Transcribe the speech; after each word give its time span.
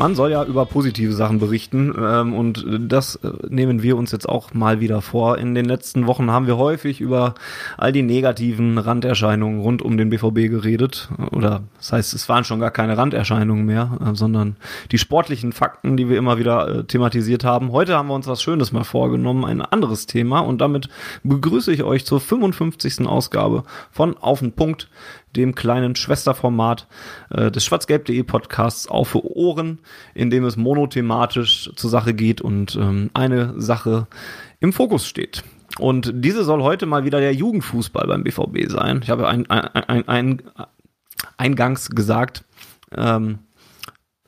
Man 0.00 0.14
soll 0.14 0.30
ja 0.30 0.42
über 0.44 0.64
positive 0.64 1.12
Sachen 1.12 1.40
berichten 1.40 1.94
ähm, 2.00 2.32
und 2.32 2.64
das 2.88 3.16
äh, 3.16 3.32
nehmen 3.50 3.82
wir 3.82 3.98
uns 3.98 4.12
jetzt 4.12 4.26
auch 4.26 4.54
mal 4.54 4.80
wieder 4.80 5.02
vor. 5.02 5.36
In 5.36 5.54
den 5.54 5.66
letzten 5.66 6.06
Wochen 6.06 6.30
haben 6.30 6.46
wir 6.46 6.56
häufig 6.56 7.02
über 7.02 7.34
all 7.76 7.92
die 7.92 8.00
negativen 8.00 8.78
Randerscheinungen 8.78 9.60
rund 9.60 9.82
um 9.82 9.98
den 9.98 10.08
BVB 10.08 10.48
geredet. 10.50 11.10
Oder 11.32 11.64
das 11.76 11.92
heißt, 11.92 12.14
es 12.14 12.30
waren 12.30 12.44
schon 12.44 12.60
gar 12.60 12.70
keine 12.70 12.96
Randerscheinungen 12.96 13.66
mehr, 13.66 13.98
äh, 14.02 14.14
sondern 14.14 14.56
die 14.90 14.96
sportlichen 14.96 15.52
Fakten, 15.52 15.98
die 15.98 16.08
wir 16.08 16.16
immer 16.16 16.38
wieder 16.38 16.78
äh, 16.78 16.84
thematisiert 16.84 17.44
haben. 17.44 17.70
Heute 17.70 17.94
haben 17.94 18.08
wir 18.08 18.14
uns 18.14 18.26
was 18.26 18.40
Schönes 18.40 18.72
mal 18.72 18.84
vorgenommen, 18.84 19.44
ein 19.44 19.60
anderes 19.60 20.06
Thema 20.06 20.38
und 20.38 20.62
damit 20.62 20.88
begrüße 21.24 21.74
ich 21.74 21.82
euch 21.82 22.06
zur 22.06 22.20
55. 22.20 23.06
Ausgabe 23.06 23.64
von 23.90 24.16
Auf 24.16 24.38
den 24.38 24.52
Punkt 24.52 24.88
dem 25.36 25.54
kleinen 25.54 25.96
Schwesterformat 25.96 26.86
äh, 27.30 27.50
des 27.50 27.64
schwarzgelb.de 27.64 28.22
Podcasts 28.22 28.86
auf 28.88 29.08
für 29.08 29.24
Ohren, 29.24 29.80
in 30.14 30.30
dem 30.30 30.44
es 30.44 30.56
monothematisch 30.56 31.70
zur 31.74 31.90
Sache 31.90 32.14
geht 32.14 32.40
und 32.40 32.76
ähm, 32.76 33.10
eine 33.14 33.60
Sache 33.60 34.06
im 34.60 34.72
Fokus 34.72 35.06
steht. 35.06 35.42
Und 35.78 36.12
diese 36.14 36.44
soll 36.44 36.62
heute 36.62 36.86
mal 36.86 37.04
wieder 37.04 37.20
der 37.20 37.34
Jugendfußball 37.34 38.06
beim 38.06 38.24
BVB 38.24 38.68
sein. 38.68 39.00
Ich 39.02 39.10
habe 39.10 39.28
ein, 39.28 39.48
ein, 39.48 39.68
ein, 39.74 40.08
ein 40.08 40.42
eingangs 41.36 41.90
gesagt, 41.90 42.44
ähm, 42.96 43.38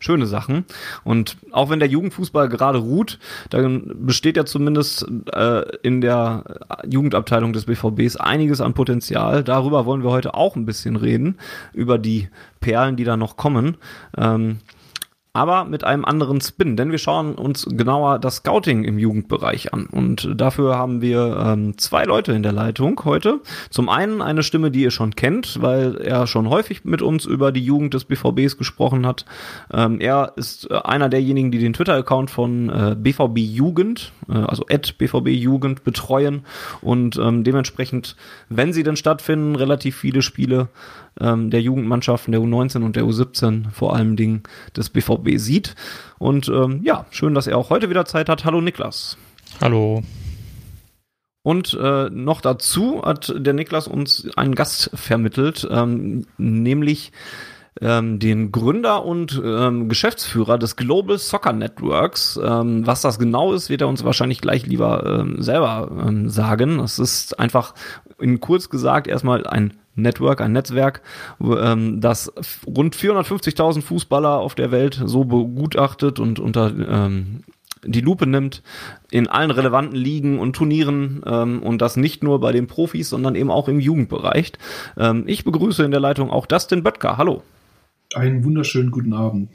schöne 0.03 0.27
Sachen. 0.27 0.65
Und 1.05 1.37
auch 1.51 1.71
wenn 1.71 1.79
der 1.79 1.89
Jugendfußball 1.89 2.49
gerade 2.49 2.79
ruht, 2.79 3.19
dann 3.51 4.07
besteht 4.07 4.37
ja 4.37 4.45
zumindest 4.45 5.07
äh, 5.33 5.63
in 5.83 6.01
der 6.01 6.45
Jugendabteilung 6.89 7.53
des 7.53 7.67
BVBs 7.67 8.17
einiges 8.17 8.61
an 8.61 8.75
Potenzial. 8.75 9.45
Darüber 9.45 9.87
wollen 9.87 10.03
wir 10.03 10.11
heute 10.11 10.35
auch 10.35 10.57
ein 10.57 10.67
bisschen 10.67 10.97
reden, 10.97 11.39
über 11.73 11.99
die 11.99 12.29
Perlen, 12.61 12.97
die 12.97 13.05
da 13.05 13.17
noch 13.17 13.37
kommen. 13.37 13.77
Ähm, 14.17 14.59
aber 15.35 15.65
mit 15.65 15.83
einem 15.83 16.05
anderen 16.05 16.43
Spin, 16.43 16.77
denn 16.77 16.91
wir 16.91 16.99
schauen 16.99 17.35
uns 17.35 17.67
genauer 17.67 18.19
das 18.19 18.37
Scouting 18.37 18.85
im 18.85 18.99
Jugendbereich 18.99 19.73
an. 19.73 19.87
Und 19.87 20.29
dafür 20.37 20.77
haben 20.77 21.01
wir 21.01 21.43
ähm, 21.43 21.79
zwei 21.79 22.05
Leute 22.05 22.33
in 22.33 22.43
der 22.43 22.53
Leitung 22.53 23.01
heute. 23.05 23.41
Zum 23.71 23.89
einen 23.89 24.21
eine 24.21 24.43
Stimme, 24.43 24.71
die 24.71 24.83
ihr 24.83 24.91
schon 24.91 25.17
kennt, 25.17 25.63
weil 25.63 25.97
er 25.97 26.27
schon 26.27 26.51
häufig 26.51 26.85
mit 26.85 27.01
uns 27.01 27.25
über 27.25 27.51
die 27.51 27.65
Jugend 27.65 27.95
des 27.95 28.05
BVBs 28.05 28.59
gesprochen 28.59 29.07
hat. 29.07 29.25
Ähm, 29.73 30.01
er 30.01 30.35
ist 30.37 30.71
äh, 30.71 30.75
einer 30.75 31.09
derjenigen, 31.09 31.51
die 31.51 31.59
den 31.59 31.73
Twitter-Account 31.73 32.31
von 32.31 32.69
äh, 32.69 32.95
BVB 32.99 33.39
Jugend, 33.39 34.13
äh, 34.29 34.35
also 34.35 34.67
at 34.71 34.99
BVB 34.99 35.29
Jugend 35.29 35.83
betreuen 35.83 36.45
und 36.83 37.17
ähm, 37.17 37.43
dementsprechend, 37.43 38.17
wenn 38.51 38.75
sie 38.75 38.83
denn 38.83 38.97
stattfinden, 38.97 39.57
relativ 39.57 39.97
viele 39.97 40.21
Spiele 40.21 40.69
ähm, 41.21 41.51
der 41.51 41.61
Jugendmannschaften 41.61 42.33
der 42.33 42.41
U19 42.41 42.83
und 42.83 42.97
der 42.97 43.05
U17 43.05 43.71
vor 43.71 43.95
allem 43.95 44.17
Dingen 44.17 44.43
des 44.77 44.91
BVB 44.91 45.39
sieht. 45.39 45.75
Und 46.19 46.49
ähm, 46.49 46.81
ja, 46.85 47.07
schön, 47.11 47.35
dass 47.35 47.47
er 47.47 47.59
auch 47.59 47.71
heute 47.71 47.91
wieder 47.91 48.05
Zeit 48.05 48.29
hat. 48.29 48.45
Hallo 48.45 48.61
Niklas. 48.61 49.17
Hallo. 49.61 50.03
Und 51.43 51.77
äh, 51.81 52.09
noch 52.11 52.41
dazu 52.41 53.03
hat 53.05 53.35
der 53.37 53.53
Niklas 53.53 53.89
uns 53.89 54.29
einen 54.37 54.55
Gast 54.55 54.91
vermittelt, 54.95 55.67
ähm, 55.71 56.25
nämlich 56.39 57.11
ähm, 57.81 58.19
den 58.19 58.53
Gründer 58.53 59.05
und 59.05 59.41
ähm, 59.45 59.89
Geschäftsführer 59.89 60.59
des 60.59 60.77
Global 60.77 61.19
Soccer 61.19 61.53
Networks. 61.53 62.39
Ähm, 62.43 62.87
was 62.87 63.01
das 63.01 63.19
genau 63.19 63.53
ist, 63.55 63.71
wird 63.71 63.81
er 63.81 63.89
uns 63.89 64.05
wahrscheinlich 64.05 64.41
gleich 64.41 64.67
lieber 64.67 65.21
ähm, 65.21 65.43
selber 65.43 65.91
ähm, 66.07 66.29
sagen. 66.29 66.81
Es 66.81 66.99
ist 66.99 67.39
einfach 67.41 67.75
in 68.19 68.41
kurz 68.41 68.69
gesagt 68.69 69.09
erstmal 69.09 69.47
ein 69.47 69.75
Network, 69.95 70.41
ein 70.41 70.53
Netzwerk, 70.53 71.03
ähm, 71.41 72.01
das 72.01 72.33
rund 72.67 72.97
450.000 72.97 73.83
Fußballer 73.83 74.39
auf 74.39 74.55
der 74.55 74.71
Welt 74.71 75.01
so 75.05 75.25
begutachtet 75.25 76.19
und 76.19 76.39
unter 76.39 76.71
ähm, 76.71 77.45
die 77.85 78.01
Lupe 78.01 78.27
nimmt 78.27 78.63
in 79.11 79.29
allen 79.29 79.51
relevanten 79.51 79.97
Ligen 79.97 80.39
und 80.39 80.55
Turnieren 80.55 81.23
ähm, 81.27 81.63
und 81.63 81.83
das 81.83 81.97
nicht 81.97 82.23
nur 82.23 82.41
bei 82.41 82.53
den 82.53 82.67
Profis, 82.67 83.09
sondern 83.09 83.35
eben 83.35 83.51
auch 83.51 83.69
im 83.69 83.81
Jugendbereich. 83.81 84.53
Ähm, 84.97 85.25
ich 85.27 85.45
begrüße 85.45 85.85
in 85.85 85.91
der 85.91 86.01
Leitung 86.01 86.31
auch 86.31 86.47
Dustin 86.47 86.83
Böttger. 86.83 87.17
Hallo. 87.17 87.43
Einen 88.15 88.45
wunderschönen 88.45 88.91
guten 88.91 89.13
Abend. 89.15 89.51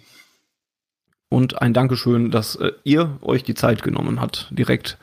Und 1.29 1.61
ein 1.61 1.73
Dankeschön, 1.73 2.31
dass 2.31 2.55
äh, 2.55 2.71
ihr 2.83 3.17
euch 3.21 3.43
die 3.43 3.53
Zeit 3.53 3.83
genommen 3.83 4.21
habt, 4.21 4.49
direkt 4.51 4.97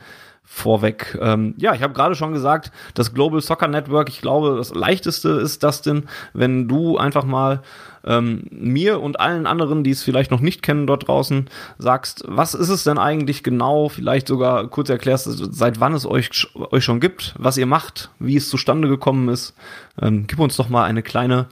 vorweg. 0.45 1.17
Ähm, 1.21 1.55
ja, 1.57 1.73
ich 1.73 1.81
habe 1.81 1.93
gerade 1.93 2.15
schon 2.15 2.31
gesagt, 2.31 2.71
das 2.93 3.13
Global 3.13 3.41
Soccer 3.41 3.67
Network, 3.67 4.09
ich 4.09 4.21
glaube, 4.21 4.55
das 4.55 4.73
leichteste 4.73 5.29
ist 5.29 5.63
das 5.63 5.81
denn, 5.81 6.03
wenn 6.33 6.67
du 6.67 6.97
einfach 6.97 7.25
mal 7.25 7.61
ähm, 8.05 8.43
mir 8.51 9.01
und 9.01 9.19
allen 9.19 9.47
anderen, 9.47 9.83
die 9.83 9.89
es 9.89 10.03
vielleicht 10.03 10.31
noch 10.31 10.39
nicht 10.39 10.61
kennen 10.61 10.87
dort 10.87 11.07
draußen, 11.07 11.49
sagst, 11.77 12.23
was 12.27 12.53
ist 12.53 12.69
es 12.69 12.83
denn 12.83 12.97
eigentlich 12.97 13.43
genau, 13.43 13.89
vielleicht 13.89 14.27
sogar 14.27 14.67
kurz 14.67 14.89
erklärst, 14.89 15.27
seit 15.27 15.79
wann 15.79 15.93
es 15.93 16.05
euch, 16.05 16.47
euch 16.55 16.83
schon 16.83 16.99
gibt, 16.99 17.33
was 17.37 17.57
ihr 17.57 17.65
macht, 17.65 18.11
wie 18.19 18.37
es 18.37 18.49
zustande 18.49 18.87
gekommen 18.87 19.27
ist. 19.29 19.55
Ähm, 20.01 20.25
gib 20.27 20.39
uns 20.39 20.55
doch 20.55 20.69
mal 20.69 20.85
eine 20.85 21.01
kleine 21.01 21.47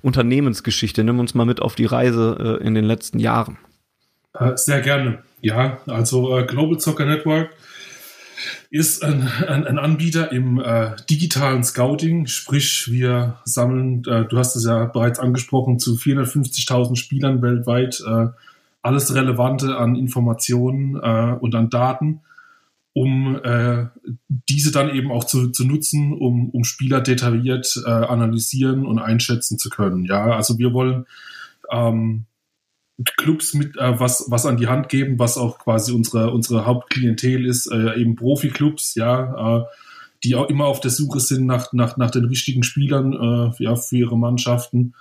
Unternehmensgeschichte, 0.00 1.04
nimm 1.04 1.20
uns 1.20 1.34
mal 1.34 1.46
mit 1.46 1.60
auf 1.60 1.74
die 1.74 1.86
Reise 1.86 2.58
äh, 2.60 2.66
in 2.66 2.74
den 2.74 2.84
letzten 2.84 3.18
Jahren. 3.18 3.58
Äh, 4.34 4.56
sehr 4.56 4.80
gerne. 4.80 5.22
Ja, 5.40 5.78
also 5.86 6.36
äh, 6.36 6.44
Global 6.44 6.80
Soccer 6.80 7.04
Network 7.04 7.50
ist 8.70 9.02
ein, 9.04 9.28
ein, 9.46 9.66
ein 9.66 9.78
Anbieter 9.78 10.32
im 10.32 10.60
äh, 10.60 10.96
digitalen 11.08 11.64
Scouting, 11.64 12.26
sprich 12.26 12.90
wir 12.90 13.38
sammeln, 13.44 14.04
äh, 14.06 14.24
du 14.26 14.38
hast 14.38 14.56
es 14.56 14.64
ja 14.64 14.84
bereits 14.86 15.18
angesprochen, 15.18 15.78
zu 15.78 15.94
450.000 15.94 16.96
Spielern 16.96 17.42
weltweit 17.42 18.00
äh, 18.06 18.28
alles 18.82 19.14
Relevante 19.14 19.76
an 19.76 19.96
Informationen 19.96 20.96
äh, 20.96 21.36
und 21.40 21.54
an 21.54 21.70
Daten, 21.70 22.20
um 22.92 23.38
äh, 23.42 23.86
diese 24.48 24.72
dann 24.72 24.90
eben 24.90 25.10
auch 25.10 25.24
zu, 25.24 25.50
zu 25.50 25.64
nutzen, 25.64 26.12
um, 26.12 26.50
um 26.50 26.64
Spieler 26.64 27.00
detailliert 27.00 27.80
äh, 27.84 27.90
analysieren 27.90 28.86
und 28.86 28.98
einschätzen 28.98 29.58
zu 29.58 29.68
können. 29.68 30.04
Ja, 30.04 30.34
also 30.34 30.58
wir 30.58 30.72
wollen 30.72 31.06
ähm, 31.70 32.24
Clubs 33.16 33.54
mit 33.54 33.76
äh, 33.76 34.00
was 34.00 34.26
was 34.28 34.46
an 34.46 34.56
die 34.56 34.66
Hand 34.66 34.88
geben, 34.88 35.18
was 35.18 35.38
auch 35.38 35.58
quasi 35.58 35.92
unsere 35.92 36.32
unsere 36.32 36.66
Hauptklientel 36.66 37.46
ist, 37.46 37.70
äh, 37.70 38.00
eben 38.00 38.16
Profi-Clubs, 38.16 38.94
ja, 38.96 39.58
äh, 39.58 39.64
die 40.24 40.34
auch 40.34 40.48
immer 40.48 40.66
auf 40.66 40.80
der 40.80 40.90
Suche 40.90 41.20
sind 41.20 41.46
nach 41.46 41.72
nach 41.72 41.96
nach 41.96 42.10
den 42.10 42.24
richtigen 42.24 42.64
Spielern, 42.64 43.12
äh, 43.12 43.62
ja, 43.62 43.76
für 43.76 43.96
ihre 43.96 44.18
Mannschaften, 44.18 44.94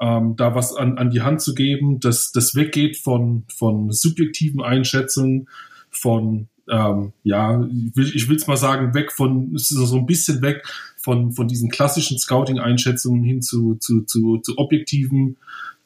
ähm, 0.00 0.34
da 0.36 0.54
was 0.54 0.74
an 0.74 0.98
an 0.98 1.10
die 1.10 1.22
Hand 1.22 1.42
zu 1.42 1.54
geben, 1.54 2.00
dass 2.00 2.32
das 2.32 2.56
weggeht 2.56 2.96
von 2.96 3.44
von 3.54 3.92
subjektiven 3.92 4.60
Einschätzungen, 4.60 5.48
von 5.90 6.48
ähm, 6.68 7.12
ja, 7.22 7.62
ich 7.94 8.28
will 8.28 8.36
es 8.36 8.46
mal 8.46 8.56
sagen, 8.56 8.94
weg 8.94 9.12
von 9.12 9.50
so 9.54 9.96
ein 9.96 10.06
bisschen 10.06 10.42
weg 10.42 10.66
von 10.96 11.32
von 11.32 11.46
diesen 11.46 11.70
klassischen 11.70 12.18
Scouting-Einschätzungen 12.18 13.22
hin 13.22 13.42
zu 13.42 13.76
zu 13.76 14.02
zu, 14.02 14.38
zu 14.38 14.58
objektiven 14.58 15.36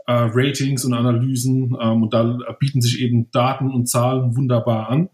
äh, 0.08 0.30
Ratings 0.32 0.86
und 0.86 0.94
Analysen 0.94 1.76
ähm, 1.78 2.02
und 2.02 2.14
da 2.14 2.38
bieten 2.58 2.80
sich 2.80 3.00
eben 3.00 3.30
Daten 3.30 3.70
und 3.70 3.88
Zahlen 3.88 4.34
wunderbar 4.36 4.88
an. 4.88 5.10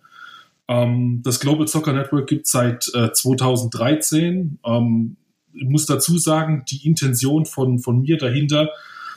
Ähm, 0.69 1.21
das 1.25 1.41
Global 1.41 1.67
Soccer 1.67 1.93
Network 1.93 2.29
gibt 2.29 2.47
seit 2.47 2.89
äh, 2.95 3.13
2013. 3.13 4.61
Ähm, 4.65 5.17
ich 5.53 5.69
muss 5.69 5.87
dazu 5.87 6.17
sagen, 6.17 6.65
die 6.71 6.87
Intention 6.87 7.45
von, 7.45 7.81
von 7.81 8.03
mir 8.03 8.19
dahinter 8.19 8.71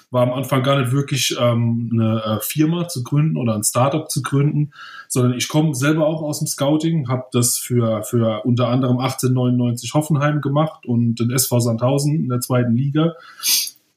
war 0.09 0.24
am 0.24 0.33
Anfang 0.33 0.63
gar 0.63 0.79
nicht 0.79 0.94
wirklich 0.94 1.35
ähm, 1.39 1.91
eine 1.94 2.23
äh, 2.23 2.39
Firma 2.41 2.88
zu 2.88 3.03
gründen 3.03 3.38
oder 3.38 3.53
ein 3.53 3.63
Startup 3.63 4.09
zu 4.09 4.23
gründen, 4.23 4.71
sondern 5.07 5.33
ich 5.33 5.47
komme 5.47 5.75
selber 5.75 6.07
auch 6.07 6.23
aus 6.23 6.39
dem 6.39 6.47
Scouting, 6.47 7.07
habe 7.07 7.25
das 7.33 7.57
für, 7.57 8.01
für 8.03 8.45
unter 8.45 8.69
anderem 8.69 8.97
1899 8.97 9.94
Hoffenheim 9.94 10.41
gemacht 10.41 10.88
und 10.88 11.19
den 11.19 11.30
SV 11.30 11.59
Sandhausen 11.59 12.15
in 12.15 12.30
der 12.30 12.39
zweiten 12.39 12.75
Liga. 12.75 13.13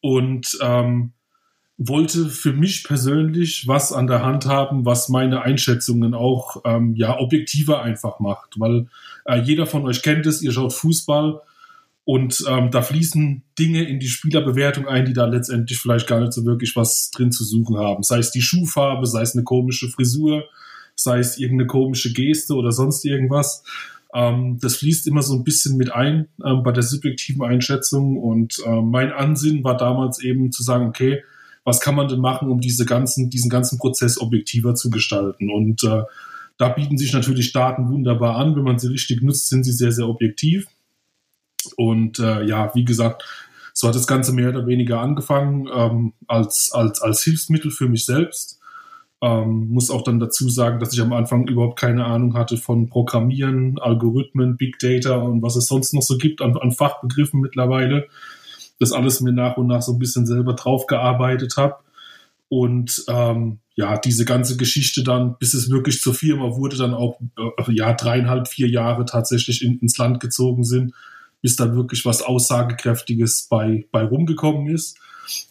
Und 0.03 0.59
ähm, 0.61 1.13
wollte 1.83 2.29
für 2.29 2.53
mich 2.53 2.85
persönlich 2.85 3.67
was 3.67 3.91
an 3.91 4.07
der 4.07 4.23
Hand 4.23 4.45
haben, 4.45 4.85
was 4.85 5.09
meine 5.09 5.41
Einschätzungen 5.41 6.13
auch 6.13 6.63
ähm, 6.67 6.95
ja 6.95 7.19
objektiver 7.19 7.81
einfach 7.83 8.21
macht, 8.21 8.61
weil 8.61 8.89
äh, 9.25 9.41
jeder 9.41 9.67
von 9.67 9.87
euch 9.87 10.03
kennt 10.03 10.27
es, 10.27 10.43
ihr 10.43 10.53
schaut 10.53 10.75
Fußball 10.75 11.41
Und 12.05 12.45
ähm, 12.49 12.71
da 12.71 12.83
fließen 12.83 13.43
Dinge 13.59 13.85
in 13.85 14.01
die 14.01 14.09
Spielerbewertung 14.09 14.89
ein, 14.89 15.05
die 15.05 15.13
da 15.13 15.27
letztendlich 15.27 15.79
vielleicht 15.79 16.07
gar 16.07 16.21
nicht 16.21 16.33
so 16.33 16.45
wirklich 16.45 16.75
was 16.75 17.11
drin 17.13 17.31
zu 17.31 17.45
suchen 17.45 17.77
haben. 17.79 18.03
Sei 18.03 18.19
es 18.19 18.31
die 18.31 18.43
Schuhfarbe, 18.43 19.07
sei 19.07 19.23
es 19.23 19.35
eine 19.35 19.45
komische 19.45 19.89
Frisur, 19.89 20.45
sei 20.95 21.19
es 21.19 21.39
irgendeine 21.39 21.69
komische 21.69 22.13
Geste 22.13 22.55
oder 22.55 22.73
sonst 22.73 23.05
irgendwas. 23.05 23.63
Ähm, 24.13 24.59
das 24.61 24.77
fließt 24.77 25.07
immer 25.07 25.23
so 25.23 25.35
ein 25.35 25.45
bisschen 25.45 25.77
mit 25.77 25.93
ein 25.93 26.29
ähm, 26.45 26.63
bei 26.63 26.73
der 26.73 26.83
subjektiven 26.83 27.43
Einschätzung. 27.43 28.19
Und 28.19 28.61
äh, 28.67 28.81
mein 28.83 29.13
Ansinn 29.13 29.63
war 29.63 29.77
damals 29.77 30.21
eben 30.21 30.53
zu 30.53 30.63
sagen, 30.63 30.89
okay, 30.89 31.23
was 31.65 31.81
kann 31.81 31.95
man 31.95 32.09
denn 32.09 32.21
machen, 32.21 32.49
um 32.49 32.61
diese 32.61 32.87
ganzen, 32.87 33.31
diesen 33.31 33.51
ganzen 33.51 33.79
Prozess 33.79 34.21
objektiver 34.21 34.75
zu 34.75 34.91
gestalten? 34.91 35.51
Und 35.51 35.85
äh, 35.85 36.03
da 36.57 36.69
bieten 36.69 36.99
sich 36.99 37.13
natürlich 37.13 37.53
Daten 37.53 37.89
wunderbar 37.89 38.37
an. 38.37 38.57
Wenn 38.57 38.65
man 38.65 38.79
sie 38.79 38.89
richtig 38.89 39.23
nutzt, 39.23 39.49
sind 39.49 39.65
sie 39.65 39.73
sehr, 39.73 39.93
sehr 39.93 40.09
objektiv. 40.09 40.67
Und 41.77 42.19
äh, 42.19 42.45
ja, 42.45 42.71
wie 42.75 42.85
gesagt, 42.85 43.25
so 43.73 43.89
hat 43.89 43.95
das 43.95 44.07
Ganze 44.07 44.33
mehr 44.33 44.51
oder 44.51 44.67
weniger 44.67 45.01
angefangen 45.01 45.69
ähm, 45.73 46.13
als, 46.27 46.71
als, 46.73 47.01
als 47.01 47.23
Hilfsmittel 47.23 47.71
für 47.71 47.89
mich 47.89 48.05
selbst. 48.05 48.59
Ähm, 49.23 49.69
muss 49.71 49.91
auch 49.91 50.03
dann 50.03 50.19
dazu 50.19 50.49
sagen, 50.49 50.81
dass 50.81 50.95
ich 50.95 51.01
am 51.01 51.13
Anfang 51.13 51.47
überhaupt 51.47 51.79
keine 51.79 52.07
Ahnung 52.07 52.35
hatte 52.35 52.57
von 52.57 52.89
Programmieren, 52.89 53.79
Algorithmen, 53.79 54.57
Big 54.57 54.79
Data 54.79 55.17
und 55.17 55.43
was 55.43 55.57
es 55.57 55.67
sonst 55.67 55.93
noch 55.93 56.03
so 56.03 56.17
gibt 56.17 56.41
an, 56.41 56.57
an 56.57 56.73
Fachbegriffen 56.73 57.41
mittlerweile. 57.41 58.09
Das 58.81 58.93
alles 58.93 59.21
mir 59.21 59.33
nach 59.33 59.57
und 59.57 59.69
nach 59.69 59.83
so 59.83 59.93
ein 59.93 59.99
bisschen 60.01 60.27
selber 60.27 60.55
drauf 60.55 60.87
gearbeitet 60.87 61.57
habe. 61.57 61.77
Und 62.49 63.05
ähm, 63.07 63.61
ja, 63.77 63.97
diese 63.97 64.25
ganze 64.25 64.57
Geschichte 64.57 65.05
dann, 65.05 65.39
bis 65.39 65.55
es 65.55 65.71
wirklich 65.71 66.01
zur 66.01 66.15
Firma 66.15 66.57
wurde, 66.57 66.77
dann 66.77 66.95
auch 66.95 67.21
äh, 67.39 67.73
ja 67.73 67.93
dreieinhalb, 67.93 68.49
vier 68.49 68.69
Jahre 68.69 69.05
tatsächlich 69.05 69.63
in, 69.63 69.79
ins 69.79 69.97
Land 69.99 70.19
gezogen 70.19 70.65
sind, 70.65 70.93
bis 71.43 71.55
da 71.55 71.75
wirklich 71.77 72.05
was 72.05 72.23
Aussagekräftiges 72.23 73.47
bei, 73.49 73.87
bei 73.93 74.03
rumgekommen 74.03 74.67
ist. 74.75 74.99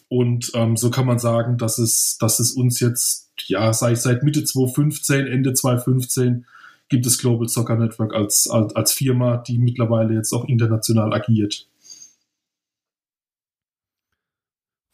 Und 0.08 0.50
ähm, 0.54 0.76
so 0.76 0.90
kann 0.90 1.06
man 1.06 1.18
sagen, 1.18 1.56
dass 1.56 1.78
es, 1.78 2.18
dass 2.18 2.38
es 2.38 2.52
uns 2.52 2.80
jetzt 2.80 3.30
ja, 3.46 3.72
seit, 3.72 3.98
seit 3.98 4.22
Mitte 4.22 4.44
2015, 4.44 5.26
Ende 5.26 5.54
2015 5.54 6.44
gibt 6.90 7.06
es 7.06 7.18
Global 7.18 7.48
Soccer 7.48 7.76
Network 7.76 8.14
als, 8.14 8.50
als, 8.50 8.74
als 8.76 8.92
Firma, 8.92 9.38
die 9.38 9.58
mittlerweile 9.58 10.12
jetzt 10.14 10.32
auch 10.32 10.44
international 10.44 11.14
agiert. 11.14 11.69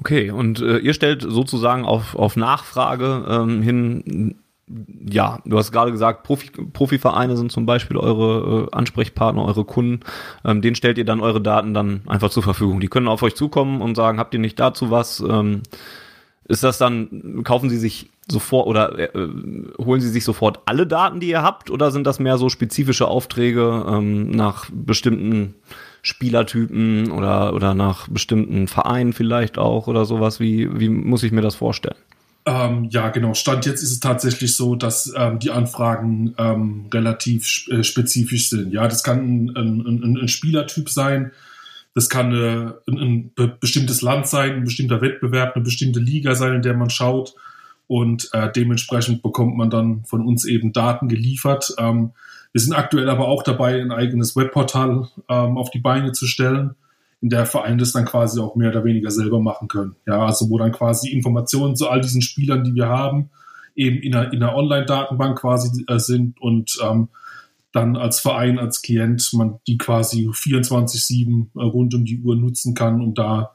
Okay, 0.07 0.31
und 0.31 0.61
äh, 0.61 0.79
ihr 0.79 0.95
stellt 0.95 1.23
sozusagen 1.23 1.85
auf, 1.85 2.15
auf 2.15 2.37
Nachfrage 2.37 3.27
ähm, 3.29 3.61
hin, 3.61 4.37
ja, 5.05 5.41
du 5.45 5.59
hast 5.59 5.73
gerade 5.73 5.91
gesagt, 5.91 6.23
Profi, 6.23 6.49
Profivereine 6.49 7.37
sind 7.37 7.51
zum 7.51 7.67
Beispiel 7.67 7.97
eure 7.97 8.69
äh, 8.69 8.77
Ansprechpartner, 8.77 9.45
eure 9.45 9.65
Kunden. 9.65 10.05
Ähm, 10.45 10.63
denen 10.63 10.77
stellt 10.77 10.99
ihr 10.99 11.05
dann 11.05 11.21
eure 11.21 11.41
Daten 11.41 11.75
dann 11.75 12.03
einfach 12.07 12.31
zur 12.31 12.45
Verfügung. 12.45 12.79
Die 12.79 12.87
können 12.87 13.09
auf 13.09 13.25
euch 13.25 13.35
zukommen 13.35 13.83
und 13.83 13.97
sagen, 13.97 14.21
habt 14.21 14.33
ihr 14.33 14.39
nicht 14.39 14.61
dazu 14.61 14.93
was? 14.93 15.19
Ähm, 15.29 15.65
ist 16.45 16.63
das 16.63 16.79
dann, 16.79 17.43
kaufen 17.43 17.69
sie 17.69 17.79
sich 17.79 18.09
sofort 18.31 18.69
oder 18.69 18.97
äh, 19.13 19.29
holen 19.77 20.01
sie 20.01 20.11
sich 20.11 20.23
sofort 20.23 20.61
alle 20.67 20.87
Daten, 20.87 21.19
die 21.19 21.31
ihr 21.31 21.43
habt, 21.43 21.69
oder 21.69 21.91
sind 21.91 22.07
das 22.07 22.21
mehr 22.21 22.39
so 22.39 22.49
spezifische 22.49 23.09
Aufträge 23.09 23.85
ähm, 23.89 24.31
nach 24.31 24.67
bestimmten 24.73 25.57
Spielertypen 26.07 27.11
oder, 27.11 27.53
oder 27.53 27.75
nach 27.75 28.09
bestimmten 28.09 28.69
Vereinen 28.69 29.13
vielleicht 29.13 29.59
auch 29.59 29.89
oder 29.89 30.05
sowas? 30.05 30.39
Wie, 30.39 30.69
wie 30.79 30.89
muss 30.89 31.23
ich 31.23 31.33
mir 31.33 31.43
das 31.43 31.57
vorstellen? 31.57 31.97
Ähm, 32.47 32.85
ja, 32.91 33.09
genau. 33.09 33.35
Stand 33.35 33.67
jetzt 33.67 33.83
ist 33.83 33.91
es 33.91 33.99
tatsächlich 33.99 34.55
so, 34.55 34.77
dass 34.77 35.13
ähm, 35.17 35.41
die 35.41 35.51
Anfragen 35.51 36.35
ähm, 36.39 36.87
relativ 36.95 37.67
äh, 37.69 37.83
spezifisch 37.83 38.51
sind. 38.51 38.73
Ja, 38.73 38.87
das 38.87 39.03
kann 39.03 39.19
ein, 39.19 39.57
ein, 39.57 40.03
ein, 40.05 40.17
ein 40.23 40.29
Spielertyp 40.29 40.89
sein, 40.89 41.33
das 41.97 42.09
kann 42.09 42.33
äh, 42.33 42.73
ein, 42.89 43.33
bestimmtes 43.59 44.01
Land 44.01 44.29
sein, 44.29 44.53
ein 44.53 44.65
bestimmter 44.65 45.01
Wettbewerb, 45.01 45.57
eine 45.57 45.65
bestimmte 45.65 45.99
Liga 45.99 46.37
sein, 46.37 46.55
in 46.55 46.63
der 46.63 46.75
man 46.75 46.91
schaut. 46.91 47.35
Und 47.89 48.29
äh, 48.33 48.53
dementsprechend 48.53 49.23
bekommt 49.23 49.57
man 49.57 49.71
dann 49.71 50.05
von 50.05 50.25
uns 50.25 50.45
eben 50.45 50.73
Daten 50.73 51.09
geliefert. 51.09 51.75
Ähm, 51.79 52.13
wir 52.57 52.61
sind 52.61 52.73
aktuell 52.73 53.11
aber 53.11 53.29
auch 53.29 53.43
dabei, 53.43 53.83
ein 53.83 53.93
eigenes 53.93 54.35
Webportal 54.35 55.09
ähm, 55.29 55.59
auf 55.59 55.71
die 55.71 55.79
Beine 55.79 56.13
zu 56.13 56.27
stellen, 56.27 56.75
in 57.21 57.29
der 57.29 57.45
Vereine 57.45 57.77
das 57.77 57.93
dann 57.93 58.07
quasi 58.07 58.41
auch 58.41 58.57
mehr 58.57 58.71
oder 58.71 58.83
weniger 58.83 59.11
selber 59.11 59.43
machen 59.43 59.69
können. 59.69 59.95
Ja, 60.07 60.25
also 60.25 60.49
wo 60.49 60.57
dann 60.57 60.73
quasi 60.73 61.11
Informationen 61.11 61.77
zu 61.77 61.91
all 61.91 62.01
diesen 62.01 62.23
Spielern, 62.23 62.65
die 62.65 62.75
wir 62.75 62.89
haben, 62.89 63.29
eben 63.75 63.99
in 63.99 64.15
einer, 64.15 64.33
in 64.33 64.43
einer 64.43 64.57
Online-Datenbank 64.57 65.39
quasi 65.39 65.85
äh, 65.87 65.99
sind 65.99 66.41
und 66.41 66.79
ähm, 66.83 67.11
dann 67.73 67.95
als 67.95 68.21
Verein, 68.21 68.59
als 68.59 68.81
Klient 68.81 69.31
man 69.35 69.61
die 69.67 69.77
quasi 69.77 70.27
24-7 70.27 71.49
äh, 71.57 71.63
rund 71.63 71.95
um 71.95 72.07
die 72.07 72.23
Uhr 72.23 72.37
nutzen 72.37 72.73
kann, 72.73 73.03
um 73.03 73.13
da 73.13 73.51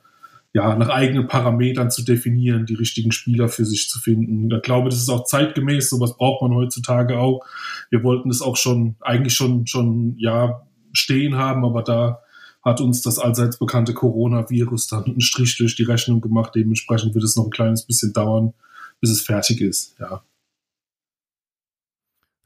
ja 0.53 0.75
nach 0.75 0.89
eigenen 0.89 1.27
Parametern 1.27 1.91
zu 1.91 2.03
definieren, 2.03 2.65
die 2.65 2.73
richtigen 2.73 3.11
Spieler 3.11 3.47
für 3.47 3.65
sich 3.65 3.89
zu 3.89 3.99
finden. 3.99 4.51
Ich 4.51 4.61
glaube, 4.61 4.89
das 4.89 4.99
ist 4.99 5.09
auch 5.09 5.23
zeitgemäß, 5.23 5.89
sowas 5.89 6.17
braucht 6.17 6.41
man 6.41 6.53
heutzutage 6.53 7.19
auch. 7.19 7.45
Wir 7.89 8.03
wollten 8.03 8.29
es 8.29 8.41
auch 8.41 8.57
schon, 8.57 8.95
eigentlich 9.01 9.33
schon, 9.33 9.65
schon, 9.67 10.15
ja, 10.17 10.61
stehen 10.93 11.37
haben, 11.37 11.63
aber 11.63 11.83
da 11.83 12.19
hat 12.63 12.81
uns 12.81 13.01
das 13.01 13.17
allseits 13.17 13.57
bekannte 13.57 13.93
Coronavirus 13.93 14.87
dann 14.87 15.05
einen 15.05 15.21
Strich 15.21 15.57
durch 15.57 15.75
die 15.75 15.83
Rechnung 15.83 16.21
gemacht. 16.21 16.53
Dementsprechend 16.53 17.15
wird 17.15 17.23
es 17.23 17.35
noch 17.35 17.45
ein 17.45 17.51
kleines 17.51 17.85
bisschen 17.85 18.13
dauern, 18.13 18.53
bis 18.99 19.09
es 19.09 19.21
fertig 19.21 19.61
ist, 19.61 19.95
ja. 19.99 20.21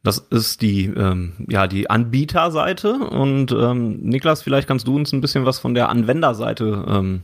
Das 0.03 0.19
ist 0.19 0.61
die, 0.61 0.85
ähm, 0.85 1.33
ja, 1.49 1.65
die 1.65 1.89
Anbieterseite. 1.89 2.93
Und 2.93 3.51
ähm, 3.51 4.01
Niklas, 4.03 4.43
vielleicht 4.43 4.67
kannst 4.67 4.87
du 4.87 4.95
uns 4.95 5.11
ein 5.11 5.19
bisschen 5.19 5.45
was 5.45 5.57
von 5.57 5.73
der 5.73 5.89
Anwenderseite 5.89 6.85
ähm, 6.87 7.23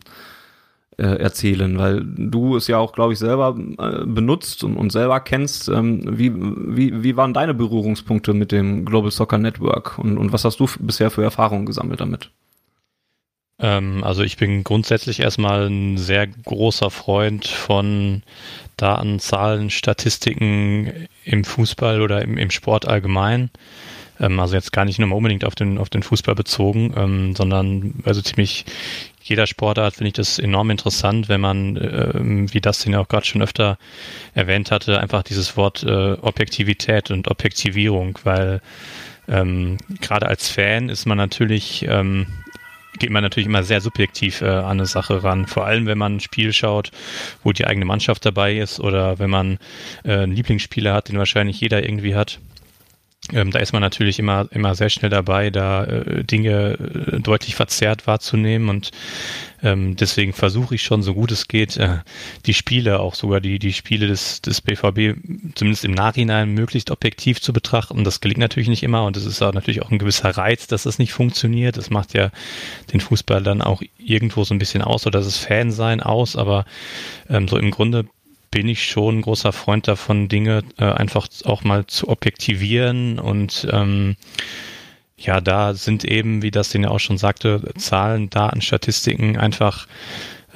äh, 1.02 1.16
erzählen, 1.16 1.80
weil 1.80 2.04
du 2.06 2.56
es 2.56 2.68
ja 2.68 2.78
auch, 2.78 2.94
glaube 2.94 3.14
ich, 3.14 3.20
selber 3.20 3.58
äh, 3.58 4.06
benutzt 4.06 4.64
und, 4.64 4.78
und 4.78 4.92
selber 4.92 5.20
kennst. 5.20 5.68
Ähm, 5.68 6.04
wie, 6.06 6.32
wie, 6.36 7.02
wie 7.02 7.18
waren 7.18 7.34
deine 7.34 7.56
Berührungspunkte 7.56 8.34
mit 8.36 8.52
dem 8.52 8.86
Global 8.86 9.10
Soccer 9.10 9.40
Network 9.40 9.98
und, 9.98 10.20
und 10.20 10.32
was 10.32 10.46
hast 10.46 10.60
du 10.60 10.68
bisher 10.80 11.10
für 11.10 11.24
Erfahrungen 11.24 11.66
gesammelt 11.66 12.02
damit? 12.02 12.30
Ähm, 13.58 14.04
also 14.04 14.22
ich 14.22 14.38
bin 14.38 14.64
grundsätzlich 14.64 15.22
erstmal 15.22 15.68
ein 15.68 15.98
sehr 15.98 16.28
großer 16.28 16.92
Freund 16.92 17.48
von 17.48 18.22
Daten, 18.78 19.20
Zahlen, 19.20 19.72
Statistiken 19.72 21.08
im 21.26 21.44
Fußball 21.44 22.02
oder 22.02 22.22
im, 22.22 22.38
im 22.38 22.52
Sport 22.52 22.88
allgemein. 22.88 23.50
Ähm, 24.22 24.40
also 24.40 24.56
jetzt 24.56 24.72
gar 24.72 24.86
nicht 24.86 25.00
nur 25.00 25.10
mal 25.10 25.16
unbedingt 25.16 25.44
auf 25.44 25.56
den, 25.56 25.78
auf 25.78 25.90
den 25.90 26.04
Fußball 26.04 26.36
bezogen, 26.36 26.94
ähm, 26.96 27.36
sondern 27.36 27.96
also 28.06 28.22
ziemlich 28.22 28.66
jeder 29.24 29.46
Sportart 29.48 29.96
finde 29.96 30.08
ich 30.08 30.14
das 30.14 30.40
enorm 30.40 30.70
interessant, 30.72 31.30
wenn 31.30 31.42
man, 31.42 31.78
äh, 31.78 32.14
wie 32.54 32.62
das 32.62 32.80
den 32.80 32.94
ja 32.94 33.00
auch 33.00 33.08
gerade 33.08 33.26
schon 33.26 33.42
öfter 33.42 33.78
erwähnt 34.34 34.72
hatte, 34.72 35.00
einfach 35.00 35.24
dieses 35.24 35.58
Wort 35.58 35.84
äh, 35.84 36.14
Objektivität 36.14 37.12
und 37.12 37.28
Objektivierung, 37.28 38.18
weil 38.24 38.62
ähm, 39.28 39.78
gerade 40.02 40.28
als 40.28 40.50
Fan 40.50 40.90
ist 40.90 41.06
man 41.06 41.18
natürlich 41.18 41.86
ähm, 41.88 42.28
geht 43.00 43.10
man 43.10 43.24
natürlich 43.24 43.48
immer 43.48 43.64
sehr 43.64 43.82
subjektiv 43.82 44.42
äh, 44.42 44.48
an 44.48 44.72
eine 44.72 44.86
Sache 44.86 45.24
ran. 45.24 45.48
Vor 45.48 45.66
allem, 45.66 45.86
wenn 45.86 45.98
man 45.98 46.18
ein 46.18 46.20
Spiel 46.20 46.54
schaut, 46.54 46.92
wo 47.44 47.52
die 47.52 47.66
eigene 47.66 47.86
Mannschaft 47.86 48.26
dabei 48.26 48.58
ist 48.58 48.80
oder 48.80 49.18
wenn 49.18 49.30
man 49.30 49.60
äh, 50.04 50.20
einen 50.20 50.36
Lieblingsspieler 50.36 50.94
hat, 50.94 51.10
den 51.10 51.18
wahrscheinlich 51.18 51.60
jeder 51.60 51.84
irgendwie 51.84 52.16
hat. 52.16 52.40
Ähm, 53.32 53.52
da 53.52 53.60
ist 53.60 53.72
man 53.72 53.82
natürlich 53.82 54.18
immer, 54.18 54.48
immer 54.52 54.74
sehr 54.74 54.90
schnell 54.90 55.12
dabei, 55.12 55.52
da 55.52 55.84
äh, 55.84 56.24
Dinge 56.24 56.74
äh, 56.80 57.20
deutlich 57.20 57.54
verzerrt 57.54 58.08
wahrzunehmen 58.08 58.68
und 58.68 58.90
ähm, 59.62 59.96
deswegen 59.96 60.34
versuche 60.34 60.74
ich 60.74 60.82
schon, 60.82 61.04
so 61.04 61.14
gut 61.14 61.32
es 61.32 61.48
geht, 61.48 61.78
äh, 61.78 62.00
die 62.48 62.56
Spiele, 62.56 63.00
auch 63.00 63.14
sogar 63.14 63.40
die, 63.40 63.60
die 63.60 63.74
Spiele 63.74 64.08
des, 64.08 64.42
des 64.42 64.62
BVB 64.62 65.20
zumindest 65.54 65.86
im 65.86 65.92
Nachhinein 65.92 66.50
möglichst 66.56 66.90
objektiv 66.90 67.40
zu 67.40 67.54
betrachten. 67.54 68.04
Das 68.04 68.22
gelingt 68.22 68.40
natürlich 68.40 68.70
nicht 68.70 68.82
immer 68.82 69.06
und 69.06 69.16
es 69.16 69.28
ist 69.28 69.42
auch 69.44 69.54
natürlich 69.54 69.84
auch 69.84 69.92
ein 69.92 70.00
gewisser 70.00 70.32
Reiz, 70.32 70.66
dass 70.66 70.84
das 70.84 70.98
nicht 70.98 71.14
funktioniert. 71.14 71.78
Das 71.78 71.92
macht 71.92 72.16
ja 72.16 72.32
den 72.92 73.02
Fußball 73.02 73.44
dann 73.44 73.62
auch 73.62 73.84
irgendwo 74.00 74.44
so 74.46 74.56
ein 74.56 74.60
bisschen 74.60 74.82
aus 74.82 75.06
oder 75.06 75.20
das 75.20 75.38
Fansein 75.38 76.02
aus, 76.02 76.36
aber 76.36 76.66
ähm, 77.30 77.48
so 77.48 77.58
im 77.58 77.70
Grunde 77.70 78.06
bin 78.52 78.68
ich 78.68 78.86
schon 78.86 79.20
ein 79.20 79.22
großer 79.22 79.54
Freund 79.54 79.88
davon, 79.88 80.28
Dinge 80.28 80.64
äh, 80.78 80.86
einfach 80.86 81.28
auch 81.46 81.64
mal 81.64 81.88
zu 81.88 82.10
objektivieren 82.10 83.18
und 83.18 83.68
ähm, 83.72 84.18
ja, 85.18 85.40
da 85.40 85.74
sind 85.74 86.04
eben, 86.04 86.42
wie 86.42 86.52
das 86.52 86.70
den 86.70 86.84
ja 86.84 86.90
auch 86.90 87.00
schon 87.00 87.18
sagte, 87.18 87.72
Zahlen, 87.78 88.30
Daten, 88.30 88.62
Statistiken 88.62 89.38
einfach 89.38 89.88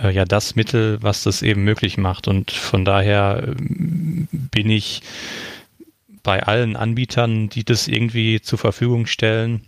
äh, 0.02 0.12
ja 0.12 0.26
das 0.26 0.56
Mittel, 0.56 0.98
was 1.02 1.24
das 1.24 1.42
eben 1.42 1.64
möglich 1.64 1.98
macht. 1.98 2.28
Und 2.28 2.52
von 2.52 2.84
daher 2.84 3.44
äh, 3.48 3.56
bin 4.32 4.70
ich 4.70 5.02
bei 6.24 6.42
allen 6.44 6.76
Anbietern, 6.76 7.50
die 7.50 7.64
das 7.64 7.88
irgendwie 7.88 8.42
zur 8.42 8.58
Verfügung 8.58 9.06
stellen, 9.06 9.62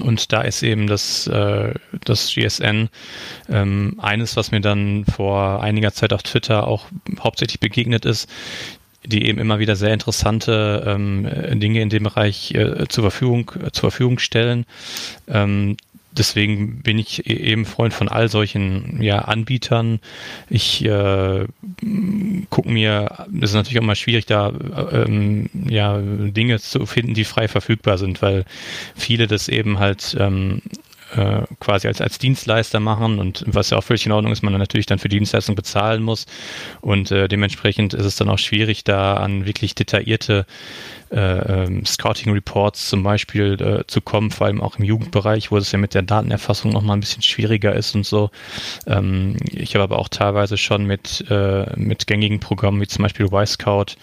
und 0.00 0.32
da 0.32 0.42
ist 0.42 0.62
eben 0.62 0.86
das, 0.86 1.26
äh, 1.26 1.74
das 2.04 2.32
GSN 2.32 2.88
ähm, 3.48 3.94
eines, 3.98 4.36
was 4.36 4.50
mir 4.50 4.60
dann 4.60 5.04
vor 5.04 5.62
einiger 5.62 5.92
Zeit 5.92 6.12
auf 6.12 6.22
Twitter 6.22 6.66
auch 6.66 6.86
hauptsächlich 7.20 7.60
begegnet 7.60 8.04
ist, 8.04 8.28
die 9.04 9.26
eben 9.26 9.38
immer 9.38 9.58
wieder 9.58 9.76
sehr 9.76 9.92
interessante 9.92 10.84
ähm, 10.86 11.58
Dinge 11.60 11.80
in 11.80 11.88
dem 11.88 12.04
Bereich 12.04 12.52
äh, 12.54 12.86
zur, 12.88 13.04
Verfügung, 13.04 13.50
äh, 13.64 13.70
zur 13.72 13.90
Verfügung 13.90 14.18
stellen. 14.18 14.66
Ähm, 15.26 15.76
deswegen 16.12 16.82
bin 16.82 16.98
ich 16.98 17.26
e-, 17.26 17.32
eben 17.32 17.64
Freund 17.64 17.94
von 17.94 18.08
all 18.08 18.28
solchen 18.28 19.02
ja, 19.02 19.18
Anbietern. 19.18 20.00
Ich 20.48 20.84
äh, 20.84 21.46
gucke 22.50 22.70
mir, 22.70 23.26
es 23.40 23.50
ist 23.50 23.54
natürlich 23.54 23.78
auch 23.78 23.86
mal 23.86 23.96
schwierig, 23.96 24.26
da 24.26 24.52
ähm, 24.92 25.50
ja, 25.68 25.98
Dinge 25.98 26.58
zu 26.58 26.86
finden, 26.86 27.14
die 27.14 27.24
frei 27.24 27.48
verfügbar 27.48 27.98
sind, 27.98 28.22
weil 28.22 28.44
viele 28.94 29.26
das 29.26 29.48
eben 29.48 29.78
halt 29.78 30.16
ähm, 30.18 30.62
äh, 31.18 31.42
quasi 31.60 31.88
als, 31.88 32.00
als 32.00 32.18
Dienstleister 32.18 32.80
machen 32.80 33.18
und 33.18 33.44
was 33.46 33.70
ja 33.70 33.78
auch 33.78 33.84
völlig 33.84 34.06
in 34.06 34.12
Ordnung 34.12 34.32
ist, 34.32 34.42
man 34.42 34.52
natürlich 34.52 34.86
dann 34.86 34.98
für 34.98 35.08
die 35.08 35.18
Dienstleistung 35.18 35.56
bezahlen 35.56 36.02
muss 36.02 36.26
und 36.80 37.10
äh, 37.10 37.28
dementsprechend 37.28 37.94
ist 37.94 38.04
es 38.04 38.16
dann 38.16 38.28
auch 38.28 38.38
schwierig, 38.38 38.84
da 38.84 39.14
an 39.14 39.46
wirklich 39.46 39.74
detaillierte 39.74 40.46
äh, 41.10 41.64
ähm, 41.64 41.86
Scouting 41.86 42.32
Reports 42.32 42.88
zum 42.88 43.02
Beispiel 43.02 43.60
äh, 43.60 43.86
zu 43.86 44.00
kommen, 44.00 44.30
vor 44.30 44.46
allem 44.46 44.60
auch 44.60 44.78
im 44.78 44.84
Jugendbereich, 44.84 45.50
wo 45.50 45.56
es 45.56 45.72
ja 45.72 45.78
mit 45.78 45.94
der 45.94 46.02
Datenerfassung 46.02 46.70
nochmal 46.70 46.96
ein 46.96 47.00
bisschen 47.00 47.22
schwieriger 47.22 47.74
ist 47.74 47.94
und 47.94 48.04
so. 48.04 48.30
Ähm, 48.86 49.36
ich 49.50 49.74
habe 49.74 49.84
aber 49.84 49.98
auch 49.98 50.08
teilweise 50.08 50.58
schon 50.58 50.84
mit, 50.84 51.24
äh, 51.30 51.66
mit 51.76 52.06
gängigen 52.06 52.40
Programmen 52.40 52.80
wie 52.80 52.86
zum 52.86 53.04
Beispiel 53.04 53.26
Y-Scout 53.26 53.96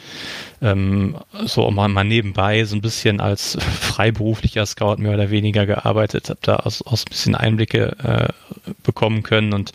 ähm, 0.61 1.15
so 1.45 1.69
mal, 1.69 1.89
mal 1.89 2.03
nebenbei 2.03 2.63
so 2.63 2.75
ein 2.75 2.81
bisschen 2.81 3.19
als 3.21 3.57
freiberuflicher 3.81 4.65
Scout 4.65 4.97
mehr 4.97 5.13
oder 5.13 5.29
weniger 5.29 5.65
gearbeitet, 5.65 6.29
habe 6.29 6.39
da 6.41 6.55
aus, 6.57 6.81
aus 6.81 7.04
ein 7.05 7.09
bisschen 7.09 7.35
Einblicke 7.35 7.95
äh, 8.03 8.69
bekommen 8.83 9.23
können 9.23 9.53
und 9.53 9.71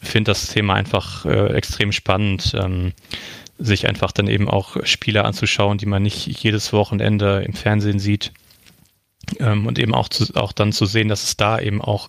finde 0.00 0.30
das 0.30 0.48
Thema 0.48 0.74
einfach 0.74 1.24
äh, 1.24 1.52
extrem 1.54 1.92
spannend. 1.92 2.54
Ähm, 2.54 2.92
sich 3.58 3.88
einfach 3.88 4.12
dann 4.12 4.28
eben 4.28 4.48
auch 4.48 4.76
Spiele 4.84 5.24
anzuschauen, 5.24 5.78
die 5.78 5.86
man 5.86 6.02
nicht 6.02 6.26
jedes 6.26 6.72
Wochenende 6.72 7.42
im 7.44 7.54
Fernsehen 7.54 7.98
sieht. 7.98 8.32
Ähm, 9.40 9.66
und 9.66 9.78
eben 9.78 9.94
auch, 9.94 10.08
zu, 10.08 10.34
auch 10.36 10.52
dann 10.52 10.72
zu 10.72 10.86
sehen, 10.86 11.08
dass 11.08 11.24
es 11.24 11.36
da 11.36 11.58
eben 11.58 11.82
auch 11.82 12.08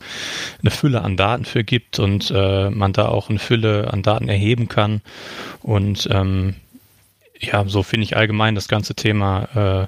eine 0.62 0.72
Fülle 0.72 1.02
an 1.02 1.18
Daten 1.18 1.44
für 1.44 1.64
gibt 1.64 2.00
und 2.00 2.32
äh, 2.34 2.70
man 2.70 2.94
da 2.94 3.10
auch 3.10 3.30
eine 3.30 3.40
Fülle 3.40 3.92
an 3.92 4.04
Daten 4.04 4.30
erheben 4.30 4.70
kann. 4.70 5.02
Und 5.62 6.08
ähm, 6.12 6.56
ja, 7.40 7.66
so 7.68 7.84
finde 7.84 8.06
ich 8.06 8.16
allgemein 8.16 8.56
das 8.56 8.68
ganze 8.68 8.96
Thema 8.96 9.88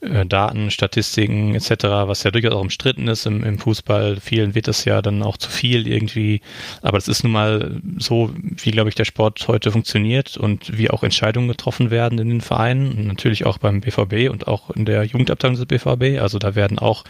Daten, 0.00 0.70
Statistiken 0.70 1.54
etc., 1.54 1.70
was 2.06 2.22
ja 2.22 2.30
durchaus 2.30 2.52
auch 2.52 2.60
umstritten 2.60 3.08
ist 3.08 3.24
im, 3.24 3.42
im, 3.42 3.58
Fußball. 3.58 4.18
Vielen 4.20 4.54
wird 4.54 4.68
das 4.68 4.84
ja 4.84 5.00
dann 5.00 5.22
auch 5.22 5.38
zu 5.38 5.50
viel 5.50 5.88
irgendwie. 5.88 6.42
Aber 6.82 6.98
das 6.98 7.08
ist 7.08 7.24
nun 7.24 7.32
mal 7.32 7.80
so, 7.98 8.30
wie, 8.36 8.72
glaube 8.72 8.90
ich, 8.90 8.94
der 8.94 9.06
Sport 9.06 9.48
heute 9.48 9.72
funktioniert 9.72 10.36
und 10.36 10.76
wie 10.76 10.90
auch 10.90 11.02
Entscheidungen 11.02 11.48
getroffen 11.48 11.90
werden 11.90 12.18
in 12.18 12.28
den 12.28 12.40
Vereinen. 12.42 13.06
Natürlich 13.06 13.46
auch 13.46 13.56
beim 13.56 13.80
BVB 13.80 14.30
und 14.30 14.46
auch 14.46 14.68
in 14.70 14.84
der 14.84 15.02
Jugendabteilung 15.04 15.56
des 15.56 15.64
BVB. 15.64 16.20
Also 16.20 16.38
da 16.38 16.54
werden 16.54 16.78
auch 16.78 17.04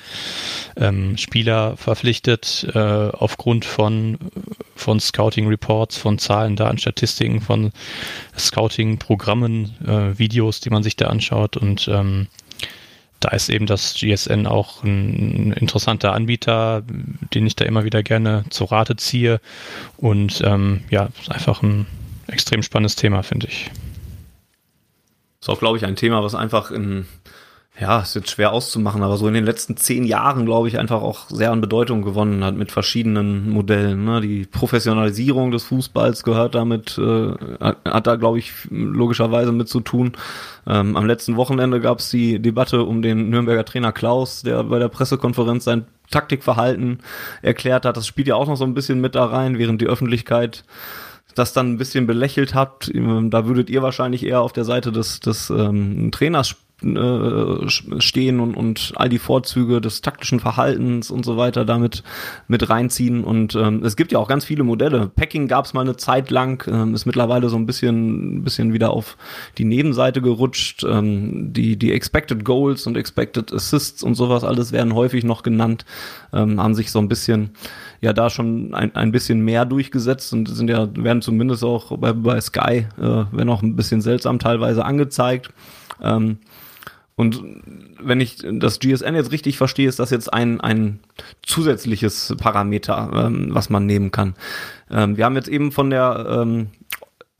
ähm, 0.76 1.16
Spieler 1.16 1.76
verpflichtet 1.76 2.68
äh, 2.72 2.78
aufgrund 2.78 3.64
von, 3.64 4.18
von 4.76 5.00
Scouting-Reports, 5.00 5.96
von 5.96 6.18
Zahlen, 6.18 6.54
Daten, 6.54 6.78
Statistiken, 6.78 7.40
von 7.40 7.72
Scouting-Programmen, 8.38 9.74
äh, 9.84 10.18
Videos, 10.18 10.60
die 10.60 10.70
man 10.70 10.84
sich 10.84 10.94
da 10.94 11.06
anschaut 11.06 11.56
und 11.56 11.88
ähm, 11.88 12.28
da 13.20 13.30
ist 13.30 13.48
eben 13.48 13.66
das 13.66 13.94
GSN 13.94 14.46
auch 14.46 14.82
ein, 14.82 15.52
interessanter 15.52 16.12
Anbieter, 16.12 16.82
den 17.34 17.46
ich 17.46 17.56
da 17.56 17.64
immer 17.64 17.84
wieder 17.84 18.02
gerne 18.02 18.44
zu 18.50 18.64
Rate 18.64 18.96
ziehe. 18.96 19.40
Und 19.96 20.42
ähm, 20.44 20.84
ja, 20.90 21.08
ist 21.20 21.30
einfach 21.30 21.62
ein 21.62 21.86
extrem 22.26 22.62
spannendes 22.62 22.96
Thema, 22.96 23.22
finde 23.22 23.46
ich. 23.46 23.70
Ist 25.40 25.48
auch, 25.48 25.58
glaube 25.58 25.78
ich, 25.78 25.84
ein 25.84 25.96
Thema, 25.96 26.22
was 26.22 26.34
einfach 26.34 26.70
in 26.70 27.06
ja, 27.78 28.00
ist 28.00 28.14
jetzt 28.14 28.30
schwer 28.30 28.52
auszumachen, 28.52 29.02
aber 29.02 29.18
so 29.18 29.28
in 29.28 29.34
den 29.34 29.44
letzten 29.44 29.76
zehn 29.76 30.04
Jahren, 30.04 30.46
glaube 30.46 30.66
ich, 30.66 30.78
einfach 30.78 31.02
auch 31.02 31.28
sehr 31.28 31.52
an 31.52 31.60
Bedeutung 31.60 32.00
gewonnen 32.00 32.42
hat 32.42 32.56
mit 32.56 32.72
verschiedenen 32.72 33.50
Modellen. 33.50 34.06
Ne? 34.06 34.22
Die 34.22 34.46
Professionalisierung 34.46 35.50
des 35.50 35.64
Fußballs 35.64 36.22
gehört 36.22 36.54
damit, 36.54 36.96
äh, 36.96 37.32
hat 37.60 38.06
da, 38.06 38.16
glaube 38.16 38.38
ich, 38.38 38.52
logischerweise 38.70 39.52
mit 39.52 39.68
zu 39.68 39.80
tun. 39.80 40.12
Ähm, 40.66 40.96
am 40.96 41.04
letzten 41.04 41.36
Wochenende 41.36 41.80
gab 41.80 41.98
es 41.98 42.08
die 42.08 42.40
Debatte 42.40 42.82
um 42.82 43.02
den 43.02 43.28
Nürnberger 43.28 43.66
Trainer 43.66 43.92
Klaus, 43.92 44.40
der 44.40 44.64
bei 44.64 44.78
der 44.78 44.88
Pressekonferenz 44.88 45.64
sein 45.64 45.84
Taktikverhalten 46.10 47.00
erklärt 47.42 47.84
hat. 47.84 47.98
Das 47.98 48.06
spielt 48.06 48.28
ja 48.28 48.36
auch 48.36 48.46
noch 48.46 48.56
so 48.56 48.64
ein 48.64 48.74
bisschen 48.74 49.02
mit 49.02 49.14
da 49.14 49.26
rein, 49.26 49.58
während 49.58 49.82
die 49.82 49.86
Öffentlichkeit 49.86 50.64
das 51.34 51.52
dann 51.52 51.72
ein 51.72 51.76
bisschen 51.76 52.06
belächelt 52.06 52.54
habt. 52.54 52.90
Da 52.94 53.46
würdet 53.46 53.68
ihr 53.68 53.82
wahrscheinlich 53.82 54.24
eher 54.24 54.40
auf 54.40 54.54
der 54.54 54.64
Seite 54.64 54.90
des, 54.90 55.20
des 55.20 55.50
ähm, 55.50 56.10
Trainers 56.10 56.56
äh, 56.82 57.68
stehen 58.00 58.38
und, 58.38 58.54
und 58.54 58.92
all 58.96 59.08
die 59.08 59.18
Vorzüge 59.18 59.80
des 59.80 60.02
taktischen 60.02 60.40
Verhaltens 60.40 61.10
und 61.10 61.24
so 61.24 61.38
weiter 61.38 61.64
damit 61.64 62.02
mit 62.48 62.68
reinziehen. 62.68 63.24
Und 63.24 63.54
ähm, 63.54 63.82
es 63.82 63.96
gibt 63.96 64.12
ja 64.12 64.18
auch 64.18 64.28
ganz 64.28 64.44
viele 64.44 64.62
Modelle. 64.62 65.08
Packing 65.08 65.48
gab 65.48 65.64
es 65.64 65.72
mal 65.72 65.80
eine 65.80 65.96
Zeit 65.96 66.30
lang, 66.30 66.62
ähm, 66.70 66.94
ist 66.94 67.06
mittlerweile 67.06 67.48
so 67.48 67.56
ein 67.56 67.64
bisschen, 67.64 68.44
bisschen 68.44 68.74
wieder 68.74 68.90
auf 68.90 69.16
die 69.56 69.64
Nebenseite 69.64 70.20
gerutscht. 70.20 70.84
Ähm, 70.84 71.54
die, 71.54 71.78
die 71.78 71.92
Expected 71.92 72.44
Goals 72.44 72.86
und 72.86 72.98
Expected 72.98 73.54
Assists 73.54 74.02
und 74.02 74.14
sowas 74.14 74.44
alles 74.44 74.70
werden 74.70 74.94
häufig 74.94 75.24
noch 75.24 75.42
genannt, 75.42 75.86
ähm, 76.34 76.62
haben 76.62 76.74
sich 76.74 76.90
so 76.90 76.98
ein 76.98 77.08
bisschen 77.08 77.52
ja 78.02 78.12
da 78.12 78.28
schon 78.28 78.74
ein, 78.74 78.94
ein 78.94 79.12
bisschen 79.12 79.40
mehr 79.40 79.64
durchgesetzt 79.64 80.30
und 80.34 80.46
sind 80.48 80.68
ja, 80.68 80.88
werden 80.94 81.22
zumindest 81.22 81.64
auch 81.64 81.96
bei, 81.96 82.12
bei 82.12 82.38
Sky, 82.40 82.86
äh, 83.00 83.24
wenn 83.32 83.48
auch 83.48 83.62
ein 83.62 83.76
bisschen 83.76 84.02
seltsam 84.02 84.38
teilweise 84.38 84.84
angezeigt. 84.84 85.50
Ähm, 86.02 86.38
und 87.16 87.42
wenn 87.98 88.20
ich 88.20 88.44
das 88.52 88.78
GSN 88.78 89.14
jetzt 89.14 89.32
richtig 89.32 89.56
verstehe, 89.56 89.88
ist 89.88 89.98
das 89.98 90.10
jetzt 90.10 90.32
ein, 90.32 90.60
ein 90.60 91.00
zusätzliches 91.42 92.34
Parameter, 92.38 93.10
ähm, 93.14 93.48
was 93.52 93.70
man 93.70 93.86
nehmen 93.86 94.10
kann. 94.10 94.34
Ähm, 94.90 95.16
wir 95.16 95.24
haben 95.24 95.34
jetzt 95.34 95.48
eben 95.48 95.72
von 95.72 95.88
der 95.88 96.26
ähm, 96.42 96.68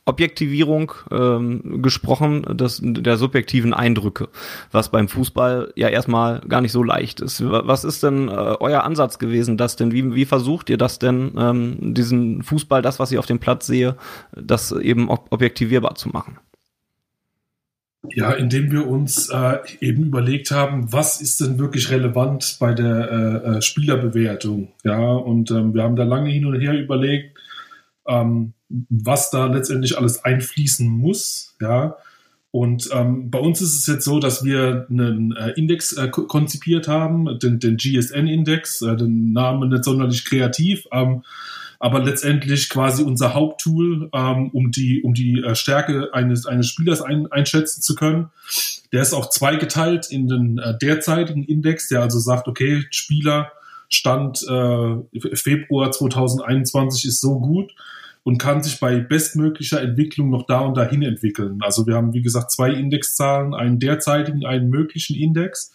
Objektivierung 0.07 0.93
ähm, 1.11 1.83
gesprochen, 1.83 2.47
das, 2.55 2.81
der 2.81 3.17
subjektiven 3.17 3.75
Eindrücke, 3.75 4.29
was 4.71 4.91
beim 4.91 5.09
Fußball 5.09 5.73
ja 5.75 5.89
erstmal 5.89 6.41
gar 6.41 6.61
nicht 6.61 6.73
so 6.73 6.83
leicht 6.83 7.21
ist. 7.21 7.43
Was 7.45 7.85
ist 7.85 8.05
denn 8.05 8.29
äh, 8.29 8.33
euer 8.33 8.85
Ansatz 8.85 9.19
gewesen, 9.19 9.57
das 9.57 9.77
denn? 9.77 9.91
Wie, 9.93 10.15
wie 10.15 10.25
versucht 10.25 10.71
ihr 10.71 10.79
das 10.79 11.01
denn, 11.01 11.33
ähm, 11.37 11.95
diesen 11.95 12.45
Fußball, 12.45 12.83
das, 12.83 13.01
was 13.01 13.11
ich 13.11 13.19
auf 13.19 13.27
dem 13.27 13.41
Platz 13.41 13.67
sehe, 13.67 13.97
das 14.33 14.71
eben 14.73 15.11
objektivierbar 15.11 15.97
zu 15.97 16.09
machen? 16.11 16.39
Ja, 18.15 18.33
indem 18.33 18.71
wir 18.71 18.87
uns 18.87 19.31
äh, 19.31 19.59
eben 19.81 20.05
überlegt 20.05 20.51
haben, 20.51 20.93
was 20.93 21.21
ist 21.21 21.41
denn 21.41 21.59
wirklich 21.59 21.91
relevant 21.91 22.57
bei 22.61 22.73
der 22.73 23.11
äh, 23.11 23.57
äh, 23.57 23.63
Spielerbewertung. 23.63 24.73
Ja, 24.85 25.01
und 25.01 25.51
ähm, 25.51 25.75
wir 25.75 25.83
haben 25.83 25.97
da 25.97 26.05
lange 26.05 26.31
hin 26.31 26.47
und 26.47 26.61
her 26.61 26.75
überlegt, 26.75 27.37
ähm, 28.07 28.53
was 28.69 29.31
da 29.31 29.47
letztendlich 29.47 29.99
alles 29.99 30.25
einfließen 30.25 30.89
muss. 30.89 31.57
Ja, 31.61 31.97
und 32.57 32.89
ähm, 32.91 33.31
bei 33.31 33.39
uns 33.39 33.61
ist 33.61 33.77
es 33.77 33.87
jetzt 33.87 34.07
so, 34.07 34.19
dass 34.19 34.43
wir 34.43 34.87
einen 34.89 35.37
äh, 35.37 35.51
Index 35.57 35.93
äh, 35.93 36.09
konzipiert 36.09 36.89
haben, 36.89 37.39
den, 37.39 37.59
den 37.59 37.77
GSN-Index, 37.77 38.81
äh, 38.81 38.97
den 38.97 39.33
Namen 39.33 39.69
nicht 39.69 39.85
sonderlich 39.85 40.25
kreativ. 40.25 40.87
Ähm, 40.91 41.23
aber 41.79 42.03
letztendlich 42.03 42.69
quasi 42.69 43.03
unser 43.03 43.35
Haupttool, 43.35 44.09
ähm, 44.13 44.51
um 44.53 44.71
die, 44.71 45.03
um 45.03 45.15
die 45.15 45.43
äh, 45.43 45.55
Stärke 45.55 46.13
eines, 46.13 46.47
eines 46.47 46.69
Spielers 46.69 47.03
ein, 47.03 47.31
einschätzen 47.31 47.83
zu 47.83 47.95
können. 47.95 48.31
Der 48.93 49.03
ist 49.03 49.13
auch 49.13 49.31
zweigeteilt 49.31 50.11
in 50.11 50.29
den 50.29 50.59
äh, 50.59 50.77
derzeitigen 50.79 51.45
Index, 51.45 51.89
der 51.89 52.03
also 52.03 52.19
sagt, 52.19 52.49
okay, 52.49 52.85
Spieler 52.91 53.53
Stand 53.89 54.43
äh, 54.49 55.37
Februar 55.37 55.93
2021 55.93 57.05
ist 57.05 57.21
so 57.21 57.39
gut 57.39 57.73
und 58.25 58.39
kann 58.39 58.63
sich 58.63 58.81
bei 58.81 58.99
bestmöglicher 58.99 59.81
Entwicklung 59.81 60.31
noch 60.31 60.47
da 60.47 60.61
und 60.61 60.77
dahin 60.77 61.03
entwickeln. 61.03 61.61
Also 61.63 61.87
wir 61.87 61.95
haben, 61.95 62.13
wie 62.13 62.23
gesagt, 62.23 62.51
zwei 62.51 62.71
Indexzahlen, 62.71 63.55
einen 63.55 63.79
derzeitigen, 63.79 64.45
einen 64.45 64.69
möglichen 64.69 65.15
Index. 65.15 65.73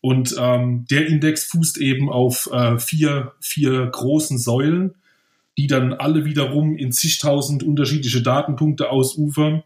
Und 0.00 0.34
ähm, 0.38 0.86
der 0.90 1.06
Index 1.06 1.44
fußt 1.44 1.78
eben 1.78 2.10
auf 2.10 2.48
äh, 2.52 2.78
vier, 2.78 3.32
vier 3.40 3.86
großen 3.86 4.38
Säulen 4.38 4.94
die 5.58 5.66
dann 5.66 5.92
alle 5.92 6.24
wiederum 6.24 6.76
in 6.76 6.92
zigtausend 6.92 7.64
unterschiedliche 7.64 8.22
Datenpunkte 8.22 8.90
ausufern. 8.90 9.64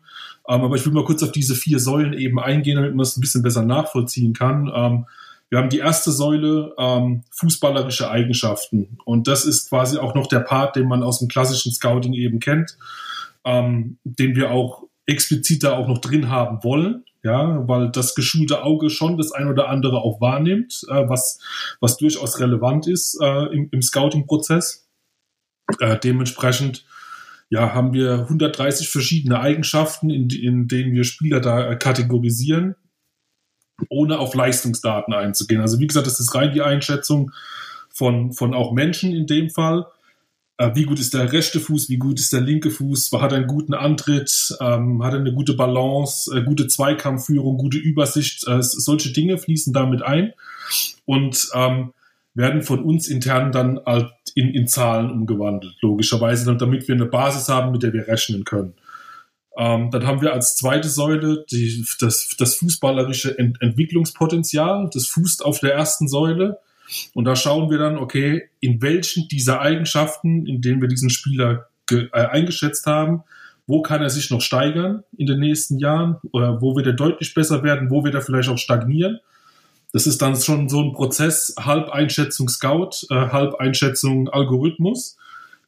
Ähm, 0.48 0.62
aber 0.62 0.74
ich 0.74 0.86
will 0.86 0.92
mal 0.92 1.04
kurz 1.04 1.22
auf 1.22 1.32
diese 1.32 1.54
vier 1.54 1.78
Säulen 1.78 2.14
eben 2.14 2.40
eingehen, 2.40 2.76
damit 2.76 2.94
man 2.94 3.02
es 3.02 3.16
ein 3.16 3.20
bisschen 3.20 3.42
besser 3.42 3.62
nachvollziehen 3.62 4.32
kann. 4.32 4.72
Ähm, 4.74 5.06
wir 5.50 5.58
haben 5.58 5.68
die 5.68 5.80
erste 5.80 6.10
Säule, 6.10 6.72
ähm, 6.78 7.24
fußballerische 7.30 8.10
Eigenschaften. 8.10 8.96
Und 9.04 9.28
das 9.28 9.44
ist 9.44 9.68
quasi 9.68 9.98
auch 9.98 10.14
noch 10.14 10.26
der 10.26 10.40
Part, 10.40 10.76
den 10.76 10.88
man 10.88 11.02
aus 11.02 11.18
dem 11.18 11.28
klassischen 11.28 11.72
Scouting 11.72 12.14
eben 12.14 12.40
kennt, 12.40 12.78
ähm, 13.44 13.98
den 14.04 14.34
wir 14.34 14.50
auch 14.50 14.84
explizit 15.04 15.62
da 15.62 15.76
auch 15.76 15.88
noch 15.88 15.98
drin 15.98 16.30
haben 16.30 16.64
wollen. 16.64 17.04
Ja, 17.22 17.68
weil 17.68 17.90
das 17.90 18.14
geschulte 18.16 18.64
Auge 18.64 18.90
schon 18.90 19.16
das 19.16 19.30
ein 19.30 19.46
oder 19.46 19.68
andere 19.68 19.98
auch 19.98 20.20
wahrnimmt, 20.20 20.84
äh, 20.88 21.06
was, 21.06 21.38
was 21.80 21.98
durchaus 21.98 22.40
relevant 22.40 22.88
ist 22.88 23.16
äh, 23.22 23.44
im, 23.54 23.68
im 23.70 23.82
Scouting-Prozess. 23.82 24.88
Äh, 25.80 25.98
dementsprechend 25.98 26.84
ja, 27.52 27.74
haben 27.74 27.92
wir 27.92 28.20
130 28.20 28.88
verschiedene 28.88 29.38
Eigenschaften, 29.38 30.08
in, 30.08 30.30
in 30.30 30.68
denen 30.68 30.94
wir 30.94 31.04
Spieler 31.04 31.40
da 31.40 31.70
äh, 31.70 31.76
kategorisieren, 31.76 32.76
ohne 33.90 34.18
auf 34.18 34.34
Leistungsdaten 34.34 35.12
einzugehen. 35.12 35.60
Also 35.60 35.78
wie 35.78 35.86
gesagt, 35.86 36.06
das 36.06 36.18
ist 36.18 36.34
rein 36.34 36.52
die 36.52 36.62
Einschätzung 36.62 37.30
von, 37.90 38.32
von 38.32 38.54
auch 38.54 38.72
Menschen 38.72 39.12
in 39.12 39.26
dem 39.26 39.50
Fall. 39.50 39.86
Äh, 40.56 40.74
wie 40.74 40.84
gut 40.84 40.98
ist 40.98 41.12
der 41.12 41.32
rechte 41.32 41.60
Fuß, 41.60 41.88
wie 41.88 41.98
gut 41.98 42.18
ist 42.20 42.32
der 42.32 42.40
linke 42.40 42.70
Fuß, 42.70 43.12
hat 43.12 43.32
er 43.32 43.38
einen 43.38 43.46
guten 43.46 43.74
Antritt, 43.74 44.56
ähm, 44.60 45.02
hat 45.04 45.12
er 45.12 45.20
eine 45.20 45.34
gute 45.34 45.54
Balance, 45.54 46.34
äh, 46.34 46.42
gute 46.42 46.68
Zweikampfführung, 46.68 47.58
gute 47.58 47.78
Übersicht, 47.78 48.46
äh, 48.46 48.62
solche 48.62 49.12
Dinge 49.12 49.38
fließen 49.38 49.72
damit 49.72 50.02
ein 50.02 50.32
und 51.04 51.50
ähm, 51.54 51.92
werden 52.34 52.62
von 52.62 52.82
uns 52.82 53.08
intern 53.08 53.52
dann 53.52 53.80
halt 53.84 54.10
in, 54.34 54.54
in 54.54 54.66
Zahlen 54.66 55.10
umgewandelt, 55.10 55.76
logischerweise, 55.80 56.56
damit 56.56 56.88
wir 56.88 56.94
eine 56.94 57.06
Basis 57.06 57.48
haben, 57.48 57.72
mit 57.72 57.82
der 57.82 57.92
wir 57.92 58.08
rechnen 58.08 58.44
können. 58.44 58.74
Ähm, 59.56 59.90
dann 59.90 60.06
haben 60.06 60.22
wir 60.22 60.32
als 60.32 60.56
zweite 60.56 60.88
Säule 60.88 61.44
die, 61.50 61.84
das, 62.00 62.34
das 62.38 62.54
fußballerische 62.56 63.38
Ent 63.38 63.60
Entwicklungspotenzial. 63.60 64.88
Das 64.92 65.06
fußt 65.06 65.44
auf 65.44 65.60
der 65.60 65.74
ersten 65.74 66.08
Säule. 66.08 66.58
Und 67.14 67.26
da 67.26 67.36
schauen 67.36 67.70
wir 67.70 67.78
dann, 67.78 67.98
okay, 67.98 68.48
in 68.60 68.80
welchen 68.82 69.28
dieser 69.28 69.60
Eigenschaften, 69.60 70.46
in 70.46 70.62
denen 70.62 70.80
wir 70.80 70.88
diesen 70.88 71.10
Spieler 71.10 71.68
äh, 71.90 72.08
eingeschätzt 72.12 72.86
haben, 72.86 73.24
wo 73.66 73.82
kann 73.82 74.02
er 74.02 74.10
sich 74.10 74.30
noch 74.30 74.40
steigern 74.40 75.04
in 75.16 75.26
den 75.26 75.38
nächsten 75.38 75.78
Jahren 75.78 76.16
oder 76.32 76.60
wo 76.60 76.74
wird 76.74 76.86
er 76.86 76.92
deutlich 76.94 77.34
besser 77.34 77.62
werden, 77.62 77.90
wo 77.90 78.04
wird 78.04 78.14
er 78.14 78.22
vielleicht 78.22 78.48
auch 78.48 78.58
stagnieren. 78.58 79.20
Das 79.92 80.06
ist 80.06 80.22
dann 80.22 80.36
schon 80.36 80.68
so 80.68 80.80
ein 80.80 80.92
Prozess, 80.92 81.54
halb 81.58 81.90
Einschätzung 81.90 82.48
Scout, 82.48 83.06
äh, 83.10 83.14
halb 83.14 83.56
Einschätzung 83.56 84.28
Algorithmus, 84.28 85.16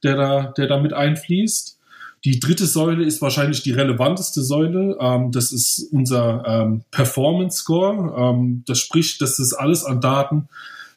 der 0.02 0.16
da, 0.16 0.42
der 0.56 0.66
da 0.66 0.78
mit 0.78 0.94
einfließt. 0.94 1.78
Die 2.24 2.40
dritte 2.40 2.64
Säule 2.64 3.04
ist 3.04 3.20
wahrscheinlich 3.20 3.62
die 3.62 3.72
relevanteste 3.72 4.42
Säule. 4.42 4.96
Ähm, 4.98 5.30
das 5.30 5.52
ist 5.52 5.88
unser 5.92 6.42
ähm, 6.46 6.82
Performance 6.90 7.58
Score. 7.58 8.14
Ähm, 8.16 8.64
das 8.66 8.78
spricht, 8.78 9.20
das 9.20 9.38
ist 9.38 9.52
alles 9.52 9.84
an 9.84 10.00
Daten, 10.00 10.48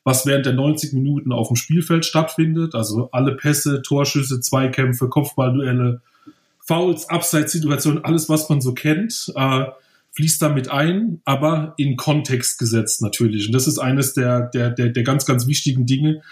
was 0.06 0.26
während 0.26 0.46
der 0.46 0.54
90 0.54 0.94
Minuten 0.94 1.34
auf 1.34 1.50
dem 1.50 1.58
Spielfeld 1.58 2.06
stattfindet. 2.06 2.76
Also 2.76 3.10
alle 3.12 3.36
Pässe, 3.36 3.82
Torschüsse, 3.82 4.40
Zweikämpfe, 4.40 5.10
Kopfballduelle, 5.10 6.00
Fouls, 6.60 7.10
Abseitssituationen, 7.10 8.06
alles, 8.06 8.30
was 8.30 8.48
man 8.48 8.62
so 8.62 8.74
kennt, 8.74 9.34
äh, 9.36 9.66
fließt 10.18 10.42
damit 10.42 10.72
ein, 10.72 11.22
aber 11.26 11.76
in 11.78 11.96
Kontext 11.96 12.58
gesetzt 12.58 13.04
natürlich. 13.04 13.46
Und 13.46 13.54
das 13.54 13.68
ist 13.68 13.78
eines 13.78 14.16
der, 14.16 14.50
der, 14.50 14.72
der, 14.72 14.90
der 14.90 15.04
ganz, 15.04 15.28
ganz 15.28 15.46
wichtigen 15.46 15.86
Dinge, 15.86 16.24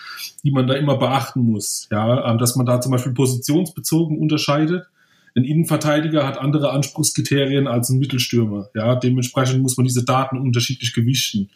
die 0.43 0.49
man 0.49 0.65
da 0.65 0.73
immer 0.73 0.97
beachten 0.97 1.41
muss. 1.41 1.87
Ja, 1.91 2.31
ähm, 2.31 2.39
dass 2.39 2.55
man 2.55 2.65
da 2.65 2.81
zum 2.81 2.91
Beispiel 2.91 3.13
positionsbezogen 3.13 4.17
unterscheidet. 4.17 4.87
Ein 5.35 5.43
Innenverteidiger 5.43 6.25
hat 6.25 6.39
andere 6.39 6.71
Anspruchskriterien 6.71 7.67
als 7.67 7.89
ein 7.89 7.99
Mittelstürmer. 7.99 8.69
Ja, 8.73 8.95
dementsprechend 8.95 9.61
muss 9.61 9.77
man 9.77 9.85
diese 9.85 10.03
Daten 10.03 10.39
unterschiedlich 10.39 10.93
gewichten 10.95 11.51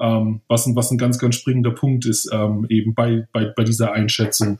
ähm, 0.00 0.40
was, 0.48 0.66
ein, 0.66 0.74
was 0.74 0.90
ein 0.90 0.98
ganz, 0.98 1.18
ganz 1.18 1.36
springender 1.36 1.70
Punkt 1.70 2.04
ist, 2.04 2.28
ähm, 2.32 2.66
eben 2.68 2.94
bei, 2.94 3.28
bei, 3.32 3.44
bei 3.44 3.62
dieser 3.62 3.92
Einschätzung. 3.92 4.58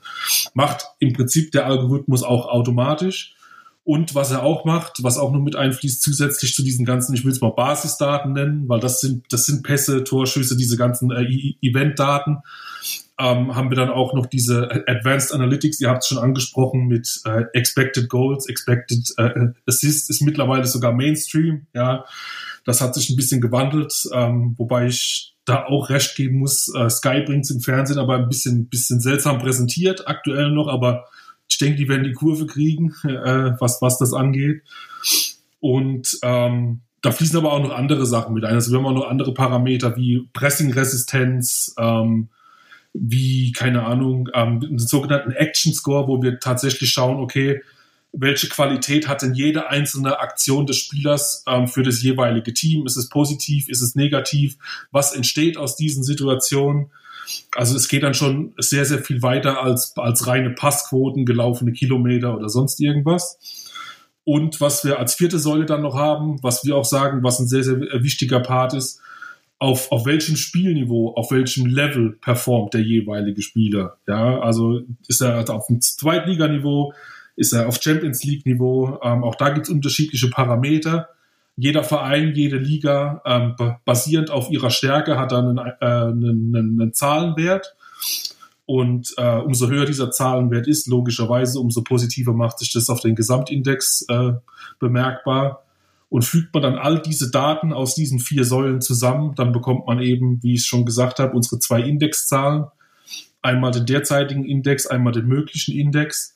Macht 0.54 0.84
im 1.00 1.12
Prinzip 1.12 1.50
der 1.50 1.66
Algorithmus 1.66 2.22
auch 2.22 2.46
automatisch. 2.46 3.34
Und 3.90 4.14
was 4.14 4.30
er 4.30 4.44
auch 4.44 4.64
macht, 4.64 5.02
was 5.02 5.18
auch 5.18 5.32
noch 5.32 5.40
mit 5.40 5.56
einfließt, 5.56 6.00
zusätzlich 6.00 6.54
zu 6.54 6.62
diesen 6.62 6.84
ganzen, 6.84 7.12
ich 7.12 7.24
will 7.24 7.32
es 7.32 7.40
mal 7.40 7.50
Basisdaten 7.50 8.32
nennen, 8.32 8.68
weil 8.68 8.78
das 8.78 9.00
sind, 9.00 9.24
das 9.32 9.46
sind 9.46 9.64
Pässe, 9.64 10.04
Torschüsse, 10.04 10.56
diese 10.56 10.76
ganzen 10.76 11.10
äh, 11.10 11.24
e-, 11.24 11.56
Eventdaten, 11.60 12.38
ähm, 13.18 13.56
haben 13.56 13.68
wir 13.68 13.76
dann 13.76 13.90
auch 13.90 14.14
noch 14.14 14.26
diese 14.26 14.70
Advanced 14.86 15.34
Analytics, 15.34 15.80
ihr 15.80 15.88
habt 15.88 16.04
es 16.04 16.08
schon 16.08 16.18
angesprochen, 16.18 16.86
mit 16.86 17.20
äh, 17.24 17.46
Expected 17.52 18.08
Goals, 18.08 18.48
Expected 18.48 19.12
äh, 19.16 19.48
Assists 19.66 20.08
ist 20.08 20.22
mittlerweile 20.22 20.66
sogar 20.66 20.92
Mainstream, 20.92 21.66
ja. 21.74 22.04
Das 22.64 22.80
hat 22.80 22.94
sich 22.94 23.10
ein 23.10 23.16
bisschen 23.16 23.40
gewandelt, 23.40 24.08
ähm, 24.12 24.54
wobei 24.56 24.86
ich 24.86 25.34
da 25.46 25.64
auch 25.64 25.90
recht 25.90 26.14
geben 26.14 26.38
muss. 26.38 26.72
Äh, 26.76 26.88
Sky 26.90 27.22
bringt 27.26 27.44
es 27.44 27.50
im 27.50 27.60
Fernsehen 27.60 27.98
aber 27.98 28.14
ein 28.18 28.28
bisschen, 28.28 28.68
bisschen 28.68 29.00
seltsam 29.00 29.40
präsentiert, 29.40 30.06
aktuell 30.06 30.52
noch, 30.52 30.68
aber 30.68 31.06
ich 31.50 31.58
denke, 31.58 31.76
die 31.76 31.88
werden 31.88 32.04
die 32.04 32.12
Kurve 32.12 32.46
kriegen, 32.46 32.94
äh, 33.04 33.52
was, 33.58 33.82
was 33.82 33.98
das 33.98 34.12
angeht. 34.12 34.62
Und 35.60 36.18
ähm, 36.22 36.80
da 37.02 37.12
fließen 37.12 37.36
aber 37.36 37.52
auch 37.52 37.62
noch 37.62 37.72
andere 37.72 38.06
Sachen 38.06 38.34
mit 38.34 38.44
ein. 38.44 38.54
Also 38.54 38.70
wir 38.70 38.78
haben 38.78 38.86
auch 38.86 38.94
noch 38.94 39.08
andere 39.08 39.34
Parameter 39.34 39.96
wie 39.96 40.28
Pressing-Resistenz, 40.32 41.74
ähm, 41.78 42.28
wie, 42.92 43.52
keine 43.52 43.84
Ahnung, 43.84 44.28
ähm, 44.34 44.60
einen 44.62 44.78
sogenannten 44.78 45.32
Action 45.32 45.72
Score, 45.72 46.08
wo 46.08 46.22
wir 46.22 46.40
tatsächlich 46.40 46.90
schauen, 46.90 47.18
okay, 47.18 47.62
welche 48.12 48.48
Qualität 48.48 49.06
hat 49.06 49.22
denn 49.22 49.34
jede 49.34 49.68
einzelne 49.68 50.18
Aktion 50.18 50.66
des 50.66 50.78
Spielers 50.78 51.44
ähm, 51.46 51.68
für 51.68 51.82
das 51.82 52.02
jeweilige 52.02 52.52
Team? 52.52 52.84
Ist 52.84 52.96
es 52.96 53.08
positiv? 53.08 53.68
Ist 53.68 53.82
es 53.82 53.94
negativ? 53.94 54.56
Was 54.90 55.14
entsteht 55.14 55.56
aus 55.56 55.76
diesen 55.76 56.02
Situationen? 56.02 56.90
Also 57.54 57.76
es 57.76 57.88
geht 57.88 58.02
dann 58.02 58.14
schon 58.14 58.54
sehr, 58.58 58.84
sehr 58.84 58.98
viel 58.98 59.22
weiter 59.22 59.62
als, 59.62 59.96
als 59.96 60.26
reine 60.26 60.50
Passquoten, 60.50 61.26
gelaufene 61.26 61.72
Kilometer 61.72 62.36
oder 62.36 62.48
sonst 62.48 62.80
irgendwas. 62.80 63.38
Und 64.24 64.60
was 64.60 64.84
wir 64.84 64.98
als 64.98 65.14
vierte 65.14 65.38
Säule 65.38 65.66
dann 65.66 65.82
noch 65.82 65.96
haben, 65.96 66.42
was 66.42 66.64
wir 66.64 66.76
auch 66.76 66.84
sagen, 66.84 67.22
was 67.22 67.40
ein 67.40 67.48
sehr, 67.48 67.64
sehr 67.64 67.78
wichtiger 67.78 68.40
Part 68.40 68.74
ist, 68.74 69.00
auf, 69.58 69.92
auf 69.92 70.06
welchem 70.06 70.36
Spielniveau, 70.36 71.14
auf 71.14 71.30
welchem 71.30 71.66
Level 71.66 72.12
performt 72.12 72.72
der 72.74 72.80
jeweilige 72.80 73.42
Spieler. 73.42 73.98
Ja, 74.06 74.40
also 74.40 74.80
ist 75.06 75.20
er 75.20 75.48
auf 75.50 75.66
dem 75.66 75.80
Zweitliganiveau, 75.80 76.94
ist 77.36 77.52
er 77.52 77.68
auf 77.68 77.80
Champions 77.80 78.24
League 78.24 78.46
Niveau. 78.46 78.98
Ähm, 79.02 79.22
auch 79.22 79.34
da 79.34 79.50
gibt 79.50 79.66
es 79.66 79.72
unterschiedliche 79.72 80.28
Parameter. 80.28 81.08
Jeder 81.60 81.84
Verein, 81.84 82.32
jede 82.34 82.56
Liga, 82.56 83.20
ähm, 83.26 83.54
basierend 83.84 84.30
auf 84.30 84.50
ihrer 84.50 84.70
Stärke, 84.70 85.18
hat 85.18 85.30
dann 85.30 85.58
einen, 85.58 85.72
äh, 85.80 85.84
einen, 85.84 86.80
einen 86.80 86.94
Zahlenwert. 86.94 87.76
Und 88.64 89.12
äh, 89.18 89.36
umso 89.36 89.68
höher 89.68 89.84
dieser 89.84 90.10
Zahlenwert 90.10 90.66
ist, 90.66 90.86
logischerweise, 90.86 91.60
umso 91.60 91.82
positiver 91.82 92.32
macht 92.32 92.60
sich 92.60 92.72
das 92.72 92.88
auf 92.88 93.00
den 93.00 93.14
Gesamtindex 93.14 94.06
äh, 94.08 94.32
bemerkbar. 94.78 95.64
Und 96.08 96.24
fügt 96.24 96.54
man 96.54 96.62
dann 96.62 96.78
all 96.78 97.02
diese 97.02 97.30
Daten 97.30 97.74
aus 97.74 97.94
diesen 97.94 98.20
vier 98.20 98.44
Säulen 98.44 98.80
zusammen, 98.80 99.34
dann 99.36 99.52
bekommt 99.52 99.86
man 99.86 100.00
eben, 100.00 100.42
wie 100.42 100.54
ich 100.54 100.64
schon 100.64 100.86
gesagt 100.86 101.18
habe, 101.18 101.36
unsere 101.36 101.58
zwei 101.58 101.82
Indexzahlen. 101.82 102.64
Einmal 103.42 103.72
den 103.72 103.84
derzeitigen 103.84 104.46
Index, 104.46 104.86
einmal 104.86 105.12
den 105.12 105.26
möglichen 105.26 105.76
Index. 105.76 106.34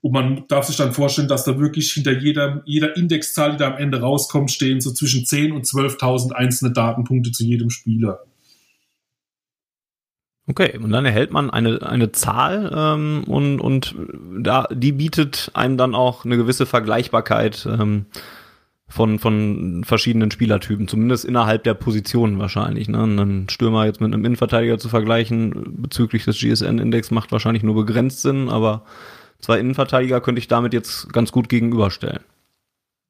Und 0.00 0.12
man 0.12 0.44
darf 0.48 0.66
sich 0.66 0.76
dann 0.76 0.92
vorstellen, 0.92 1.28
dass 1.28 1.44
da 1.44 1.58
wirklich 1.58 1.92
hinter 1.92 2.12
jeder, 2.12 2.62
jeder 2.64 2.96
Indexzahl, 2.96 3.52
die 3.52 3.56
da 3.58 3.68
am 3.68 3.78
Ende 3.78 4.00
rauskommt, 4.00 4.50
stehen 4.50 4.80
so 4.80 4.92
zwischen 4.92 5.24
10.000 5.24 5.52
und 5.52 5.64
12.000 5.64 6.32
einzelne 6.32 6.72
Datenpunkte 6.72 7.32
zu 7.32 7.44
jedem 7.44 7.70
Spieler. 7.70 8.20
Okay, 10.48 10.78
und 10.78 10.90
dann 10.90 11.04
erhält 11.04 11.32
man 11.32 11.50
eine, 11.50 11.82
eine 11.82 12.12
Zahl 12.12 12.70
ähm, 12.72 13.24
und, 13.26 13.60
und 13.60 13.96
da, 14.38 14.68
die 14.72 14.92
bietet 14.92 15.50
einem 15.54 15.76
dann 15.76 15.96
auch 15.96 16.24
eine 16.24 16.36
gewisse 16.36 16.66
Vergleichbarkeit 16.66 17.66
ähm, 17.68 18.06
von, 18.86 19.18
von 19.18 19.82
verschiedenen 19.82 20.30
Spielertypen, 20.30 20.86
zumindest 20.86 21.24
innerhalb 21.24 21.64
der 21.64 21.74
Positionen 21.74 22.38
wahrscheinlich. 22.38 22.88
Ne? 22.88 23.02
Einen 23.02 23.48
Stürmer 23.48 23.86
jetzt 23.86 24.00
mit 24.00 24.14
einem 24.14 24.24
Innenverteidiger 24.24 24.78
zu 24.78 24.88
vergleichen 24.88 25.82
bezüglich 25.82 26.24
des 26.24 26.38
GSN-Index 26.38 27.10
macht 27.10 27.32
wahrscheinlich 27.32 27.64
nur 27.64 27.74
begrenzt 27.74 28.22
Sinn, 28.22 28.48
aber 28.48 28.84
zwei 29.40 29.58
Innenverteidiger 29.58 30.20
könnte 30.20 30.38
ich 30.38 30.48
damit 30.48 30.72
jetzt 30.72 31.12
ganz 31.12 31.32
gut 31.32 31.48
gegenüberstellen. 31.48 32.20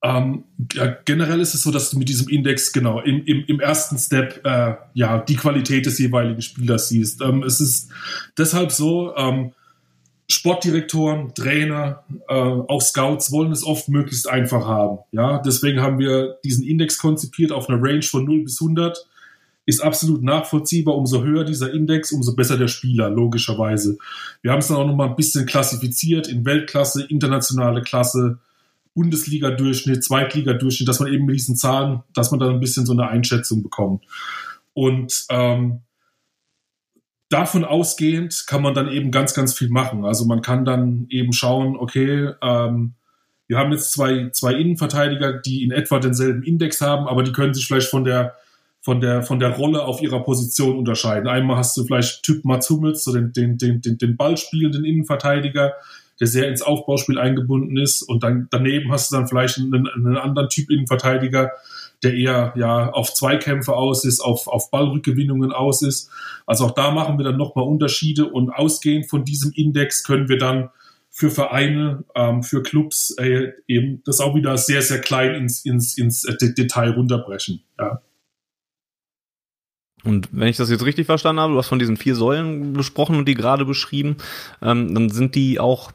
Ähm, 0.02 0.44
ja, 0.72 0.94
generell 1.04 1.40
ist 1.40 1.54
es 1.54 1.62
so, 1.62 1.70
dass 1.70 1.90
du 1.90 1.98
mit 1.98 2.08
diesem 2.08 2.28
Index 2.28 2.72
genau 2.72 3.00
im, 3.00 3.24
im, 3.24 3.44
im 3.46 3.60
ersten 3.60 3.98
Step 3.98 4.44
äh, 4.44 4.74
ja 4.94 5.18
die 5.18 5.36
Qualität 5.36 5.86
des 5.86 5.98
jeweiligen 5.98 6.42
Spielers 6.42 6.88
siehst. 6.90 7.22
Ähm, 7.22 7.42
es 7.42 7.60
ist 7.60 7.90
deshalb 8.38 8.72
so, 8.72 9.16
ähm, 9.16 9.52
Sportdirektoren, 10.28 11.34
Trainer, 11.34 12.04
äh, 12.28 12.34
auch 12.34 12.82
Scouts 12.82 13.30
wollen 13.30 13.52
es 13.52 13.64
oft 13.64 13.88
möglichst 13.88 14.28
einfach 14.28 14.66
haben. 14.66 14.98
Ja, 15.12 15.38
deswegen 15.38 15.80
haben 15.80 15.98
wir 15.98 16.38
diesen 16.44 16.64
Index 16.64 16.98
konzipiert 16.98 17.52
auf 17.52 17.68
einer 17.68 17.80
Range 17.80 18.02
von 18.02 18.24
0 18.24 18.42
bis 18.42 18.60
100 18.60 19.06
ist 19.66 19.80
absolut 19.80 20.22
nachvollziehbar. 20.22 20.96
Umso 20.96 21.22
höher 21.22 21.44
dieser 21.44 21.74
Index, 21.74 22.12
umso 22.12 22.34
besser 22.34 22.56
der 22.56 22.68
Spieler, 22.68 23.10
logischerweise. 23.10 23.98
Wir 24.40 24.52
haben 24.52 24.60
es 24.60 24.68
dann 24.68 24.78
auch 24.78 24.86
noch 24.86 24.94
mal 24.94 25.08
ein 25.08 25.16
bisschen 25.16 25.44
klassifiziert 25.44 26.28
in 26.28 26.44
Weltklasse, 26.44 27.04
internationale 27.04 27.82
Klasse, 27.82 28.38
Bundesliga-Durchschnitt, 28.94 30.02
Zweitliga-Durchschnitt, 30.02 30.88
dass 30.88 31.00
man 31.00 31.12
eben 31.12 31.26
mit 31.26 31.34
diesen 31.34 31.56
Zahlen, 31.56 32.02
dass 32.14 32.30
man 32.30 32.40
dann 32.40 32.54
ein 32.54 32.60
bisschen 32.60 32.86
so 32.86 32.92
eine 32.92 33.08
Einschätzung 33.08 33.62
bekommt. 33.62 34.04
Und 34.72 35.26
ähm, 35.28 35.80
davon 37.28 37.64
ausgehend 37.64 38.44
kann 38.46 38.62
man 38.62 38.72
dann 38.72 38.88
eben 38.88 39.10
ganz, 39.10 39.34
ganz 39.34 39.52
viel 39.52 39.68
machen. 39.68 40.04
Also 40.04 40.24
man 40.24 40.42
kann 40.42 40.64
dann 40.64 41.06
eben 41.10 41.32
schauen, 41.32 41.76
okay, 41.76 42.30
ähm, 42.40 42.94
wir 43.48 43.58
haben 43.58 43.72
jetzt 43.72 43.92
zwei, 43.92 44.30
zwei 44.30 44.54
Innenverteidiger, 44.54 45.34
die 45.34 45.62
in 45.62 45.72
etwa 45.72 45.98
denselben 45.98 46.42
Index 46.42 46.80
haben, 46.80 47.06
aber 47.06 47.22
die 47.22 47.32
können 47.32 47.54
sich 47.54 47.66
vielleicht 47.66 47.90
von 47.90 48.04
der 48.04 48.34
von 48.86 49.00
der, 49.00 49.24
von 49.24 49.40
der 49.40 49.50
Rolle 49.56 49.84
auf 49.84 50.00
ihrer 50.00 50.22
Position 50.22 50.78
unterscheiden. 50.78 51.26
Einmal 51.26 51.56
hast 51.56 51.76
du 51.76 51.82
vielleicht 51.82 52.22
Typ 52.22 52.44
Mats 52.44 52.70
Hummels, 52.70 53.02
so 53.02 53.12
den, 53.12 53.32
den, 53.32 53.58
den, 53.58 53.80
den, 53.80 53.98
den 53.98 54.16
ballspielenden 54.16 54.84
Innenverteidiger, 54.84 55.72
der 56.20 56.26
sehr 56.28 56.48
ins 56.48 56.62
Aufbauspiel 56.62 57.18
eingebunden 57.18 57.78
ist. 57.78 58.02
Und 58.02 58.22
dann 58.22 58.46
daneben 58.52 58.92
hast 58.92 59.10
du 59.10 59.16
dann 59.16 59.26
vielleicht 59.26 59.58
einen, 59.58 59.88
einen 59.88 60.16
anderen 60.16 60.48
Typ 60.50 60.70
Innenverteidiger, 60.70 61.50
der 62.04 62.14
eher 62.14 62.54
ja 62.54 62.90
auf 62.92 63.12
Zweikämpfe 63.12 63.74
aus 63.74 64.04
ist, 64.04 64.20
auf, 64.20 64.46
auf 64.46 64.70
Ballrückgewinnungen 64.70 65.50
aus 65.50 65.82
ist. 65.82 66.08
Also 66.46 66.66
auch 66.66 66.70
da 66.70 66.92
machen 66.92 67.18
wir 67.18 67.24
dann 67.24 67.38
nochmal 67.38 67.66
Unterschiede 67.66 68.26
und 68.26 68.50
ausgehend 68.50 69.10
von 69.10 69.24
diesem 69.24 69.50
Index 69.50 70.04
können 70.04 70.28
wir 70.28 70.38
dann 70.38 70.70
für 71.10 71.30
Vereine, 71.30 72.04
ähm, 72.14 72.44
für 72.44 72.62
Clubs 72.62 73.16
äh, 73.18 73.50
eben 73.66 74.02
das 74.04 74.20
auch 74.20 74.36
wieder 74.36 74.56
sehr, 74.56 74.82
sehr 74.82 75.00
klein 75.00 75.34
ins, 75.34 75.64
ins, 75.64 75.98
ins 75.98 76.22
Detail 76.22 76.90
runterbrechen. 76.90 77.64
Ja. 77.80 78.00
Und 80.06 80.28
wenn 80.32 80.48
ich 80.48 80.56
das 80.56 80.70
jetzt 80.70 80.84
richtig 80.84 81.06
verstanden 81.06 81.40
habe, 81.40 81.52
du 81.52 81.58
hast 81.58 81.68
von 81.68 81.78
diesen 81.78 81.96
vier 81.96 82.14
Säulen 82.14 82.72
besprochen 82.72 83.16
und 83.16 83.26
die 83.26 83.34
gerade 83.34 83.64
beschrieben, 83.64 84.16
ähm, 84.62 84.94
dann 84.94 85.10
sind 85.10 85.34
die 85.34 85.60
auch 85.60 85.90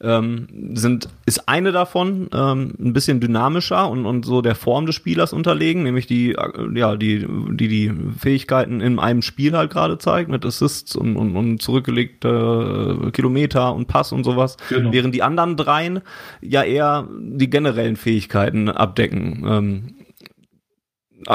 ähm, 0.00 0.46
sind, 0.74 1.08
ist 1.24 1.48
eine 1.48 1.72
davon 1.72 2.28
ähm, 2.34 2.74
ein 2.78 2.92
bisschen 2.92 3.18
dynamischer 3.18 3.88
und, 3.88 4.04
und 4.04 4.26
so 4.26 4.42
der 4.42 4.54
Form 4.54 4.84
des 4.84 4.94
Spielers 4.94 5.32
unterlegen, 5.32 5.84
nämlich 5.84 6.06
die, 6.06 6.32
äh, 6.32 6.78
ja, 6.78 6.96
die, 6.96 7.26
die 7.26 7.68
die 7.68 7.92
Fähigkeiten 8.18 8.80
in 8.80 8.98
einem 8.98 9.22
Spiel 9.22 9.56
halt 9.56 9.70
gerade 9.70 9.96
zeigt, 9.96 10.28
mit 10.28 10.44
Assists 10.44 10.96
und, 10.96 11.16
und, 11.16 11.34
und 11.34 11.62
zurückgelegte 11.62 13.00
äh, 13.06 13.10
Kilometer 13.10 13.74
und 13.74 13.86
Pass 13.86 14.12
und 14.12 14.24
sowas, 14.24 14.58
genau. 14.68 14.92
während 14.92 15.14
die 15.14 15.22
anderen 15.22 15.56
dreien 15.56 16.02
ja 16.42 16.62
eher 16.62 17.08
die 17.18 17.48
generellen 17.48 17.96
Fähigkeiten 17.96 18.68
abdecken. 18.68 19.44
Ähm, 19.48 19.94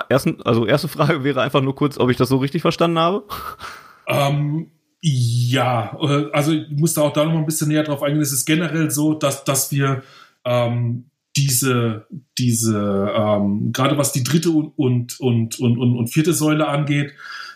ersten, 0.09 0.41
also 0.43 0.65
erste 0.65 0.87
Frage 0.87 1.23
wäre 1.23 1.41
einfach 1.41 1.61
nur 1.61 1.75
kurz, 1.75 1.97
ob 1.97 2.09
ich 2.09 2.17
das 2.17 2.29
so 2.29 2.37
richtig 2.37 2.61
verstanden 2.61 2.99
habe. 2.99 3.25
Ähm, 4.07 4.71
ja, 5.01 5.97
äh, 6.01 6.31
also 6.31 6.51
ich 6.51 6.69
muss 6.69 6.93
da 6.93 7.01
auch 7.01 7.13
da 7.13 7.25
noch 7.25 7.33
mal 7.33 7.39
ein 7.39 7.45
bisschen 7.45 7.69
näher 7.69 7.83
drauf 7.83 8.03
eingehen. 8.03 8.21
Es 8.21 8.31
ist 8.31 8.45
generell 8.45 8.91
so, 8.91 9.13
dass, 9.13 9.43
dass 9.43 9.71
wir 9.71 10.03
ähm, 10.45 11.05
diese, 11.35 12.07
diese 12.37 13.11
ähm, 13.15 13.71
gerade 13.71 13.97
was 13.97 14.11
die 14.11 14.23
dritte 14.23 14.51
und, 14.51 14.73
und, 14.77 15.19
und, 15.19 15.59
und, 15.59 15.97
und 15.97 16.07
vierte 16.07 16.33
Säule 16.33 16.67
angeht, 16.67 17.13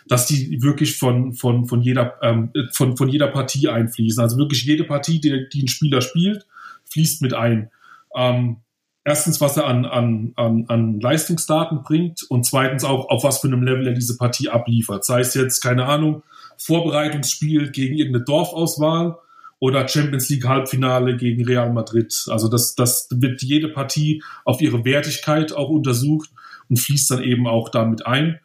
dass 0.08 0.26
die 0.26 0.62
wirklich 0.62 0.96
von, 0.96 1.34
von, 1.34 1.66
von, 1.66 1.82
jeder, 1.82 2.14
ähm, 2.22 2.52
von, 2.72 2.96
von 2.96 3.08
jeder 3.08 3.28
Partie 3.28 3.68
einfließen. 3.68 4.22
Also 4.22 4.38
wirklich 4.38 4.64
jede 4.64 4.84
Partie, 4.84 5.20
die, 5.20 5.48
die 5.52 5.64
ein 5.64 5.68
Spieler 5.68 6.00
spielt, 6.00 6.46
fließt 6.90 7.22
mit 7.22 7.34
ein. 7.34 7.70
Ähm, 8.14 8.58
erstens, 9.06 9.40
was 9.40 9.56
er 9.56 9.66
an, 9.66 9.84
an, 9.84 10.32
an, 10.34 10.64
an 10.66 11.00
Leistungsdaten 11.00 11.82
bringt 11.82 12.24
und 12.28 12.44
zweitens 12.44 12.82
auch, 12.82 13.08
auf 13.08 13.22
was 13.22 13.38
für 13.38 13.46
einem 13.46 13.62
Level 13.62 13.86
er 13.86 13.94
diese 13.94 14.16
Partie 14.16 14.48
abliefert. 14.48 15.04
Sei 15.04 15.20
es 15.20 15.32
jetzt, 15.34 15.60
keine 15.60 15.86
Ahnung, 15.86 16.24
Vorbereitungsspiel 16.58 17.70
gegen 17.70 17.94
irgendeine 17.94 18.24
Dorfauswahl 18.24 19.16
oder 19.60 19.86
Champions 19.86 20.28
League 20.28 20.44
Halbfinale 20.44 21.16
gegen 21.16 21.44
Real 21.44 21.72
Madrid. 21.72 22.26
Also 22.28 22.48
das, 22.48 22.74
das 22.74 23.06
wird 23.10 23.42
jede 23.42 23.68
Partie 23.68 24.24
auf 24.44 24.60
ihre 24.60 24.84
Wertigkeit 24.84 25.52
auch 25.52 25.68
untersucht 25.68 26.30
und 26.68 26.78
fließt 26.78 27.12
dann 27.12 27.22
eben 27.22 27.46
auch 27.46 27.68
damit 27.68 28.04
ein. 28.06 28.40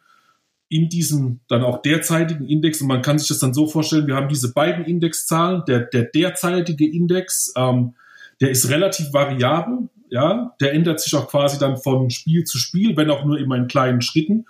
In 0.68 0.88
diesem 0.88 1.40
dann 1.48 1.64
auch 1.64 1.82
derzeitigen 1.82 2.46
Index, 2.46 2.80
und 2.80 2.86
man 2.86 3.02
kann 3.02 3.18
sich 3.18 3.28
das 3.28 3.40
dann 3.40 3.52
so 3.52 3.66
vorstellen, 3.66 4.06
wir 4.06 4.14
haben 4.14 4.28
diese 4.28 4.52
beiden 4.52 4.84
Indexzahlen, 4.84 5.64
der, 5.66 5.80
der 5.80 6.04
derzeitige 6.04 6.88
Index, 6.88 7.52
ähm, 7.56 7.94
der 8.40 8.50
ist 8.50 8.70
relativ 8.70 9.12
variabel, 9.12 9.88
ja, 10.12 10.54
der 10.60 10.74
ändert 10.74 11.00
sich 11.00 11.14
auch 11.14 11.26
quasi 11.26 11.58
dann 11.58 11.78
von 11.78 12.10
Spiel 12.10 12.44
zu 12.44 12.58
Spiel, 12.58 12.96
wenn 12.98 13.10
auch 13.10 13.24
nur 13.24 13.38
immer 13.38 13.56
in 13.56 13.66
kleinen 13.66 14.02
Schritten. 14.02 14.44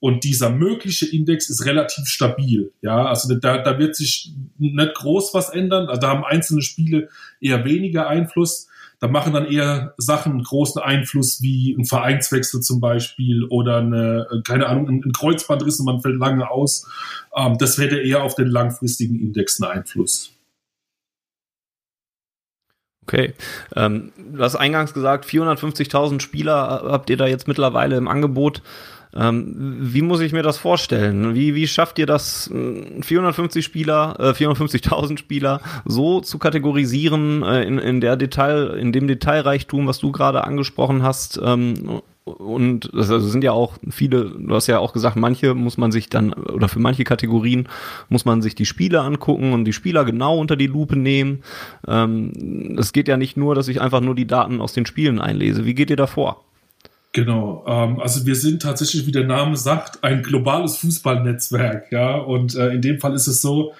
Und 0.00 0.24
dieser 0.24 0.48
mögliche 0.48 1.06
Index 1.06 1.50
ist 1.50 1.66
relativ 1.66 2.06
stabil. 2.06 2.72
Ja, 2.80 3.04
also 3.04 3.32
da, 3.34 3.58
da 3.58 3.78
wird 3.78 3.94
sich 3.94 4.32
nicht 4.58 4.94
groß 4.94 5.34
was 5.34 5.50
ändern. 5.50 5.88
Also 5.88 6.00
da 6.00 6.08
haben 6.08 6.24
einzelne 6.24 6.62
Spiele 6.62 7.08
eher 7.40 7.64
weniger 7.64 8.08
Einfluss. 8.08 8.68
Da 9.00 9.08
machen 9.08 9.34
dann 9.34 9.46
eher 9.46 9.94
Sachen 9.98 10.32
einen 10.32 10.44
großen 10.44 10.80
Einfluss 10.80 11.42
wie 11.42 11.76
ein 11.78 11.84
Vereinswechsel 11.84 12.62
zum 12.62 12.80
Beispiel 12.80 13.44
oder 13.44 13.76
eine, 13.76 14.26
keine 14.44 14.66
Ahnung, 14.66 14.88
ein 14.88 15.12
Kreuzbandriss 15.12 15.78
und 15.78 15.86
man 15.86 16.00
fällt 16.00 16.18
lange 16.18 16.50
aus. 16.50 16.88
Ähm, 17.36 17.58
das 17.58 17.76
hätte 17.76 17.98
eher 17.98 18.22
auf 18.22 18.34
den 18.34 18.48
langfristigen 18.48 19.20
Index 19.20 19.60
einen 19.60 19.72
Einfluss. 19.72 20.32
Okay. 23.06 23.34
Ähm, 23.74 24.12
du 24.16 24.42
hast 24.42 24.56
eingangs 24.56 24.94
gesagt, 24.94 25.26
450.000 25.26 26.20
Spieler 26.20 26.84
habt 26.86 27.10
ihr 27.10 27.16
da 27.16 27.26
jetzt 27.26 27.48
mittlerweile 27.48 27.96
im 27.96 28.08
Angebot. 28.08 28.62
Ähm, 29.14 29.76
wie 29.78 30.00
muss 30.00 30.20
ich 30.20 30.32
mir 30.32 30.42
das 30.42 30.56
vorstellen? 30.56 31.34
Wie, 31.34 31.54
wie 31.54 31.66
schafft 31.66 31.98
ihr 31.98 32.06
das, 32.06 32.50
450 32.50 33.60
äh, 33.60 33.62
Spieler, 33.62 34.16
äh, 34.18 34.30
450.000 34.30 35.18
Spieler 35.18 35.60
so 35.84 36.20
zu 36.20 36.38
kategorisieren 36.38 37.42
äh, 37.42 37.62
in, 37.64 37.78
in 37.78 38.00
der 38.00 38.16
Detail, 38.16 38.78
in 38.78 38.92
dem 38.92 39.08
Detailreichtum, 39.08 39.86
was 39.86 39.98
du 39.98 40.12
gerade 40.12 40.44
angesprochen 40.44 41.02
hast? 41.02 41.38
Ähm, 41.44 42.00
und 42.24 42.90
das 42.92 43.10
also 43.10 43.28
sind 43.28 43.42
ja 43.42 43.52
auch 43.52 43.78
viele, 43.90 44.30
du 44.30 44.54
hast 44.54 44.68
ja 44.68 44.78
auch 44.78 44.92
gesagt, 44.92 45.16
manche 45.16 45.54
muss 45.54 45.76
man 45.76 45.90
sich 45.90 46.08
dann, 46.08 46.32
oder 46.32 46.68
für 46.68 46.78
manche 46.78 47.04
Kategorien 47.04 47.68
muss 48.08 48.24
man 48.24 48.42
sich 48.42 48.54
die 48.54 48.66
Spiele 48.66 49.00
angucken 49.00 49.52
und 49.52 49.64
die 49.64 49.72
Spieler 49.72 50.04
genau 50.04 50.38
unter 50.38 50.54
die 50.54 50.68
Lupe 50.68 50.96
nehmen. 50.96 51.42
Ähm, 51.86 52.76
es 52.78 52.92
geht 52.92 53.08
ja 53.08 53.16
nicht 53.16 53.36
nur, 53.36 53.54
dass 53.54 53.68
ich 53.68 53.80
einfach 53.80 54.00
nur 54.00 54.14
die 54.14 54.26
Daten 54.26 54.60
aus 54.60 54.72
den 54.72 54.86
Spielen 54.86 55.20
einlese. 55.20 55.64
Wie 55.64 55.74
geht 55.74 55.90
ihr 55.90 55.96
da 55.96 56.06
vor? 56.06 56.44
Genau, 57.12 57.64
ähm, 57.66 58.00
also 58.00 58.24
wir 58.24 58.36
sind 58.36 58.62
tatsächlich, 58.62 59.06
wie 59.06 59.12
der 59.12 59.26
Name 59.26 59.56
sagt, 59.56 60.02
ein 60.04 60.22
globales 60.22 60.76
Fußballnetzwerk, 60.78 61.92
ja, 61.92 62.16
und 62.16 62.54
äh, 62.54 62.70
in 62.70 62.80
dem 62.80 63.00
Fall 63.00 63.14
ist 63.14 63.26
es 63.26 63.42
so, 63.42 63.72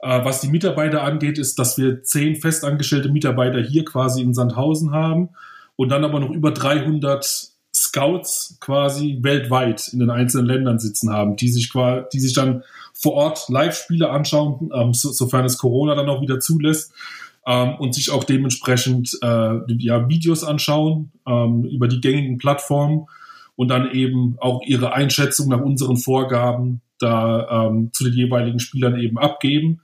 äh, 0.00 0.24
was 0.24 0.40
die 0.40 0.48
Mitarbeiter 0.48 1.02
angeht, 1.02 1.38
ist, 1.38 1.58
dass 1.58 1.78
wir 1.78 2.02
zehn 2.02 2.36
festangestellte 2.36 3.10
Mitarbeiter 3.10 3.60
hier 3.60 3.84
quasi 3.84 4.22
in 4.22 4.34
Sandhausen 4.34 4.90
haben 4.90 5.28
und 5.76 5.90
dann 5.90 6.04
aber 6.04 6.18
noch 6.18 6.30
über 6.30 6.50
300 6.50 7.49
Scouts 7.80 8.58
quasi 8.60 9.18
weltweit 9.22 9.88
in 9.88 10.00
den 10.00 10.10
einzelnen 10.10 10.46
Ländern 10.46 10.78
sitzen 10.78 11.10
haben, 11.10 11.36
die 11.36 11.48
sich 11.48 11.72
die 12.12 12.20
sich 12.20 12.34
dann 12.34 12.62
vor 12.92 13.14
Ort 13.14 13.48
Live-Spiele 13.48 14.10
anschauen, 14.10 14.70
ähm, 14.74 14.92
so, 14.92 15.10
sofern 15.10 15.46
es 15.46 15.56
Corona 15.56 15.94
dann 15.94 16.10
auch 16.10 16.20
wieder 16.20 16.40
zulässt 16.40 16.92
ähm, 17.46 17.76
und 17.78 17.94
sich 17.94 18.10
auch 18.10 18.24
dementsprechend 18.24 19.18
äh, 19.22 19.72
ja, 19.78 20.08
Videos 20.10 20.44
anschauen 20.44 21.10
ähm, 21.26 21.64
über 21.64 21.88
die 21.88 22.02
gängigen 22.02 22.36
Plattformen 22.36 23.06
und 23.56 23.68
dann 23.68 23.90
eben 23.92 24.36
auch 24.40 24.60
ihre 24.62 24.92
Einschätzung 24.92 25.48
nach 25.48 25.60
unseren 25.60 25.96
Vorgaben 25.96 26.82
da 26.98 27.68
ähm, 27.68 27.90
zu 27.94 28.04
den 28.04 28.12
jeweiligen 28.12 28.60
Spielern 28.60 29.00
eben 29.00 29.18
abgeben. 29.18 29.80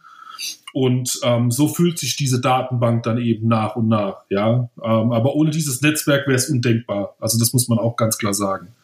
Und 0.76 1.20
ähm, 1.22 1.50
so 1.50 1.68
fühlt 1.68 1.98
sich 1.98 2.16
diese 2.16 2.38
Datenbank 2.38 3.02
dann 3.04 3.16
eben 3.16 3.48
nach 3.48 3.76
und 3.76 3.88
nach. 3.88 4.26
Ja, 4.28 4.68
ähm, 4.84 5.10
aber 5.10 5.34
ohne 5.34 5.48
dieses 5.48 5.80
Netzwerk 5.80 6.26
wäre 6.26 6.36
es 6.36 6.50
undenkbar. 6.50 7.16
Also 7.18 7.38
das 7.38 7.54
muss 7.54 7.66
man 7.68 7.78
auch 7.78 7.96
ganz 7.96 8.18
klar 8.18 8.34
sagen. 8.34 8.74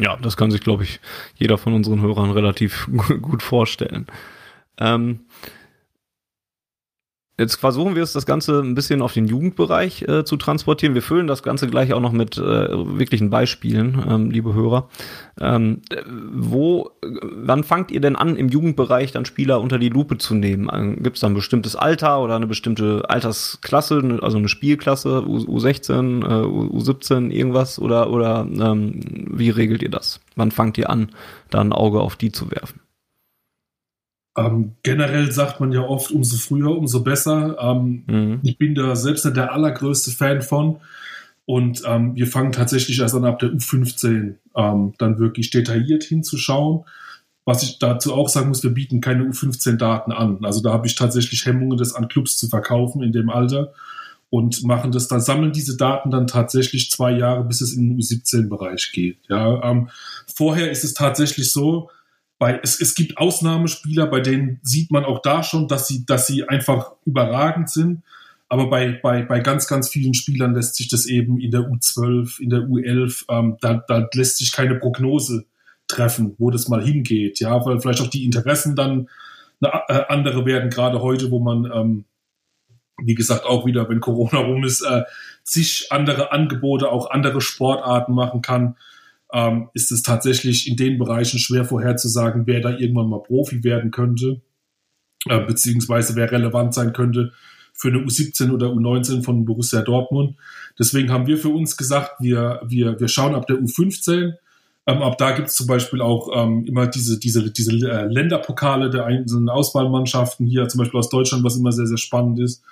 Ja, 0.00 0.16
das 0.16 0.36
kann 0.36 0.50
sich, 0.50 0.60
glaube 0.60 0.82
ich, 0.82 0.98
jeder 1.36 1.56
von 1.56 1.72
unseren 1.72 2.00
Hörern 2.00 2.32
relativ 2.32 2.88
gut 3.22 3.44
vorstellen. 3.44 4.08
Ähm, 4.76 5.20
Jetzt 7.42 7.56
versuchen 7.56 7.96
wir 7.96 8.04
es, 8.04 8.12
das 8.12 8.24
Ganze 8.24 8.60
ein 8.60 8.76
bisschen 8.76 9.02
auf 9.02 9.14
den 9.14 9.26
Jugendbereich 9.26 10.02
äh, 10.02 10.24
zu 10.24 10.36
transportieren. 10.36 10.94
Wir 10.94 11.02
füllen 11.02 11.26
das 11.26 11.42
Ganze 11.42 11.66
gleich 11.66 11.92
auch 11.92 11.98
noch 12.00 12.12
mit 12.12 12.38
äh, 12.38 12.40
wirklichen 12.40 13.30
Beispielen, 13.30 14.00
ähm, 14.08 14.30
liebe 14.30 14.54
Hörer. 14.54 14.88
Ähm, 15.40 15.82
wo, 16.32 16.92
wann 17.02 17.64
fangt 17.64 17.90
ihr 17.90 18.00
denn 18.00 18.14
an, 18.14 18.36
im 18.36 18.48
Jugendbereich 18.48 19.10
dann 19.10 19.24
Spieler 19.24 19.60
unter 19.60 19.80
die 19.80 19.88
Lupe 19.88 20.18
zu 20.18 20.36
nehmen? 20.36 20.70
Ähm, 20.72 21.02
Gibt 21.02 21.16
es 21.16 21.22
da 21.22 21.26
ein 21.26 21.34
bestimmtes 21.34 21.74
Alter 21.74 22.22
oder 22.22 22.36
eine 22.36 22.46
bestimmte 22.46 23.10
Altersklasse, 23.10 24.20
also 24.22 24.38
eine 24.38 24.48
Spielklasse, 24.48 25.26
U 25.26 25.38
U16, 25.38 26.22
äh, 26.24 26.46
U17, 26.46 27.30
irgendwas? 27.30 27.80
Oder, 27.80 28.08
oder 28.10 28.46
ähm, 28.48 29.00
wie 29.32 29.50
regelt 29.50 29.82
ihr 29.82 29.90
das? 29.90 30.20
Wann 30.36 30.52
fangt 30.52 30.78
ihr 30.78 30.90
an, 30.90 31.10
da 31.50 31.60
ein 31.60 31.72
Auge 31.72 32.02
auf 32.02 32.14
die 32.14 32.30
zu 32.30 32.52
werfen? 32.52 32.78
Ähm, 34.36 34.72
generell 34.82 35.30
sagt 35.30 35.60
man 35.60 35.72
ja 35.72 35.82
oft, 35.82 36.10
umso 36.10 36.36
früher, 36.36 36.76
umso 36.76 37.02
besser. 37.02 37.58
Ähm, 37.60 38.04
mhm. 38.06 38.40
Ich 38.42 38.58
bin 38.58 38.74
da 38.74 38.96
selbst 38.96 39.24
nicht 39.24 39.36
der 39.36 39.52
allergrößte 39.52 40.10
Fan 40.10 40.42
von. 40.42 40.78
Und 41.44 41.82
ähm, 41.86 42.14
wir 42.14 42.26
fangen 42.26 42.52
tatsächlich 42.52 43.00
erst 43.00 43.14
an 43.14 43.24
ab 43.24 43.38
der 43.40 43.50
U15 43.50 44.36
ähm, 44.56 44.94
dann 44.98 45.18
wirklich 45.18 45.50
detailliert 45.50 46.04
hinzuschauen. 46.04 46.84
Was 47.44 47.64
ich 47.64 47.78
dazu 47.80 48.14
auch 48.14 48.28
sagen 48.28 48.48
muss, 48.48 48.62
wir 48.62 48.70
bieten 48.70 49.00
keine 49.00 49.24
U15-Daten 49.24 50.12
an. 50.12 50.44
Also 50.44 50.62
da 50.62 50.72
habe 50.72 50.86
ich 50.86 50.94
tatsächlich 50.94 51.44
Hemmungen, 51.44 51.76
das 51.76 51.94
an 51.94 52.08
Clubs 52.08 52.38
zu 52.38 52.48
verkaufen 52.48 53.02
in 53.02 53.10
dem 53.10 53.30
Alter 53.30 53.72
und 54.30 54.62
machen 54.62 54.92
das 54.92 55.08
dann, 55.08 55.20
sammeln 55.20 55.52
diese 55.52 55.76
Daten 55.76 56.10
dann 56.10 56.26
tatsächlich 56.26 56.90
zwei 56.90 57.10
Jahre, 57.12 57.44
bis 57.44 57.60
es 57.60 57.74
in 57.74 57.90
den 57.90 57.98
U17-Bereich 57.98 58.92
geht. 58.92 59.18
Ja, 59.28 59.62
ähm, 59.62 59.90
vorher 60.34 60.70
ist 60.70 60.84
es 60.84 60.94
tatsächlich 60.94 61.52
so, 61.52 61.90
bei, 62.42 62.58
es, 62.60 62.80
es 62.80 62.96
gibt 62.96 63.18
Ausnahmespieler, 63.18 64.08
bei 64.08 64.18
denen 64.18 64.58
sieht 64.64 64.90
man 64.90 65.04
auch 65.04 65.22
da 65.22 65.44
schon, 65.44 65.68
dass 65.68 65.86
sie, 65.86 66.04
dass 66.04 66.26
sie 66.26 66.48
einfach 66.48 66.90
überragend 67.04 67.70
sind. 67.70 68.02
Aber 68.48 68.68
bei, 68.68 68.98
bei, 69.00 69.22
bei 69.22 69.38
ganz, 69.38 69.68
ganz 69.68 69.88
vielen 69.88 70.12
Spielern 70.12 70.52
lässt 70.52 70.74
sich 70.74 70.88
das 70.88 71.06
eben 71.06 71.38
in 71.38 71.52
der 71.52 71.60
U12, 71.60 72.40
in 72.40 72.50
der 72.50 72.62
U11, 72.62 73.26
ähm, 73.28 73.58
da, 73.60 73.84
da 73.86 74.08
lässt 74.12 74.38
sich 74.38 74.50
keine 74.50 74.74
Prognose 74.74 75.44
treffen, 75.86 76.34
wo 76.38 76.50
das 76.50 76.66
mal 76.66 76.82
hingeht. 76.82 77.38
Ja, 77.38 77.64
weil 77.64 77.80
vielleicht 77.80 78.00
auch 78.00 78.10
die 78.10 78.24
Interessen 78.24 78.74
dann 78.74 79.08
eine, 79.60 79.80
äh, 79.86 80.04
andere 80.08 80.44
werden, 80.44 80.68
gerade 80.68 81.00
heute, 81.00 81.30
wo 81.30 81.38
man 81.38 81.70
ähm, 81.72 82.04
wie 83.00 83.14
gesagt, 83.14 83.46
auch 83.46 83.66
wieder, 83.66 83.88
wenn 83.88 84.00
Corona 84.00 84.38
rum 84.38 84.64
ist, 84.64 84.82
äh, 84.82 85.04
zig 85.44 85.86
andere 85.90 86.32
Angebote, 86.32 86.90
auch 86.90 87.08
andere 87.08 87.40
Sportarten 87.40 88.14
machen 88.14 88.42
kann, 88.42 88.74
ähm, 89.32 89.68
ist 89.74 89.92
es 89.92 90.02
tatsächlich 90.02 90.68
in 90.68 90.76
den 90.76 90.98
Bereichen 90.98 91.38
schwer 91.38 91.64
vorherzusagen, 91.64 92.46
wer 92.46 92.60
da 92.60 92.70
irgendwann 92.70 93.08
mal 93.08 93.22
Profi 93.22 93.64
werden 93.64 93.90
könnte, 93.90 94.42
äh, 95.28 95.40
beziehungsweise 95.44 96.16
wer 96.16 96.30
relevant 96.30 96.74
sein 96.74 96.92
könnte 96.92 97.32
für 97.72 97.88
eine 97.88 97.98
U17 97.98 98.52
oder 98.52 98.68
U19 98.68 99.22
von 99.22 99.44
Borussia 99.44 99.82
Dortmund. 99.82 100.36
Deswegen 100.78 101.10
haben 101.10 101.26
wir 101.26 101.38
für 101.38 101.48
uns 101.48 101.76
gesagt, 101.76 102.12
wir, 102.20 102.60
wir, 102.66 103.00
wir 103.00 103.08
schauen 103.08 103.34
ab 103.34 103.46
der 103.46 103.56
U15 103.56 104.34
ähm, 104.86 105.02
ab 105.02 105.16
da 105.16 105.30
gibt 105.30 105.48
es 105.48 105.54
zum 105.54 105.68
Beispiel 105.68 106.00
auch 106.00 106.28
ähm, 106.34 106.64
immer 106.66 106.88
diese, 106.88 107.18
diese, 107.18 107.50
diese 107.52 107.72
äh, 107.72 108.06
Länderpokale 108.06 108.90
der 108.90 109.04
einzelnen 109.06 109.48
Auswahlmannschaften 109.48 110.46
hier, 110.46 110.68
zum 110.68 110.78
Beispiel 110.78 110.98
aus 110.98 111.08
Deutschland, 111.08 111.44
was 111.44 111.56
immer 111.56 111.70
sehr, 111.70 111.86
sehr 111.86 111.98
spannend 111.98 112.40
ist. 112.40 112.62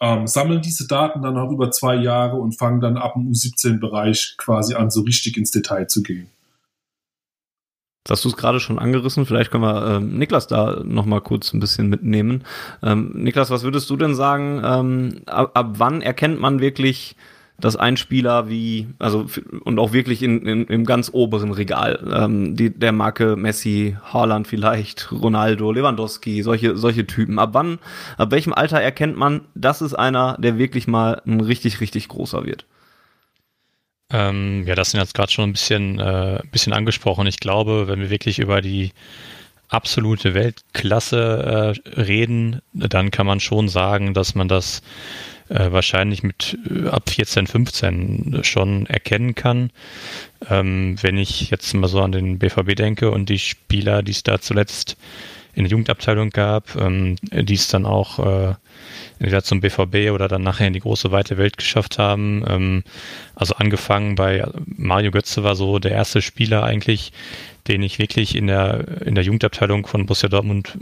Ähm, 0.00 0.26
sammeln 0.26 0.62
diese 0.62 0.86
Daten 0.86 1.20
dann 1.22 1.36
auch 1.36 1.50
über 1.50 1.70
zwei 1.70 1.94
Jahre 1.96 2.36
und 2.36 2.58
fangen 2.58 2.80
dann 2.80 2.96
ab 2.96 3.14
dem 3.14 3.30
U17-Bereich 3.30 4.36
quasi 4.38 4.74
an, 4.74 4.90
so 4.90 5.02
richtig 5.02 5.36
ins 5.36 5.50
Detail 5.50 5.86
zu 5.86 6.02
gehen. 6.02 6.28
Jetzt 8.04 8.10
hast 8.10 8.24
du 8.24 8.30
es 8.30 8.36
gerade 8.36 8.58
schon 8.58 8.80
angerissen, 8.80 9.26
vielleicht 9.26 9.52
können 9.52 9.62
wir 9.62 9.96
ähm, 9.96 10.18
Niklas 10.18 10.48
da 10.48 10.82
nochmal 10.82 11.20
kurz 11.20 11.52
ein 11.52 11.60
bisschen 11.60 11.88
mitnehmen. 11.88 12.44
Ähm, 12.82 13.12
Niklas, 13.14 13.50
was 13.50 13.62
würdest 13.62 13.88
du 13.90 13.96
denn 13.96 14.16
sagen, 14.16 14.60
ähm, 14.64 15.22
ab, 15.26 15.52
ab 15.54 15.74
wann 15.76 16.02
erkennt 16.02 16.40
man 16.40 16.60
wirklich 16.60 17.14
dass 17.58 17.76
ein 17.76 17.96
Spieler 17.96 18.48
wie, 18.48 18.88
also 18.98 19.26
und 19.64 19.78
auch 19.78 19.92
wirklich 19.92 20.22
in, 20.22 20.46
in, 20.46 20.66
im 20.66 20.84
ganz 20.84 21.10
oberen 21.12 21.52
Regal, 21.52 21.98
ähm, 22.12 22.56
die, 22.56 22.70
der 22.70 22.92
Marke 22.92 23.36
Messi, 23.36 23.96
Haaland 24.02 24.48
vielleicht, 24.48 25.12
Ronaldo, 25.12 25.70
Lewandowski, 25.70 26.42
solche, 26.42 26.76
solche 26.76 27.06
Typen. 27.06 27.38
Ab 27.38 27.50
wann, 27.52 27.78
ab 28.18 28.32
welchem 28.32 28.52
Alter 28.52 28.80
erkennt 28.80 29.16
man, 29.16 29.42
das 29.54 29.80
ist 29.80 29.94
einer, 29.94 30.36
der 30.40 30.58
wirklich 30.58 30.88
mal 30.88 31.22
ein 31.26 31.40
richtig, 31.40 31.80
richtig 31.80 32.08
großer 32.08 32.44
wird? 32.44 32.66
Ähm, 34.10 34.64
ja, 34.66 34.74
das 34.74 34.90
sind 34.90 35.00
jetzt 35.00 35.14
gerade 35.14 35.32
schon 35.32 35.50
ein 35.50 35.52
bisschen, 35.52 35.98
äh, 35.98 36.40
bisschen 36.50 36.72
angesprochen. 36.72 37.26
Ich 37.26 37.40
glaube, 37.40 37.88
wenn 37.88 38.00
wir 38.00 38.10
wirklich 38.10 38.40
über 38.40 38.60
die 38.60 38.92
absolute 39.68 40.34
Weltklasse 40.34 41.74
äh, 41.86 42.00
reden, 42.00 42.60
dann 42.74 43.10
kann 43.10 43.26
man 43.26 43.40
schon 43.40 43.68
sagen, 43.68 44.12
dass 44.12 44.34
man 44.34 44.48
das 44.48 44.82
äh, 45.48 45.70
wahrscheinlich 45.72 46.22
mit 46.22 46.58
äh, 46.70 46.88
ab 46.88 47.10
14, 47.10 47.46
15 47.46 48.40
schon 48.42 48.86
erkennen 48.86 49.34
kann. 49.34 49.70
Ähm, 50.48 50.96
wenn 51.02 51.16
ich 51.16 51.50
jetzt 51.50 51.72
mal 51.74 51.88
so 51.88 52.00
an 52.00 52.12
den 52.12 52.38
BVB 52.38 52.74
denke 52.74 53.10
und 53.10 53.28
die 53.28 53.38
Spieler, 53.38 54.02
die 54.02 54.12
es 54.12 54.22
da 54.22 54.40
zuletzt 54.40 54.96
in 55.54 55.64
der 55.64 55.70
Jugendabteilung 55.70 56.30
gab, 56.30 56.74
ähm, 56.76 57.16
die 57.30 57.54
es 57.54 57.68
dann 57.68 57.84
auch 57.84 58.18
äh, 58.18 58.54
entweder 59.18 59.44
zum 59.44 59.60
BVB 59.60 60.10
oder 60.12 60.28
dann 60.28 60.42
nachher 60.42 60.66
in 60.66 60.72
die 60.72 60.80
große 60.80 61.10
weite 61.12 61.36
Welt 61.36 61.58
geschafft 61.58 61.98
haben. 61.98 62.44
Ähm, 62.48 62.84
also 63.34 63.54
angefangen 63.54 64.14
bei 64.14 64.44
Mario 64.64 65.10
Götze 65.10 65.44
war 65.44 65.54
so 65.54 65.78
der 65.78 65.92
erste 65.92 66.22
Spieler 66.22 66.64
eigentlich, 66.64 67.12
den 67.68 67.82
ich 67.82 67.98
wirklich 67.98 68.34
in 68.34 68.46
der 68.46 69.02
in 69.04 69.14
der 69.14 69.24
Jugendabteilung 69.24 69.86
von 69.86 70.06
Borussia 70.06 70.28
Dortmund 70.28 70.78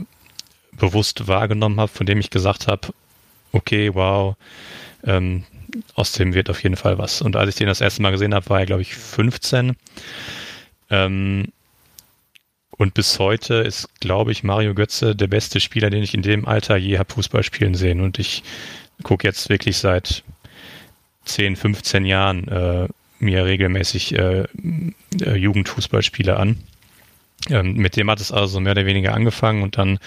bewusst 0.71 1.27
wahrgenommen 1.27 1.79
habe, 1.79 1.91
von 1.91 2.05
dem 2.05 2.19
ich 2.19 2.29
gesagt 2.29 2.67
habe, 2.67 2.87
okay, 3.51 3.93
wow, 3.93 4.35
ähm, 5.03 5.43
aus 5.95 6.11
dem 6.11 6.33
wird 6.33 6.49
auf 6.49 6.63
jeden 6.63 6.75
Fall 6.75 6.97
was. 6.97 7.21
Und 7.21 7.35
als 7.35 7.49
ich 7.49 7.55
den 7.55 7.67
das 7.67 7.81
erste 7.81 8.01
Mal 8.01 8.11
gesehen 8.11 8.33
habe, 8.33 8.49
war 8.49 8.59
er, 8.59 8.65
glaube 8.65 8.81
ich, 8.81 8.93
15. 8.93 9.75
Ähm, 10.89 11.47
und 12.77 12.93
bis 12.93 13.19
heute 13.19 13.55
ist, 13.55 13.87
glaube 13.99 14.31
ich, 14.31 14.43
Mario 14.43 14.73
Götze 14.73 15.15
der 15.15 15.27
beste 15.27 15.59
Spieler, 15.59 15.89
den 15.89 16.03
ich 16.03 16.13
in 16.13 16.23
dem 16.23 16.47
Alter 16.47 16.77
je 16.77 16.97
habe 16.97 17.13
Fußball 17.13 17.43
spielen 17.43 17.75
sehen. 17.75 18.01
Und 18.01 18.19
ich 18.19 18.43
gucke 19.03 19.27
jetzt 19.27 19.49
wirklich 19.49 19.77
seit 19.77 20.23
10, 21.25 21.55
15 21.55 22.05
Jahren 22.05 22.47
äh, 22.47 22.87
mir 23.19 23.45
regelmäßig 23.45 24.17
äh, 24.17 24.45
äh, 25.21 25.35
Jugendfußballspiele 25.35 26.35
an. 26.37 26.57
Ähm, 27.49 27.73
mit 27.73 27.95
dem 27.95 28.09
hat 28.09 28.21
es 28.21 28.31
also 28.31 28.59
mehr 28.59 28.73
oder 28.73 28.85
weniger 28.85 29.13
angefangen 29.13 29.63
und 29.63 29.77
dann 29.77 29.97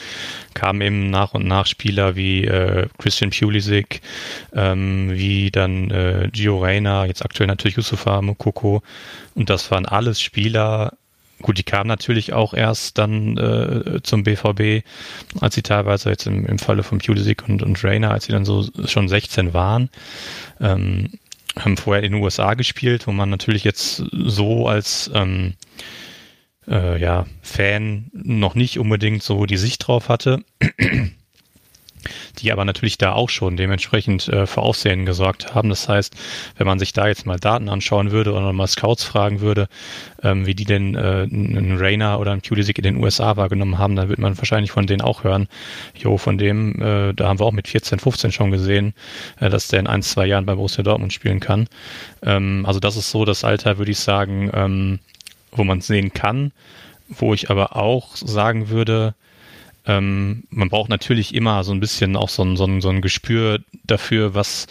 kamen 0.55 0.81
eben 0.81 1.11
nach 1.11 1.35
und 1.35 1.47
nach 1.47 1.67
Spieler 1.67 2.15
wie 2.15 2.45
äh, 2.45 2.87
Christian 2.99 3.31
Pulisic, 3.31 4.03
ähm, 4.53 5.11
wie 5.13 5.51
dann 5.51 5.91
äh, 5.91 6.29
Gio 6.33 6.59
Reyna, 6.59 7.07
jetzt 7.07 7.25
aktuell 7.25 7.49
natürlich 7.49 7.77
Yusufa 7.77 8.23
Mukoko 8.23 8.83
und 9.35 9.51
das 9.51 9.71
waren 9.73 9.85
alles 9.85 10.21
Spieler, 10.21 10.93
gut, 11.43 11.59
die 11.59 11.65
kamen 11.65 11.89
natürlich 11.89 12.33
auch 12.33 12.55
erst 12.55 12.99
dann 12.99 13.37
äh, 13.37 14.01
zum 14.03 14.23
BVB, 14.23 14.85
als 15.41 15.57
sie 15.57 15.63
teilweise 15.63 16.11
jetzt 16.11 16.29
im, 16.29 16.47
im 16.47 16.59
Falle 16.61 16.85
von 16.85 16.99
Pulisic 16.99 17.49
und, 17.49 17.65
und 17.65 17.83
Reyna, 17.83 18.11
als 18.11 18.27
sie 18.27 18.33
dann 18.33 18.45
so 18.45 18.69
schon 18.87 19.09
16 19.09 19.53
waren, 19.53 19.91
ähm, 20.61 21.11
haben 21.59 21.77
vorher 21.77 22.03
in 22.05 22.13
den 22.13 22.23
USA 22.23 22.55
gespielt, 22.55 23.07
wo 23.07 23.13
man 23.13 23.29
natürlich 23.31 23.65
jetzt 23.65 24.05
so 24.13 24.69
als 24.69 25.11
ähm, 25.15 25.55
äh, 26.69 27.01
ja, 27.01 27.27
Fan 27.43 28.11
noch 28.13 28.55
nicht 28.55 28.79
unbedingt 28.79 29.23
so 29.23 29.47
die 29.47 29.57
Sicht 29.57 29.87
drauf 29.87 30.09
hatte, 30.09 30.45
die 32.39 32.53
aber 32.53 32.65
natürlich 32.65 32.99
da 32.99 33.13
auch 33.13 33.29
schon 33.29 33.57
dementsprechend 33.57 34.29
äh, 34.29 34.47
für 34.47 34.61
Aufsehen 34.61 35.07
gesorgt 35.07 35.55
haben. 35.55 35.69
Das 35.69 35.89
heißt, 35.89 36.15
wenn 36.57 36.67
man 36.67 36.79
sich 36.79 36.93
da 36.93 37.07
jetzt 37.07 37.27
mal 37.27 37.39
Daten 37.39 37.69
anschauen 37.69 38.11
würde 38.11 38.33
oder 38.33 38.53
mal 38.53 38.67
Scouts 38.67 39.05
fragen 39.05 39.41
würde, 39.41 39.69
ähm, 40.23 40.47
wie 40.47 40.55
die 40.55 40.65
denn 40.65 40.95
äh, 40.95 41.27
einen 41.31 41.77
Rainer 41.79 42.21
oder 42.21 42.33
einen 42.33 42.43
Pulisic 42.43 42.79
in 42.79 42.85
den 42.85 42.97
USA 43.03 43.37
wahrgenommen 43.37 43.79
haben, 43.79 43.97
dann 43.97 44.09
würde 44.09 44.23
man 44.23 44.37
wahrscheinlich 44.37 44.73
von 44.73 44.87
denen 44.87 45.03
auch 45.03 45.25
hören, 45.25 45.49
jo, 45.95 46.19
von 46.19 46.39
dem, 46.39 46.81
äh, 46.81 47.13
da 47.15 47.29
haben 47.29 47.39
wir 47.39 47.47
auch 47.47 47.53
mit 47.53 47.69
14, 47.69 47.99
15 47.99 48.33
schon 48.33 48.51
gesehen, 48.51 48.95
äh, 49.41 49.51
dass 49.51 49.69
der 49.69 49.81
in 49.81 49.87
ein, 49.87 50.03
zwei 50.03 50.27
Jahren 50.27 50.47
bei 50.47 50.55
Borussia 50.55 50.83
Dortmund 50.83 51.13
spielen 51.13 51.41
kann. 51.41 51.69
Ähm, 52.23 52.65
also 52.67 52.81
das 52.81 52.97
ist 52.97 53.11
so 53.11 53.25
das 53.25 53.45
Alter, 53.45 53.79
würde 53.79 53.93
ich 53.93 53.99
sagen, 53.99 54.51
ähm, 54.53 54.99
wo 55.55 55.65
man 55.65 55.79
es 55.79 55.87
sehen 55.87 56.13
kann, 56.13 56.53
wo 57.09 57.35
ich 57.35 57.51
aber 57.51 57.77
auch 57.77 58.17
sagen 58.17 58.69
würde, 58.69 59.15
ähm, 59.87 60.45
man 60.51 60.69
braucht 60.69 60.89
natürlich 60.91 61.35
immer 61.35 61.65
so 61.65 61.73
ein 61.73 61.81
bisschen 61.81 62.17
auch 62.17 62.29
so 62.29 62.43
ein, 62.43 62.57
so 62.57 62.65
ein, 62.65 62.81
so 62.81 62.89
ein 62.89 63.03
Gespür 63.03 63.61
dafür, 63.85 64.35
was, 64.35 64.67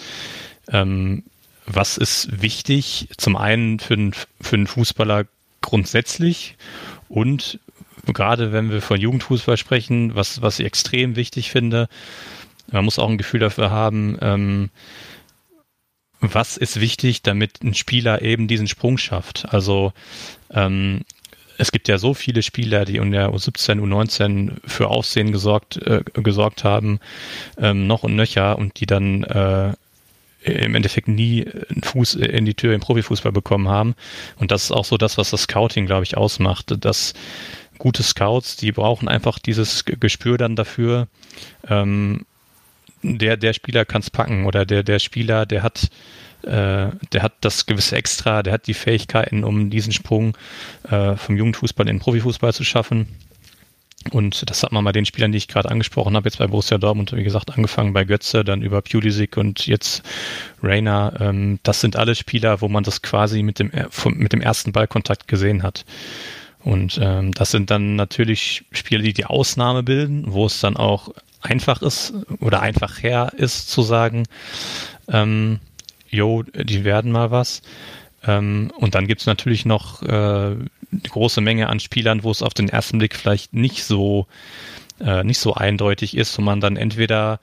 ähm, 0.70 1.24
was 1.66 1.98
ist 1.98 2.42
wichtig, 2.42 3.10
zum 3.18 3.36
einen 3.36 3.80
für, 3.80 3.96
den, 3.96 4.14
für 4.42 4.56
einen 4.56 4.68
Fußballer 4.68 5.26
grundsätzlich 5.62 6.58
und 7.10 7.60
gerade 8.12 8.52
wenn 8.52 8.72
wir 8.72 8.82
von 8.82 9.00
Jugendfußball 9.00 9.58
sprechen, 9.58 10.16
was, 10.16 10.42
was 10.42 10.60
ich 10.60 10.66
extrem 10.66 11.16
wichtig 11.16 11.52
finde, 11.52 11.88
man 12.72 12.86
muss 12.86 13.00
auch 13.00 13.10
ein 13.10 13.18
Gefühl 13.18 13.40
dafür 13.40 13.72
haben, 13.72 14.18
ähm, 14.22 14.70
was 16.24 16.58
ist 16.58 16.80
wichtig, 16.80 17.22
damit 17.22 17.64
ein 17.64 17.74
Spieler 17.74 18.22
eben 18.22 18.48
diesen 18.48 18.68
Sprung 18.68 18.98
schafft. 18.98 19.46
Also 19.50 19.94
ähm, 20.52 21.02
es 21.58 21.72
gibt 21.72 21.88
ja 21.88 21.98
so 21.98 22.14
viele 22.14 22.42
Spieler, 22.42 22.86
die 22.86 22.98
in 22.98 23.12
der 23.12 23.30
U17, 23.32 23.80
U19 23.80 24.58
für 24.66 24.88
Aufsehen 24.88 25.32
gesorgt, 25.32 25.78
äh, 25.78 26.04
gesorgt 26.16 26.64
haben, 26.64 27.00
ähm, 27.58 27.88
noch 27.88 28.04
und 28.04 28.16
nöcher 28.16 28.58
und 28.58 28.80
die 28.80 28.86
dann 28.86 29.24
äh, 29.24 29.74
im 30.44 30.76
Endeffekt 30.76 31.08
nie 31.08 31.46
einen 31.46 31.84
Fuß 31.84 32.16
in 32.16 32.46
die 32.46 32.54
Tür 32.54 32.74
im 32.74 32.82
Profifußball 32.82 33.32
bekommen 33.32 33.70
haben. 33.70 33.96
Und 34.38 34.52
das 34.52 34.66
ist 34.66 34.72
auch 34.72 34.86
so 34.86 34.98
das, 34.98 35.18
was 35.18 35.30
das 35.30 35.44
Scouting, 35.44 35.86
glaube 35.86 36.04
ich, 36.04 36.18
ausmacht. 36.18 36.74
Dass 36.84 37.14
gute 37.78 38.04
Scouts, 38.04 38.58
die 38.58 38.72
brauchen 38.72 39.08
einfach 39.08 39.40
dieses 39.40 39.86
Gespür 39.86 40.38
dann 40.38 40.56
dafür, 40.56 41.08
ähm, 41.70 42.26
der, 43.04 43.38
der 43.38 43.54
Spieler 43.54 43.86
kann 43.86 44.02
es 44.02 44.10
packen 44.10 44.46
oder 44.46 44.66
der, 44.66 44.84
der 44.84 45.00
Spieler, 45.00 45.46
der 45.46 45.64
hat, 45.64 45.90
äh, 46.44 46.88
der 47.12 47.22
hat 47.22 47.34
das 47.42 47.66
gewisse 47.66 47.96
Extra, 47.96 48.44
der 48.44 48.54
hat 48.54 48.68
die 48.68 48.74
Fähigkeiten, 48.74 49.44
um 49.44 49.70
diesen 49.70 49.94
Sprung 49.94 50.36
äh, 50.90 51.16
vom 51.16 51.38
Jugendfußball 51.38 51.88
in 51.88 51.98
den 51.98 52.02
Profifußball 52.02 52.54
zu 52.54 52.64
schaffen. 52.64 53.08
Und 54.12 54.50
das 54.50 54.64
hat 54.64 54.72
man 54.72 54.84
bei 54.84 54.92
den 54.92 55.06
Spielern, 55.06 55.32
die 55.32 55.38
ich 55.38 55.48
gerade 55.48 55.72
angesprochen 55.72 56.16
habe, 56.16 56.28
jetzt 56.28 56.38
bei 56.38 56.48
Borussia 56.48 56.78
Dortmund, 56.78 57.14
wie 57.14 57.24
gesagt, 57.24 57.56
angefangen 57.56 57.94
bei 57.94 58.04
Götze, 58.04 58.44
dann 58.44 58.62
über 58.62 58.82
Pulisic 58.82 59.38
und 59.38 59.66
jetzt 59.66 60.04
Rainer. 60.62 61.14
Ähm, 61.20 61.60
das 61.64 61.80
sind 61.80 61.96
alle 61.96 62.16
Spieler, 62.16 62.60
wo 62.62 62.68
man 62.68 62.84
das 62.84 63.02
quasi 63.02 63.44
mit 63.44 63.60
dem, 63.60 63.72
mit 64.06 64.34
dem 64.34 64.42
ersten 64.42 64.74
Ballkontakt 64.74 65.28
gesehen 65.28 65.64
hat. 65.64 65.86
Und 66.64 67.00
ähm, 67.02 67.34
das 67.34 67.52
sind 67.52 67.72
dann 67.72 67.96
natürlich 67.96 68.66
Spiele, 68.72 69.04
die 69.04 69.14
die 69.14 69.26
Ausnahme 69.26 69.84
bilden, 69.84 70.26
wo 70.28 70.46
es 70.46 70.60
dann 70.60 70.78
auch 70.78 71.10
einfach 71.44 71.82
ist 71.82 72.14
oder 72.40 72.62
einfach 72.62 73.02
her 73.02 73.32
ist 73.38 73.70
zu 73.70 73.82
sagen, 73.82 74.24
ähm, 75.08 75.60
jo, 76.10 76.44
die 76.44 76.84
werden 76.84 77.12
mal 77.12 77.32
was. 77.32 77.62
Ähm, 78.26 78.72
und 78.78 78.96
dann 78.96 79.08
gibt's 79.08 79.26
natürlich 79.26 79.66
noch 79.66 80.02
äh, 80.04 80.06
eine 80.06 80.70
große 81.10 81.42
Menge 81.42 81.70
an 81.70 81.80
Spielern, 81.80 82.24
wo 82.24 82.32
es 82.32 82.42
auf 82.42 82.54
den 82.54 82.70
ersten 82.70 83.00
Blick 83.00 83.16
vielleicht 83.16 83.54
nicht 83.54 83.84
so 83.84 84.28
äh, 85.02 85.24
nicht 85.24 85.40
so 85.40 85.54
eindeutig 85.54 86.16
ist, 86.16 86.38
wo 86.38 86.42
man 86.42 86.62
dann 86.62 86.78
entweder 86.78 87.40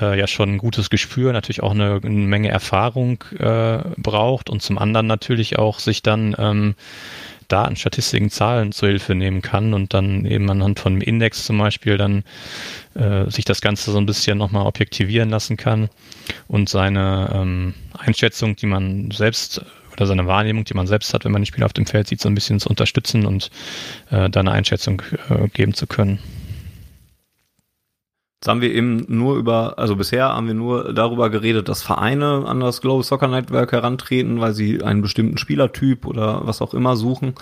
äh, 0.00 0.18
ja 0.18 0.26
schon 0.26 0.54
ein 0.54 0.58
gutes 0.58 0.90
Gespür, 0.90 1.32
natürlich 1.32 1.62
auch 1.62 1.72
eine, 1.72 2.00
eine 2.02 2.10
Menge 2.10 2.48
Erfahrung 2.48 3.22
äh, 3.38 3.78
braucht 3.96 4.50
und 4.50 4.62
zum 4.62 4.78
anderen 4.78 5.06
natürlich 5.06 5.58
auch 5.58 5.78
sich 5.78 6.02
dann 6.02 6.34
ähm, 6.38 6.74
Daten, 7.48 7.76
Statistiken, 7.76 8.30
Zahlen 8.30 8.72
zur 8.72 8.88
Hilfe 8.88 9.14
nehmen 9.14 9.42
kann 9.42 9.74
und 9.74 9.94
dann 9.94 10.24
eben 10.24 10.50
anhand 10.50 10.80
von 10.80 10.94
einem 10.94 11.02
Index 11.02 11.44
zum 11.44 11.58
Beispiel 11.58 11.96
dann 11.96 12.24
äh, 12.94 13.30
sich 13.30 13.44
das 13.44 13.60
Ganze 13.60 13.90
so 13.90 13.98
ein 13.98 14.06
bisschen 14.06 14.38
nochmal 14.38 14.66
objektivieren 14.66 15.30
lassen 15.30 15.56
kann 15.56 15.88
und 16.48 16.68
seine 16.68 17.30
ähm, 17.34 17.74
Einschätzung, 17.96 18.56
die 18.56 18.66
man 18.66 19.10
selbst 19.10 19.64
oder 19.92 20.06
seine 20.06 20.26
Wahrnehmung, 20.26 20.64
die 20.64 20.74
man 20.74 20.86
selbst 20.86 21.14
hat, 21.14 21.24
wenn 21.24 21.32
man 21.32 21.42
die 21.42 21.46
Spieler 21.46 21.66
auf 21.66 21.72
dem 21.72 21.86
Feld 21.86 22.08
sieht, 22.08 22.20
so 22.20 22.28
ein 22.28 22.34
bisschen 22.34 22.60
zu 22.60 22.68
unterstützen 22.68 23.26
und 23.26 23.50
äh, 24.10 24.28
da 24.28 24.40
eine 24.40 24.52
Einschätzung 24.52 25.02
äh, 25.30 25.48
geben 25.48 25.74
zu 25.74 25.86
können. 25.86 26.18
Jetzt 28.46 28.52
haben 28.52 28.60
wir 28.60 28.72
eben 28.72 29.04
nur 29.08 29.38
über, 29.38 29.76
also 29.76 29.96
bisher 29.96 30.28
haben 30.28 30.46
wir 30.46 30.54
nur 30.54 30.92
darüber 30.92 31.30
geredet, 31.30 31.68
dass 31.68 31.82
Vereine 31.82 32.44
an 32.46 32.60
das 32.60 32.80
Global 32.80 33.02
Soccer 33.02 33.26
Network 33.26 33.72
herantreten, 33.72 34.40
weil 34.40 34.54
sie 34.54 34.84
einen 34.84 35.02
bestimmten 35.02 35.36
Spielertyp 35.36 36.06
oder 36.06 36.46
was 36.46 36.62
auch 36.62 36.72
immer 36.72 36.94
suchen. 36.94 37.34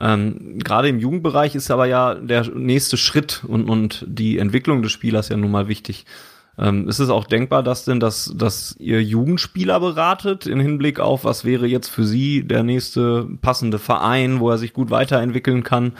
Ähm, 0.00 0.58
Gerade 0.58 0.88
im 0.88 0.98
Jugendbereich 0.98 1.54
ist 1.54 1.70
aber 1.70 1.86
ja 1.86 2.16
der 2.16 2.50
nächste 2.50 2.96
Schritt 2.96 3.44
und, 3.46 3.70
und 3.70 4.04
die 4.08 4.38
Entwicklung 4.38 4.82
des 4.82 4.90
Spielers 4.90 5.28
ja 5.28 5.36
nun 5.36 5.52
mal 5.52 5.68
wichtig. 5.68 6.06
Ähm, 6.58 6.88
ist 6.88 6.98
es 6.98 7.08
auch 7.08 7.26
denkbar, 7.26 7.62
dass 7.62 7.84
denn, 7.84 8.00
dass, 8.00 8.32
dass 8.34 8.74
ihr 8.80 9.00
Jugendspieler 9.00 9.78
beratet 9.78 10.48
in 10.48 10.58
Hinblick 10.58 10.98
auf, 10.98 11.24
was 11.24 11.44
wäre 11.44 11.68
jetzt 11.68 11.86
für 11.86 12.02
sie 12.02 12.42
der 12.42 12.64
nächste 12.64 13.28
passende 13.42 13.78
Verein, 13.78 14.40
wo 14.40 14.50
er 14.50 14.58
sich 14.58 14.72
gut 14.72 14.90
weiterentwickeln 14.90 15.62
kann? 15.62 15.92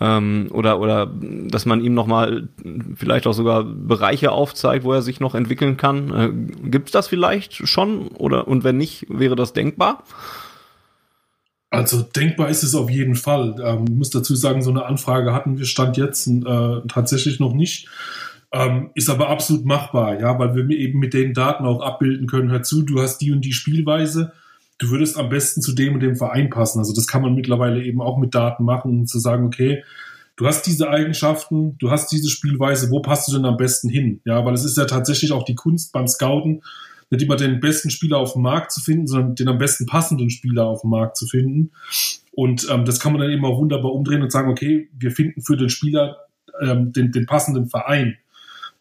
Ähm, 0.00 0.48
oder, 0.50 0.80
oder 0.80 1.06
dass 1.06 1.66
man 1.66 1.80
ihm 1.80 1.94
nochmal 1.94 2.48
vielleicht 2.96 3.26
auch 3.28 3.32
sogar 3.32 3.62
Bereiche 3.62 4.32
aufzeigt, 4.32 4.84
wo 4.84 4.92
er 4.92 5.02
sich 5.02 5.20
noch 5.20 5.36
entwickeln 5.36 5.76
kann. 5.76 6.10
Äh, 6.10 6.68
Gibt 6.68 6.88
es 6.88 6.92
das 6.92 7.06
vielleicht 7.06 7.68
schon? 7.68 8.08
Oder 8.08 8.48
und 8.48 8.64
wenn 8.64 8.76
nicht, 8.76 9.06
wäre 9.08 9.36
das 9.36 9.52
denkbar? 9.52 10.02
Also 11.70 12.02
denkbar 12.02 12.48
ist 12.48 12.62
es 12.62 12.74
auf 12.74 12.90
jeden 12.90 13.14
Fall. 13.14 13.56
Ähm, 13.62 13.84
ich 13.88 13.94
muss 13.94 14.10
dazu 14.10 14.34
sagen, 14.34 14.62
so 14.62 14.70
eine 14.70 14.86
Anfrage 14.86 15.32
hatten 15.32 15.58
wir 15.58 15.64
Stand 15.64 15.96
jetzt 15.96 16.26
äh, 16.26 16.80
tatsächlich 16.88 17.40
noch 17.40 17.52
nicht. 17.52 17.88
Ähm, 18.52 18.90
ist 18.94 19.10
aber 19.10 19.30
absolut 19.30 19.64
machbar, 19.64 20.20
ja, 20.20 20.38
weil 20.38 20.54
wir 20.54 20.76
eben 20.76 21.00
mit 21.00 21.12
den 21.12 21.34
Daten 21.34 21.64
auch 21.64 21.80
abbilden 21.80 22.28
können, 22.28 22.52
hör 22.52 22.62
zu, 22.62 22.82
du 22.82 23.00
hast 23.00 23.18
die 23.18 23.32
und 23.32 23.40
die 23.44 23.52
Spielweise, 23.52 24.32
du 24.78 24.90
würdest 24.90 25.16
am 25.16 25.28
besten 25.28 25.62
zu 25.62 25.72
dem 25.72 25.94
und 25.94 26.00
dem 26.00 26.16
Verein 26.16 26.50
passen. 26.50 26.78
Also 26.78 26.94
das 26.94 27.06
kann 27.06 27.22
man 27.22 27.34
mittlerweile 27.34 27.82
eben 27.82 28.00
auch 28.00 28.18
mit 28.18 28.34
Daten 28.34 28.64
machen, 28.64 28.90
um 28.90 29.06
zu 29.06 29.18
sagen, 29.18 29.46
okay, 29.46 29.84
du 30.36 30.46
hast 30.46 30.66
diese 30.66 30.88
Eigenschaften, 30.88 31.78
du 31.78 31.90
hast 31.90 32.10
diese 32.10 32.28
Spielweise, 32.28 32.90
wo 32.90 33.00
passt 33.00 33.28
du 33.28 33.32
denn 33.32 33.44
am 33.44 33.56
besten 33.56 33.88
hin? 33.88 34.20
Ja, 34.24 34.44
weil 34.44 34.54
es 34.54 34.64
ist 34.64 34.76
ja 34.76 34.84
tatsächlich 34.84 35.32
auch 35.32 35.44
die 35.44 35.54
Kunst 35.54 35.92
beim 35.92 36.08
Scouten, 36.08 36.62
nicht 37.10 37.22
immer 37.22 37.36
den 37.36 37.60
besten 37.60 37.90
Spieler 37.90 38.18
auf 38.18 38.32
dem 38.32 38.42
Markt 38.42 38.72
zu 38.72 38.80
finden, 38.80 39.06
sondern 39.06 39.34
den 39.34 39.48
am 39.48 39.58
besten 39.58 39.86
passenden 39.86 40.30
Spieler 40.30 40.66
auf 40.66 40.80
dem 40.80 40.90
Markt 40.90 41.16
zu 41.16 41.26
finden. 41.26 41.70
Und 42.32 42.66
ähm, 42.70 42.84
das 42.84 42.98
kann 42.98 43.12
man 43.12 43.20
dann 43.20 43.30
eben 43.30 43.44
auch 43.44 43.58
wunderbar 43.58 43.92
umdrehen 43.92 44.22
und 44.22 44.32
sagen, 44.32 44.50
okay, 44.50 44.88
wir 44.98 45.12
finden 45.12 45.42
für 45.42 45.56
den 45.56 45.68
Spieler 45.68 46.16
ähm, 46.60 46.92
den, 46.92 47.12
den 47.12 47.26
passenden 47.26 47.68
Verein. 47.68 48.16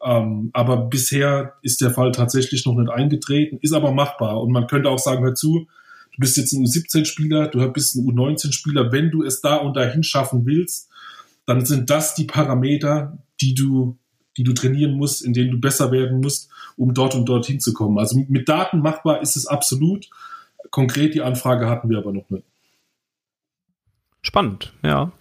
Ähm, 0.03 0.49
aber 0.53 0.77
bisher 0.77 1.53
ist 1.62 1.82
der 1.82 1.91
Fall 1.91 2.12
tatsächlich 2.12 2.65
noch 2.65 2.75
nicht 2.75 2.89
eingetreten, 2.89 3.60
ist 3.62 3.73
aber 3.73 3.91
machbar. 3.91 4.41
Und 4.41 4.51
man 4.51 4.67
könnte 4.67 4.89
auch 4.89 4.99
sagen, 4.99 5.23
hör 5.23 5.36
zu, 5.36 5.67
du 6.13 6.19
bist 6.19 6.38
jetzt 6.38 6.54
ein 6.54 6.63
U17-Spieler, 6.63 7.47
du 7.47 7.67
bist 7.71 7.95
ein 7.95 8.06
U19-Spieler, 8.06 8.91
wenn 8.91 9.12
du 9.12 9.23
es 9.23 9.41
da 9.41 9.56
und 9.56 9.76
dahin 9.76 10.04
schaffen 10.04 10.45
willst, 10.45 10.89
dann 11.45 11.65
sind 11.65 11.89
das 11.89 12.15
die 12.15 12.26
Parameter, 12.26 13.17
die 13.41 13.54
du, 13.54 13.97
die 14.38 14.43
du 14.43 14.54
trainieren 14.54 14.93
musst, 14.93 15.23
in 15.23 15.34
denen 15.34 15.52
du 15.52 15.60
besser 15.60 15.91
werden 15.91 16.21
musst, 16.21 16.49
um 16.78 16.93
dort 16.93 17.15
und 17.15 17.26
dort 17.26 17.45
hinzukommen. 17.45 17.97
Also 17.99 18.23
mit 18.28 18.47
Daten 18.47 18.80
machbar 18.80 19.21
ist 19.21 19.36
es 19.36 19.47
absolut. 19.47 20.10
Konkret 20.69 21.13
die 21.13 21.21
Anfrage 21.21 21.67
hatten 21.67 21.89
wir 21.89 21.97
aber 21.97 22.13
noch 22.13 22.30
nicht. 22.30 22.45
Spannend, 24.21 24.73
ja. 24.84 25.12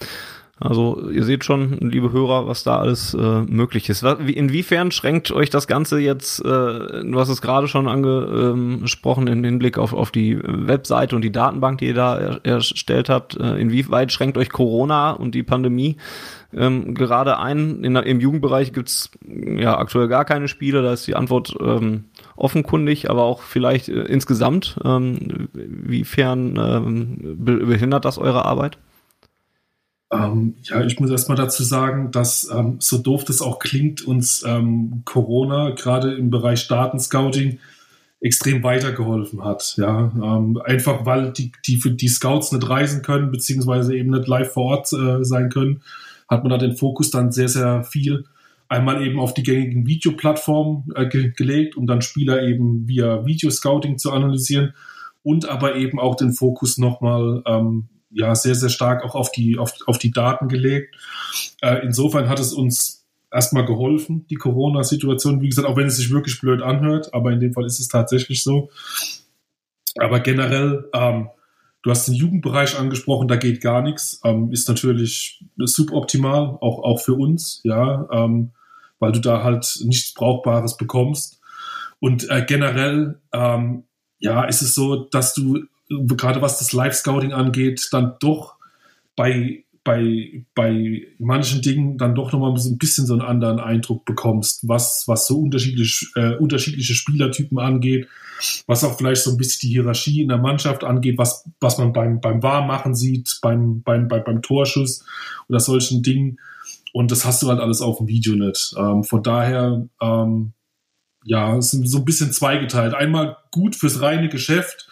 Also 0.62 1.10
ihr 1.10 1.24
seht 1.24 1.44
schon, 1.44 1.76
liebe 1.80 2.12
Hörer, 2.12 2.46
was 2.46 2.62
da 2.62 2.78
alles 2.78 3.14
äh, 3.14 3.42
möglich 3.42 3.88
ist. 3.88 4.04
Inwiefern 4.04 4.92
schränkt 4.92 5.32
euch 5.32 5.50
das 5.50 5.66
Ganze 5.66 5.98
jetzt, 5.98 6.38
äh, 6.40 6.44
du 6.44 7.14
hast 7.16 7.30
es 7.30 7.42
gerade 7.42 7.66
schon 7.66 7.88
angesprochen, 7.88 9.26
in 9.26 9.42
Hinblick 9.42 9.76
auf, 9.76 9.92
auf 9.92 10.12
die 10.12 10.38
Webseite 10.40 11.16
und 11.16 11.22
die 11.22 11.32
Datenbank, 11.32 11.78
die 11.78 11.86
ihr 11.86 11.94
da 11.94 12.16
er, 12.16 12.40
erstellt 12.44 13.08
habt, 13.08 13.36
äh, 13.36 13.56
inwieweit 13.56 14.12
schränkt 14.12 14.38
euch 14.38 14.50
Corona 14.50 15.10
und 15.10 15.34
die 15.34 15.42
Pandemie 15.42 15.96
ähm, 16.54 16.94
gerade 16.94 17.38
ein? 17.38 17.82
In, 17.82 17.96
Im 17.96 18.20
Jugendbereich 18.20 18.72
gibt's 18.72 19.10
ja 19.26 19.76
aktuell 19.76 20.06
gar 20.06 20.24
keine 20.24 20.46
Spiele, 20.46 20.82
da 20.82 20.92
ist 20.92 21.08
die 21.08 21.16
Antwort 21.16 21.56
ähm, 21.60 22.04
offenkundig, 22.36 23.10
aber 23.10 23.24
auch 23.24 23.42
vielleicht 23.42 23.88
äh, 23.88 24.02
insgesamt. 24.02 24.78
Ähm, 24.84 25.48
wiefern 25.52 26.56
ähm, 26.56 27.36
behindert 27.44 28.04
das 28.04 28.18
eure 28.18 28.44
Arbeit? 28.44 28.78
Ähm, 30.12 30.56
ja, 30.64 30.84
ich 30.84 31.00
muss 31.00 31.10
erstmal 31.10 31.38
dazu 31.38 31.62
sagen, 31.62 32.10
dass 32.10 32.48
ähm, 32.52 32.76
so 32.80 32.98
doof 32.98 33.24
das 33.24 33.40
auch 33.40 33.58
klingt, 33.58 34.02
uns 34.02 34.44
ähm, 34.46 35.02
Corona 35.04 35.70
gerade 35.70 36.14
im 36.14 36.30
Bereich 36.30 36.68
Datenscouting 36.68 37.58
extrem 38.20 38.62
weitergeholfen 38.62 39.44
hat. 39.44 39.74
Ja, 39.78 40.12
ähm, 40.14 40.60
einfach 40.64 41.06
weil 41.06 41.32
die, 41.32 41.52
die, 41.66 41.78
für 41.78 41.90
die 41.90 42.08
Scouts 42.08 42.52
nicht 42.52 42.68
reisen 42.68 43.02
können, 43.02 43.30
beziehungsweise 43.30 43.96
eben 43.96 44.10
nicht 44.10 44.28
live 44.28 44.52
vor 44.52 44.64
Ort 44.64 44.92
äh, 44.92 45.24
sein 45.24 45.48
können, 45.48 45.82
hat 46.28 46.44
man 46.44 46.50
da 46.50 46.58
den 46.58 46.76
Fokus 46.76 47.10
dann 47.10 47.32
sehr, 47.32 47.48
sehr 47.48 47.82
viel 47.82 48.24
einmal 48.68 49.06
eben 49.06 49.20
auf 49.20 49.34
die 49.34 49.42
gängigen 49.42 49.86
Videoplattformen 49.86 50.84
äh, 50.94 51.06
ge 51.06 51.32
gelegt, 51.36 51.76
um 51.76 51.86
dann 51.86 52.00
Spieler 52.00 52.42
eben 52.42 52.88
via 52.88 53.26
Videoscouting 53.26 53.98
zu 53.98 54.12
analysieren 54.12 54.74
und 55.22 55.48
aber 55.48 55.76
eben 55.76 56.00
auch 56.00 56.16
den 56.16 56.32
Fokus 56.32 56.78
nochmal 56.78 57.42
ähm, 57.46 57.88
ja 58.12 58.34
sehr, 58.34 58.54
sehr 58.54 58.68
stark 58.68 59.04
auch 59.04 59.14
auf 59.14 59.32
die, 59.32 59.58
auf, 59.58 59.74
auf 59.86 59.98
die 59.98 60.10
Daten 60.10 60.48
gelegt. 60.48 60.96
Äh, 61.60 61.80
insofern 61.82 62.28
hat 62.28 62.38
es 62.38 62.52
uns 62.52 63.06
erstmal 63.32 63.64
geholfen, 63.64 64.26
die 64.28 64.36
Corona-Situation. 64.36 65.40
Wie 65.40 65.48
gesagt, 65.48 65.66
auch 65.66 65.76
wenn 65.76 65.86
es 65.86 65.96
sich 65.96 66.10
wirklich 66.10 66.40
blöd 66.40 66.62
anhört, 66.62 67.14
aber 67.14 67.32
in 67.32 67.40
dem 67.40 67.52
Fall 67.52 67.64
ist 67.64 67.80
es 67.80 67.88
tatsächlich 67.88 68.42
so. 68.42 68.70
Aber 69.98 70.20
generell, 70.20 70.88
ähm, 70.92 71.28
du 71.82 71.90
hast 71.90 72.06
den 72.06 72.14
Jugendbereich 72.14 72.78
angesprochen, 72.78 73.28
da 73.28 73.36
geht 73.36 73.60
gar 73.60 73.82
nichts. 73.82 74.20
Ähm, 74.24 74.52
ist 74.52 74.68
natürlich 74.68 75.44
suboptimal, 75.58 76.58
auch, 76.60 76.82
auch 76.82 77.00
für 77.00 77.14
uns, 77.14 77.60
ja, 77.64 78.08
ähm, 78.12 78.50
weil 78.98 79.12
du 79.12 79.20
da 79.20 79.42
halt 79.42 79.80
nichts 79.84 80.14
Brauchbares 80.14 80.76
bekommst. 80.76 81.40
Und 82.00 82.28
äh, 82.30 82.44
generell, 82.46 83.20
ähm, 83.32 83.84
ja, 84.18 84.44
ist 84.44 84.62
es 84.62 84.74
so, 84.74 84.96
dass 84.96 85.34
du 85.34 85.64
gerade 86.06 86.42
was 86.42 86.58
das 86.58 86.72
Live-Scouting 86.72 87.32
angeht, 87.32 87.88
dann 87.92 88.14
doch 88.20 88.56
bei, 89.16 89.64
bei, 89.84 90.44
bei 90.54 91.06
manchen 91.18 91.62
Dingen 91.62 91.98
dann 91.98 92.14
doch 92.14 92.32
nochmal 92.32 92.54
ein 92.54 92.78
bisschen 92.78 93.06
so 93.06 93.14
einen 93.14 93.22
anderen 93.22 93.58
Eindruck 93.58 94.04
bekommst, 94.04 94.68
was, 94.68 95.04
was 95.06 95.26
so 95.26 95.38
unterschiedliche, 95.38 96.06
äh, 96.14 96.36
unterschiedliche 96.36 96.94
Spielertypen 96.94 97.58
angeht, 97.58 98.08
was 98.66 98.84
auch 98.84 98.96
vielleicht 98.96 99.22
so 99.22 99.32
ein 99.32 99.36
bisschen 99.36 99.68
die 99.68 99.74
Hierarchie 99.74 100.22
in 100.22 100.28
der 100.28 100.38
Mannschaft 100.38 100.84
angeht, 100.84 101.18
was, 101.18 101.48
was 101.60 101.78
man 101.78 101.92
beim, 101.92 102.20
beim 102.20 102.42
Warmmachen 102.42 102.94
sieht, 102.94 103.38
beim, 103.42 103.82
beim, 103.82 104.08
beim, 104.08 104.24
beim 104.24 104.42
Torschuss 104.42 105.04
oder 105.48 105.60
solchen 105.60 106.02
Dingen. 106.02 106.38
Und 106.92 107.10
das 107.10 107.24
hast 107.24 107.42
du 107.42 107.48
halt 107.48 107.60
alles 107.60 107.80
auf 107.80 107.98
dem 107.98 108.08
Video 108.08 108.34
nicht. 108.34 108.74
Ähm, 108.76 109.02
von 109.02 109.22
daher, 109.22 109.88
ähm, 110.00 110.52
ja, 111.24 111.56
es 111.56 111.70
sind 111.70 111.88
so 111.88 111.98
ein 111.98 112.04
bisschen 112.04 112.32
zweigeteilt. 112.32 112.94
Einmal 112.94 113.36
gut 113.50 113.76
fürs 113.76 114.02
reine 114.02 114.28
Geschäft, 114.28 114.88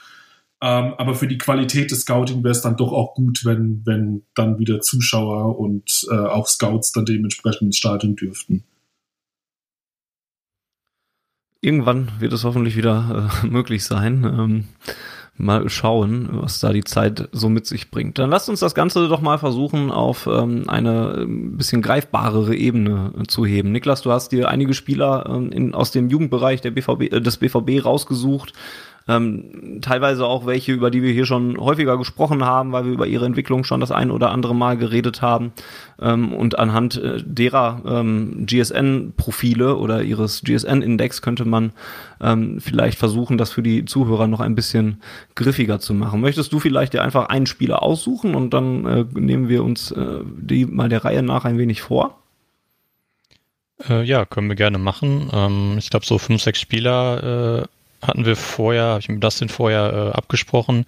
ähm, 0.63 0.95
aber 0.99 1.15
für 1.15 1.27
die 1.27 1.39
Qualität 1.39 1.91
des 1.91 2.03
Scouting 2.03 2.45
wäre 2.45 2.53
es 2.53 2.61
dann 2.61 2.77
doch 2.77 2.93
auch 2.93 3.15
gut, 3.15 3.45
wenn, 3.45 3.83
wenn 3.87 4.25
dann 4.35 4.59
wieder 4.59 4.81
Zuschauer 4.81 5.59
und 5.59 6.07
äh, 6.11 6.15
auch 6.15 6.47
Scouts 6.47 6.93
dann 6.93 7.07
dementsprechend 7.07 7.63
ins 7.63 7.79
Stadion 7.79 8.15
dürften. 8.15 8.65
Irgendwann 11.63 12.11
wird 12.19 12.33
es 12.33 12.45
hoffentlich 12.45 12.77
wieder 12.77 13.31
äh, 13.43 13.47
möglich 13.51 13.85
sein. 13.85 14.25
Ähm, 14.25 14.65
mal 15.41 15.69
schauen, 15.69 16.29
was 16.33 16.61
da 16.61 16.73
die 16.73 16.85
Zeit 16.85 17.29
so 17.33 17.49
mit 17.49 17.67
sich 17.67 17.91
bringt. 17.91 18.19
Dann 18.19 18.31
lasst 18.31 18.49
uns 18.49 18.61
das 18.61 18.75
Ganze 18.75 19.09
doch 19.09 19.21
mal 19.21 19.39
versuchen, 19.39 19.91
auf 19.91 20.29
ähm, 20.31 20.65
eine 20.69 21.15
ein 21.23 21.57
bisschen 21.57 21.83
greifbarere 21.83 22.55
Ebene 22.55 23.13
äh, 23.19 23.23
zu 23.25 23.47
heben. 23.47 23.73
Niklas, 23.73 24.03
du 24.03 24.13
hast 24.13 24.33
dir 24.33 24.49
einige 24.49 24.75
Spieler 24.75 25.27
ähm, 25.29 25.51
in, 25.51 25.75
aus 25.75 25.91
dem 25.91 26.11
Jugendbereich 26.11 26.61
der 26.61 26.71
BVB, 26.71 27.13
äh, 27.13 27.21
des 27.21 27.39
BVB 27.39 27.85
rausgesucht, 27.85 28.53
ähm, 29.11 29.81
teilweise 29.83 30.25
auch 30.27 30.47
welche, 30.47 30.73
über 30.73 30.91
die 30.91 31.03
wir 31.03 31.13
hier 31.13 31.27
schon 31.27 31.59
häufiger 31.59 31.99
gesprochen 31.99 32.45
haben, 32.45 32.71
weil 32.71 32.85
wir 32.85 32.93
über 32.93 33.09
ihre 33.09 33.27
Entwicklung 33.27 33.65
schon 33.65 33.81
das 33.81 33.91
ein 33.91 34.11
oder 34.11 34.31
andere 34.31 34.55
Mal 34.55 34.77
geredet 34.77 35.21
haben. 35.21 35.53
Ähm, 36.01 36.33
und 36.33 36.59
anhand 36.59 36.97
äh, 36.97 37.21
derer 37.25 37.83
ähm, 37.87 38.47
GSN-Profile 38.47 39.77
oder 39.77 40.03
ihres 40.03 40.43
GSN-Index 40.43 41.23
könnte 41.23 41.45
man 41.45 41.73
ähm, 42.21 42.61
vielleicht 42.61 42.99
versuchen, 42.99 43.37
das 43.37 43.51
für 43.51 43.63
die 43.63 43.85
Zuhörer 43.85 44.29
noch 44.29 44.41
ein 44.41 44.55
bisschen 44.55 45.03
griffiger 45.35 45.81
zu 45.81 45.93
machen. 45.93 46.21
Möchtest 46.21 46.53
du 46.53 46.61
vielleicht 46.61 46.93
dir 46.93 47.03
einfach 47.03 47.29
einen 47.29 47.47
Spieler 47.47 47.83
aussuchen 47.83 48.37
und 48.37 48.55
dann 48.55 48.87
äh, 48.87 49.05
nehmen 49.13 49.49
wir 49.49 49.65
uns 49.65 49.91
äh, 49.91 50.21
die 50.25 50.67
mal 50.67 50.89
der 50.89 51.05
Reihe 51.05 51.23
nach 51.23 51.45
ein 51.45 51.59
wenig 51.59 51.83
vor? 51.83 52.17
Äh, 53.89 54.05
ja, 54.05 54.25
können 54.25 54.49
wir 54.49 54.57
gerne 54.57 54.79
machen. 54.79 55.31
Ähm, 55.33 55.77
ich 55.79 55.91
glaube, 55.91 56.07
so 56.07 56.19
fünf, 56.19 56.43
sechs 56.43 56.61
Spieler 56.61 57.63
äh, 57.63 57.80
hatten 58.03 58.25
wir 58.25 58.37
vorher, 58.37 58.85
habe 58.85 59.01
ich 59.01 59.09
mit 59.09 59.23
Dustin 59.23 59.49
vorher 59.49 59.93
äh, 59.93 60.17
abgesprochen. 60.17 60.87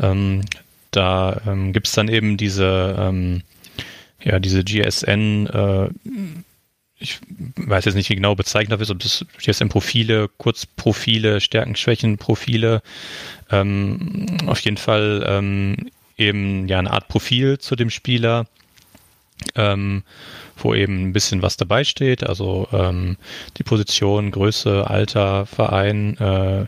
Ähm, 0.00 0.42
da 0.90 1.40
ähm, 1.46 1.72
gibt 1.72 1.86
es 1.86 1.92
dann 1.92 2.08
eben 2.08 2.36
diese, 2.36 2.96
ähm, 2.98 3.42
ja, 4.22 4.38
diese 4.38 4.64
GSN, 4.64 5.46
äh, 5.46 5.88
ich 6.98 7.20
weiß 7.56 7.84
jetzt 7.84 7.94
nicht, 7.94 8.10
wie 8.10 8.16
genau 8.16 8.34
bezeichnet 8.34 8.80
ist, 8.80 8.90
ob 8.90 8.98
das 8.98 9.24
GSM-Profile, 9.38 10.28
Kurzprofile, 10.36 11.40
Stärken, 11.40 11.76
Schwächen, 11.76 12.18
Profile, 12.18 12.82
ähm, 13.50 14.26
auf 14.46 14.60
jeden 14.60 14.78
Fall 14.78 15.24
ähm, 15.28 15.90
eben 16.16 16.66
ja 16.66 16.80
eine 16.80 16.92
Art 16.92 17.08
Profil 17.08 17.58
zu 17.58 17.76
dem 17.76 17.90
Spieler. 17.90 18.46
Wo 20.58 20.74
eben 20.74 21.08
ein 21.08 21.12
bisschen 21.12 21.42
was 21.42 21.56
dabei 21.56 21.84
steht, 21.84 22.24
also 22.24 22.68
ähm, 22.72 23.16
die 23.56 23.62
Position, 23.62 24.30
Größe, 24.30 24.88
Alter, 24.88 25.46
Verein, 25.46 26.16
äh, 26.18 26.66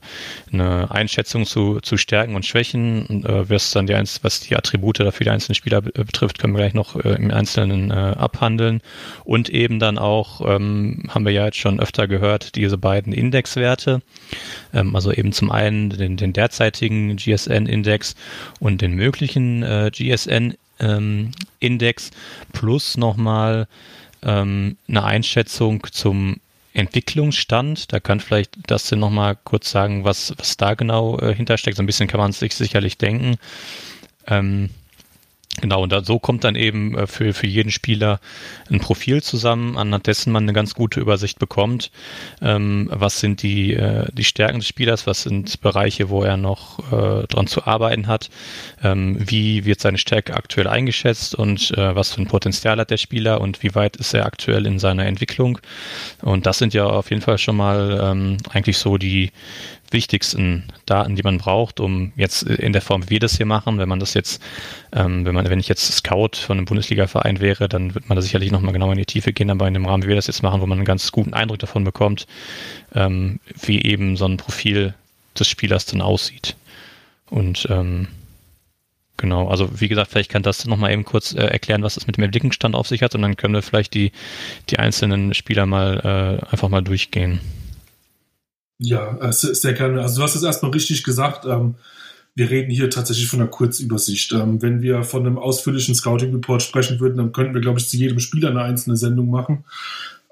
eine 0.53 0.91
Einschätzung 0.91 1.47
zu, 1.47 1.81
zu 1.81 1.97
Stärken 1.97 2.35
und 2.35 2.47
Schwächen, 2.47 3.25
äh, 3.25 3.49
was 3.49 3.71
dann 3.71 3.87
die 3.87 3.95
was 4.23 4.41
die 4.41 4.57
Attribute 4.57 5.01
dafür 5.01 5.25
die 5.25 5.31
einzelnen 5.31 5.55
Spieler 5.55 5.81
betrifft, 5.81 6.39
können 6.39 6.55
wir 6.55 6.61
gleich 6.61 6.75
noch 6.75 6.97
äh, 6.97 7.15
im 7.15 7.31
Einzelnen 7.31 7.91
äh, 7.91 7.95
abhandeln. 7.95 8.81
Und 9.25 9.49
eben 9.49 9.79
dann 9.79 9.99
auch, 9.99 10.41
ähm, 10.47 11.05
haben 11.09 11.25
wir 11.25 11.33
ja 11.33 11.47
jetzt 11.47 11.59
schon 11.59 11.81
öfter 11.81 12.09
gehört, 12.09 12.55
diese 12.57 12.79
beiden 12.79 13.13
Indexwerte, 13.13 14.03
ähm, 14.73 14.95
also 14.95 15.13
eben 15.13 15.33
zum 15.33 15.51
einen 15.51 15.91
den, 15.91 16.17
den 16.17 16.33
derzeitigen 16.33 17.17
GSN-Index 17.17 18.15
und 18.59 18.81
den 18.81 18.93
möglichen 18.93 19.63
äh, 19.63 19.91
GSN 19.93 20.55
ähm, 20.81 21.33
Index 21.59 22.11
plus 22.53 22.97
nochmal 22.97 23.69
ähm, 24.23 24.77
eine 24.89 25.05
Einschätzung 25.05 25.87
zum 25.91 26.37
Entwicklungsstand. 26.73 27.93
Da 27.93 28.01
kann 28.01 28.21
vielleicht 28.21 28.57
das 28.67 28.89
denn 28.89 28.99
nochmal 28.99 29.37
kurz 29.45 29.71
sagen, 29.71 30.05
was, 30.05 30.35
was 30.39 30.57
da 30.57 30.75
genau 30.75 31.19
äh, 31.19 31.35
hintersteckt. 31.35 31.77
So 31.77 31.83
ein 31.83 31.87
bisschen 31.87 32.09
kann 32.09 32.21
man 32.21 32.33
sich 32.33 32.55
sicherlich 32.55 32.97
denken. 32.99 33.37
Ähm, 34.27 34.71
Genau, 35.59 35.83
und 35.83 35.91
da, 35.91 36.03
so 36.05 36.21
kommt 36.21 36.45
dann 36.45 36.55
eben 36.55 36.97
äh, 36.97 37.07
für, 37.09 37.35
für 37.35 37.49
jeden 37.49 37.73
Spieler 37.73 38.21
ein 38.71 38.79
Profil 38.79 39.21
zusammen, 39.21 39.77
anhand 39.77 40.07
dessen 40.07 40.33
man 40.33 40.45
eine 40.45 40.53
ganz 40.53 40.75
gute 40.75 41.01
Übersicht 41.01 41.41
bekommt. 41.41 41.91
Ähm, 42.41 42.89
was 42.93 43.19
sind 43.19 43.43
die, 43.43 43.75
äh, 43.75 44.07
die 44.13 44.25
Stärken 44.25 44.61
des 44.61 44.69
Spielers, 44.69 45.09
was 45.09 45.23
sind 45.23 45.61
Bereiche, 45.61 46.09
wo 46.09 46.23
er 46.23 46.37
noch 46.37 46.79
äh, 46.93 47.27
dran 47.27 47.49
zu 47.49 47.65
arbeiten 47.65 48.07
hat, 48.07 48.31
ähm, 48.83 49.17
wie 49.19 49.65
wird 49.65 49.81
seine 49.81 49.99
Stärke 49.99 50.35
aktuell 50.35 50.69
eingeschätzt 50.69 51.35
und 51.35 51.77
äh, 51.77 51.97
was 51.97 52.15
für 52.15 52.23
ein 52.23 52.29
Potenzial 52.29 52.79
hat 52.79 52.91
der 52.91 52.97
Spieler 52.97 53.41
und 53.41 53.63
wie 53.65 53.75
weit 53.75 53.97
ist 53.97 54.15
er 54.15 54.27
aktuell 54.27 54.67
in 54.67 54.79
seiner 54.79 55.07
Entwicklung. 55.07 55.59
Und 56.23 56.47
das 56.47 56.59
sind 56.59 56.75
ja 56.75 56.87
auf 56.87 57.11
jeden 57.11 57.23
Fall 57.23 57.39
schon 57.39 57.57
mal 57.57 57.99
ähm, 58.01 58.37
eigentlich 58.51 58.79
so 58.79 58.99
die, 58.99 59.33
wichtigsten 59.93 60.65
Daten, 60.87 61.17
die 61.17 61.23
man 61.23 61.39
braucht, 61.39 61.81
um 61.81 62.13
jetzt 62.17 62.43
in 62.43 62.73
der 62.73 62.83
Form, 62.83 63.05
wie 63.05 63.11
wir 63.11 63.21
das 63.21 63.37
hier 63.37 63.47
machen, 63.47 63.79
wenn 63.79 63.89
man 63.89 64.01
das 64.01 64.15
jetzt, 64.15 64.43
ähm, 64.93 65.25
wenn 65.25 65.35
man, 65.35 65.49
wenn 65.49 65.61
ich 65.61 65.69
jetzt 65.69 65.93
Scout 65.93 66.37
von 66.37 66.59
einem 66.59 66.67
Bundesliga-Verein 66.67 67.41
wäre, 67.41 67.69
dann 67.69 67.95
wird 67.95 68.09
man 68.09 68.17
da 68.17 68.23
sicherlich 68.23 68.51
nochmal 68.51 68.73
genauer 68.73 68.93
in 68.93 68.99
die 68.99 69.07
Tiefe 69.07 69.33
gehen, 69.33 69.51
aber 69.51 69.67
in 69.69 69.75
dem 69.75 69.87
Rahmen, 69.87 70.03
wie 70.05 70.09
wir 70.09 70.17
das 70.17 70.27
jetzt 70.27 70.43
machen, 70.43 70.61
wo 70.61 70.67
man 70.67 70.79
einen 70.79 70.85
ganz 70.85 71.11
guten 71.13 71.35
Eindruck 71.35 71.59
davon 71.59 71.85
bekommt, 71.85 72.27
ähm, 72.95 73.41
wie 73.61 73.83
eben 73.83 74.17
so 74.17 74.27
ein 74.27 74.37
Profil 74.37 74.95
des 75.39 75.49
Spielers 75.49 75.87
dann 75.87 76.01
aussieht. 76.01 76.57
Und 77.29 77.67
ähm, 77.71 78.09
genau, 79.17 79.49
also 79.49 79.81
wie 79.81 79.89
gesagt, 79.89 80.11
vielleicht 80.11 80.31
kann 80.31 80.43
das 80.43 80.67
nochmal 80.67 80.93
eben 80.93 81.05
kurz 81.05 81.33
äh, 81.33 81.43
erklären, 81.43 81.83
was 81.83 81.95
das 81.95 82.07
mit 82.07 82.17
dem 82.17 82.25
Entwicklungsstand 82.25 82.75
auf 82.75 82.89
sich 82.89 83.03
hat 83.03 83.15
und 83.15 83.23
dann 83.23 83.37
können 83.37 83.55
wir 83.55 83.63
vielleicht 83.63 83.95
die, 83.95 84.13
die 84.69 84.79
einzelnen 84.79 85.35
Spieler 85.35 85.67
mal 85.67 86.41
äh, 86.43 86.51
einfach 86.51 86.69
mal 86.69 86.83
durchgehen. 86.83 87.41
Ja, 88.83 89.19
äh, 89.21 89.33
sehr 89.33 89.75
gerne. 89.75 90.01
Also 90.01 90.17
du 90.17 90.23
hast 90.23 90.35
es 90.35 90.43
erstmal 90.43 90.73
richtig 90.73 91.05
gesagt. 91.05 91.45
Ähm, 91.45 91.75
wir 92.35 92.49
reden 92.49 92.71
hier 92.71 92.89
tatsächlich 92.89 93.29
von 93.29 93.41
einer 93.41 93.51
Kurzübersicht. 93.51 94.33
Ähm, 94.33 94.63
wenn 94.63 94.81
wir 94.81 95.03
von 95.03 95.27
einem 95.27 95.39
ausführlichen 95.39 95.95
Scouting-Report 95.95 96.63
sprechen 96.63 96.99
würden, 96.99 97.19
dann 97.19 97.33
könnten 97.33 97.53
wir, 97.53 97.61
glaube 97.61 97.79
ich, 97.79 97.89
zu 97.89 97.99
jedem 97.99 98.21
Spieler 98.21 98.49
eine 98.49 98.63
einzelne 98.63 98.97
Sendung 98.97 99.29
machen. 99.29 99.65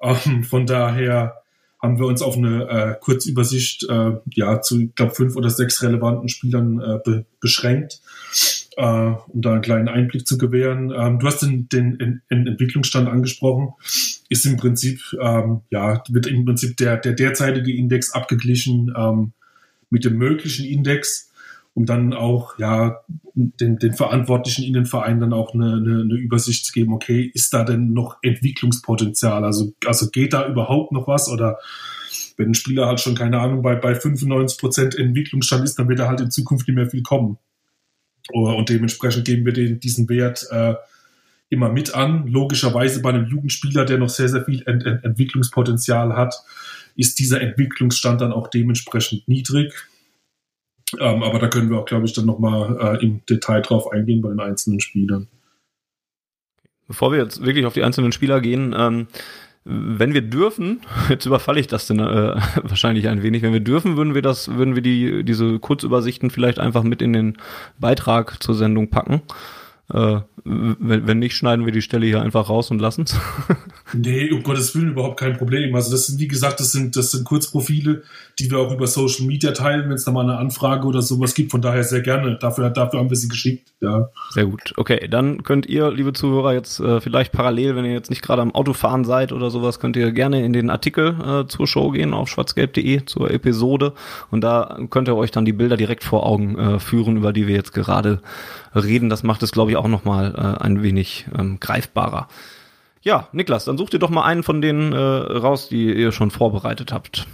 Ähm, 0.00 0.44
von 0.44 0.64
daher 0.64 1.42
haben 1.82 1.98
wir 1.98 2.06
uns 2.06 2.22
auf 2.22 2.38
eine 2.38 2.68
äh, 2.68 2.94
Kurzübersicht 2.98 3.86
äh, 3.90 4.12
ja 4.32 4.62
zu, 4.62 4.80
ich 4.80 4.94
glaube, 4.94 5.14
fünf 5.14 5.36
oder 5.36 5.50
sechs 5.50 5.82
relevanten 5.82 6.30
Spielern 6.30 6.78
be 7.04 7.26
beschränkt 7.40 8.00
äh, 8.78 9.12
um 9.26 9.42
da 9.42 9.54
einen 9.54 9.62
kleinen 9.62 9.88
Einblick 9.88 10.26
zu 10.26 10.38
gewähren. 10.38 10.92
Ähm, 10.96 11.18
du 11.18 11.26
hast 11.26 11.42
den, 11.42 11.68
den, 11.68 11.98
den 11.98 12.46
Entwicklungsstand 12.46 13.08
angesprochen. 13.08 13.74
Ist 14.28 14.46
im 14.46 14.56
Prinzip, 14.56 15.00
ähm, 15.20 15.62
ja, 15.70 16.02
wird 16.08 16.28
im 16.28 16.44
Prinzip 16.44 16.76
der, 16.76 16.96
der 16.96 17.14
derzeitige 17.14 17.74
Index 17.74 18.12
abgeglichen 18.12 18.94
ähm, 18.96 19.32
mit 19.90 20.04
dem 20.04 20.16
möglichen 20.16 20.64
Index, 20.64 21.32
um 21.74 21.86
dann 21.86 22.12
auch, 22.12 22.56
ja, 22.58 23.00
den, 23.34 23.78
den 23.78 23.94
Verantwortlichen 23.94 24.64
in 24.64 24.74
den 24.74 24.86
Vereinen 24.86 25.20
dann 25.20 25.32
auch 25.32 25.54
eine, 25.54 25.74
eine, 25.74 26.02
eine 26.02 26.14
Übersicht 26.14 26.64
zu 26.64 26.72
geben, 26.72 26.92
okay, 26.92 27.28
ist 27.34 27.52
da 27.52 27.64
denn 27.64 27.92
noch 27.92 28.18
Entwicklungspotenzial? 28.22 29.44
Also, 29.44 29.72
also 29.86 30.08
geht 30.10 30.32
da 30.32 30.48
überhaupt 30.48 30.92
noch 30.92 31.08
was 31.08 31.28
oder 31.28 31.58
wenn 32.36 32.50
ein 32.50 32.54
Spieler 32.54 32.86
halt 32.86 33.00
schon, 33.00 33.16
keine 33.16 33.40
Ahnung, 33.40 33.62
bei, 33.62 33.74
bei 33.74 33.96
95 33.96 34.58
Prozent 34.58 34.94
Entwicklungsstand 34.96 35.64
ist, 35.64 35.80
dann 35.80 35.88
wird 35.88 35.98
er 35.98 36.08
halt 36.08 36.20
in 36.20 36.30
Zukunft 36.30 36.68
nicht 36.68 36.76
mehr 36.76 36.88
viel 36.88 37.02
kommen. 37.02 37.38
Und 38.32 38.68
dementsprechend 38.68 39.24
geben 39.24 39.44
wir 39.46 39.52
den, 39.52 39.80
diesen 39.80 40.08
Wert 40.08 40.46
äh, 40.50 40.74
immer 41.48 41.70
mit 41.70 41.94
an. 41.94 42.26
Logischerweise 42.26 43.00
bei 43.00 43.10
einem 43.10 43.26
Jugendspieler, 43.26 43.84
der 43.84 43.98
noch 43.98 44.10
sehr, 44.10 44.28
sehr 44.28 44.44
viel 44.44 44.62
Ent 44.66 44.84
Ent 44.84 45.04
Entwicklungspotenzial 45.04 46.14
hat, 46.14 46.34
ist 46.94 47.18
dieser 47.18 47.40
Entwicklungsstand 47.40 48.20
dann 48.20 48.32
auch 48.32 48.48
dementsprechend 48.48 49.26
niedrig. 49.28 49.72
Ähm, 50.98 51.22
aber 51.22 51.38
da 51.38 51.48
können 51.48 51.70
wir 51.70 51.78
auch, 51.78 51.84
glaube 51.84 52.06
ich, 52.06 52.12
dann 52.12 52.26
nochmal 52.26 52.96
äh, 52.96 53.04
im 53.04 53.24
Detail 53.26 53.60
drauf 53.60 53.90
eingehen 53.92 54.22
bei 54.22 54.30
den 54.30 54.40
einzelnen 54.40 54.80
Spielern. 54.80 55.28
Bevor 56.86 57.12
wir 57.12 57.18
jetzt 57.18 57.44
wirklich 57.44 57.66
auf 57.66 57.74
die 57.74 57.82
einzelnen 57.82 58.12
Spieler 58.12 58.40
gehen, 58.40 58.74
ähm, 58.76 59.08
wenn 59.68 60.14
wir 60.14 60.22
dürfen, 60.22 60.80
jetzt 61.08 61.26
überfalle 61.26 61.60
ich 61.60 61.66
das 61.66 61.86
denn 61.86 62.00
äh, 62.00 62.02
wahrscheinlich 62.62 63.08
ein 63.08 63.22
wenig, 63.22 63.42
wenn 63.42 63.52
wir 63.52 63.60
dürfen, 63.60 63.96
würden 63.96 64.14
wir 64.14 64.22
das, 64.22 64.48
würden 64.56 64.74
wir 64.74 64.82
die, 64.82 65.24
diese 65.24 65.58
Kurzübersichten 65.58 66.30
vielleicht 66.30 66.58
einfach 66.58 66.82
mit 66.82 67.02
in 67.02 67.12
den 67.12 67.36
Beitrag 67.78 68.42
zur 68.42 68.54
Sendung 68.54 68.88
packen. 68.88 69.22
Äh, 69.92 70.20
wenn, 70.44 71.06
wenn 71.06 71.18
nicht, 71.18 71.34
schneiden 71.34 71.64
wir 71.64 71.72
die 71.72 71.82
Stelle 71.82 72.06
hier 72.06 72.22
einfach 72.22 72.48
raus 72.48 72.70
und 72.70 72.78
lassen 72.78 73.04
es. 73.04 73.16
nee, 73.94 74.30
um 74.30 74.42
Gottes 74.42 74.74
Willen 74.74 74.90
überhaupt 74.90 75.18
kein 75.18 75.36
Problem. 75.36 75.74
Also 75.74 75.90
das 75.90 76.06
sind, 76.06 76.20
wie 76.20 76.28
gesagt, 76.28 76.60
das 76.60 76.72
sind, 76.72 76.96
das 76.96 77.10
sind 77.10 77.24
Kurzprofile, 77.24 78.02
die 78.38 78.50
wir 78.50 78.58
auch 78.58 78.72
über 78.72 78.86
Social 78.86 79.26
Media 79.26 79.52
teilen, 79.52 79.88
wenn 79.88 79.96
es 79.96 80.04
da 80.04 80.10
mal 80.10 80.22
eine 80.22 80.38
Anfrage 80.38 80.86
oder 80.86 81.02
sowas 81.02 81.34
gibt. 81.34 81.50
Von 81.50 81.62
daher 81.62 81.84
sehr 81.84 82.02
gerne. 82.02 82.38
Dafür, 82.38 82.70
dafür 82.70 83.00
haben 83.00 83.10
wir 83.10 83.16
sie 83.16 83.28
geschickt. 83.28 83.72
Ja. 83.80 84.08
Sehr 84.30 84.46
gut. 84.46 84.74
Okay, 84.76 85.08
dann 85.08 85.42
könnt 85.42 85.66
ihr, 85.66 85.90
liebe 85.90 86.12
Zuhörer, 86.12 86.52
jetzt 86.52 86.80
äh, 86.80 87.00
vielleicht 87.00 87.32
parallel, 87.32 87.76
wenn 87.76 87.84
ihr 87.84 87.92
jetzt 87.92 88.10
nicht 88.10 88.22
gerade 88.22 88.42
am 88.42 88.54
Autofahren 88.54 89.04
seid 89.04 89.32
oder 89.32 89.50
sowas, 89.50 89.80
könnt 89.80 89.96
ihr 89.96 90.12
gerne 90.12 90.44
in 90.44 90.52
den 90.52 90.68
Artikel 90.68 91.16
äh, 91.20 91.46
zur 91.46 91.66
Show 91.66 91.90
gehen 91.90 92.12
auf 92.12 92.28
schwarzgelb.de 92.28 93.04
zur 93.06 93.30
Episode 93.30 93.94
und 94.30 94.42
da 94.42 94.78
könnt 94.90 95.08
ihr 95.08 95.16
euch 95.16 95.30
dann 95.30 95.44
die 95.44 95.52
Bilder 95.52 95.76
direkt 95.76 96.04
vor 96.04 96.26
Augen 96.26 96.58
äh, 96.58 96.78
führen, 96.78 97.16
über 97.16 97.32
die 97.32 97.46
wir 97.46 97.54
jetzt 97.54 97.72
gerade 97.72 98.20
reden. 98.74 99.08
Das 99.08 99.22
macht 99.22 99.42
es, 99.42 99.52
glaube 99.52 99.70
ich, 99.70 99.76
auch 99.78 99.88
nochmal 99.88 100.34
äh, 100.34 100.62
ein 100.64 100.82
wenig 100.82 101.26
ähm, 101.36 101.58
greifbarer. 101.60 102.28
Ja, 103.02 103.28
Niklas, 103.32 103.64
dann 103.64 103.78
sucht 103.78 103.94
ihr 103.94 103.98
doch 103.98 104.10
mal 104.10 104.24
einen 104.24 104.42
von 104.42 104.60
denen 104.60 104.92
äh, 104.92 104.96
raus, 104.96 105.68
die 105.68 105.92
ihr 105.92 106.12
schon 106.12 106.30
vorbereitet 106.30 106.92
habt. 106.92 107.26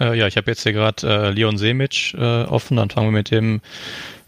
Äh, 0.00 0.18
ja, 0.18 0.26
ich 0.26 0.36
habe 0.36 0.50
jetzt 0.50 0.62
hier 0.62 0.72
gerade 0.72 1.06
äh, 1.06 1.30
Leon 1.30 1.58
Semic 1.58 2.14
äh, 2.14 2.44
offen. 2.44 2.76
Dann 2.76 2.90
fangen 2.90 3.08
wir 3.08 3.12
mit 3.12 3.30
dem, 3.30 3.60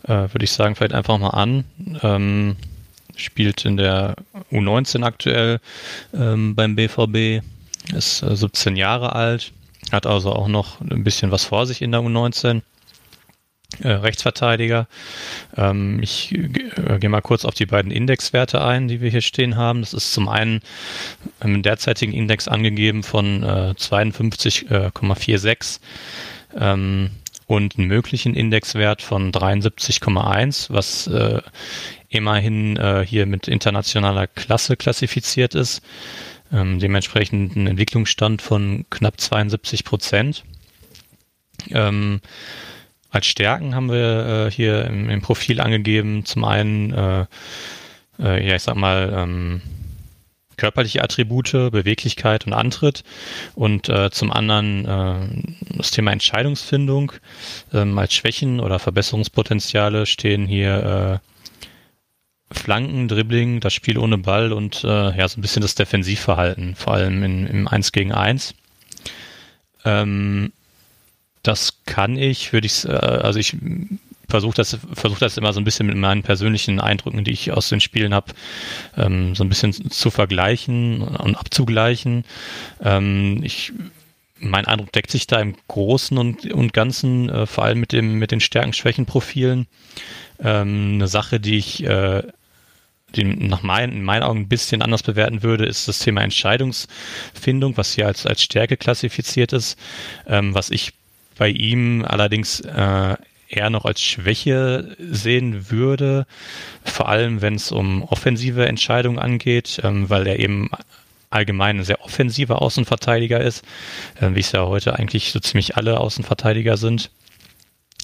äh, 0.04 0.08
würde 0.08 0.44
ich 0.44 0.52
sagen, 0.52 0.74
vielleicht 0.74 0.94
einfach 0.94 1.18
mal 1.18 1.30
an. 1.30 1.64
Ähm, 2.02 2.56
spielt 3.16 3.64
in 3.64 3.76
der 3.76 4.16
U19 4.50 5.04
aktuell 5.04 5.60
ähm, 6.14 6.54
beim 6.54 6.76
BVB, 6.76 7.44
ist 7.94 8.18
17 8.18 8.76
äh, 8.76 8.80
Jahre 8.80 9.14
alt, 9.14 9.52
hat 9.92 10.06
also 10.06 10.32
auch 10.32 10.48
noch 10.48 10.80
ein 10.80 11.04
bisschen 11.04 11.30
was 11.30 11.44
vor 11.44 11.66
sich 11.66 11.82
in 11.82 11.92
der 11.92 12.00
U19 12.00 12.62
äh, 13.82 13.88
Rechtsverteidiger. 13.88 14.86
Ähm, 15.56 16.00
ich 16.02 16.34
äh, 16.34 16.98
gehe 16.98 17.08
mal 17.08 17.22
kurz 17.22 17.44
auf 17.44 17.54
die 17.54 17.66
beiden 17.66 17.92
Indexwerte 17.92 18.62
ein, 18.62 18.86
die 18.88 19.00
wir 19.00 19.10
hier 19.10 19.20
stehen 19.20 19.56
haben. 19.56 19.80
Das 19.80 19.94
ist 19.94 20.12
zum 20.12 20.28
einen 20.28 20.60
im 21.42 21.62
derzeitigen 21.62 22.12
Index 22.12 22.46
angegeben 22.48 23.02
von 23.02 23.42
äh, 23.42 23.74
52,46 23.78 25.80
ähm, 26.58 27.10
und 27.46 27.78
einen 27.78 27.88
möglichen 27.88 28.34
Indexwert 28.34 29.00
von 29.02 29.32
73,1, 29.32 30.72
was 30.72 31.06
äh, 31.06 31.40
immerhin 32.08 32.76
äh, 32.76 33.04
hier 33.06 33.26
mit 33.26 33.48
internationaler 33.48 34.26
Klasse 34.26 34.76
klassifiziert 34.76 35.54
ist. 35.54 35.82
Ähm, 36.52 36.80
dementsprechend 36.80 37.54
ein 37.56 37.66
Entwicklungsstand 37.68 38.42
von 38.42 38.84
knapp 38.90 39.20
72 39.20 39.84
Prozent. 39.84 40.44
Ähm, 41.70 42.20
als 43.10 43.26
Stärken 43.26 43.74
haben 43.74 43.90
wir 43.90 44.46
äh, 44.46 44.50
hier 44.50 44.84
im, 44.86 45.08
im, 45.10 45.20
Profil 45.20 45.60
angegeben, 45.60 46.24
zum 46.24 46.44
einen, 46.44 46.92
äh, 46.92 47.26
äh, 48.18 48.46
ja, 48.46 48.56
ich 48.56 48.62
sag 48.62 48.76
mal, 48.76 49.12
ähm, 49.14 49.62
körperliche 50.56 51.02
Attribute, 51.02 51.52
Beweglichkeit 51.52 52.46
und 52.46 52.52
Antritt 52.52 53.02
und 53.54 53.88
äh, 53.88 54.10
zum 54.10 54.30
anderen 54.30 54.84
äh, 54.84 55.76
das 55.76 55.90
Thema 55.90 56.12
Entscheidungsfindung. 56.12 57.12
Ähm, 57.72 57.98
als 57.98 58.12
Schwächen 58.12 58.60
oder 58.60 58.78
Verbesserungspotenziale 58.78 60.04
stehen 60.04 60.46
hier 60.46 61.20
Flanken, 62.52 63.06
Dribbling, 63.06 63.60
das 63.60 63.72
Spiel 63.72 63.96
ohne 63.96 64.18
Ball 64.18 64.52
und 64.52 64.82
äh, 64.82 65.16
ja, 65.16 65.28
so 65.28 65.38
ein 65.38 65.42
bisschen 65.42 65.62
das 65.62 65.76
Defensivverhalten, 65.76 66.74
vor 66.74 66.94
allem 66.94 67.22
in, 67.22 67.46
im 67.46 67.68
1 67.68 67.92
gegen 67.92 68.12
1. 68.12 68.54
Ähm, 69.84 70.52
das 71.42 71.82
kann 71.86 72.16
ich, 72.16 72.52
würde 72.52 72.66
ich, 72.66 72.84
äh, 72.84 72.90
also 72.90 73.38
ich 73.38 73.56
versuche 74.28 74.54
das, 74.54 74.78
versuch 74.92 75.18
das 75.18 75.36
immer 75.36 75.52
so 75.52 75.60
ein 75.60 75.64
bisschen 75.64 75.86
mit 75.86 75.96
meinen 75.96 76.22
persönlichen 76.22 76.80
Eindrücken, 76.80 77.24
die 77.24 77.32
ich 77.32 77.52
aus 77.52 77.68
den 77.68 77.80
Spielen 77.80 78.14
habe, 78.14 78.32
ähm, 78.96 79.34
so 79.34 79.44
ein 79.44 79.48
bisschen 79.48 79.90
zu 79.90 80.10
vergleichen 80.10 81.02
und 81.02 81.36
abzugleichen. 81.36 82.24
Ähm, 82.82 83.40
ich 83.42 83.72
mein 84.42 84.66
Eindruck 84.66 84.90
deckt 84.92 85.10
sich 85.10 85.26
da 85.26 85.38
im 85.38 85.54
Großen 85.68 86.16
und, 86.16 86.50
und 86.50 86.72
Ganzen, 86.72 87.28
äh, 87.28 87.46
vor 87.46 87.64
allem 87.64 87.80
mit 87.80 87.92
dem 87.92 88.14
mit 88.14 88.30
den 88.30 88.40
Stärken-Schwächen-Profilen. 88.40 89.66
Ähm, 90.42 90.94
eine 90.94 91.08
Sache, 91.08 91.40
die 91.40 91.58
ich 91.58 91.84
äh, 91.84 92.22
die 93.16 93.24
nach 93.24 93.62
mein, 93.62 93.90
in 93.92 94.04
meinen 94.04 94.22
Augen 94.22 94.40
ein 94.40 94.48
bisschen 94.48 94.82
anders 94.82 95.02
bewerten 95.02 95.42
würde, 95.42 95.66
ist 95.66 95.88
das 95.88 95.98
Thema 95.98 96.22
Entscheidungsfindung, 96.22 97.76
was 97.76 97.94
hier 97.94 98.06
als, 98.06 98.24
als 98.24 98.42
Stärke 98.42 98.76
klassifiziert 98.76 99.52
ist, 99.52 99.76
ähm, 100.26 100.54
was 100.54 100.70
ich 100.70 100.92
bei 101.40 101.48
ihm 101.48 102.04
allerdings 102.04 102.60
äh, 102.60 103.16
eher 103.48 103.70
noch 103.70 103.86
als 103.86 104.02
Schwäche 104.02 104.94
sehen 104.98 105.70
würde, 105.70 106.26
vor 106.84 107.08
allem 107.08 107.40
wenn 107.40 107.54
es 107.54 107.72
um 107.72 108.02
offensive 108.02 108.66
Entscheidungen 108.66 109.18
angeht, 109.18 109.80
ähm, 109.82 110.10
weil 110.10 110.26
er 110.26 110.38
eben 110.38 110.68
allgemein 111.30 111.78
ein 111.78 111.84
sehr 111.84 112.04
offensiver 112.04 112.60
Außenverteidiger 112.60 113.40
ist, 113.40 113.64
äh, 114.20 114.34
wie 114.34 114.40
es 114.40 114.52
ja 114.52 114.66
heute 114.66 114.98
eigentlich 114.98 115.32
so 115.32 115.40
ziemlich 115.40 115.78
alle 115.78 115.98
Außenverteidiger 115.98 116.76
sind. 116.76 117.10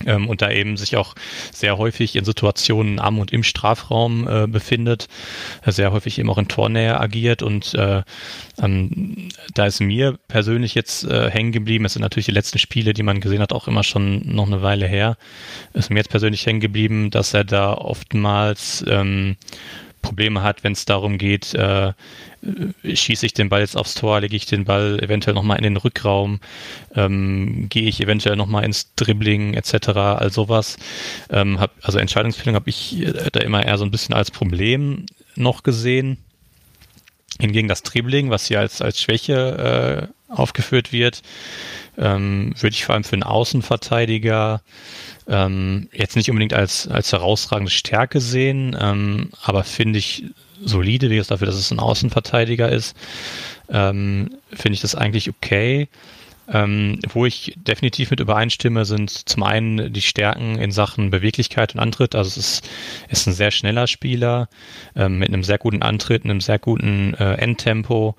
Ähm, 0.04 0.28
und 0.28 0.42
da 0.42 0.50
eben 0.50 0.76
sich 0.76 0.96
auch 0.96 1.14
sehr 1.52 1.78
häufig 1.78 2.16
in 2.16 2.24
Situationen 2.24 2.98
am 2.98 3.18
und 3.18 3.32
im 3.32 3.42
Strafraum 3.42 4.28
äh, 4.28 4.46
befindet, 4.46 5.08
sehr 5.64 5.92
häufig 5.92 6.18
eben 6.18 6.28
auch 6.28 6.38
in 6.38 6.48
Tornähe 6.48 7.00
agiert. 7.00 7.42
Und 7.42 7.74
äh, 7.74 8.02
ähm, 8.60 9.30
da 9.54 9.66
ist 9.66 9.80
mir 9.80 10.18
persönlich 10.28 10.74
jetzt 10.74 11.04
äh, 11.04 11.30
hängen 11.30 11.52
geblieben, 11.52 11.86
es 11.86 11.94
sind 11.94 12.02
natürlich 12.02 12.26
die 12.26 12.32
letzten 12.32 12.58
Spiele, 12.58 12.92
die 12.92 13.02
man 13.02 13.20
gesehen 13.20 13.40
hat, 13.40 13.52
auch 13.52 13.68
immer 13.68 13.84
schon 13.84 14.22
noch 14.26 14.46
eine 14.46 14.62
Weile 14.62 14.86
her, 14.86 15.16
ist 15.72 15.90
mir 15.90 15.96
jetzt 15.98 16.10
persönlich 16.10 16.44
hängen 16.44 16.60
geblieben, 16.60 17.10
dass 17.10 17.32
er 17.32 17.44
da 17.44 17.72
oftmals 17.72 18.84
ähm, 18.88 19.36
Probleme 20.06 20.42
hat, 20.42 20.62
wenn 20.62 20.72
es 20.72 20.84
darum 20.84 21.18
geht, 21.18 21.52
äh, 21.54 21.92
schieße 22.84 23.26
ich 23.26 23.34
den 23.34 23.48
Ball 23.48 23.60
jetzt 23.60 23.76
aufs 23.76 23.94
Tor, 23.94 24.20
lege 24.20 24.36
ich 24.36 24.46
den 24.46 24.64
Ball 24.64 25.00
eventuell 25.02 25.34
nochmal 25.34 25.58
in 25.58 25.64
den 25.64 25.76
Rückraum, 25.76 26.38
ähm, 26.94 27.68
gehe 27.68 27.88
ich 27.88 28.00
eventuell 28.00 28.36
nochmal 28.36 28.64
ins 28.64 28.94
Dribbling 28.94 29.54
etc., 29.54 29.88
all 29.96 30.30
sowas. 30.30 30.76
Ähm, 31.30 31.58
hab, 31.58 31.72
also 31.82 31.98
Entscheidungsfindung 31.98 32.54
habe 32.54 32.70
ich 32.70 33.00
äh, 33.02 33.30
da 33.32 33.40
immer 33.40 33.64
eher 33.64 33.78
so 33.78 33.84
ein 33.84 33.90
bisschen 33.90 34.14
als 34.14 34.30
Problem 34.30 35.06
noch 35.34 35.64
gesehen. 35.64 36.18
Hingegen 37.40 37.68
das 37.68 37.82
Dribbling, 37.82 38.30
was 38.30 38.46
hier 38.46 38.60
als, 38.60 38.80
als 38.80 39.02
Schwäche 39.02 40.08
äh, 40.30 40.32
aufgeführt 40.32 40.92
wird, 40.92 41.22
ähm, 41.98 42.54
würde 42.58 42.74
ich 42.74 42.84
vor 42.84 42.94
allem 42.94 43.04
für 43.04 43.14
einen 43.14 43.22
Außenverteidiger 43.22 44.62
ähm, 45.28 45.88
jetzt 45.92 46.16
nicht 46.16 46.30
unbedingt 46.30 46.54
als, 46.54 46.88
als 46.88 47.12
herausragende 47.12 47.70
Stärke 47.70 48.20
sehen, 48.20 48.76
ähm, 48.78 49.30
aber 49.42 49.64
finde 49.64 49.98
ich 49.98 50.24
solide, 50.62 51.10
wie 51.10 51.18
es 51.18 51.28
dafür, 51.28 51.46
dass 51.46 51.56
es 51.56 51.70
ein 51.70 51.78
Außenverteidiger 51.78 52.70
ist, 52.70 52.96
ähm, 53.68 54.30
finde 54.52 54.74
ich 54.74 54.80
das 54.80 54.94
eigentlich 54.94 55.28
okay. 55.28 55.88
Ähm, 56.48 57.00
wo 57.12 57.26
ich 57.26 57.54
definitiv 57.56 58.12
mit 58.12 58.20
übereinstimme, 58.20 58.84
sind 58.84 59.10
zum 59.10 59.42
einen 59.42 59.92
die 59.92 60.00
Stärken 60.00 60.56
in 60.58 60.70
Sachen 60.70 61.10
Beweglichkeit 61.10 61.74
und 61.74 61.80
Antritt. 61.80 62.14
Also 62.14 62.28
es 62.28 62.36
ist, 62.36 62.70
ist 63.08 63.26
ein 63.26 63.32
sehr 63.32 63.50
schneller 63.50 63.88
Spieler 63.88 64.48
ähm, 64.94 65.18
mit 65.18 65.28
einem 65.28 65.42
sehr 65.42 65.58
guten 65.58 65.82
Antritt, 65.82 66.24
einem 66.24 66.40
sehr 66.40 66.60
guten 66.60 67.14
äh, 67.14 67.34
Endtempo, 67.34 68.14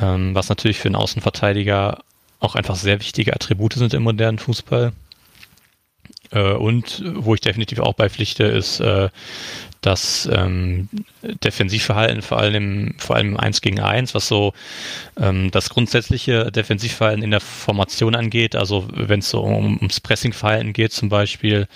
ähm, 0.00 0.36
was 0.36 0.48
natürlich 0.48 0.78
für 0.78 0.86
einen 0.86 0.94
Außenverteidiger 0.94 1.98
auch 2.40 2.54
einfach 2.54 2.76
sehr 2.76 3.00
wichtige 3.00 3.34
Attribute 3.34 3.74
sind 3.74 3.94
im 3.94 4.02
modernen 4.02 4.38
Fußball. 4.38 4.92
Äh, 6.30 6.52
und 6.52 7.02
wo 7.14 7.34
ich 7.34 7.40
definitiv 7.40 7.80
auch 7.80 7.94
beipflichte, 7.94 8.44
ist 8.44 8.80
äh, 8.80 9.08
das 9.80 10.28
ähm, 10.32 10.88
Defensivverhalten, 11.22 12.22
vor 12.22 12.38
allem, 12.38 12.54
im, 12.54 12.94
vor 12.98 13.16
allem 13.16 13.30
im 13.30 13.36
1 13.36 13.60
gegen 13.60 13.80
1, 13.80 14.14
was 14.14 14.26
so 14.26 14.52
ähm, 15.16 15.50
das 15.52 15.70
grundsätzliche 15.70 16.50
Defensivverhalten 16.50 17.22
in 17.22 17.30
der 17.30 17.40
Formation 17.40 18.14
angeht, 18.14 18.56
also 18.56 18.88
wenn 18.92 19.20
es 19.20 19.30
so 19.30 19.40
um, 19.40 19.76
ums 19.76 20.00
Pressingverhalten 20.00 20.72
geht 20.72 20.92
zum 20.92 21.08
Beispiel, 21.08 21.68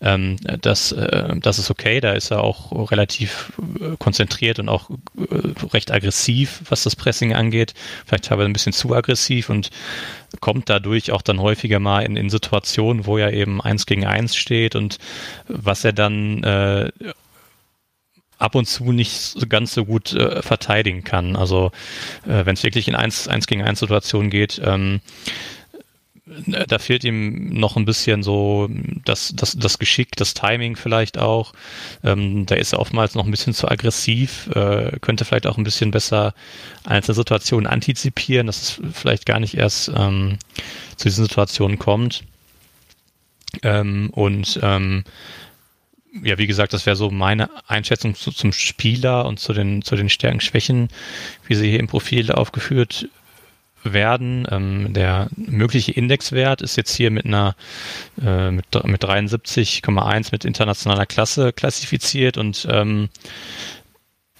ähm, 0.00 0.36
das, 0.60 0.92
äh, 0.92 1.36
das 1.40 1.58
ist 1.58 1.70
okay, 1.70 2.00
da 2.00 2.12
ist 2.12 2.30
er 2.30 2.42
auch 2.44 2.90
relativ 2.90 3.52
äh, 3.80 3.96
konzentriert 3.98 4.60
und 4.60 4.68
auch 4.68 4.90
äh, 4.90 5.66
recht 5.72 5.90
aggressiv, 5.90 6.62
was 6.68 6.84
das 6.84 6.94
Pressing 6.94 7.34
angeht, 7.34 7.74
vielleicht 8.06 8.26
teilweise 8.26 8.48
ein 8.48 8.52
bisschen 8.52 8.72
zu 8.72 8.94
aggressiv 8.94 9.50
und 9.50 9.70
kommt 10.38 10.68
dadurch 10.68 11.10
auch 11.10 11.22
dann 11.22 11.40
häufiger 11.40 11.80
mal 11.80 12.04
in, 12.04 12.16
in 12.16 12.30
Situationen, 12.30 13.06
wo 13.06 13.18
er 13.18 13.32
eben 13.32 13.60
eins 13.60 13.86
gegen 13.86 14.06
eins 14.06 14.36
steht 14.36 14.76
und 14.76 14.98
was 15.48 15.84
er 15.84 15.92
dann 15.92 16.44
äh, 16.44 16.92
ab 18.40 18.54
und 18.54 18.66
zu 18.66 18.92
nicht 18.92 19.48
ganz 19.48 19.74
so 19.74 19.84
gut 19.84 20.12
äh, 20.12 20.42
verteidigen 20.42 21.04
kann. 21.04 21.36
Also 21.36 21.70
äh, 22.26 22.44
wenn 22.46 22.54
es 22.54 22.62
wirklich 22.62 22.88
in 22.88 22.94
eins, 22.94 23.28
eins 23.28 23.46
gegen 23.46 23.62
eins 23.62 23.80
Situationen 23.80 24.30
geht, 24.30 24.60
ähm, 24.64 25.00
äh, 26.46 26.66
da 26.66 26.78
fehlt 26.78 27.04
ihm 27.04 27.50
noch 27.50 27.76
ein 27.76 27.84
bisschen 27.84 28.22
so 28.22 28.68
das, 29.04 29.32
das, 29.34 29.56
das 29.56 29.78
Geschick, 29.78 30.16
das 30.16 30.34
Timing 30.34 30.76
vielleicht 30.76 31.18
auch. 31.18 31.52
Ähm, 32.02 32.46
da 32.46 32.54
ist 32.54 32.72
er 32.72 32.80
oftmals 32.80 33.14
noch 33.14 33.24
ein 33.24 33.30
bisschen 33.30 33.54
zu 33.54 33.68
aggressiv, 33.68 34.48
äh, 34.54 34.98
könnte 35.00 35.24
vielleicht 35.24 35.46
auch 35.46 35.58
ein 35.58 35.64
bisschen 35.64 35.90
besser 35.90 36.34
einzelne 36.84 37.16
Situationen 37.16 37.66
antizipieren, 37.66 38.46
dass 38.46 38.62
es 38.62 38.80
vielleicht 38.92 39.26
gar 39.26 39.40
nicht 39.40 39.56
erst 39.56 39.90
ähm, 39.94 40.38
zu 40.96 41.08
diesen 41.08 41.24
Situationen 41.24 41.78
kommt. 41.78 42.24
Ähm, 43.62 44.10
und 44.12 44.60
ähm, 44.62 45.04
ja, 46.22 46.38
wie 46.38 46.46
gesagt, 46.46 46.72
das 46.72 46.86
wäre 46.86 46.96
so 46.96 47.10
meine 47.10 47.50
Einschätzung 47.68 48.14
zu, 48.14 48.32
zum 48.32 48.52
Spieler 48.52 49.26
und 49.26 49.38
zu 49.38 49.52
den, 49.52 49.82
zu 49.82 49.96
den 49.96 50.08
Stärken, 50.08 50.40
Schwächen, 50.40 50.88
wie 51.46 51.54
sie 51.54 51.70
hier 51.70 51.80
im 51.80 51.86
Profil 51.86 52.32
aufgeführt 52.32 53.08
werden. 53.82 54.46
Ähm, 54.50 54.92
der 54.92 55.28
mögliche 55.36 55.92
Indexwert 55.92 56.62
ist 56.62 56.76
jetzt 56.76 56.94
hier 56.94 57.10
mit 57.10 57.24
einer 57.24 57.54
äh, 58.22 58.50
mit, 58.50 58.66
mit 58.84 59.02
73,1 59.02 60.28
mit 60.32 60.44
internationaler 60.44 61.06
Klasse 61.06 61.52
klassifiziert 61.52 62.36
und 62.36 62.66
ähm, 62.70 63.08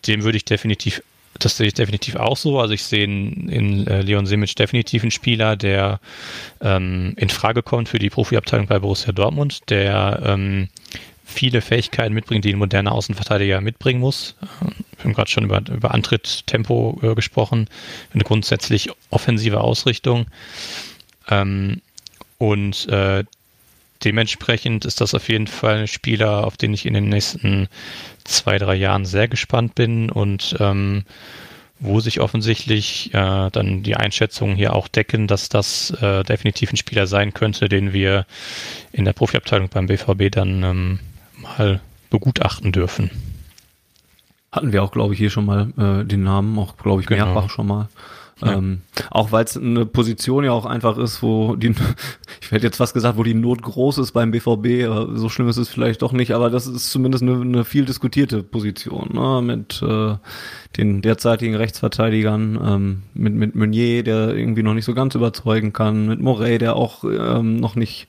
dem 0.07 0.23
würde 0.25 0.37
ich 0.37 0.45
definitiv 0.45 1.03
das 1.39 1.57
sehe 1.57 1.69
ich 1.69 1.75
definitiv 1.75 2.17
auch 2.17 2.37
so. 2.37 2.61
Also 2.61 2.75
ich 2.75 2.83
sehe 2.83 3.05
in, 3.05 3.49
in 3.49 3.87
äh, 3.87 4.03
Leon 4.03 4.27
Simic 4.27 4.57
definitiv 4.57 5.03
einen 5.03 5.11
Spieler, 5.13 5.57
der 5.57 6.01
ähm, 6.61 7.15
in 7.17 7.31
Frage 7.31 7.63
kommt 7.63 7.89
für 7.89 7.99
die 7.99 8.11
Profiabteilung 8.11 8.67
bei 8.67 8.79
Borussia 8.79 9.13
Dortmund, 9.13 9.71
der 9.71 10.21
ähm, 10.25 10.69
viele 11.31 11.61
Fähigkeiten 11.61 12.15
mitbringt, 12.15 12.45
die 12.45 12.53
ein 12.53 12.59
moderner 12.59 12.93
Außenverteidiger 12.93 13.61
mitbringen 13.61 14.01
muss. 14.01 14.37
Wir 14.97 15.05
haben 15.05 15.15
gerade 15.15 15.31
schon 15.31 15.45
über, 15.45 15.63
über 15.71 15.93
Antritt, 15.93 16.47
Tempo 16.47 16.99
äh, 17.03 17.15
gesprochen, 17.15 17.69
eine 18.13 18.25
grundsätzlich 18.25 18.91
offensive 19.11 19.61
Ausrichtung. 19.61 20.27
Ähm, 21.29 21.81
und 22.39 22.89
äh, 22.89 23.25
dementsprechend 24.05 24.85
ist 24.85 25.01
das 25.01 25.15
auf 25.15 25.29
jeden 25.29 25.47
Fall 25.47 25.81
ein 25.81 25.89
Spieler, 25.89 26.47
auf 26.47 26.57
den 26.57 26.75
ich 26.75 26.87
in 26.87 26.95
den 26.95 27.09
nächsten 27.09 27.69
zwei, 28.25 28.59
drei 28.59 28.75
Jahren 28.75 29.05
sehr 29.05 29.29
gespannt 29.29 29.75
bin 29.75 30.11
und 30.11 30.57
ähm, 30.61 31.05
wo 31.81 32.01
sich 32.01 32.21
offensichtlich 32.21 33.13
äh, 33.15 33.51
dann 33.51 33.83
die 33.83 33.97
Einschätzungen 33.97 34.55
hier 34.55 34.75
auch 34.75 34.87
decken, 34.87 35.27
dass 35.27 35.49
das 35.49 35.91
äh, 36.03 36.23
definitiv 36.25 36.73
ein 36.73 36.77
Spieler 36.77 37.07
sein 37.07 37.33
könnte, 37.33 37.71
den 37.71 37.95
wir 37.95 38.27
in 38.93 39.07
der 39.07 39.15
Profiabteilung 39.15 39.71
beim 39.71 39.87
BVB 39.87 40.31
dann 40.31 40.63
ähm, 40.63 41.01
mal 41.59 41.81
begutachten 42.11 42.73
dürfen. 42.73 43.11
Hatten 44.53 44.73
wir 44.73 44.83
auch, 44.83 44.91
glaube 44.91 45.15
ich, 45.15 45.21
hier 45.21 45.31
schon 45.31 45.47
mal 45.47 45.73
äh, 45.79 46.05
den 46.05 46.25
Namen, 46.25 46.59
auch, 46.59 46.77
glaube 46.77 47.01
ich, 47.01 47.07
genau. 47.07 47.27
mehrfach 47.27 47.51
schon 47.51 47.69
mal. 47.69 47.89
Ja. 48.43 48.55
Ähm, 48.55 48.81
auch 49.11 49.33
weil 49.33 49.45
es 49.45 49.57
eine 49.57 49.87
Position 49.87 50.45
ja 50.45 50.53
auch 50.53 50.65
einfach 50.65 50.97
ist, 50.97 51.23
wo 51.23 51.57
die, 51.57 51.69
ich 52.41 52.51
hätte 52.51 52.67
jetzt 52.67 52.79
fast 52.79 52.95
gesagt, 52.95 53.19
wo 53.19 53.23
die 53.23 53.35
Not 53.35 53.63
groß 53.63 53.99
ist 53.99 54.13
beim 54.13 54.31
BVB, 54.31 55.15
so 55.15 55.29
schlimm 55.29 55.49
ist 55.49 55.59
es 55.59 55.69
vielleicht 55.69 56.03
doch 56.03 56.13
nicht, 56.13 56.33
aber 56.33 56.51
das 56.51 56.67
ist 56.67 56.91
zumindest 56.91 57.23
eine, 57.23 57.41
eine 57.41 57.65
viel 57.65 57.85
diskutierte 57.85 58.43
Position, 58.43 59.11
ne? 59.13 59.43
mit 59.43 59.83
äh, 59.83 60.17
den 60.77 61.03
derzeitigen 61.03 61.55
Rechtsverteidigern, 61.55 62.59
ähm, 62.63 63.03
mit, 63.15 63.35
mit 63.35 63.55
Meunier, 63.55 64.03
der 64.03 64.35
irgendwie 64.35 64.63
noch 64.63 64.75
nicht 64.75 64.87
so 64.87 64.95
ganz 64.95 65.15
überzeugen 65.15 65.73
kann, 65.73 66.07
mit 66.07 66.21
Morey, 66.21 66.59
der 66.59 66.77
auch 66.77 67.05
ähm, 67.05 67.57
noch 67.57 67.77
nicht 67.77 68.09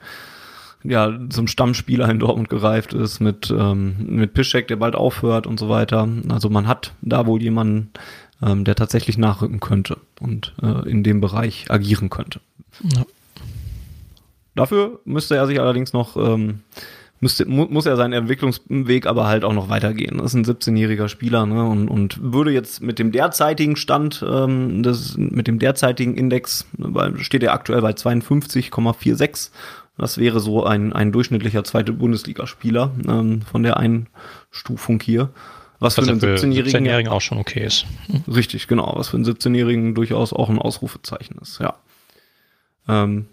ja 0.83 1.17
zum 1.29 1.47
Stammspieler 1.47 2.09
in 2.09 2.19
Dortmund 2.19 2.49
gereift 2.49 2.93
ist, 2.93 3.19
mit, 3.19 3.53
ähm, 3.55 3.95
mit 3.99 4.33
Piszek, 4.33 4.67
der 4.67 4.77
bald 4.77 4.95
aufhört 4.95 5.47
und 5.47 5.59
so 5.59 5.69
weiter. 5.69 6.07
Also 6.29 6.49
man 6.49 6.67
hat 6.67 6.93
da 7.01 7.25
wohl 7.25 7.41
jemanden, 7.41 7.91
ähm, 8.41 8.63
der 8.63 8.75
tatsächlich 8.75 9.17
nachrücken 9.17 9.59
könnte 9.59 9.97
und 10.19 10.53
äh, 10.61 10.89
in 10.89 11.03
dem 11.03 11.21
Bereich 11.21 11.69
agieren 11.69 12.09
könnte. 12.09 12.39
Ja. 12.83 13.05
Dafür 14.55 14.99
müsste 15.05 15.35
er 15.35 15.47
sich 15.47 15.59
allerdings 15.59 15.93
noch 15.93 16.17
ähm, 16.17 16.61
müsste, 17.21 17.45
mu 17.45 17.65
muss 17.69 17.85
er 17.85 17.95
seinen 17.95 18.13
Entwicklungsweg 18.13 19.05
aber 19.05 19.27
halt 19.27 19.45
auch 19.45 19.53
noch 19.53 19.69
weitergehen. 19.69 20.17
Das 20.17 20.33
ist 20.33 20.35
ein 20.35 20.45
17-jähriger 20.45 21.07
Spieler 21.07 21.45
ne? 21.45 21.63
und, 21.63 21.87
und 21.87 22.19
würde 22.21 22.51
jetzt 22.51 22.81
mit 22.81 22.99
dem 22.99 23.11
derzeitigen 23.11 23.77
Stand, 23.77 24.25
ähm, 24.27 24.83
das, 24.83 25.15
mit 25.17 25.47
dem 25.47 25.59
derzeitigen 25.59 26.15
Index, 26.15 26.65
steht 27.19 27.43
er 27.43 27.53
aktuell 27.53 27.81
bei 27.81 27.91
52,46. 27.91 29.51
Das 29.97 30.17
wäre 30.17 30.39
so 30.39 30.63
ein, 30.63 30.93
ein 30.93 31.11
durchschnittlicher 31.11 31.63
zweite 31.63 31.93
Bundesligaspieler 31.93 32.91
ähm, 33.07 33.41
von 33.41 33.63
der 33.63 33.77
Einstufung 33.77 34.99
hier. 35.01 35.31
Was, 35.79 35.97
was 35.97 36.05
für 36.05 36.11
einen 36.11 36.19
17-Jährigen 36.19 36.81
17 36.81 37.07
auch 37.07 37.21
schon 37.21 37.39
okay 37.39 37.65
ist. 37.65 37.85
Richtig, 38.27 38.67
genau. 38.67 38.93
Was 38.95 39.09
für 39.09 39.17
einen 39.17 39.25
17-Jährigen 39.25 39.95
durchaus 39.95 40.31
auch 40.31 40.49
ein 40.49 40.59
Ausrufezeichen 40.59 41.37
ist, 41.41 41.59
ja. 41.59 41.75
Ähm, 42.87 43.27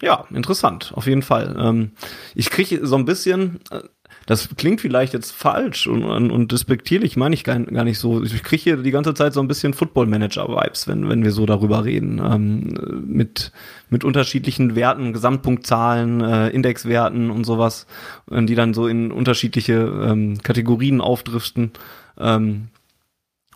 ja, 0.00 0.26
interessant, 0.32 0.92
auf 0.94 1.06
jeden 1.06 1.22
Fall. 1.22 1.56
Ähm, 1.58 1.92
ich 2.34 2.50
kriege 2.50 2.86
so 2.86 2.96
ein 2.96 3.04
bisschen, 3.04 3.60
äh, 3.70 3.80
das 4.28 4.50
klingt 4.58 4.82
vielleicht 4.82 5.14
jetzt 5.14 5.32
falsch 5.32 5.86
und, 5.86 6.04
und, 6.04 6.30
und 6.30 6.52
despektierlich, 6.52 7.16
meine 7.16 7.34
ich 7.34 7.44
gar, 7.44 7.58
gar 7.60 7.84
nicht 7.84 7.98
so. 7.98 8.22
Ich 8.22 8.42
kriege 8.42 8.62
hier 8.62 8.76
die 8.76 8.90
ganze 8.90 9.14
Zeit 9.14 9.32
so 9.32 9.40
ein 9.40 9.48
bisschen 9.48 9.72
Football-Manager-Vibes, 9.72 10.86
wenn, 10.86 11.08
wenn 11.08 11.24
wir 11.24 11.30
so 11.30 11.46
darüber 11.46 11.86
reden. 11.86 12.20
Ähm, 12.22 13.04
mit, 13.06 13.52
mit 13.88 14.04
unterschiedlichen 14.04 14.76
Werten, 14.76 15.14
Gesamtpunktzahlen, 15.14 16.20
äh, 16.20 16.48
Indexwerten 16.50 17.30
und 17.30 17.44
sowas, 17.44 17.86
äh, 18.30 18.44
die 18.44 18.54
dann 18.54 18.74
so 18.74 18.86
in 18.86 19.12
unterschiedliche 19.12 19.72
ähm, 19.72 20.42
Kategorien 20.42 21.00
aufdriften. 21.00 21.72
Ähm, 22.18 22.68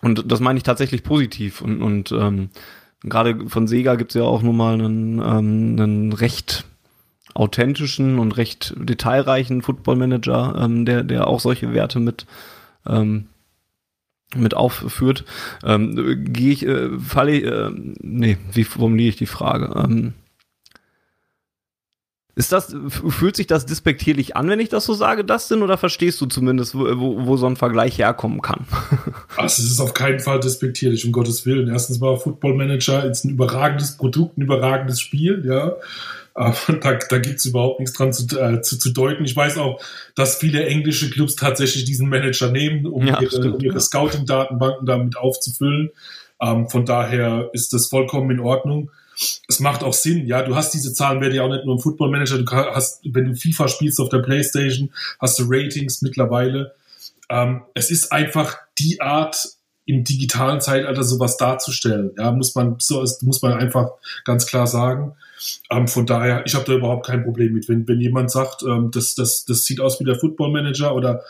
und 0.01 0.31
das 0.31 0.39
meine 0.39 0.57
ich 0.57 0.63
tatsächlich 0.63 1.03
positiv 1.03 1.61
und, 1.61 1.83
und 1.83 2.11
ähm, 2.13 2.49
gerade 3.03 3.47
von 3.47 3.67
Sega 3.67 3.93
gibt's 3.93 4.15
ja 4.15 4.23
auch 4.23 4.41
nun 4.41 4.57
mal 4.57 4.73
einen, 4.73 5.19
ähm, 5.19 5.75
einen 5.79 6.13
recht 6.13 6.65
authentischen 7.33 8.19
und 8.19 8.37
recht 8.37 8.73
detailreichen 8.77 9.61
Football 9.61 9.95
Manager, 9.95 10.55
ähm, 10.59 10.85
der, 10.85 11.03
der 11.03 11.27
auch 11.27 11.39
solche 11.39 11.73
Werte 11.73 11.99
mit, 11.99 12.25
ähm, 12.87 13.27
mit 14.35 14.55
aufführt. 14.55 15.25
Ähm, 15.63 16.25
Gehe 16.25 16.53
ich, 16.53 16.65
äh, 16.65 16.97
falle 16.99 17.31
ich, 17.31 17.43
äh, 17.45 17.69
nee, 18.01 18.37
wie 18.51 18.63
formuliere 18.63 19.09
ich 19.09 19.15
die 19.17 19.25
Frage? 19.25 19.73
Ähm, 19.75 20.13
ist 22.35 22.51
das, 22.51 22.75
fühlt 22.87 23.35
sich 23.35 23.45
das 23.45 23.67
despektierlich 23.67 24.35
an, 24.35 24.49
wenn 24.49 24.59
ich 24.59 24.69
das 24.69 24.85
so 24.85 24.95
sage, 24.95 25.23
Dustin, 25.23 25.61
oder 25.61 25.77
verstehst 25.77 26.19
du 26.19 26.25
zumindest, 26.25 26.73
wo, 26.73 26.85
wo, 26.99 27.27
wo 27.27 27.37
so 27.37 27.45
ein 27.45 27.55
Vergleich 27.55 27.97
herkommen 27.97 28.41
kann? 28.41 28.65
Also 29.35 29.63
es 29.63 29.71
ist 29.71 29.79
auf 29.79 29.95
keinen 29.95 30.19
Fall 30.19 30.39
despektierlich, 30.39 31.05
um 31.05 31.11
Gottes 31.11 31.45
Willen. 31.45 31.67
Erstens 31.67 31.99
mal 31.99 32.17
Football 32.17 32.53
Manager 32.55 33.03
ist 33.03 33.25
ein 33.25 33.31
überragendes 33.31 33.97
Produkt, 33.97 34.37
ein 34.37 34.43
überragendes 34.43 35.01
Spiel, 35.01 35.43
ja. 35.45 35.75
Aber 36.33 36.55
da, 36.81 36.93
da 36.93 37.17
gibt 37.19 37.43
überhaupt 37.45 37.79
nichts 37.79 37.95
dran 37.95 38.13
zu, 38.13 38.25
äh, 38.39 38.61
zu, 38.61 38.77
zu 38.77 38.91
deuten. 38.91 39.25
Ich 39.25 39.35
weiß 39.35 39.57
auch, 39.57 39.81
dass 40.15 40.37
viele 40.37 40.65
englische 40.65 41.09
Clubs 41.09 41.35
tatsächlich 41.35 41.85
diesen 41.85 42.09
Manager 42.09 42.49
nehmen, 42.49 42.85
um 42.85 43.05
ja, 43.05 43.21
ihre, 43.21 43.53
um 43.53 43.59
ihre 43.59 43.79
Scouting-Datenbanken 43.79 44.85
damit 44.85 45.17
aufzufüllen. 45.17 45.91
Ähm, 46.41 46.69
von 46.69 46.85
daher 46.85 47.49
ist 47.53 47.73
das 47.73 47.87
vollkommen 47.87 48.31
in 48.31 48.39
Ordnung 48.39 48.89
es 49.47 49.59
macht 49.59 49.83
auch 49.83 49.93
Sinn. 49.93 50.25
Ja, 50.27 50.41
du 50.41 50.55
hast 50.55 50.73
diese 50.73 50.93
Zahlen, 50.93 51.21
werden 51.21 51.35
ja 51.35 51.43
auch 51.43 51.49
nicht 51.49 51.65
nur 51.65 51.75
im 51.75 51.81
Football 51.81 52.09
Manager. 52.09 52.39
Du 52.39 52.51
hast, 52.51 53.01
wenn 53.03 53.25
du 53.25 53.35
FIFA 53.35 53.67
spielst 53.67 53.99
auf 53.99 54.09
der 54.09 54.19
Playstation, 54.19 54.91
hast 55.19 55.39
du 55.39 55.43
Ratings 55.47 56.01
mittlerweile. 56.01 56.73
Ähm, 57.29 57.61
es 57.73 57.91
ist 57.91 58.11
einfach 58.11 58.57
die 58.79 59.01
Art, 59.01 59.49
im 59.85 60.05
digitalen 60.05 60.61
Zeitalter 60.61 61.03
sowas 61.03 61.35
darzustellen. 61.35 62.11
Ja, 62.17 62.31
muss 62.31 62.55
man, 62.55 62.77
so 62.79 63.03
muss 63.21 63.41
man 63.41 63.51
einfach 63.51 63.89
ganz 64.23 64.45
klar 64.45 64.65
sagen. 64.65 65.13
Ähm, 65.69 65.87
von 65.87 66.05
daher, 66.05 66.43
ich 66.45 66.55
habe 66.55 66.65
da 66.65 66.73
überhaupt 66.73 67.05
kein 67.05 67.23
Problem 67.23 67.53
mit. 67.53 67.67
Wenn, 67.69 67.87
wenn 67.87 67.99
jemand 67.99 68.31
sagt, 68.31 68.63
ähm, 68.63 68.91
das, 68.91 69.15
das, 69.15 69.45
das 69.45 69.65
sieht 69.65 69.79
aus 69.79 69.99
wie 69.99 70.05
der 70.05 70.19
Football 70.19 70.51
Manager 70.51 70.95
oder 70.95 71.23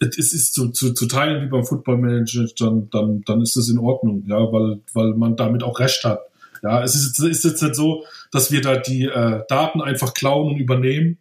es 0.00 0.32
ist 0.32 0.54
zu, 0.54 0.68
zu, 0.70 0.94
zu 0.94 1.06
teilen 1.06 1.44
wie 1.44 1.50
beim 1.50 1.64
Football 1.64 1.98
Manager, 1.98 2.46
dann, 2.58 2.88
dann, 2.90 3.22
dann 3.22 3.40
ist 3.40 3.56
das 3.56 3.68
in 3.68 3.78
Ordnung, 3.78 4.24
ja, 4.28 4.36
weil, 4.36 4.80
weil 4.94 5.14
man 5.14 5.36
damit 5.36 5.62
auch 5.62 5.80
recht 5.80 6.04
hat. 6.04 6.20
Ja, 6.62 6.82
es 6.82 6.94
ist, 6.94 7.18
ist 7.18 7.44
jetzt 7.44 7.62
nicht 7.62 7.74
so, 7.74 8.04
dass 8.32 8.50
wir 8.50 8.60
da 8.60 8.76
die 8.76 9.04
äh, 9.04 9.42
Daten 9.48 9.80
einfach 9.80 10.14
klauen 10.14 10.54
und 10.54 10.56
übernehmen. 10.58 11.18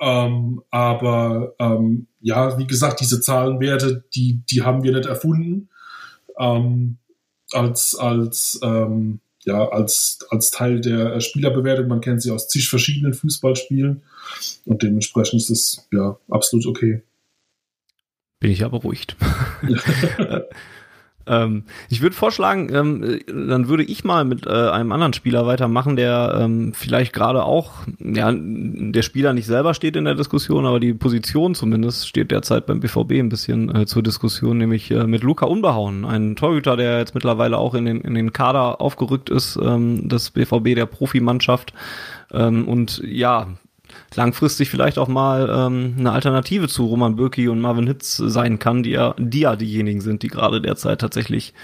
Ähm, 0.00 0.62
aber 0.70 1.54
ähm, 1.58 2.08
ja, 2.20 2.58
wie 2.58 2.66
gesagt, 2.66 3.00
diese 3.00 3.20
Zahlenwerte, 3.20 4.04
die, 4.14 4.42
die 4.50 4.62
haben 4.62 4.82
wir 4.82 4.92
nicht 4.92 5.06
erfunden. 5.06 5.68
Ähm, 6.38 6.98
als, 7.52 7.94
als, 7.94 8.58
ähm, 8.62 9.20
ja, 9.44 9.68
als, 9.68 10.20
als 10.30 10.50
Teil 10.50 10.80
der 10.80 11.20
Spielerbewertung. 11.20 11.88
Man 11.88 12.00
kennt 12.00 12.22
sie 12.22 12.30
aus 12.30 12.48
zig 12.48 12.68
verschiedenen 12.68 13.14
Fußballspielen. 13.14 14.02
Und 14.64 14.82
dementsprechend 14.82 15.40
ist 15.40 15.50
es 15.50 15.88
ja 15.92 16.18
absolut 16.28 16.66
okay. 16.66 17.02
Bin 18.40 18.50
ich 18.50 18.60
ja 18.60 18.68
beruhigt. 18.68 19.16
Ähm, 21.26 21.64
ich 21.88 22.02
würde 22.02 22.14
vorschlagen, 22.16 22.72
ähm, 22.74 23.20
dann 23.26 23.68
würde 23.68 23.84
ich 23.84 24.04
mal 24.04 24.24
mit 24.24 24.46
äh, 24.46 24.50
einem 24.50 24.92
anderen 24.92 25.12
Spieler 25.12 25.46
weitermachen, 25.46 25.96
der 25.96 26.38
ähm, 26.40 26.72
vielleicht 26.74 27.12
gerade 27.12 27.44
auch, 27.44 27.72
ja, 27.98 28.32
der 28.34 29.02
Spieler 29.02 29.32
nicht 29.32 29.46
selber 29.46 29.74
steht 29.74 29.96
in 29.96 30.04
der 30.04 30.14
Diskussion, 30.14 30.66
aber 30.66 30.80
die 30.80 30.94
Position 30.94 31.54
zumindest 31.54 32.08
steht 32.08 32.30
derzeit 32.30 32.66
beim 32.66 32.80
BVB 32.80 33.12
ein 33.12 33.28
bisschen 33.28 33.74
äh, 33.74 33.86
zur 33.86 34.02
Diskussion, 34.02 34.58
nämlich 34.58 34.90
äh, 34.90 35.06
mit 35.06 35.22
Luca 35.22 35.46
Unbehauen, 35.46 36.04
ein 36.04 36.36
Torhüter, 36.36 36.76
der 36.76 36.98
jetzt 36.98 37.14
mittlerweile 37.14 37.58
auch 37.58 37.74
in 37.74 37.84
den, 37.84 38.00
in 38.00 38.14
den 38.14 38.32
Kader 38.32 38.80
aufgerückt 38.80 39.30
ist, 39.30 39.58
ähm, 39.62 40.08
des 40.08 40.30
BVB, 40.30 40.74
der 40.74 40.86
Profimannschaft. 40.86 41.72
Ähm, 42.32 42.66
und 42.66 43.02
ja, 43.04 43.48
langfristig 44.14 44.70
vielleicht 44.70 44.98
auch 44.98 45.08
mal 45.08 45.48
ähm, 45.50 45.94
eine 45.98 46.12
Alternative 46.12 46.68
zu 46.68 46.86
Roman 46.86 47.16
Bürki 47.16 47.48
und 47.48 47.60
Marvin 47.60 47.86
Hitz 47.86 48.16
sein 48.16 48.58
kann, 48.58 48.82
die 48.82 48.90
ja, 48.90 49.14
die 49.18 49.40
ja 49.40 49.56
diejenigen 49.56 50.00
sind, 50.00 50.22
die 50.22 50.28
gerade 50.28 50.60
derzeit 50.60 51.00
tatsächlich 51.00 51.54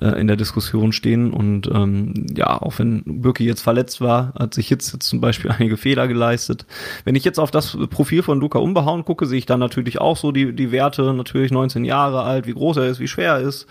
äh, 0.00 0.20
in 0.20 0.26
der 0.26 0.36
Diskussion 0.36 0.92
stehen. 0.92 1.32
Und 1.32 1.68
ähm, 1.72 2.26
ja, 2.36 2.60
auch 2.60 2.78
wenn 2.78 3.02
Birki 3.04 3.44
jetzt 3.44 3.62
verletzt 3.62 4.00
war, 4.00 4.32
hat 4.38 4.54
sich 4.54 4.70
jetzt, 4.70 4.92
jetzt 4.92 5.08
zum 5.08 5.20
Beispiel 5.20 5.50
einige 5.58 5.76
Fehler 5.76 6.08
geleistet. 6.08 6.66
Wenn 7.04 7.14
ich 7.14 7.24
jetzt 7.24 7.40
auf 7.40 7.50
das 7.50 7.76
Profil 7.90 8.22
von 8.22 8.40
Luca 8.40 8.58
Unbehauen 8.58 9.04
gucke, 9.04 9.26
sehe 9.26 9.38
ich 9.38 9.46
dann 9.46 9.60
natürlich 9.60 10.00
auch 10.00 10.16
so 10.16 10.32
die, 10.32 10.54
die 10.54 10.70
Werte, 10.70 11.12
natürlich 11.14 11.50
19 11.50 11.84
Jahre 11.84 12.22
alt, 12.22 12.46
wie 12.46 12.54
groß 12.54 12.78
er 12.78 12.86
ist, 12.86 13.00
wie 13.00 13.08
schwer 13.08 13.34
er 13.34 13.40
ist. 13.40 13.66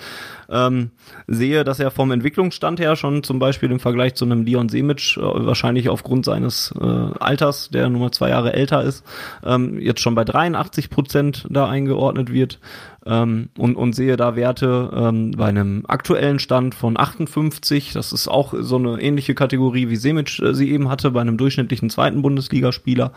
Ähm, 0.50 0.92
sehe, 1.28 1.64
dass 1.64 1.80
er 1.80 1.92
vom 1.92 2.12
Entwicklungsstand 2.12 2.80
her 2.80 2.96
schon 2.96 3.24
zum 3.24 3.40
Beispiel 3.40 3.72
im 3.72 3.80
Vergleich 3.80 4.16
zu 4.16 4.26
einem 4.26 4.44
Leon 4.44 4.70
Semic, 4.70 5.18
äh, 5.18 5.22
wahrscheinlich 5.22 5.90
aufgrund 5.90 6.26
seines 6.26 6.74
äh, 6.80 6.86
Alters, 6.86 7.70
der 7.70 7.90
nur 7.90 8.02
mal 8.02 8.12
zwei 8.12 8.30
Jahre 8.30 8.54
älter 8.54 8.84
ist, 8.84 9.04
ähm, 9.46 9.80
jetzt 9.80 10.02
schon 10.02 10.16
bei 10.16 10.24
83 10.24 10.90
Prozent 10.90 11.48
da 11.50 11.68
eingeordnet 11.68 12.32
wird. 12.32 12.60
Ähm, 13.08 13.50
und, 13.58 13.76
und 13.76 13.94
sehe 13.94 14.18
da 14.18 14.36
Werte 14.36 14.92
ähm, 14.94 15.32
bei 15.32 15.46
einem 15.46 15.86
aktuellen 15.88 16.40
Stand 16.40 16.76
von 16.76 17.00
58. 17.00 17.94
Das 17.94 18.12
ist 18.12 18.28
auch 18.28 18.54
so 18.60 18.76
eine 18.76 19.02
ähnliche 19.02 19.34
Kategorie, 19.34 19.88
wie 19.88 19.96
Semic 19.96 20.40
äh, 20.40 20.54
sie 20.54 20.72
eben 20.72 20.90
hatte, 20.90 21.12
bei 21.12 21.22
einem 21.22 21.38
durchschnittlichen 21.38 21.90
zweiten 21.90 22.22
Bundesligaspieler, 22.22 23.14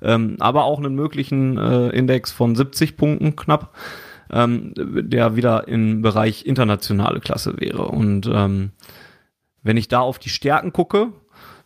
ähm, 0.00 0.36
aber 0.40 0.64
auch 0.64 0.78
einen 0.78 0.94
möglichen 0.94 1.58
äh, 1.58 1.90
Index 1.90 2.32
von 2.32 2.56
70 2.56 2.96
Punkten 2.96 3.36
knapp, 3.36 3.74
ähm, 4.34 4.72
der 4.76 5.36
wieder 5.36 5.68
im 5.68 6.02
Bereich 6.02 6.44
internationale 6.44 7.20
Klasse 7.20 7.54
wäre. 7.58 7.86
Und 7.86 8.28
ähm, 8.30 8.72
wenn 9.62 9.76
ich 9.76 9.88
da 9.88 10.00
auf 10.00 10.18
die 10.18 10.28
Stärken 10.28 10.72
gucke, 10.72 11.12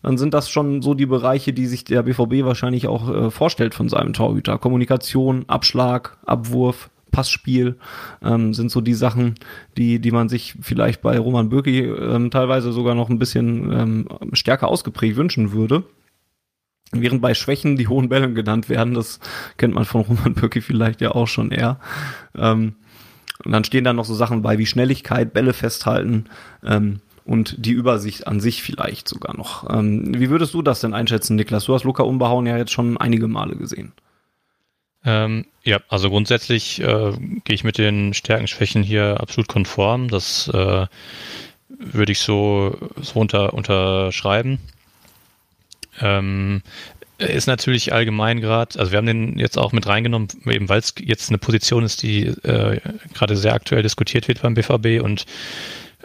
dann 0.03 0.19
sind 0.19 0.35
das 0.35 0.49
schon 0.51 0.83
so 0.83 0.95
die 0.95 1.07
Bereiche, 1.07 1.53
die 1.53 1.67
sich 1.67 1.83
der 1.85 2.03
BVB 2.03 2.45
wahrscheinlich 2.45 2.87
auch 2.87 3.09
äh, 3.09 3.31
vorstellt 3.31 3.75
von 3.75 3.89
seinem 3.89 4.13
Torhüter. 4.13 4.59
Kommunikation, 4.59 5.45
Abschlag, 5.49 6.19
Abwurf, 6.25 6.91
Passspiel 7.11 7.79
ähm, 8.23 8.55
sind 8.55 8.71
so 8.71 8.81
die 8.81 8.95
Sachen, 8.95 9.35
die, 9.77 9.99
die 9.99 10.11
man 10.11 10.29
sich 10.29 10.55
vielleicht 10.61 11.01
bei 11.01 11.19
Roman 11.19 11.49
Bürki 11.49 11.81
ähm, 11.81 12.31
teilweise 12.31 12.71
sogar 12.71 12.95
noch 12.95 13.09
ein 13.09 13.19
bisschen 13.19 13.73
ähm, 13.73 14.09
stärker 14.35 14.69
ausgeprägt 14.69 15.17
wünschen 15.17 15.53
würde. 15.53 15.85
Während 16.93 17.21
bei 17.21 17.35
Schwächen 17.35 17.77
die 17.77 17.89
hohen 17.89 18.09
Bälle 18.09 18.33
genannt 18.33 18.69
werden, 18.69 18.95
das 18.95 19.21
kennt 19.59 19.75
man 19.75 19.85
von 19.85 20.03
Roman 20.03 20.35
Bürki 20.35 20.61
vielleicht 20.61 21.01
ja 21.01 21.13
auch 21.13 21.29
schon 21.29 21.51
eher. 21.51 21.79
Ähm, 22.37 22.77
und 23.45 23.53
dann 23.53 23.65
stehen 23.65 23.85
da 23.85 23.93
noch 23.93 24.05
so 24.05 24.15
Sachen 24.15 24.43
bei 24.43 24.59
wie 24.59 24.67
Schnelligkeit, 24.67 25.33
Bälle 25.33 25.53
festhalten 25.53 26.25
ähm, 26.65 27.01
und 27.25 27.55
die 27.59 27.73
Übersicht 27.73 28.27
an 28.27 28.41
sich 28.41 28.63
vielleicht 28.63 29.07
sogar 29.07 29.37
noch. 29.37 29.69
Ähm, 29.71 30.19
wie 30.19 30.31
würdest 30.31 30.55
du 30.55 30.63
das 30.63 30.81
denn 30.81 30.95
einschätzen, 30.95 31.37
Niklas? 31.37 31.65
Du 31.65 31.75
hast 31.75 31.85
Luca 31.85 32.03
Umbehauen 32.03 32.47
ja 32.47 32.57
jetzt 32.57 32.73
schon 32.73 32.97
einige 32.97 33.29
Male 33.29 33.57
gesehen. 33.57 33.93
Ähm, 35.05 35.47
ja, 35.63 35.81
also 35.89 36.11
grundsätzlich 36.11 36.81
äh, 36.81 37.13
gehe 37.45 37.55
ich 37.55 37.65
mit 37.65 37.79
den 37.79 38.15
Stärken-Schwächen 38.15 38.83
hier 38.83 39.21
absolut 39.21 39.49
konform. 39.49 40.09
Das 40.09 40.49
äh, 40.49 40.87
würde 41.69 42.13
ich 42.13 42.19
so, 42.21 42.77
so 43.01 43.21
unter, 43.21 43.55
unterschreiben. 43.55 44.59
Ähm, 46.01 46.63
ist 47.19 47.49
natürlich 47.49 47.93
allgemein 47.93 48.41
gerade, 48.41 48.79
also 48.79 48.93
wir 48.93 48.99
haben 48.99 49.07
den 49.07 49.39
jetzt 49.39 49.59
auch 49.59 49.73
mit 49.73 49.87
reingenommen, 49.87 50.29
eben 50.47 50.69
weil 50.69 50.79
es 50.79 50.95
jetzt 51.01 51.31
eine 51.31 51.39
Position 51.39 51.83
ist, 51.83 52.03
die 52.03 52.27
äh, 52.27 52.81
gerade 53.13 53.37
sehr 53.37 53.55
aktuell 53.55 53.83
diskutiert 53.83 54.29
wird 54.29 54.41
beim 54.43 54.55
BVB 54.55 55.03
und 55.03 55.27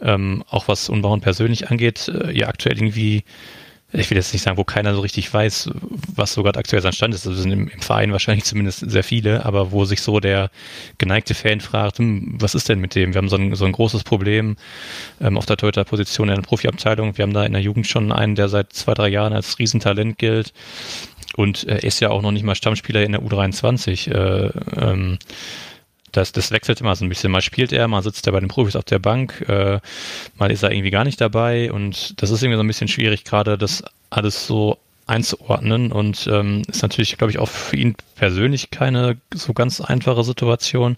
ähm, 0.02 0.44
auch 0.50 0.68
was 0.68 0.90
Unbauen 0.90 1.22
persönlich 1.22 1.70
angeht, 1.70 2.08
äh, 2.08 2.32
ja 2.32 2.48
aktuell 2.48 2.78
irgendwie 2.78 3.24
ich 3.94 4.10
will 4.10 4.18
jetzt 4.18 4.34
nicht 4.34 4.42
sagen, 4.42 4.58
wo 4.58 4.64
keiner 4.64 4.96
so 4.96 5.02
richtig 5.02 5.32
weiß, 5.32 5.70
was 6.16 6.34
so 6.34 6.42
gerade 6.42 6.58
aktuell 6.58 6.82
sein 6.82 6.94
Stand 6.94 7.14
ist. 7.14 7.28
Also 7.28 7.40
sind 7.40 7.52
im, 7.52 7.68
im, 7.68 7.82
Verein 7.82 8.12
wahrscheinlich 8.12 8.44
zumindest 8.46 8.90
sehr 8.90 9.04
viele, 9.04 9.46
aber 9.46 9.72
wo 9.72 9.86
sich 9.86 10.02
so 10.02 10.20
der 10.20 10.50
geneigte 10.98 11.36
Fan 11.36 11.62
fragt, 11.62 12.00
hm, 12.00 12.36
was 12.40 12.56
ist 12.56 12.70
denn 12.70 12.80
mit 12.80 12.96
dem? 12.96 13.14
Wir 13.14 13.20
haben 13.20 13.30
so 13.30 13.38
ein, 13.38 13.56
so 13.56 13.66
ein 13.66 13.72
großes 13.72 14.04
Problem 14.04 14.58
ähm, 15.22 15.38
auf 15.38 15.46
der 15.46 15.58
Torhüter-Position 15.58 16.30
in 16.30 16.36
der 16.36 16.42
Profiabteilung. 16.42 17.18
Wir 17.18 17.24
haben 17.24 17.34
da 17.34 17.46
in 17.46 17.54
der 17.54 17.62
Jugend 17.62 17.88
schon 17.88 18.12
einen, 18.12 18.36
der 18.36 18.50
seit 18.50 18.74
zwei, 18.74 18.94
drei 18.96 19.10
Jahren 19.10 19.34
als 19.34 19.60
Riesentalent 19.60 20.18
gilt. 20.18 20.54
Und 21.36 21.64
er 21.64 21.84
ist 21.84 22.00
ja 22.00 22.10
auch 22.10 22.22
noch 22.22 22.32
nicht 22.32 22.44
mal 22.44 22.56
Stammspieler 22.56 23.04
in 23.04 23.14
der 23.14 23.22
U23. 23.22 24.12
Äh, 24.12 24.52
ähm, 24.80 25.18
das, 26.14 26.32
das 26.32 26.52
wechselt 26.52 26.80
immer 26.80 26.96
so 26.96 27.04
ein 27.04 27.10
bisschen. 27.10 27.32
Mal 27.32 27.42
spielt 27.42 27.74
er, 27.74 27.88
mal 27.88 28.02
sitzt 28.02 28.26
er 28.28 28.34
bei 28.34 28.40
den 28.40 28.48
Profis 28.48 28.76
auf 28.76 28.86
der 28.86 29.00
Bank, 29.00 29.44
äh, 29.48 29.80
mal 30.38 30.52
ist 30.52 30.64
er 30.64 30.72
irgendwie 30.72 30.92
gar 30.92 31.04
nicht 31.04 31.20
dabei 31.20 31.72
und 31.72 32.22
das 32.22 32.30
ist 32.30 32.42
irgendwie 32.42 32.58
so 32.58 32.64
ein 32.64 32.68
bisschen 32.68 32.88
schwierig, 32.88 33.26
gerade 33.26 33.58
das 33.58 33.84
alles 34.10 34.48
so 34.48 34.78
einzuordnen 35.06 35.92
und 35.92 36.28
ähm, 36.32 36.62
ist 36.68 36.82
natürlich, 36.82 37.18
glaube 37.18 37.32
ich, 37.32 37.40
auch 37.40 37.50
für 37.50 37.76
ihn 37.76 37.96
persönlich 38.16 38.72
keine 38.72 39.18
so 39.34 39.54
ganz 39.54 39.82
einfache 39.82 40.24
Situation. 40.24 40.96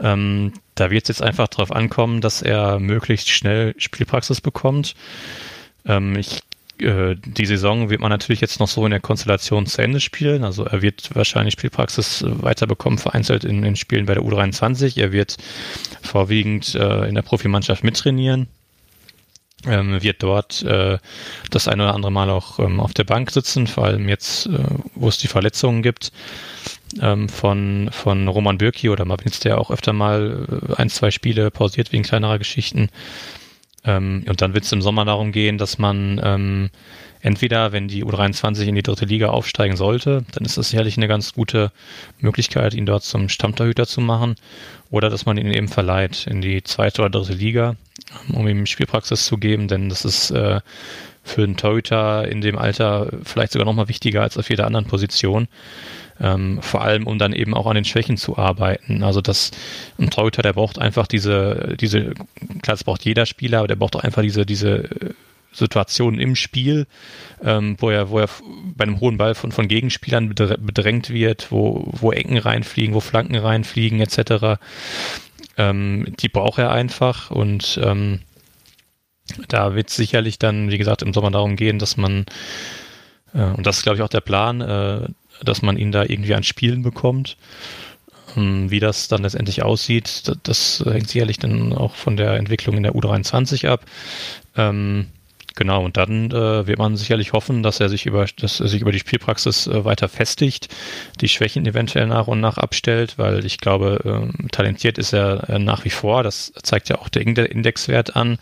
Ähm, 0.00 0.52
da 0.76 0.90
wird 0.90 1.04
es 1.04 1.08
jetzt 1.08 1.22
einfach 1.22 1.48
darauf 1.48 1.72
ankommen, 1.72 2.20
dass 2.20 2.42
er 2.42 2.78
möglichst 2.78 3.28
schnell 3.28 3.74
Spielpraxis 3.78 4.40
bekommt. 4.40 4.94
Ähm, 5.84 6.16
ich 6.16 6.42
äh, 6.78 7.16
die 7.24 7.46
Saison 7.46 7.90
wird 7.90 8.00
man 8.00 8.10
natürlich 8.10 8.40
jetzt 8.40 8.60
noch 8.60 8.68
so 8.68 8.84
in 8.84 8.90
der 8.90 9.00
Konstellation 9.00 9.66
zu 9.66 9.82
Ende 9.82 10.00
spielen. 10.00 10.44
Also 10.44 10.64
er 10.64 10.82
wird 10.82 11.14
wahrscheinlich 11.14 11.52
Spielpraxis 11.52 12.24
weiterbekommen, 12.26 12.98
vereinzelt 12.98 13.44
in 13.44 13.62
den 13.62 13.76
Spielen 13.76 14.06
bei 14.06 14.14
der 14.14 14.22
U23. 14.22 15.00
Er 15.00 15.12
wird 15.12 15.36
vorwiegend 16.02 16.74
äh, 16.74 17.08
in 17.08 17.14
der 17.14 17.22
Profimannschaft 17.22 17.84
mittrainieren. 17.84 18.48
Ähm, 19.66 20.02
wird 20.02 20.22
dort 20.22 20.62
äh, 20.62 20.98
das 21.50 21.68
eine 21.68 21.84
oder 21.84 21.94
andere 21.94 22.12
Mal 22.12 22.28
auch 22.28 22.58
ähm, 22.58 22.80
auf 22.80 22.92
der 22.92 23.04
Bank 23.04 23.30
sitzen, 23.30 23.66
vor 23.66 23.86
allem 23.86 24.10
jetzt, 24.10 24.46
äh, 24.46 24.58
wo 24.94 25.08
es 25.08 25.16
die 25.16 25.28
Verletzungen 25.28 25.82
gibt 25.82 26.12
ähm, 27.00 27.28
von, 27.28 27.88
von 27.90 28.28
Roman 28.28 28.58
Bürki 28.58 28.90
oder 28.90 29.04
Marvin 29.04 29.32
der 29.42 29.58
auch 29.58 29.70
öfter 29.70 29.92
mal 29.92 30.46
äh, 30.68 30.74
ein, 30.74 30.90
zwei 30.90 31.10
Spiele 31.10 31.50
pausiert 31.50 31.92
wegen 31.92 32.02
kleinerer 32.02 32.38
Geschichten. 32.38 32.90
Ähm, 33.84 34.24
und 34.28 34.40
dann 34.40 34.54
wird 34.54 34.64
es 34.64 34.72
im 34.72 34.82
Sommer 34.82 35.04
darum 35.04 35.32
gehen, 35.32 35.58
dass 35.58 35.78
man 35.78 36.20
ähm, 36.22 36.70
entweder, 37.20 37.72
wenn 37.72 37.88
die 37.88 38.04
U23 38.04 38.64
in 38.66 38.74
die 38.74 38.82
dritte 38.82 39.04
Liga 39.04 39.28
aufsteigen 39.28 39.76
sollte, 39.76 40.24
dann 40.32 40.44
ist 40.44 40.58
das 40.58 40.70
sicherlich 40.70 40.96
eine 40.96 41.08
ganz 41.08 41.32
gute 41.32 41.72
Möglichkeit, 42.18 42.74
ihn 42.74 42.86
dort 42.86 43.02
zum 43.02 43.28
Stammtorhüter 43.28 43.86
zu 43.86 44.00
machen, 44.00 44.36
oder 44.90 45.10
dass 45.10 45.26
man 45.26 45.36
ihn 45.36 45.52
eben 45.52 45.68
verleiht 45.68 46.26
in 46.26 46.40
die 46.40 46.62
zweite 46.62 47.02
oder 47.02 47.10
dritte 47.10 47.34
Liga, 47.34 47.76
um 48.32 48.46
ihm 48.46 48.66
Spielpraxis 48.66 49.26
zu 49.26 49.38
geben, 49.38 49.68
denn 49.68 49.88
das 49.88 50.04
ist 50.04 50.30
äh, 50.30 50.60
für 51.24 51.42
einen 51.42 51.56
Torhüter 51.56 52.28
in 52.28 52.42
dem 52.42 52.58
Alter 52.58 53.10
vielleicht 53.24 53.52
sogar 53.52 53.64
nochmal 53.64 53.88
wichtiger 53.88 54.22
als 54.22 54.36
auf 54.36 54.50
jeder 54.50 54.66
anderen 54.66 54.86
Position. 54.86 55.48
Ähm, 56.20 56.62
vor 56.62 56.82
allem, 56.82 57.06
um 57.06 57.18
dann 57.18 57.32
eben 57.32 57.54
auch 57.54 57.66
an 57.66 57.74
den 57.74 57.84
Schwächen 57.84 58.16
zu 58.16 58.38
arbeiten. 58.38 59.02
Also 59.02 59.20
das, 59.20 59.50
ein 59.98 60.10
Torhüter, 60.10 60.42
der 60.42 60.52
braucht 60.52 60.78
einfach 60.78 61.08
diese, 61.08 61.76
diese, 61.80 62.14
klar, 62.62 62.74
das 62.74 62.84
braucht 62.84 63.04
jeder 63.04 63.26
Spieler, 63.26 63.58
aber 63.58 63.68
der 63.68 63.76
braucht 63.76 63.96
auch 63.96 64.04
einfach 64.04 64.22
diese, 64.22 64.46
diese 64.46 64.84
äh, 64.84 65.14
Situationen 65.54 66.20
im 66.20 66.36
Spiel, 66.36 66.86
ähm, 67.42 67.76
wo 67.78 67.90
er, 67.90 68.10
wo 68.10 68.18
er 68.18 68.28
bei 68.76 68.84
einem 68.84 69.00
hohen 69.00 69.16
Ball 69.16 69.34
von, 69.34 69.52
von 69.52 69.68
Gegenspielern 69.68 70.28
bedrängt 70.28 71.10
wird, 71.10 71.50
wo, 71.50 71.88
wo 71.92 72.12
Ecken 72.12 72.38
reinfliegen, 72.38 72.94
wo 72.94 73.00
Flanken 73.00 73.36
reinfliegen, 73.36 74.00
etc. 74.00 74.60
Ähm, 75.56 76.14
die 76.20 76.28
braucht 76.28 76.58
er 76.58 76.72
einfach 76.72 77.30
und 77.30 77.80
ähm, 77.82 78.20
da 79.48 79.74
wird 79.74 79.88
es 79.88 79.96
sicherlich 79.96 80.38
dann, 80.38 80.70
wie 80.70 80.78
gesagt, 80.78 81.02
im 81.02 81.14
Sommer 81.14 81.30
darum 81.30 81.56
gehen, 81.56 81.78
dass 81.78 81.96
man, 81.96 82.26
äh, 83.32 83.42
und 83.42 83.66
das 83.66 83.78
ist, 83.78 83.82
glaube 83.84 83.96
ich, 83.96 84.02
auch 84.02 84.08
der 84.08 84.20
Plan, 84.20 84.60
äh, 84.60 85.08
dass 85.42 85.62
man 85.62 85.76
ihn 85.76 85.92
da 85.92 86.02
irgendwie 86.02 86.34
an 86.34 86.42
Spielen 86.42 86.82
bekommt. 86.82 87.36
Ähm, 88.36 88.70
wie 88.70 88.80
das 88.80 89.08
dann 89.08 89.22
letztendlich 89.22 89.62
aussieht, 89.62 90.28
das, 90.28 90.38
das, 90.42 90.84
hängt 90.86 91.08
sicherlich 91.08 91.38
dann 91.38 91.72
auch 91.72 91.94
von 91.94 92.16
der 92.16 92.34
Entwicklung 92.34 92.76
in 92.76 92.82
der 92.82 92.94
U23 92.94 93.68
ab. 93.68 93.84
Ähm, 94.56 95.06
genau, 95.54 95.84
und 95.84 95.96
dann 95.96 96.30
äh, 96.30 96.66
wird 96.66 96.78
man 96.78 96.96
sicherlich 96.96 97.32
hoffen, 97.32 97.62
dass 97.62 97.80
er 97.80 97.88
sich 97.88 98.06
über, 98.06 98.26
dass 98.36 98.60
er 98.60 98.68
sich 98.68 98.80
über 98.80 98.92
die 98.92 98.98
Spielpraxis 98.98 99.66
äh, 99.66 99.84
weiter 99.84 100.08
festigt, 100.08 100.68
die 101.20 101.28
Schwächen 101.28 101.66
eventuell 101.66 102.06
nach 102.06 102.26
und 102.26 102.40
nach 102.40 102.58
abstellt, 102.58 103.18
weil 103.18 103.44
ich 103.44 103.58
glaube, 103.58 104.30
äh, 104.40 104.48
talentiert 104.48 104.98
ist 104.98 105.12
er 105.12 105.48
äh, 105.48 105.58
nach 105.58 105.84
wie 105.84 105.90
vor. 105.90 106.22
Das 106.22 106.52
zeigt 106.62 106.88
ja 106.88 106.98
auch 106.98 107.08
der 107.08 107.22
Indexwert 107.22 108.16
an 108.16 108.38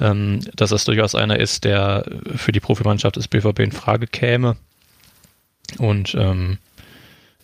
ähm, 0.00 0.40
dass 0.56 0.70
das 0.70 0.84
durchaus 0.84 1.14
einer 1.14 1.38
ist, 1.38 1.64
der 1.64 2.04
für 2.36 2.52
die 2.52 2.60
Profimannschaft 2.60 3.16
des 3.16 3.28
BVB 3.28 3.60
in 3.60 3.72
Frage 3.72 4.06
käme. 4.06 4.56
Und 5.78 6.14
ähm, 6.14 6.58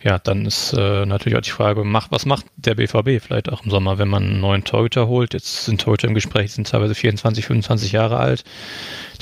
ja, 0.03 0.19
dann 0.19 0.47
ist 0.47 0.73
äh, 0.75 1.07
natürlich 1.07 1.37
auch 1.37 1.43
die 1.43 1.51
Frage, 1.51 1.83
macht, 1.83 2.13
was 2.13 2.25
macht 2.25 2.47
der 2.57 2.77
BVB 2.77 3.23
vielleicht 3.23 3.51
auch 3.51 3.65
im 3.65 3.71
Sommer, 3.71 3.99
wenn 3.99 4.09
man 4.09 4.23
einen 4.25 4.41
neuen 4.41 4.65
Torhüter 4.65 5.09
holt? 5.09 5.35
Jetzt 5.35 5.65
sind 5.65 5.81
Torhüter 5.81 6.07
im 6.07 6.15
Gespräch, 6.15 6.53
sind 6.53 6.69
teilweise 6.69 6.95
24, 6.95 7.45
25 7.45 7.93
Jahre 7.93 8.19
alt. 8.19 8.45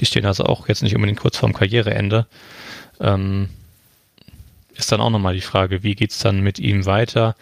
Die 0.00 0.06
stehen 0.06 0.26
also 0.26 0.44
auch 0.44 0.68
jetzt 0.68 0.82
nicht 0.82 0.94
unbedingt 0.94 1.20
kurz 1.20 1.38
vorm 1.38 1.54
Karriereende. 1.54 2.26
Ähm, 3.00 3.48
ist 4.74 4.92
dann 4.92 5.00
auch 5.00 5.10
nochmal 5.10 5.34
die 5.34 5.40
Frage, 5.40 5.82
wie 5.82 5.94
geht's 5.94 6.18
dann 6.18 6.40
mit 6.40 6.58
ihm 6.58 6.84
weiter? 6.84 7.36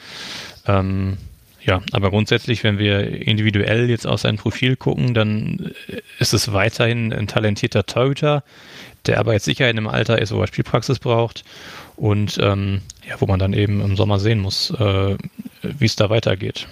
Ähm, 0.67 1.19
ja, 1.65 1.83
aber 1.93 2.11
grundsätzlich, 2.11 2.63
wenn 2.63 2.79
wir 2.79 3.27
individuell 3.27 3.89
jetzt 3.91 4.07
auf 4.07 4.21
sein 4.21 4.37
Profil 4.37 4.77
gucken, 4.77 5.15
dann 5.15 5.73
ist 6.19 6.35
es 6.35 6.53
weiterhin 6.53 7.13
ein 7.13 7.27
talentierter 7.27 7.87
Torhüter, 7.87 8.45
der 9.07 9.19
aber 9.21 9.33
jetzt 9.33 9.45
sicher 9.45 9.69
in 9.71 9.79
einem 9.79 9.89
Alter 9.89 10.21
ist, 10.21 10.33
wo 10.33 10.41
er 10.41 10.47
Spielpraxis 10.47 10.99
braucht 10.99 11.45
und 11.97 12.39
ähm, 12.41 12.81
ja, 13.09 13.21
wo 13.21 13.27
man 13.27 13.39
dann 13.39 13.53
eben 13.53 13.81
im 13.81 13.97
Sommer 13.97 14.19
sehen 14.19 14.41
muss, 14.41 14.71
äh, 14.71 15.17
wie 15.63 15.85
es 15.85 15.97
da 15.97 16.11
weitergeht. 16.11 16.67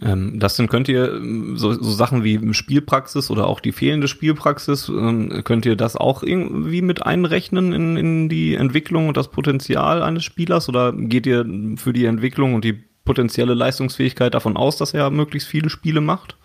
Ähm, 0.00 0.38
Dustin, 0.38 0.68
könnt 0.68 0.88
ihr 0.88 1.20
so, 1.54 1.72
so 1.72 1.90
Sachen 1.90 2.22
wie 2.22 2.54
Spielpraxis 2.54 3.30
oder 3.30 3.48
auch 3.48 3.58
die 3.58 3.72
fehlende 3.72 4.06
Spielpraxis, 4.06 4.88
ähm, 4.88 5.42
könnt 5.44 5.66
ihr 5.66 5.74
das 5.74 5.96
auch 5.96 6.22
irgendwie 6.22 6.82
mit 6.82 7.04
einrechnen 7.04 7.72
in, 7.72 7.96
in 7.96 8.28
die 8.28 8.54
Entwicklung 8.54 9.08
und 9.08 9.16
das 9.16 9.28
Potenzial 9.28 10.02
eines 10.02 10.22
Spielers 10.22 10.68
oder 10.68 10.92
geht 10.92 11.26
ihr 11.26 11.44
für 11.76 11.92
die 11.92 12.04
Entwicklung 12.04 12.54
und 12.54 12.64
die 12.64 12.78
potenzielle 13.04 13.54
Leistungsfähigkeit 13.54 14.34
davon 14.34 14.56
aus, 14.56 14.76
dass 14.76 14.94
er 14.94 15.10
möglichst 15.10 15.48
viele 15.48 15.68
Spiele 15.68 16.00
macht? 16.00 16.36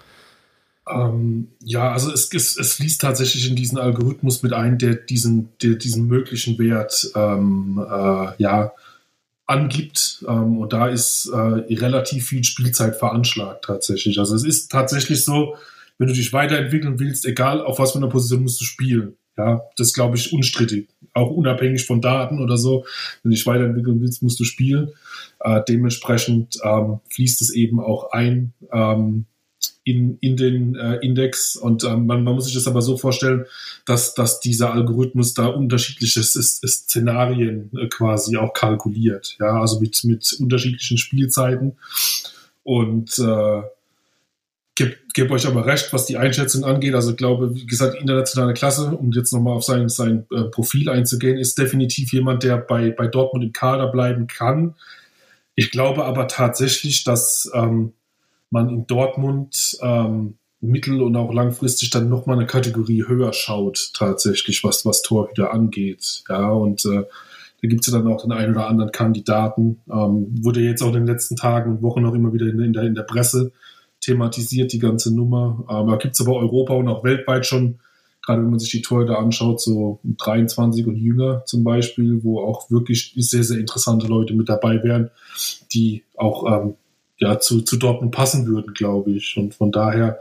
Ähm, 0.90 1.48
ja, 1.64 1.92
also 1.92 2.12
es, 2.12 2.34
es, 2.34 2.58
es 2.58 2.74
fließt 2.74 3.00
tatsächlich 3.00 3.50
in 3.50 3.56
diesen 3.56 3.78
Algorithmus 3.78 4.44
mit 4.44 4.54
ein, 4.54 4.78
der 4.78 4.96
diesen, 4.96 5.50
der 5.62 5.76
diesen 5.76 6.08
möglichen 6.08 6.58
Wert 6.60 7.12
ähm, 7.16 7.80
äh, 7.80 8.34
ja, 8.38 8.74
angibt. 9.46 10.24
Ähm, 10.28 10.58
und 10.58 10.74
da 10.74 10.88
ist 10.88 11.30
äh, 11.34 11.38
relativ 11.76 12.28
viel 12.28 12.44
Spielzeit 12.44 12.98
veranschlagt 12.98 13.66
tatsächlich. 13.66 14.20
Also 14.20 14.36
es 14.36 14.44
ist 14.44 14.72
tatsächlich 14.72 15.24
so, 15.24 15.56
wenn 15.98 16.08
du 16.08 16.14
dich 16.14 16.34
weiterentwickeln 16.34 17.00
willst, 17.00 17.26
egal 17.26 17.62
auf 17.62 17.80
was 17.80 17.94
für 17.94 18.00
einer 18.00 18.10
Position 18.10 18.44
musst 18.44 18.60
du 18.60 18.66
spielen. 18.66 19.16
Ja, 19.38 19.62
das 19.78 19.94
glaube 19.94 20.18
ich 20.18 20.32
unstrittig. 20.32 20.90
Auch 21.14 21.32
unabhängig 21.32 21.86
von 21.86 22.02
Daten 22.02 22.40
oder 22.40 22.58
so. 22.58 22.86
Wenn 23.22 23.32
du 23.32 23.36
dich 23.36 23.46
weiterentwickeln 23.48 24.00
willst, 24.00 24.22
musst 24.22 24.40
du 24.40 24.44
spielen. 24.44 24.90
Äh, 25.40 25.62
dementsprechend 25.68 26.60
ähm, 26.64 27.00
fließt 27.10 27.42
es 27.42 27.52
eben 27.52 27.80
auch 27.80 28.12
ein 28.12 28.54
ähm, 28.72 29.26
in, 29.84 30.18
in 30.22 30.38
den 30.38 30.76
äh, 30.76 30.96
Index. 30.98 31.56
Und 31.56 31.84
ähm, 31.84 32.06
man, 32.06 32.24
man 32.24 32.36
muss 32.36 32.46
sich 32.46 32.54
das 32.54 32.68
aber 32.68 32.82
so 32.82 32.98
vorstellen, 32.98 33.46
dass, 33.86 34.14
dass 34.14 34.40
dieser 34.40 34.74
Algorithmus 34.74 35.34
da 35.34 35.48
unterschiedliche 35.48 36.24
Szenarien 36.24 37.70
äh, 37.78 37.88
quasi 37.88 38.38
auch 38.38 38.54
kalkuliert. 38.54 39.36
Ja, 39.40 39.60
also 39.60 39.80
mit, 39.80 40.04
mit 40.04 40.36
unterschiedlichen 40.40 40.98
Spielzeiten. 40.98 41.74
Und 42.64 43.20
äh, 43.20 43.62
gebe 44.76 44.96
geb 45.14 45.32
euch 45.32 45.46
aber 45.46 45.66
recht, 45.66 45.92
was 45.92 46.06
die 46.06 46.18
Einschätzung 46.18 46.64
angeht. 46.64 46.96
Also 46.96 47.12
ich 47.12 47.18
glaube, 47.18 47.54
wie 47.54 47.66
gesagt, 47.66 47.96
internationale 47.96 48.54
Klasse, 48.54 48.96
um 48.96 49.12
jetzt 49.12 49.34
nochmal 49.34 49.56
auf 49.56 49.64
sein, 49.64 49.90
sein 49.90 50.26
äh, 50.32 50.44
Profil 50.44 50.90
einzugehen, 50.90 51.38
ist 51.38 51.58
definitiv 51.58 52.14
jemand, 52.14 52.44
der 52.44 52.58
bei, 52.58 52.90
bei 52.90 53.08
Dortmund 53.08 53.44
im 53.44 53.54
Kader 53.54 53.88
bleiben 53.88 54.28
kann. 54.28 54.76
Ich 55.56 55.72
glaube 55.72 56.06
aber 56.06 56.28
tatsächlich, 56.28 57.04
dass 57.04 57.52
ähm, 57.54 57.94
man 58.54 58.70
in 58.70 58.88
Dortmund 58.88 59.78
ähm, 59.82 60.36
mittel- 60.62 61.02
und 61.02 61.16
auch 61.16 61.34
langfristig 61.34 61.90
dann 61.90 62.08
nochmal 62.08 62.38
eine 62.38 62.46
Kategorie 62.46 63.04
höher 63.06 63.34
schaut, 63.34 63.92
tatsächlich, 63.94 64.64
was, 64.64 64.86
was 64.86 65.02
Torhüter 65.02 65.52
angeht. 65.52 66.24
Ja, 66.30 66.52
und 66.52 66.86
äh, 66.86 67.04
da 67.62 67.68
gibt 67.68 67.82
es 67.82 67.92
ja 67.92 67.98
dann 67.98 68.08
auch 68.08 68.22
den 68.22 68.32
einen 68.32 68.54
oder 68.54 68.68
anderen 68.68 68.92
Kandidaten. 68.92 69.82
Ähm, 69.92 70.28
wurde 70.42 70.62
jetzt 70.62 70.84
auch 70.84 70.90
in 70.90 71.06
den 71.06 71.08
letzten 71.08 71.36
Tagen 71.36 71.72
und 71.72 71.82
Wochen 71.82 72.04
noch 72.04 72.14
immer 72.14 72.32
wieder 72.32 72.46
in, 72.46 72.60
in, 72.60 72.74
der, 72.74 72.84
in 72.84 72.96
der 72.96 73.04
Presse 73.04 73.52
thematisiert, 74.02 74.72
die 74.72 74.80
ganze 74.80 75.14
Nummer. 75.14 75.66
Ähm, 75.70 75.88
da 75.88 75.96
gibt 75.96 76.14
es 76.14 76.22
aber 76.22 76.36
Europa 76.36 76.74
und 76.76 76.88
auch 76.88 77.04
weltweit 77.04 77.48
schon, 77.48 77.80
gerade 78.22 78.44
wenn 78.44 78.52
man 78.52 78.60
sich 78.60 78.70
die 78.70 78.84
Torhüter 78.84 79.18
anschaut, 79.18 79.62
so 79.62 80.00
23 80.04 80.86
und 80.86 80.96
jünger 80.96 81.44
zum 81.46 81.64
Beispiel, 81.64 82.24
wo 82.24 82.40
auch 82.40 82.70
wirklich 82.70 83.14
sehr, 83.18 83.44
sehr 83.44 83.60
interessante 83.60 84.06
Leute 84.08 84.36
mit 84.36 84.48
dabei 84.48 84.84
wären, 84.84 85.10
die 85.74 86.04
auch 86.16 86.46
ähm, 86.46 86.76
ja, 87.18 87.40
zu, 87.40 87.62
zu 87.62 87.78
Dortmund 87.78 88.14
passen 88.14 88.48
würden, 88.48 88.74
glaube 88.74 89.12
ich. 89.12 89.38
Und 89.38 89.54
von 89.56 89.72
daher 89.72 90.20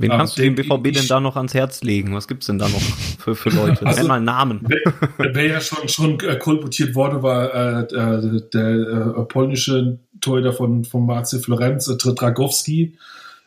Wen 0.00 0.10
kannst 0.10 0.38
du 0.38 0.42
dem 0.42 0.54
BVB 0.54 0.94
denn 0.94 1.06
da 1.08 1.20
noch 1.20 1.36
ans 1.36 1.52
Herz 1.52 1.82
legen? 1.82 2.14
Was 2.14 2.26
gibt's 2.26 2.46
denn 2.46 2.58
da 2.58 2.68
noch 2.68 2.80
für, 2.80 3.34
für 3.34 3.50
Leute? 3.50 3.86
Also, 3.86 4.00
Nenn 4.00 4.08
mal 4.08 4.20
Namen. 4.20 4.66
Wer, 4.66 5.34
wer 5.34 5.46
ja 5.46 5.60
schon, 5.60 5.88
schon 5.88 6.18
äh, 6.20 6.38
kolportiert 6.38 6.94
wurde, 6.94 7.22
war 7.22 7.54
äh, 7.54 7.86
der, 7.86 8.40
der 8.40 8.70
äh, 8.70 9.22
polnische 9.24 9.98
Torhüter 10.22 10.54
von, 10.54 10.86
von 10.86 11.04
Marcel 11.04 11.40
Florenz, 11.40 11.86
äh, 11.88 11.96
Dragowski. 11.96 12.96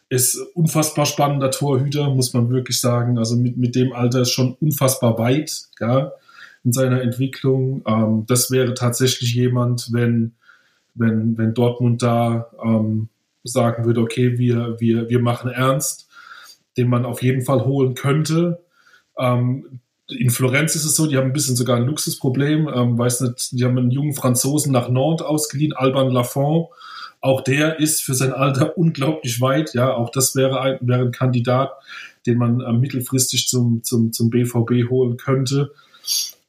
Ist 0.09 0.37
unfassbar 0.53 1.07
spannender 1.07 1.49
Torhüter, 1.49 2.13
muss 2.13 2.33
man 2.33 2.51
wirklich 2.51 2.79
sagen. 2.79 3.17
Also 3.17 3.35
mit, 3.35 3.57
mit 3.57 3.73
dem 3.73 3.91
Alter 3.91 4.21
ist 4.21 4.31
schon 4.31 4.53
unfassbar 4.61 5.17
weit 5.17 5.63
ja, 5.79 6.11
in 6.63 6.71
seiner 6.71 7.01
Entwicklung. 7.01 7.81
Ähm, 7.87 8.25
das 8.27 8.51
wäre 8.51 8.75
tatsächlich 8.75 9.33
jemand, 9.33 9.89
wenn, 9.91 10.33
wenn, 10.95 11.37
wenn 11.37 11.53
Dortmund 11.53 12.01
da 12.01 12.51
ähm, 12.63 13.09
sagen 13.43 13.85
würde, 13.85 14.01
okay, 14.01 14.37
wir, 14.37 14.79
wir, 14.79 15.09
wir 15.09 15.19
machen 15.19 15.49
ernst 15.49 16.09
den 16.77 16.89
man 16.89 17.05
auf 17.05 17.21
jeden 17.21 17.41
Fall 17.41 17.65
holen 17.65 17.95
könnte. 17.95 18.63
Ähm, 19.17 19.79
in 20.09 20.29
Florenz 20.29 20.75
ist 20.75 20.85
es 20.85 20.95
so, 20.95 21.07
die 21.07 21.17
haben 21.17 21.27
ein 21.27 21.33
bisschen 21.33 21.55
sogar 21.55 21.77
ein 21.77 21.85
Luxusproblem. 21.85 22.69
Ähm, 22.73 22.97
weiß 22.97 23.21
nicht, 23.21 23.51
die 23.51 23.63
haben 23.63 23.77
einen 23.77 23.91
jungen 23.91 24.13
Franzosen 24.13 24.71
nach 24.71 24.89
Nantes 24.89 25.25
ausgeliehen, 25.25 25.73
Alban 25.73 26.11
Lafont. 26.11 26.67
Auch 27.21 27.41
der 27.41 27.79
ist 27.79 28.03
für 28.03 28.13
sein 28.13 28.33
Alter 28.33 28.77
unglaublich 28.77 29.39
weit. 29.39 29.73
Ja, 29.73 29.93
auch 29.93 30.09
das 30.09 30.35
wäre 30.35 30.59
ein, 30.61 30.77
wäre 30.81 31.01
ein 31.01 31.11
Kandidat, 31.11 31.71
den 32.25 32.37
man 32.37 32.59
äh, 32.59 32.73
mittelfristig 32.73 33.47
zum, 33.47 33.83
zum, 33.83 34.11
zum 34.11 34.29
BVB 34.29 34.89
holen 34.89 35.17
könnte. 35.17 35.71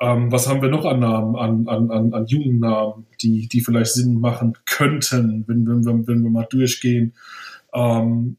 Ähm, 0.01 0.33
was 0.33 0.49
haben 0.49 0.63
wir 0.63 0.69
noch 0.69 0.85
an 0.85 1.01
Namen, 1.01 1.37
an, 1.37 1.69
an, 1.69 1.91
an, 1.91 2.15
an 2.15 2.27
jungen 2.27 2.59
Namen, 2.59 3.07
die, 3.23 3.49
die 3.49 3.61
vielleicht 3.61 3.93
Sinn 3.93 4.21
machen 4.21 4.57
könnten, 4.67 5.45
wenn, 5.47 5.67
wenn, 5.67 5.85
wenn, 5.85 6.07
wenn 6.07 6.23
wir 6.23 6.31
mal 6.31 6.47
durchgehen? 6.51 7.15
Ähm, 7.73 8.37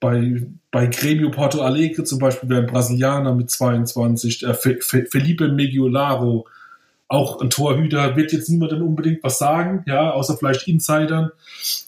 bei, 0.00 0.46
bei 0.70 0.86
Grêmio 0.86 1.30
Porto 1.30 1.62
Alegre 1.62 2.04
zum 2.04 2.18
Beispiel 2.18 2.48
wäre 2.48 2.62
ein 2.62 2.66
Brasilianer 2.66 3.34
mit 3.34 3.50
22, 3.50 4.44
äh, 4.44 4.54
Felipe 4.54 5.48
Megiolaro, 5.48 6.46
auch 7.08 7.40
ein 7.40 7.50
Torhüter, 7.50 8.16
wird 8.16 8.32
jetzt 8.32 8.48
niemandem 8.48 8.82
unbedingt 8.82 9.22
was 9.22 9.38
sagen, 9.38 9.84
ja, 9.86 10.10
außer 10.10 10.36
vielleicht 10.36 10.66
Insidern. 10.66 11.30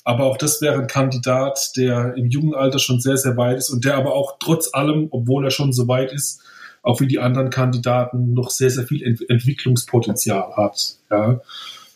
Aber 0.04 0.24
auch 0.24 0.36
das 0.36 0.60
wäre 0.60 0.80
ein 0.80 0.86
Kandidat, 0.86 1.72
der 1.76 2.14
im 2.16 2.26
jungen 2.26 2.54
Alter 2.54 2.78
schon 2.78 3.00
sehr, 3.00 3.16
sehr 3.16 3.36
weit 3.36 3.58
ist 3.58 3.70
und 3.70 3.84
der 3.84 3.96
aber 3.96 4.14
auch 4.14 4.36
trotz 4.38 4.72
allem, 4.72 5.08
obwohl 5.10 5.44
er 5.44 5.50
schon 5.50 5.72
so 5.72 5.88
weit 5.88 6.12
ist, 6.12 6.42
auch 6.88 7.00
wie 7.00 7.06
die 7.06 7.18
anderen 7.18 7.50
Kandidaten 7.50 8.32
noch 8.32 8.48
sehr, 8.48 8.70
sehr 8.70 8.84
viel 8.84 9.02
Ent 9.02 9.28
Entwicklungspotenzial 9.28 10.56
hat, 10.56 10.96
ja. 11.10 11.40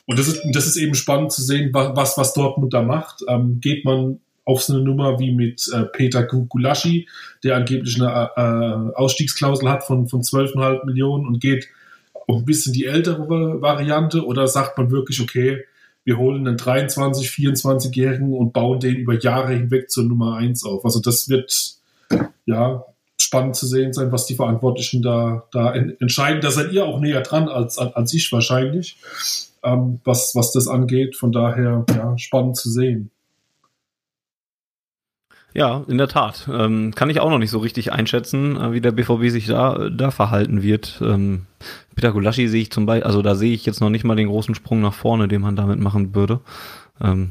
Und 0.04 0.18
das 0.18 0.28
ist, 0.28 0.42
das 0.52 0.66
ist 0.66 0.76
eben 0.76 0.94
spannend 0.94 1.32
zu 1.32 1.42
sehen, 1.42 1.70
was, 1.72 2.18
was 2.18 2.34
Dortmund 2.34 2.74
da 2.74 2.82
macht. 2.82 3.22
Ähm, 3.28 3.60
geht 3.60 3.84
man 3.84 4.20
auf 4.44 4.62
so 4.62 4.74
eine 4.74 4.82
Nummer 4.82 5.18
wie 5.18 5.32
mit 5.32 5.70
äh, 5.72 5.84
Peter 5.84 6.24
Gulaschi, 6.24 7.08
der 7.42 7.56
angeblich 7.56 8.02
eine 8.02 8.30
äh, 8.36 8.94
Ausstiegsklausel 8.94 9.70
hat 9.70 9.84
von, 9.84 10.08
von 10.08 10.20
12,5 10.20 10.84
Millionen 10.84 11.26
und 11.26 11.40
geht 11.40 11.68
auf 12.12 12.36
ein 12.38 12.44
bisschen 12.44 12.72
die 12.72 12.84
ältere 12.84 13.28
Variante 13.62 14.26
oder 14.26 14.48
sagt 14.48 14.76
man 14.76 14.90
wirklich, 14.90 15.20
okay, 15.22 15.64
wir 16.04 16.18
holen 16.18 16.46
einen 16.46 16.56
23, 16.56 17.28
24-Jährigen 17.28 18.34
und 18.34 18.52
bauen 18.52 18.80
den 18.80 18.96
über 18.96 19.18
Jahre 19.18 19.54
hinweg 19.54 19.90
zur 19.90 20.04
Nummer 20.04 20.36
1 20.36 20.64
auf. 20.64 20.84
Also 20.84 21.00
das 21.00 21.28
wird 21.28 21.76
ja 22.44 22.84
spannend 23.32 23.56
zu 23.56 23.66
sehen 23.66 23.94
sein, 23.94 24.12
was 24.12 24.26
die 24.26 24.34
Verantwortlichen 24.34 25.00
da, 25.00 25.44
da 25.52 25.72
entscheiden. 25.72 26.42
Da 26.42 26.50
seid 26.50 26.70
ihr 26.70 26.84
auch 26.84 27.00
näher 27.00 27.22
dran 27.22 27.48
als, 27.48 27.78
als 27.78 28.12
ich 28.12 28.30
wahrscheinlich, 28.30 28.98
ähm, 29.62 30.00
was, 30.04 30.32
was 30.34 30.52
das 30.52 30.68
angeht. 30.68 31.16
Von 31.16 31.32
daher 31.32 31.86
ja, 31.96 32.18
spannend 32.18 32.58
zu 32.58 32.68
sehen. 32.68 33.10
Ja, 35.54 35.82
in 35.88 35.96
der 35.96 36.08
Tat. 36.08 36.46
Ähm, 36.52 36.94
kann 36.94 37.08
ich 37.08 37.20
auch 37.20 37.30
noch 37.30 37.38
nicht 37.38 37.50
so 37.50 37.58
richtig 37.58 37.90
einschätzen, 37.90 38.56
äh, 38.60 38.72
wie 38.72 38.82
der 38.82 38.92
BVB 38.92 39.30
sich 39.30 39.46
da, 39.46 39.88
da 39.88 40.10
verhalten 40.10 40.62
wird. 40.62 41.00
Ähm, 41.02 41.46
Peter 41.94 42.12
Gulaschi 42.12 42.48
sehe 42.48 42.60
ich 42.60 42.70
zum 42.70 42.84
Beispiel, 42.84 43.06
also 43.06 43.22
da 43.22 43.34
sehe 43.34 43.54
ich 43.54 43.64
jetzt 43.64 43.80
noch 43.80 43.90
nicht 43.90 44.04
mal 44.04 44.16
den 44.16 44.28
großen 44.28 44.54
Sprung 44.54 44.82
nach 44.82 44.94
vorne, 44.94 45.26
den 45.26 45.40
man 45.40 45.56
damit 45.56 45.78
machen 45.78 46.14
würde. 46.14 46.40
Ähm, 47.00 47.30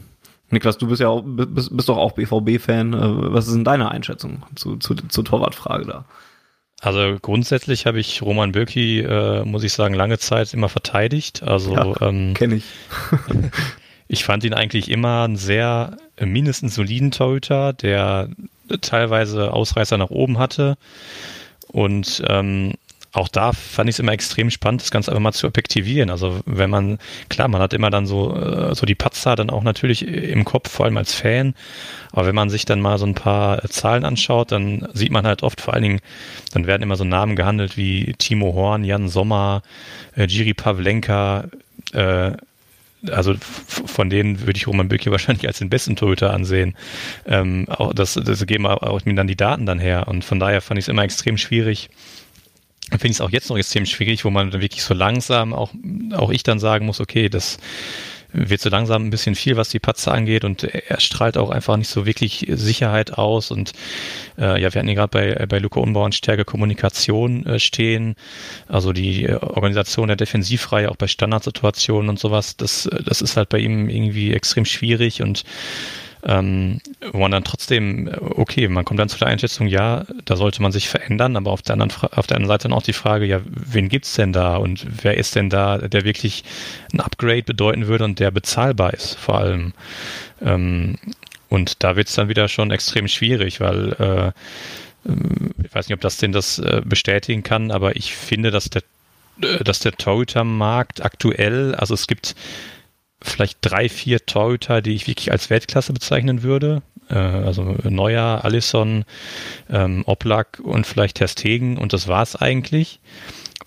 Niklas, 0.52 0.78
du 0.78 0.88
bist 0.88 1.02
ja 1.02 1.08
auch, 1.10 1.24
bist, 1.26 1.76
bist 1.76 1.90
doch 1.90 1.98
auch 1.98 2.14
BVB-Fan. 2.14 2.94
Äh, 2.94 3.34
was 3.34 3.48
ist 3.48 3.56
denn 3.56 3.64
deine 3.64 3.92
Einschätzung 3.92 4.44
zu, 4.56 4.78
zu, 4.78 4.96
zur 4.96 5.26
Torwartfrage 5.26 5.86
da? 5.86 6.06
Also 6.82 7.18
grundsätzlich 7.22 7.86
habe 7.86 8.00
ich 8.00 8.22
Roman 8.22 8.54
Bürki, 8.54 9.00
äh, 9.00 9.46
muss 9.46 9.64
ich 9.64 9.72
sagen, 9.74 9.94
lange 9.94 10.18
Zeit 10.18 10.54
immer 10.54 10.68
verteidigt. 10.68 11.44
Also 11.44 11.76
ja, 11.76 12.02
ähm, 12.02 12.34
kenne 12.34 12.56
ich. 12.56 12.66
Ich 14.14 14.26
fand 14.26 14.44
ihn 14.44 14.54
eigentlich 14.54 14.92
immer 14.92 15.24
einen 15.24 15.38
sehr 15.38 15.96
äh, 16.18 16.26
mindestens 16.26 16.76
soliden 16.76 17.12
Torhüter, 17.12 17.72
der 17.72 18.28
teilweise 18.82 19.54
Ausreißer 19.54 19.98
nach 19.98 20.10
oben 20.10 20.38
hatte. 20.38 20.76
Und 21.70 22.22
ähm, 22.28 22.74
auch 23.14 23.28
da 23.28 23.52
fand 23.52 23.90
ich 23.90 23.96
es 23.96 24.00
immer 24.00 24.14
extrem 24.14 24.50
spannend, 24.50 24.82
das 24.82 24.92
Ganze 24.92 25.12
einfach 25.12 25.22
mal 25.22 25.34
zu 25.34 25.48
objektivieren. 25.48 26.10
Also 26.10 26.40
wenn 26.46 26.70
man, 26.70 26.98
klar, 27.30 27.50
man 27.50 27.62
hat 27.62 27.74
immer 27.74 27.90
dann 27.90 28.06
so, 28.06 28.36
äh, 28.36 28.74
so 28.74 28.86
die 28.86 28.96
Patzer 28.96 29.36
dann 29.36 29.50
auch 29.50 29.64
natürlich 29.64 30.08
im 30.08 30.46
Kopf, 30.46 30.70
vor 30.70 30.86
allem 30.86 30.98
als 30.98 31.14
Fan. 31.14 31.54
Aber 32.14 32.26
wenn 32.28 32.36
man 32.36 32.50
sich 32.50 32.66
dann 32.66 32.80
mal 32.80 32.98
so 32.98 33.06
ein 33.06 33.16
paar 33.16 33.62
Zahlen 33.70 34.06
anschaut, 34.06 34.52
dann 34.52 34.88
sieht 34.94 35.12
man 35.12 35.26
halt 35.26 35.44
oft 35.44 35.60
vor 35.60 35.74
allen 35.74 35.84
Dingen, 35.84 36.00
dann 36.54 36.68
werden 36.68 36.84
immer 36.84 36.96
so 36.96 37.04
Namen 37.04 37.36
gehandelt 37.36 37.76
wie 37.76 38.14
Timo 38.18 38.54
Horn, 38.54 38.86
Jan 38.86 39.10
Sommer, 39.10 39.62
äh, 40.16 40.26
Jiri 40.26 40.54
Pavlenka, 40.54 41.46
äh, 41.92 42.32
also 43.10 43.34
von 43.40 44.10
denen 44.10 44.42
würde 44.42 44.58
ich 44.58 44.68
Roman 44.68 44.88
Bürki 44.88 45.12
wahrscheinlich 45.12 45.48
als 45.48 45.60
den 45.60 45.70
besten 45.70 45.98
Torhüter 45.98 46.34
ansehen. 46.34 46.76
Ähm, 47.26 47.68
auch 47.68 47.94
das, 47.94 48.14
das 48.14 48.46
geben 48.46 48.66
auch 48.68 49.04
mir 49.06 49.16
dann 49.16 49.28
die 49.28 49.36
Daten 49.36 49.66
dann 49.66 49.80
her. 49.80 50.08
Und 50.08 50.24
von 50.24 50.40
daher 50.40 50.62
fand 50.62 50.78
ich 50.78 50.86
es 50.86 50.90
immer 50.90 51.04
extrem 51.04 51.38
schwierig. 51.38 51.90
Finde 52.92 53.08
ich 53.08 53.14
es 53.14 53.22
auch 53.22 53.30
jetzt 53.30 53.50
noch 53.50 53.58
extrem 53.58 53.86
schwierig, 53.86 54.26
wo 54.26 54.30
man 54.30 54.52
wirklich 54.52 54.84
so 54.84 54.94
langsam 54.94 55.54
auch, 55.54 55.72
auch 56.14 56.30
ich 56.30 56.44
dann 56.44 56.60
sagen 56.60 56.86
muss, 56.86 57.00
okay, 57.00 57.30
das 57.30 57.58
wird 58.34 58.62
so 58.62 58.70
langsam 58.70 59.06
ein 59.06 59.10
bisschen 59.10 59.36
viel, 59.36 59.58
was 59.58 59.70
die 59.70 59.80
Patzer 59.80 60.14
angeht 60.14 60.44
und 60.44 60.64
er 60.64 61.00
strahlt 61.00 61.38
auch 61.38 61.50
einfach 61.50 61.76
nicht 61.78 61.90
so 61.90 62.06
wirklich 62.06 62.48
Sicherheit 62.50 63.14
aus 63.18 63.52
und 63.52 63.74
äh, 64.38 64.62
ja, 64.62 64.74
wir 64.74 64.80
hatten 64.80 64.88
hier 64.88 64.96
gerade 64.96 65.36
bei, 65.36 65.46
bei 65.46 65.60
Luca 65.60 65.80
Unbauern 65.80 66.12
stärke 66.12 66.46
Kommunikation 66.46 67.46
äh, 67.46 67.60
stehen, 67.60 68.16
also 68.68 68.94
die 68.94 69.26
äh, 69.26 69.36
Organisation 69.36 70.08
der 70.08 70.18
Defensivreihe 70.18 70.90
auch 70.90 70.96
bei 70.96 71.08
Standardsituationen 71.08 72.10
und 72.10 72.20
sowas, 72.20 72.56
das, 72.56 72.90
das 73.06 73.22
ist 73.22 73.38
halt 73.38 73.50
bei 73.50 73.60
ihm 73.60 73.90
irgendwie 73.90 74.34
extrem 74.34 74.66
schwierig 74.66 75.22
und 75.22 75.44
ähm, 76.24 76.80
wo 77.12 77.20
man 77.20 77.32
dann 77.32 77.44
trotzdem, 77.44 78.10
okay, 78.20 78.68
man 78.68 78.86
kommt 78.86 79.00
dann 79.00 79.10
zu 79.10 79.18
der 79.18 79.28
Einschätzung, 79.28 79.68
ja, 79.68 80.06
da 80.26 80.36
sollte 80.36 80.62
man 80.62 80.72
sich 80.72 80.90
verändern, 80.90 81.36
aber 81.36 81.52
auf 81.52 81.62
der 81.62 81.74
anderen, 81.74 81.92
auf 82.12 82.28
der 82.28 82.38
anderen 82.38 82.48
Seite 82.48 82.68
dann 82.68 82.78
auch 82.78 82.84
die 82.84 82.94
Frage, 82.94 83.26
ja, 83.26 83.42
wen 83.46 83.90
gibt's 83.90 84.14
denn 84.14 84.34
da 84.34 84.58
und 84.58 84.86
wer 85.04 85.18
ist 85.18 85.36
denn 85.36 85.50
da, 85.50 85.78
der 85.78 86.04
wirklich 86.04 86.44
ein 86.94 87.00
Upgrade 87.00 87.44
bedeuten 87.44 87.88
würde 87.88 88.06
und 88.06 88.20
der 88.20 88.32
bezahlbar 88.32 88.94
ist, 88.94 89.16
vor 89.16 89.40
allem. 89.40 89.74
Ähm, 90.42 90.98
und 91.50 91.84
da 91.84 91.96
wird's 91.96 92.16
dann 92.16 92.30
wieder 92.30 92.48
schon 92.48 92.72
extrem 92.72 93.08
schwierig, 93.08 93.60
weil 93.60 93.94
äh, 94.00 95.12
ich 95.64 95.74
weiß 95.74 95.90
nicht, 95.90 95.96
ob 95.96 96.02
das 96.02 96.18
denn 96.18 96.32
das 96.32 96.60
äh, 96.60 96.82
bestätigen 96.86 97.44
kann, 97.44 97.72
aber 97.72 97.96
ich 97.96 98.16
finde, 98.16 98.52
dass 98.52 98.70
der 98.70 98.84
äh, 99.42 99.64
dass 99.64 99.80
der 99.80 99.94
Torhüter-Markt 99.94 101.04
aktuell, 101.04 101.76
also 101.76 101.94
es 101.94 102.08
gibt 102.08 102.36
vielleicht 103.22 103.60
drei, 103.62 103.90
vier 103.90 104.26
Torhüter, 104.26 104.82
die 104.82 104.94
ich 104.94 105.08
wirklich 105.08 105.32
als 105.32 105.50
Weltklasse 105.50 105.94
bezeichnen 105.94 106.44
würde. 106.44 106.82
Äh, 107.10 107.16
also 107.16 107.76
Neuer, 107.84 108.44
Allison, 108.44 109.06
ähm, 109.70 110.04
Oblak 110.06 110.60
und 110.64 110.88
vielleicht 110.88 111.18
Terstegen 111.18 111.78
und 111.78 111.94
das 111.94 112.08
war's 112.08 112.36
eigentlich. 112.36 113.00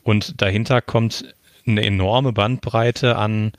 Und 0.02 0.40
dahinter 0.42 0.82
kommt 0.82 1.34
eine 1.66 1.84
enorme 1.84 2.32
Bandbreite 2.32 3.16
an, 3.16 3.52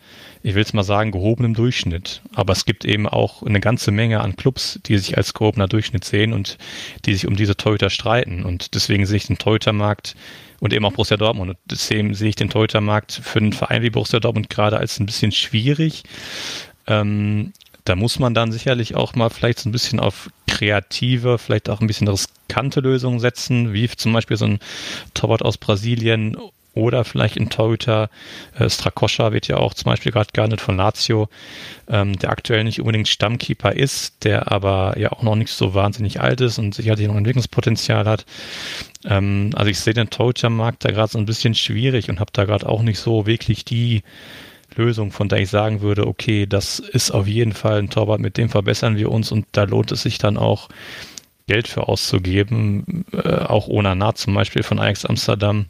ich 0.44 0.54
will 0.54 0.62
es 0.62 0.74
mal 0.74 0.84
sagen, 0.84 1.12
gehobenem 1.12 1.56
Durchschnitt. 1.56 2.22
Aber 2.36 2.54
es 2.54 2.66
gibt 2.66 2.86
eben 2.86 3.08
auch 3.08 3.42
eine 3.42 3.60
ganze 3.60 3.92
Menge 3.92 4.22
an 4.22 4.36
Clubs, 4.36 4.80
die 4.86 4.98
sich 5.00 5.18
als 5.18 5.34
gehobener 5.34 5.68
Durchschnitt 5.68 6.06
sehen 6.06 6.34
und 6.34 6.58
die 7.06 7.14
sich 7.14 7.28
um 7.28 7.36
diese 7.36 7.58
Torhüter 7.58 7.90
streiten. 7.90 8.44
Und 8.44 8.76
deswegen 8.76 9.08
sehe 9.08 9.18
ich 9.18 9.28
den 9.28 9.40
Torhütermarkt 9.40 10.16
und 10.60 10.74
eben 10.74 10.86
auch 10.86 10.94
Borussia 10.94 11.18
Dortmund. 11.18 11.52
Und 11.52 11.58
deswegen 11.66 12.14
sehe 12.14 12.30
ich 12.30 12.36
den 12.36 12.50
Torhütermarkt 12.50 13.12
für 13.12 13.40
einen 13.40 13.54
Verein 13.54 13.82
wie 13.82 13.90
Borussia 13.90 14.20
Dortmund 14.20 14.50
gerade 14.50 14.78
als 14.78 15.00
ein 15.00 15.06
bisschen 15.06 15.32
schwierig. 15.32 16.04
Ähm, 16.88 17.54
da 17.86 17.96
muss 17.96 18.18
man 18.20 18.34
dann 18.34 18.52
sicherlich 18.52 18.96
auch 18.96 19.16
mal 19.16 19.30
vielleicht 19.30 19.60
so 19.60 19.70
ein 19.70 19.72
bisschen 19.72 20.00
auf 20.00 20.30
kreative, 20.48 21.38
vielleicht 21.38 21.70
auch 21.70 21.82
ein 21.82 21.88
bisschen 21.88 22.08
riskante 22.08 22.80
Lösungen 22.80 23.20
setzen, 23.20 23.74
wie 23.74 23.88
zum 23.90 24.14
Beispiel 24.14 24.38
so 24.38 24.46
ein 24.46 24.60
Torwart 25.14 25.44
aus 25.44 25.58
Brasilien 25.58 26.36
oder 26.76 27.04
vielleicht 27.04 27.38
ein 27.38 27.50
Torhüter. 27.50 28.10
Äh, 28.58 28.70
Strakoscha 28.70 29.32
wird 29.32 29.48
ja 29.48 29.58
auch 29.58 29.74
zum 29.74 29.86
Beispiel 29.86 30.12
gerade 30.12 30.30
gehandelt 30.32 30.62
von 30.62 30.78
Lazio, 30.78 31.30
ähm, 31.88 32.18
der 32.20 32.30
aktuell 32.30 32.64
nicht 32.64 32.80
unbedingt 32.80 33.08
Stammkeeper 33.08 33.74
ist, 33.74 34.24
der 34.24 34.52
aber 34.52 34.98
ja 35.00 35.12
auch 35.12 35.24
noch 35.24 35.36
nicht 35.36 35.52
so 35.52 35.74
wahnsinnig 35.74 36.22
alt 36.22 36.42
ist 36.42 36.60
und 36.60 36.76
sicherlich 36.76 37.08
noch 37.08 37.16
Entwicklungspotenzial 37.16 38.06
hat. 38.06 38.26
Ähm, 39.06 39.52
also 39.56 39.72
ich 39.72 39.80
sehe 39.80 39.94
den 39.94 40.10
Torhütermarkt 40.10 40.86
da 40.86 40.92
gerade 40.92 41.12
so 41.12 41.18
ein 41.18 41.26
bisschen 41.26 41.56
schwierig 41.56 42.10
und 42.10 42.20
habe 42.20 42.32
da 42.34 42.46
gerade 42.46 42.68
auch 42.68 42.82
nicht 42.82 43.00
so 43.00 43.26
wirklich 43.26 43.66
die 43.66 44.04
Lösung, 44.76 45.12
von 45.12 45.30
der 45.30 45.40
ich 45.40 45.50
sagen 45.50 45.82
würde, 45.82 46.06
okay, 46.06 46.46
das 46.46 46.80
ist 46.80 47.12
auf 47.12 47.28
jeden 47.28 47.54
Fall 47.54 47.80
ein 47.80 47.90
Torwart, 47.90 48.20
mit 48.20 48.38
dem 48.38 48.50
verbessern 48.50 48.98
wir 48.98 49.12
uns 49.12 49.32
und 49.32 49.46
da 49.54 49.64
lohnt 49.64 49.92
es 49.92 50.02
sich 50.02 50.18
dann 50.18 50.38
auch 50.38 50.70
Geld 51.48 51.68
für 51.68 51.88
auszugeben, 51.88 53.06
äh, 53.14 53.30
auch 53.30 53.68
Onana 53.68 54.16
zum 54.16 54.34
Beispiel 54.34 54.64
von 54.64 54.80
Ajax 54.80 55.06
Amsterdam, 55.06 55.68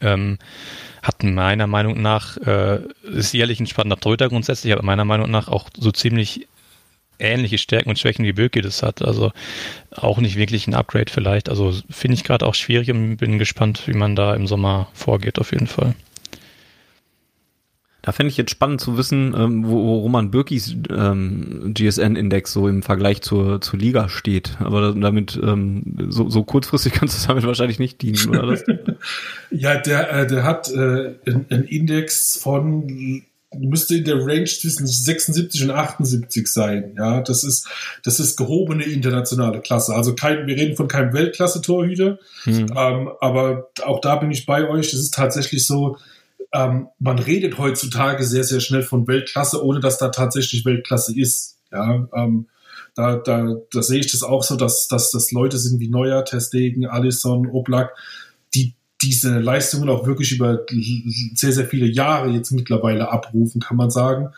ähm, 0.00 0.38
hat 1.02 1.22
meiner 1.22 1.66
Meinung 1.66 2.00
nach, 2.00 2.36
äh, 2.38 2.80
ist 3.02 3.32
sicherlich 3.32 3.60
ein 3.60 3.66
spannender 3.66 3.98
Torhüter 3.98 4.28
grundsätzlich, 4.28 4.72
aber 4.72 4.82
meiner 4.82 5.04
Meinung 5.04 5.30
nach 5.30 5.48
auch 5.48 5.68
so 5.76 5.90
ziemlich 5.90 6.46
ähnliche 7.18 7.58
Stärken 7.58 7.90
und 7.90 7.98
Schwächen 7.98 8.24
wie 8.24 8.32
Böke 8.32 8.62
das 8.62 8.82
hat. 8.82 9.02
Also 9.02 9.32
auch 9.94 10.18
nicht 10.18 10.36
wirklich 10.36 10.66
ein 10.66 10.74
Upgrade 10.74 11.10
vielleicht. 11.10 11.48
Also 11.48 11.72
finde 11.90 12.16
ich 12.16 12.24
gerade 12.24 12.46
auch 12.46 12.54
schwierig 12.54 12.90
und 12.90 13.16
bin 13.16 13.38
gespannt, 13.38 13.82
wie 13.86 13.94
man 13.94 14.16
da 14.16 14.34
im 14.34 14.46
Sommer 14.46 14.88
vorgeht 14.92 15.38
auf 15.38 15.52
jeden 15.52 15.66
Fall. 15.66 15.94
Da 18.02 18.10
fände 18.10 18.30
ich 18.30 18.36
jetzt 18.36 18.50
spannend 18.50 18.80
zu 18.80 18.98
wissen, 18.98 19.32
ähm, 19.36 19.64
wo, 19.64 19.80
wo 19.84 19.98
Roman 20.00 20.32
Birkis 20.32 20.74
ähm, 20.90 21.72
GSN-Index 21.72 22.52
so 22.52 22.66
im 22.66 22.82
Vergleich 22.82 23.22
zur, 23.22 23.60
zur 23.60 23.78
Liga 23.78 24.08
steht. 24.08 24.56
Aber 24.58 24.92
damit 24.92 25.38
ähm, 25.40 26.08
so, 26.08 26.28
so 26.28 26.42
kurzfristig 26.42 26.92
kannst 26.94 27.22
du 27.22 27.28
damit 27.28 27.46
wahrscheinlich 27.46 27.78
nicht 27.78 28.02
dienen, 28.02 28.28
oder? 28.30 28.46
Das? 28.48 28.64
ja, 29.50 29.76
der, 29.76 30.12
äh, 30.12 30.26
der 30.26 30.42
hat 30.42 30.68
äh, 30.72 31.14
einen 31.26 31.64
Index 31.68 32.38
von 32.42 33.22
müsste 33.58 33.96
in 33.96 34.04
der 34.04 34.16
Range 34.16 34.44
zwischen 34.44 34.86
76 34.86 35.64
und 35.64 35.70
78 35.70 36.46
sein. 36.46 36.94
Ja, 36.96 37.20
das 37.20 37.44
ist, 37.44 37.68
das 38.02 38.18
ist 38.18 38.36
gehobene 38.36 38.84
internationale 38.84 39.60
Klasse. 39.60 39.94
Also 39.94 40.14
kein, 40.14 40.46
wir 40.46 40.56
reden 40.56 40.76
von 40.76 40.88
keinem 40.88 41.12
Weltklasse-Torhüter. 41.12 42.18
Hm. 42.44 42.66
Ähm, 42.76 43.10
aber 43.20 43.70
auch 43.84 44.00
da 44.00 44.16
bin 44.16 44.30
ich 44.30 44.46
bei 44.46 44.68
euch. 44.68 44.92
Es 44.92 45.00
ist 45.00 45.14
tatsächlich 45.14 45.66
so, 45.66 45.98
ähm, 46.52 46.88
man 46.98 47.18
redet 47.18 47.58
heutzutage 47.58 48.24
sehr, 48.24 48.44
sehr 48.44 48.60
schnell 48.60 48.82
von 48.82 49.06
Weltklasse, 49.08 49.64
ohne 49.64 49.80
dass 49.80 49.98
da 49.98 50.08
tatsächlich 50.08 50.64
Weltklasse 50.64 51.18
ist. 51.18 51.58
Ja, 51.70 52.08
ähm, 52.14 52.48
da, 52.94 53.16
da, 53.16 53.56
da 53.72 53.82
sehe 53.82 54.00
ich 54.00 54.12
das 54.12 54.22
auch 54.22 54.42
so, 54.42 54.56
dass, 54.56 54.86
dass 54.86 55.10
das 55.10 55.32
Leute 55.32 55.58
sind 55.58 55.80
wie 55.80 55.88
Neuer, 55.88 56.24
Testegen, 56.24 56.86
Alisson, 56.86 57.46
Oblak, 57.46 57.94
die 58.54 58.74
diese 59.00 59.38
Leistungen 59.38 59.88
auch 59.88 60.06
wirklich 60.06 60.32
über 60.32 60.64
sehr, 61.34 61.52
sehr 61.52 61.66
viele 61.66 61.86
Jahre 61.86 62.30
jetzt 62.30 62.52
mittlerweile 62.52 63.10
abrufen, 63.10 63.60
kann 63.60 63.76
man 63.76 63.90
sagen. 63.90 64.28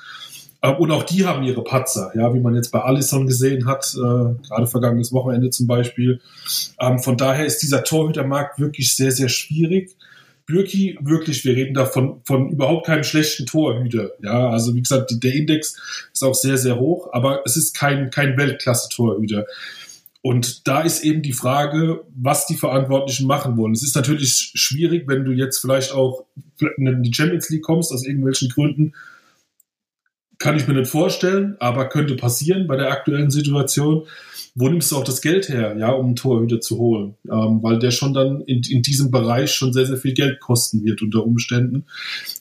Ähm, 0.63 0.77
und 0.77 0.91
auch 0.91 1.03
die 1.03 1.27
haben 1.27 1.43
ihre 1.43 1.63
Patzer, 1.63 2.13
ja, 2.15 2.33
wie 2.33 2.41
man 2.41 2.55
jetzt 2.55 2.71
bei 2.71 2.81
Alisson 2.81 3.27
gesehen 3.27 3.67
hat, 3.67 3.93
äh, 3.95 3.99
gerade 4.47 4.67
vergangenes 4.67 5.13
Wochenende 5.13 5.51
zum 5.51 5.67
Beispiel. 5.67 6.21
Ähm, 6.81 7.01
von 7.01 7.17
daher 7.17 7.45
ist 7.45 7.59
dieser 7.59 7.85
Torhütermarkt 7.85 8.59
wirklich 8.59 8.95
sehr, 8.95 9.11
sehr 9.11 9.29
schwierig. 9.29 9.97
Bürki, 10.47 10.99
wirklich, 11.01 11.45
wir 11.45 11.57
reden 11.57 11.75
da 11.75 11.87
von, 11.87 12.21
von 12.25 12.51
überhaupt 12.51 12.87
keinem 12.87 13.05
schlechten 13.05 13.47
Torhüter. 13.47 14.11
Ja, 14.23 14.51
also 14.51 14.75
wie 14.75 14.83
gesagt, 14.83 15.11
der 15.13 15.33
Index 15.33 15.77
ist 16.13 16.23
auch 16.23 16.35
sehr, 16.35 16.59
sehr 16.59 16.79
hoch, 16.79 17.09
aber 17.13 17.43
es 17.47 17.57
ist 17.57 17.75
kein, 17.75 18.11
kein 18.11 18.37
Weltklasse-Torhüter. 18.37 19.47
Und 20.21 20.67
da 20.67 20.81
ist 20.81 21.05
eben 21.05 21.23
die 21.23 21.33
Frage, 21.33 22.05
was 22.15 22.47
die 22.47 22.57
Verantwortlichen 22.57 23.27
machen 23.27 23.57
wollen. 23.57 23.73
Es 23.73 23.83
ist 23.83 23.95
natürlich 23.95 24.53
schwierig, 24.55 25.05
wenn 25.07 25.25
du 25.25 25.33
jetzt 25.33 25.59
vielleicht 25.59 25.93
auch 25.93 26.25
in 26.79 27.03
die 27.03 27.13
Champions 27.13 27.51
League 27.51 27.63
kommst, 27.63 27.93
aus 27.93 28.07
irgendwelchen 28.07 28.49
Gründen. 28.49 28.95
Kann 30.39 30.57
ich 30.57 30.67
mir 30.67 30.75
nicht 30.75 30.91
vorstellen, 30.91 31.57
aber 31.61 31.91
könnte 31.91 32.17
passieren 32.17 32.67
bei 32.67 32.77
der 32.77 32.91
aktuellen 32.91 33.31
Situation 33.31 34.07
wo 34.57 34.69
nimmst 34.69 34.93
du 34.93 34.97
auch 34.97 35.05
das 35.05 35.21
Geld 35.21 35.49
her, 35.49 35.77
ja, 35.77 35.91
um 35.91 36.07
einen 36.07 36.17
Torhüter 36.17 36.61
zu 36.61 36.79
holen? 36.79 37.17
Ähm, 37.25 37.61
weil 37.63 37.81
der 37.81 37.91
schon 37.91 38.15
dann 38.15 38.41
in, 38.43 38.63
in 38.69 38.83
diesem 38.83 39.11
Bereich 39.11 39.53
schon 39.53 39.73
sehr, 39.73 39.87
sehr 39.87 39.97
viel 39.97 40.15
Geld 40.15 40.41
kosten 40.41 40.85
wird 40.85 41.03
unter 41.03 41.25
Umständen. 41.25 41.87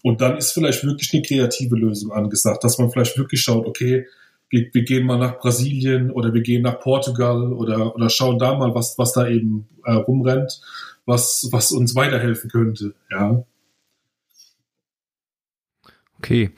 Und 0.03 0.21
dann 0.21 0.37
ist 0.37 0.51
vielleicht 0.51 0.83
wirklich 0.83 1.11
eine 1.13 1.23
kreative 1.23 1.75
Lösung 1.75 2.11
angesagt, 2.11 2.63
dass 2.63 2.77
man 2.77 2.91
vielleicht 2.91 3.17
wirklich 3.17 3.41
schaut, 3.41 3.65
okay, 3.65 4.05
wir, 4.49 4.69
wir 4.71 4.83
gehen 4.83 5.07
mal 5.07 5.17
nach 5.17 5.39
Brasilien 5.39 6.11
oder 6.11 6.33
wir 6.35 6.41
gehen 6.41 6.61
nach 6.61 6.79
Portugal 6.79 7.51
oder, 7.51 7.95
oder 7.95 8.09
schauen 8.11 8.37
da 8.37 8.55
mal, 8.55 8.75
was, 8.75 8.95
was 8.99 9.13
da 9.13 9.27
eben 9.27 9.67
äh, 9.83 9.93
rumrennt, 9.93 10.61
was, 11.07 11.49
was 11.51 11.71
uns 11.71 11.95
weiterhelfen 11.95 12.51
könnte, 12.51 12.93
ja. 13.09 13.43
Okay. 16.19 16.51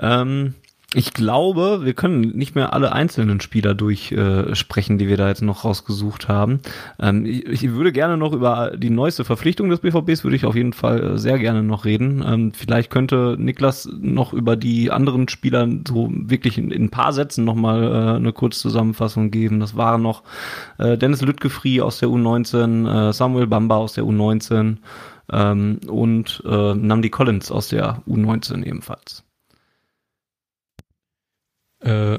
Ähm, 0.00 0.54
ich 0.94 1.14
glaube, 1.14 1.80
wir 1.84 1.94
können 1.94 2.20
nicht 2.36 2.54
mehr 2.54 2.74
alle 2.74 2.92
einzelnen 2.92 3.40
Spieler 3.40 3.74
durchsprechen, 3.74 4.96
äh, 4.96 4.98
die 4.98 5.08
wir 5.08 5.16
da 5.16 5.28
jetzt 5.28 5.40
noch 5.40 5.64
rausgesucht 5.64 6.28
haben. 6.28 6.60
Ähm, 7.00 7.24
ich, 7.24 7.46
ich, 7.46 7.70
würde 7.70 7.92
gerne 7.92 8.18
noch 8.18 8.32
über 8.32 8.72
die 8.76 8.90
neueste 8.90 9.24
Verpflichtung 9.24 9.70
des 9.70 9.80
BVBs, 9.80 10.24
würde 10.24 10.36
ich 10.36 10.44
auf 10.44 10.54
jeden 10.54 10.74
Fall 10.74 11.14
äh, 11.14 11.18
sehr 11.18 11.38
gerne 11.38 11.62
noch 11.62 11.86
reden. 11.86 12.22
Ähm, 12.26 12.52
vielleicht 12.52 12.90
könnte 12.90 13.36
Niklas 13.38 13.88
noch 14.00 14.34
über 14.34 14.56
die 14.56 14.90
anderen 14.90 15.28
Spieler 15.28 15.66
so 15.88 16.10
wirklich 16.12 16.58
in, 16.58 16.70
in 16.70 16.84
ein 16.84 16.90
paar 16.90 17.14
Sätzen 17.14 17.44
nochmal 17.44 17.84
äh, 17.84 18.16
eine 18.16 18.32
Kurzzusammenfassung 18.32 19.30
geben. 19.30 19.60
Das 19.60 19.76
waren 19.76 20.02
noch 20.02 20.22
äh, 20.76 20.98
Dennis 20.98 21.22
Lüttgefri 21.22 21.80
aus 21.80 22.00
der 22.00 22.10
U19, 22.10 23.08
äh, 23.08 23.12
Samuel 23.14 23.46
Bamba 23.46 23.76
aus 23.76 23.94
der 23.94 24.04
U19 24.04 24.76
ähm, 25.32 25.80
und 25.86 26.42
äh, 26.46 26.74
Namdi 26.74 27.08
Collins 27.08 27.50
aus 27.50 27.68
der 27.68 28.02
U19 28.06 28.62
ebenfalls. 28.64 29.24
Äh, 31.84 32.18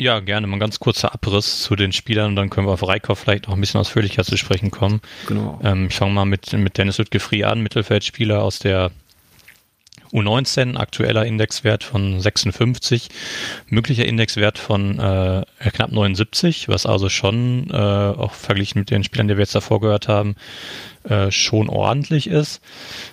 ja, 0.00 0.20
gerne. 0.20 0.46
Mal 0.46 0.56
ein 0.56 0.60
ganz 0.60 0.78
kurzer 0.78 1.12
Abriss 1.12 1.62
zu 1.62 1.74
den 1.74 1.92
Spielern 1.92 2.30
und 2.30 2.36
dann 2.36 2.50
können 2.50 2.68
wir 2.68 2.72
auf 2.72 2.86
Reikhoff 2.86 3.18
vielleicht 3.18 3.48
auch 3.48 3.54
ein 3.54 3.60
bisschen 3.60 3.80
ausführlicher 3.80 4.22
zu 4.22 4.36
sprechen 4.36 4.70
kommen. 4.70 5.00
Genau. 5.26 5.60
Ähm, 5.64 5.88
ich 5.88 5.96
fange 5.96 6.12
mal 6.12 6.24
mit, 6.24 6.52
mit 6.52 6.78
Dennis 6.78 6.98
Lüttgefri 6.98 7.42
an, 7.42 7.60
Mittelfeldspieler 7.62 8.42
aus 8.42 8.60
der 8.60 8.92
U19, 10.12 10.76
aktueller 10.76 11.26
Indexwert 11.26 11.84
von 11.84 12.20
56, 12.20 13.08
möglicher 13.68 14.06
Indexwert 14.06 14.58
von 14.58 14.98
äh, 14.98 15.44
knapp 15.72 15.92
79, 15.92 16.68
was 16.68 16.86
also 16.86 17.08
schon, 17.08 17.68
äh, 17.70 17.74
auch 17.74 18.32
verglichen 18.32 18.78
mit 18.78 18.90
den 18.90 19.04
Spielern, 19.04 19.28
die 19.28 19.36
wir 19.36 19.42
jetzt 19.42 19.54
davor 19.54 19.80
gehört 19.80 20.08
haben, 20.08 20.36
äh, 21.04 21.30
schon 21.30 21.68
ordentlich 21.68 22.28
ist. 22.28 22.62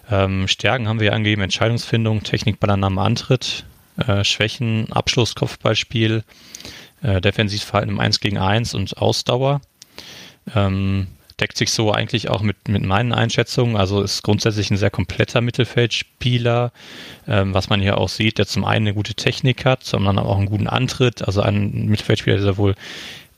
Ähm, 0.10 0.48
Stärken 0.48 0.88
haben 0.88 1.00
wir 1.00 1.14
angegeben, 1.14 1.42
Entscheidungsfindung, 1.42 2.24
Technik, 2.24 2.60
Ballannahme, 2.60 3.02
Antritt, 3.02 3.66
äh, 3.98 4.24
Schwächen, 4.24 4.91
Abschluss, 4.91 5.36
Kopfballspiel, 5.36 6.24
äh, 7.02 7.22
Defensivverhalten 7.22 7.91
im 7.91 8.00
1 8.00 8.20
gegen 8.20 8.38
1 8.38 8.74
und 8.74 8.98
Ausdauer. 8.98 9.62
Ähm, 10.56 11.08
deckt 11.39 11.58
sich 11.58 11.72
so 11.72 11.91
eigentlich 11.91 12.30
auch 12.30 12.41
mit, 12.41 12.68
mit 12.68 12.84
meinen 12.84 13.12
Einschätzungen. 13.12 13.76
Also 13.76 14.02
ist 14.02 14.24
grundsätzlich 14.24 14.72
ein 14.72 14.78
sehr 14.78 14.89
kompletter 14.89 15.41
Mittelfeldspieler, 15.41 16.72
ähm, 17.28 17.54
was 17.54 17.70
man 17.70 17.82
hier 17.82 17.98
auch 17.98 18.10
sieht, 18.10 18.38
der 18.38 18.48
zum 18.48 18.64
einen 18.64 18.88
eine 18.88 18.96
gute 18.96 19.16
Technik 19.16 19.66
hat, 19.66 19.84
zum 19.84 20.08
anderen 20.08 20.30
auch 20.30 20.38
einen 20.38 20.46
guten 20.46 20.68
Antritt. 20.68 21.24
Also 21.24 21.41
ein 21.41 21.88
Mittelfeldspieler, 21.88 22.38
der 22.38 22.58
wohl 22.58 22.76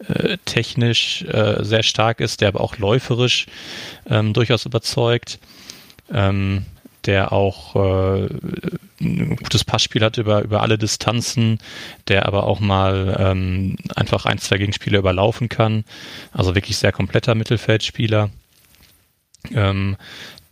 äh, 0.08 0.38
technisch 0.46 1.24
äh, 1.24 1.64
sehr 1.64 1.82
stark 1.82 2.20
ist, 2.20 2.42
der 2.42 2.50
aber 2.50 2.62
auch 2.62 2.78
läuferisch 2.78 3.48
ähm, 4.08 4.34
durchaus 4.34 4.66
überzeugt. 4.66 5.40
Ähm, 6.14 6.66
der 7.08 7.32
auch 7.32 7.76
äh, 7.76 8.28
ein 9.02 9.36
gutes 9.38 9.64
Passspiel 9.64 10.04
hat 10.04 10.18
über, 10.18 10.44
über 10.44 10.62
alle 10.62 10.78
Distanzen, 10.78 11.60
der 12.08 12.26
aber 12.26 12.44
auch 12.44 12.60
mal 12.60 13.16
ähm, 13.20 13.78
einfach 13.96 14.26
ein, 14.26 14.38
zwei 14.38 14.58
Gegenspieler 14.58 15.00
überlaufen 15.00 15.50
kann. 15.50 15.86
Also 16.32 16.56
wirklich 16.56 16.78
sehr 16.78 16.92
kompletter 16.92 17.34
Mittelfeldspieler. 17.36 18.30
Ähm, 19.54 19.98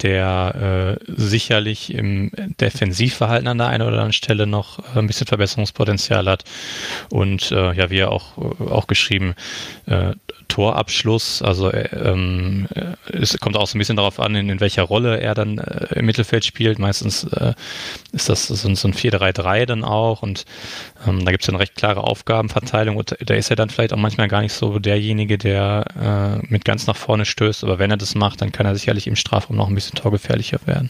der 0.01 0.97
äh, 0.99 1.05
sicherlich 1.07 1.93
im 1.93 2.31
Defensivverhalten 2.59 3.47
an 3.47 3.57
der 3.57 3.67
einen 3.67 3.83
oder 3.83 3.93
anderen 3.93 4.13
Stelle 4.13 4.45
noch 4.45 4.79
äh, 4.79 4.99
ein 4.99 5.07
bisschen 5.07 5.27
Verbesserungspotenzial 5.27 6.27
hat. 6.27 6.43
Und 7.09 7.51
äh, 7.51 7.73
ja, 7.73 7.89
wie 7.89 7.99
er 7.99 8.11
auch, 8.11 8.37
auch 8.37 8.87
geschrieben, 8.87 9.35
äh, 9.85 10.13
Torabschluss, 10.47 11.41
also 11.41 11.71
äh, 11.71 11.87
ähm, 11.95 12.67
es 13.11 13.37
kommt 13.39 13.57
auch 13.57 13.67
so 13.67 13.77
ein 13.77 13.79
bisschen 13.79 13.95
darauf 13.95 14.19
an, 14.19 14.35
in, 14.35 14.49
in 14.49 14.59
welcher 14.59 14.83
Rolle 14.83 15.19
er 15.19 15.33
dann 15.33 15.57
äh, 15.57 15.99
im 15.99 16.05
Mittelfeld 16.05 16.45
spielt. 16.45 16.79
Meistens 16.79 17.23
äh, 17.25 17.53
ist 18.11 18.29
das 18.29 18.47
so, 18.47 18.55
so 18.55 18.67
ein 18.67 18.93
4-3-3 18.93 19.65
dann 19.65 19.83
auch 19.83 20.21
und 20.21 20.45
ähm, 21.07 21.25
da 21.25 21.31
gibt 21.31 21.43
es 21.43 21.49
eine 21.49 21.59
recht 21.59 21.75
klare 21.75 22.03
Aufgabenverteilung 22.03 22.95
und 22.95 23.15
da 23.19 23.33
ist 23.33 23.49
er 23.49 23.55
dann 23.55 23.69
vielleicht 23.69 23.93
auch 23.93 23.97
manchmal 23.97 24.27
gar 24.27 24.41
nicht 24.41 24.53
so 24.53 24.79
derjenige, 24.79 25.37
der 25.37 26.41
äh, 26.41 26.47
mit 26.47 26.65
ganz 26.65 26.87
nach 26.87 26.95
vorne 26.95 27.25
stößt, 27.25 27.63
aber 27.63 27.79
wenn 27.79 27.91
er 27.91 27.97
das 27.97 28.15
macht, 28.15 28.41
dann 28.41 28.51
kann 28.51 28.65
er 28.65 28.75
sicherlich 28.75 29.07
im 29.07 29.15
Strafraum 29.15 29.57
noch 29.57 29.67
ein 29.67 29.75
bisschen 29.75 29.95
torgefährlicher 29.95 30.59
werden. 30.65 30.89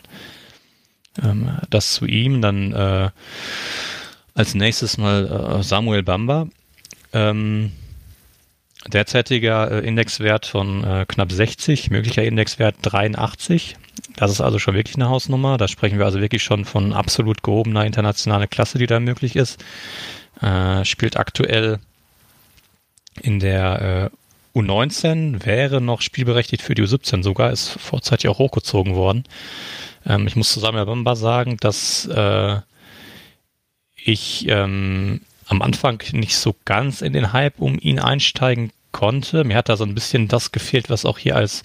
Ähm, 1.24 1.50
das 1.70 1.94
zu 1.94 2.06
ihm, 2.06 2.42
dann 2.42 2.74
äh, 2.74 3.10
als 4.34 4.54
nächstes 4.54 4.98
mal 4.98 5.58
äh, 5.60 5.64
Samuel 5.64 6.04
Bamba. 6.04 6.48
Ähm, 7.14 7.72
Derzeitiger 8.88 9.72
äh, 9.72 9.88
Indexwert 9.88 10.46
von 10.46 10.84
äh, 10.84 11.06
knapp 11.08 11.32
60, 11.32 11.90
möglicher 11.90 12.24
Indexwert 12.24 12.76
83. 12.82 13.78
Das 14.16 14.32
ist 14.32 14.42
also 14.42 14.60
schon 14.60 14.76
wirklich 14.76 14.96
eine 14.96 15.10
Hausnummer. 15.10 15.58
Da 15.58 15.68
sprechen 15.68 15.98
wir 15.98 16.06
also 16.06 16.22
wirklich 16.22 16.44
schon 16.44 16.66
von 16.66 16.94
absolut 16.94 17.44
gehobener 17.44 17.86
internationaler 17.86 18.48
Klasse, 18.48 18.78
die 18.78 18.88
da 18.88 19.00
möglich 19.00 19.36
ist. 19.36 19.64
Äh, 20.42 20.86
spielt 20.86 21.18
aktuell 21.18 21.80
in 23.22 23.40
der 23.40 24.12
äh, 24.56 24.60
U19, 24.60 25.46
wäre 25.46 25.82
noch 25.82 26.02
spielberechtigt 26.02 26.62
für 26.62 26.76
die 26.76 26.84
U17 26.84 27.24
sogar, 27.24 27.52
ist 27.52 27.70
vorzeitig 27.70 28.30
auch 28.30 28.40
hochgezogen 28.40 28.96
worden. 28.96 29.24
Ähm, 30.06 30.28
ich 30.28 30.36
muss 30.36 30.52
zusammen 30.52 30.86
Bamba 30.86 31.16
sagen, 31.16 31.58
dass 31.58 32.06
äh, 32.06 32.60
ich 33.96 34.48
ähm, 34.48 35.22
am 35.48 35.62
Anfang 35.62 36.02
nicht 36.14 36.38
so 36.38 36.56
ganz 36.66 37.02
in 37.02 37.14
den 37.14 37.34
Hype 37.34 37.60
um 37.60 37.78
ihn 37.80 38.00
einsteigen 38.00 38.72
konnte. 38.92 39.44
Mir 39.44 39.58
hat 39.58 39.68
da 39.68 39.76
so 39.76 39.84
ein 39.84 39.94
bisschen 39.94 40.30
das 40.30 40.54
gefehlt, 40.54 40.90
was 40.90 41.06
auch 41.06 41.18
hier 41.18 41.36
als 41.36 41.64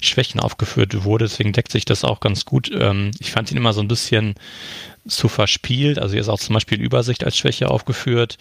Schwächen 0.00 0.40
aufgeführt 0.40 1.04
wurde. 1.04 1.26
Deswegen 1.26 1.52
deckt 1.52 1.70
sich 1.70 1.84
das 1.84 2.02
auch 2.02 2.18
ganz 2.18 2.44
gut. 2.44 2.72
Ähm, 2.72 3.12
ich 3.20 3.30
fand 3.30 3.52
ihn 3.52 3.56
immer 3.56 3.72
so 3.72 3.80
ein 3.80 3.88
bisschen 3.88 4.34
zu 5.06 5.28
verspielt. 5.28 5.98
Also 5.98 6.12
hier 6.12 6.20
ist 6.20 6.28
auch 6.28 6.38
zum 6.38 6.54
Beispiel 6.54 6.80
Übersicht 6.80 7.24
als 7.24 7.36
Schwäche 7.36 7.70
aufgeführt. 7.70 8.38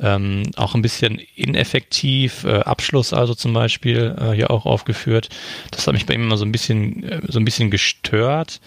Ähm, 0.00 0.42
auch 0.56 0.74
ein 0.74 0.82
bisschen 0.82 1.20
ineffektiv. 1.36 2.44
Äh, 2.44 2.60
Abschluss 2.60 3.12
also 3.12 3.34
zum 3.34 3.52
Beispiel 3.52 4.16
äh, 4.18 4.32
hier 4.32 4.50
auch 4.50 4.66
aufgeführt. 4.66 5.28
Das 5.70 5.86
hat 5.86 5.94
mich 5.94 6.06
bei 6.06 6.14
ihm 6.14 6.22
immer 6.22 6.36
so 6.36 6.44
ein 6.44 6.52
bisschen, 6.52 7.04
äh, 7.04 7.20
so 7.28 7.38
ein 7.38 7.44
bisschen 7.44 7.70
gestört. 7.70 8.60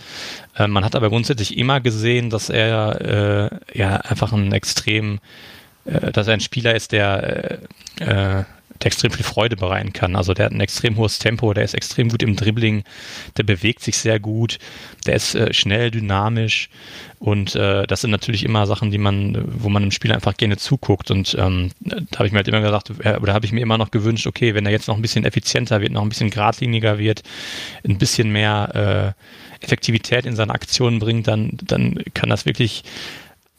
Äh, 0.55 0.67
man 0.67 0.85
hat 0.85 0.95
aber 0.95 1.09
grundsätzlich 1.09 1.57
immer 1.57 1.81
gesehen, 1.81 2.29
dass 2.29 2.49
er 2.49 3.51
äh, 3.73 3.77
ja 3.77 3.97
einfach 3.97 4.31
ein 4.31 4.53
extrem 4.53 5.19
äh, 5.87 6.11
dass 6.11 6.27
er 6.27 6.33
ein 6.33 6.39
Spieler 6.39 6.75
ist, 6.75 6.91
der, 6.91 7.59
äh, 7.99 8.43
der 8.79 8.85
extrem 8.85 9.11
viel 9.11 9.25
Freude 9.25 9.55
bereiten 9.55 9.93
kann. 9.93 10.15
Also 10.15 10.33
der 10.33 10.45
hat 10.45 10.51
ein 10.51 10.59
extrem 10.59 10.97
hohes 10.97 11.19
Tempo, 11.19 11.53
der 11.53 11.63
ist 11.63 11.73
extrem 11.73 12.09
gut 12.09 12.21
im 12.21 12.35
Dribbling, 12.35 12.83
der 13.37 13.43
bewegt 13.43 13.81
sich 13.81 13.97
sehr 13.97 14.19
gut, 14.19 14.59
der 15.05 15.15
ist 15.15 15.33
äh, 15.35 15.53
schnell, 15.53 15.91
dynamisch 15.91 16.69
und 17.19 17.55
äh, 17.55 17.87
das 17.87 18.01
sind 18.01 18.11
natürlich 18.11 18.43
immer 18.43 18.67
Sachen, 18.67 18.91
die 18.91 18.99
man, 18.99 19.43
wo 19.47 19.69
man 19.69 19.81
einem 19.81 19.91
Spieler 19.91 20.15
einfach 20.15 20.37
gerne 20.37 20.57
zuguckt. 20.57 21.09
Und 21.09 21.35
ähm, 21.39 21.71
da 21.79 22.19
habe 22.19 22.27
ich 22.27 22.31
mir 22.31 22.37
halt 22.37 22.47
immer 22.47 22.61
gesagt, 22.61 22.91
oder 22.91 23.33
habe 23.33 23.45
ich 23.45 23.51
mir 23.51 23.61
immer 23.61 23.77
noch 23.77 23.89
gewünscht, 23.89 24.27
okay, 24.27 24.53
wenn 24.53 24.65
er 24.65 24.71
jetzt 24.71 24.87
noch 24.87 24.95
ein 24.95 25.01
bisschen 25.01 25.25
effizienter 25.25 25.81
wird, 25.81 25.91
noch 25.93 26.03
ein 26.03 26.09
bisschen 26.09 26.29
geradliniger 26.29 26.99
wird, 26.99 27.23
ein 27.87 27.97
bisschen 27.97 28.31
mehr 28.31 29.15
äh, 29.59 29.63
Effektivität 29.63 30.25
in 30.27 30.35
seine 30.35 30.53
Aktionen 30.53 30.99
bringt, 30.99 31.27
dann, 31.27 31.57
dann 31.63 32.03
kann 32.13 32.29
das 32.29 32.45
wirklich 32.45 32.83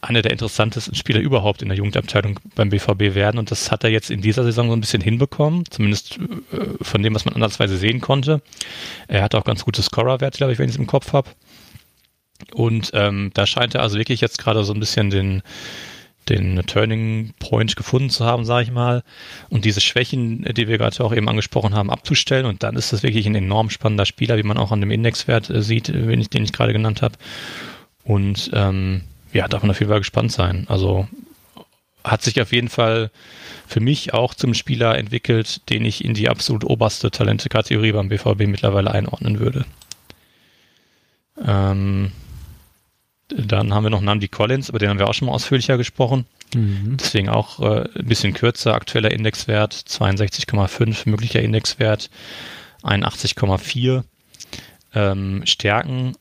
einer 0.00 0.22
der 0.22 0.30
interessantesten 0.30 0.94
Spieler 0.94 1.18
überhaupt 1.18 1.60
in 1.60 1.68
der 1.68 1.76
Jugendabteilung 1.76 2.38
beim 2.54 2.70
BVB 2.70 3.16
werden. 3.16 3.38
Und 3.38 3.50
das 3.50 3.72
hat 3.72 3.82
er 3.82 3.90
jetzt 3.90 4.12
in 4.12 4.20
dieser 4.20 4.44
Saison 4.44 4.68
so 4.68 4.74
ein 4.74 4.80
bisschen 4.80 5.02
hinbekommen, 5.02 5.64
zumindest 5.68 6.18
äh, 6.52 6.84
von 6.84 7.02
dem, 7.02 7.16
was 7.16 7.24
man 7.24 7.34
andersweise 7.34 7.76
sehen 7.76 8.00
konnte. 8.00 8.40
Er 9.08 9.22
hat 9.22 9.34
auch 9.34 9.44
ganz 9.44 9.64
gute 9.64 9.82
Scorerwerte, 9.82 10.38
glaube 10.38 10.52
ich, 10.52 10.60
wenn 10.60 10.68
ich 10.68 10.76
es 10.76 10.78
im 10.78 10.86
Kopf 10.86 11.12
habe. 11.12 11.30
Und 12.54 12.90
ähm, 12.94 13.30
da 13.34 13.46
scheint 13.46 13.74
er 13.74 13.82
also 13.82 13.98
wirklich 13.98 14.20
jetzt 14.20 14.38
gerade 14.38 14.64
so 14.64 14.72
ein 14.72 14.80
bisschen 14.80 15.10
den, 15.10 15.42
den 16.28 16.62
Turning 16.66 17.34
Point 17.38 17.76
gefunden 17.76 18.10
zu 18.10 18.24
haben, 18.24 18.44
sage 18.44 18.64
ich 18.64 18.70
mal, 18.70 19.02
und 19.48 19.64
diese 19.64 19.80
Schwächen, 19.80 20.44
die 20.44 20.68
wir 20.68 20.78
gerade 20.78 21.02
auch 21.04 21.14
eben 21.14 21.28
angesprochen 21.28 21.74
haben, 21.74 21.90
abzustellen. 21.90 22.46
Und 22.46 22.62
dann 22.62 22.76
ist 22.76 22.92
das 22.92 23.02
wirklich 23.02 23.26
ein 23.26 23.34
enorm 23.34 23.70
spannender 23.70 24.06
Spieler, 24.06 24.36
wie 24.36 24.42
man 24.42 24.58
auch 24.58 24.72
an 24.72 24.80
dem 24.80 24.90
Indexwert 24.90 25.50
äh, 25.50 25.62
sieht, 25.62 25.88
den 25.88 26.20
ich, 26.20 26.30
den 26.30 26.44
ich 26.44 26.52
gerade 26.52 26.72
genannt 26.72 27.02
habe. 27.02 27.16
Und 28.04 28.50
ähm, 28.54 29.02
ja, 29.32 29.48
darf 29.48 29.62
man 29.62 29.70
auf 29.70 29.80
jeden 29.80 29.90
Fall 29.90 30.00
gespannt 30.00 30.32
sein. 30.32 30.66
Also 30.68 31.06
hat 32.04 32.22
sich 32.22 32.40
auf 32.40 32.52
jeden 32.52 32.68
Fall 32.68 33.10
für 33.66 33.80
mich 33.80 34.14
auch 34.14 34.34
zum 34.34 34.54
Spieler 34.54 34.96
entwickelt, 34.96 35.68
den 35.68 35.84
ich 35.84 36.04
in 36.04 36.14
die 36.14 36.28
absolut 36.28 36.64
oberste 36.64 37.10
Talente-Kategorie 37.10 37.92
beim 37.92 38.08
BVB 38.08 38.46
mittlerweile 38.46 38.90
einordnen 38.90 39.40
würde. 39.40 39.66
Ähm, 41.44 42.12
dann 43.28 43.74
haben 43.74 43.84
wir 43.84 43.90
noch 43.90 44.00
Namdi 44.00 44.28
Collins, 44.28 44.68
über 44.68 44.78
den 44.78 44.88
haben 44.88 44.98
wir 44.98 45.08
auch 45.08 45.14
schon 45.14 45.26
mal 45.26 45.32
ausführlicher 45.32 45.76
gesprochen. 45.76 46.26
Mhm. 46.54 46.96
Deswegen 46.98 47.28
auch 47.28 47.60
äh, 47.60 47.88
ein 47.98 48.06
bisschen 48.06 48.32
kürzer, 48.32 48.74
aktueller 48.74 49.10
Indexwert 49.10 49.74
62,5, 49.74 51.08
möglicher 51.08 51.42
Indexwert 51.42 52.10
81,4. 52.82 54.02
Ähm, 54.94 55.42
Stärken, 55.44 56.14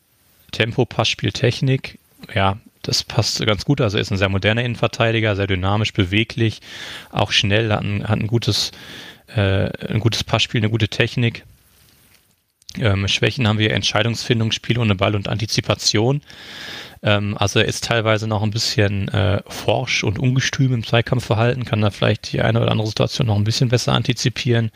Tempo, 0.51 0.85
Passspiel, 0.85 1.31
Technik, 1.31 1.99
ja, 2.33 2.57
das 2.81 3.03
passt 3.03 3.45
ganz 3.45 3.65
gut. 3.65 3.81
Also 3.81 3.97
er 3.97 4.01
ist 4.01 4.11
ein 4.11 4.17
sehr 4.17 4.29
moderner 4.29 4.63
Innenverteidiger, 4.63 5.35
sehr 5.35 5.47
dynamisch, 5.47 5.93
beweglich, 5.93 6.61
auch 7.11 7.31
schnell, 7.31 7.71
hat 7.71 7.83
ein, 7.83 8.07
hat 8.07 8.19
ein 8.19 8.27
gutes, 8.27 8.71
äh, 9.35 9.69
ein 9.87 9.99
gutes 9.99 10.23
Passspiel, 10.23 10.61
eine 10.61 10.69
gute 10.69 10.87
Technik. 10.87 11.43
Ähm, 12.77 13.07
Schwächen 13.07 13.47
haben 13.47 13.59
wir 13.59 13.71
Entscheidungsfindung, 13.71 14.51
Spiel 14.51 14.77
ohne 14.79 14.95
Ball 14.95 15.15
und 15.15 15.27
Antizipation. 15.27 16.21
Ähm, 17.03 17.37
also 17.37 17.59
er 17.59 17.65
ist 17.65 17.83
teilweise 17.83 18.27
noch 18.27 18.43
ein 18.43 18.51
bisschen 18.51 19.07
äh, 19.09 19.41
forsch 19.47 20.03
und 20.03 20.19
ungestüm 20.19 20.73
im 20.73 20.83
Zweikampfverhalten, 20.83 21.65
kann 21.65 21.81
da 21.81 21.89
vielleicht 21.89 22.31
die 22.31 22.41
eine 22.41 22.61
oder 22.61 22.71
andere 22.71 22.87
Situation 22.87 23.27
noch 23.27 23.35
ein 23.35 23.43
bisschen 23.43 23.69
besser 23.69 23.93
antizipieren. 23.93 24.71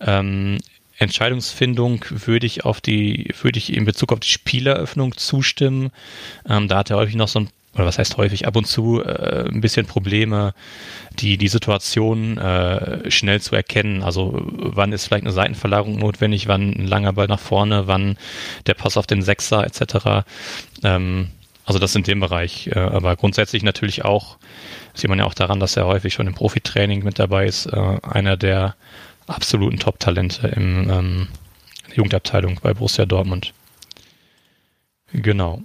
Ähm, 0.00 0.58
Entscheidungsfindung 0.98 2.04
würde 2.10 2.46
ich 2.46 2.64
auf 2.64 2.80
die, 2.80 3.32
würde 3.40 3.58
ich 3.58 3.72
in 3.72 3.84
Bezug 3.84 4.12
auf 4.12 4.20
die 4.20 4.28
Spieleröffnung 4.28 5.16
zustimmen. 5.16 5.90
Ähm, 6.48 6.68
da 6.68 6.78
hat 6.78 6.90
er 6.90 6.96
häufig 6.96 7.14
noch 7.14 7.28
so 7.28 7.40
ein, 7.40 7.48
oder 7.74 7.86
was 7.86 7.98
heißt 7.98 8.16
häufig, 8.16 8.48
ab 8.48 8.56
und 8.56 8.66
zu 8.66 9.00
äh, 9.02 9.48
ein 9.48 9.60
bisschen 9.60 9.86
Probleme, 9.86 10.54
die, 11.20 11.38
die 11.38 11.48
Situation 11.48 12.36
äh, 12.38 13.08
schnell 13.10 13.40
zu 13.40 13.54
erkennen. 13.54 14.02
Also 14.02 14.40
wann 14.42 14.92
ist 14.92 15.06
vielleicht 15.06 15.24
eine 15.24 15.32
Seitenverlagerung 15.32 15.98
notwendig, 15.98 16.48
wann 16.48 16.72
ein 16.72 16.86
langer 16.86 17.12
Ball 17.12 17.28
nach 17.28 17.40
vorne, 17.40 17.86
wann 17.86 18.16
der 18.66 18.74
Pass 18.74 18.96
auf 18.96 19.06
den 19.06 19.22
Sechser 19.22 19.64
etc. 19.64 20.26
Ähm, 20.82 21.28
also 21.68 21.78
das 21.78 21.94
in 21.94 22.02
dem 22.02 22.20
Bereich. 22.20 22.68
Äh, 22.68 22.78
aber 22.78 23.14
grundsätzlich 23.14 23.62
natürlich 23.62 24.02
auch, 24.02 24.38
sieht 24.94 25.10
man 25.10 25.18
ja 25.18 25.26
auch 25.26 25.34
daran, 25.34 25.60
dass 25.60 25.76
er 25.76 25.86
häufig 25.86 26.14
schon 26.14 26.26
im 26.26 26.34
Profitraining 26.34 27.04
mit 27.04 27.18
dabei 27.18 27.44
ist, 27.44 27.66
äh, 27.66 27.98
einer 28.02 28.38
der 28.38 28.74
absoluten 29.26 29.78
Top-Talente 29.78 30.48
im 30.48 30.90
ähm, 30.90 31.28
Jugendabteilung 31.94 32.58
bei 32.62 32.72
Borussia 32.72 33.04
Dortmund. 33.04 33.52
Genau. 35.12 35.60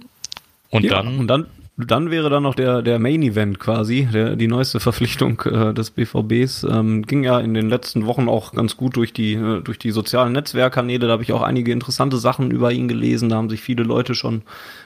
Und 0.68 0.84
ja, 0.84 0.90
dann. 0.90 1.18
Und 1.20 1.26
dann 1.26 1.46
dann 1.76 2.12
wäre 2.12 2.30
dann 2.30 2.44
noch 2.44 2.54
der, 2.54 2.82
der 2.82 3.00
Main 3.00 3.22
Event 3.22 3.58
quasi, 3.58 4.06
der, 4.12 4.36
die 4.36 4.46
neueste 4.46 4.78
Verpflichtung 4.78 5.40
äh, 5.40 5.74
des 5.74 5.90
BVBs. 5.90 6.62
Ähm, 6.70 7.02
ging 7.02 7.24
ja 7.24 7.40
in 7.40 7.52
den 7.52 7.68
letzten 7.68 8.06
Wochen 8.06 8.28
auch 8.28 8.52
ganz 8.52 8.76
gut 8.76 8.94
durch 8.94 9.12
die, 9.12 9.34
äh, 9.34 9.60
durch 9.60 9.80
die 9.80 9.90
sozialen 9.90 10.32
Netzwerkkanäle. 10.32 11.08
Da 11.08 11.14
habe 11.14 11.24
ich 11.24 11.32
auch 11.32 11.42
einige 11.42 11.72
interessante 11.72 12.18
Sachen 12.18 12.52
über 12.52 12.70
ihn 12.70 12.86
gelesen. 12.86 13.28
Da 13.28 13.36
haben 13.36 13.50
sich 13.50 13.60
viele 13.60 13.82
Leute 13.82 14.14
schon 14.14 14.42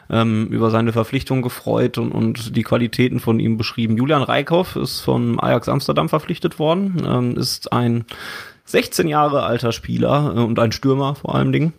ähm, 0.09 0.47
über 0.47 0.71
seine 0.71 0.95
Verpflichtung 0.95 1.43
gefreut 1.43 1.99
und, 1.99 2.11
und 2.11 2.57
die 2.57 2.63
Qualitäten 2.63 3.21
von 3.21 3.39
ihm 3.39 3.59
beschrieben. 3.59 3.99
Julian 3.99 4.23
Reikhoff 4.23 4.77
ist 4.77 5.01
von 5.01 5.39
Ajax 5.39 5.69
Amsterdam 5.69 6.09
verpflichtet 6.09 6.59
worden, 6.59 7.03
ähm, 7.07 7.37
ist 7.37 7.71
ein 7.71 8.07
16 8.65 9.09
Jahre 9.09 9.43
alter 9.43 9.73
Spieler 9.73 10.33
äh, 10.35 10.41
und 10.41 10.59
ein 10.59 10.73
Stürmer 10.73 11.17
vor 11.17 11.35
allem 11.35 11.53
Dingen 11.53 11.75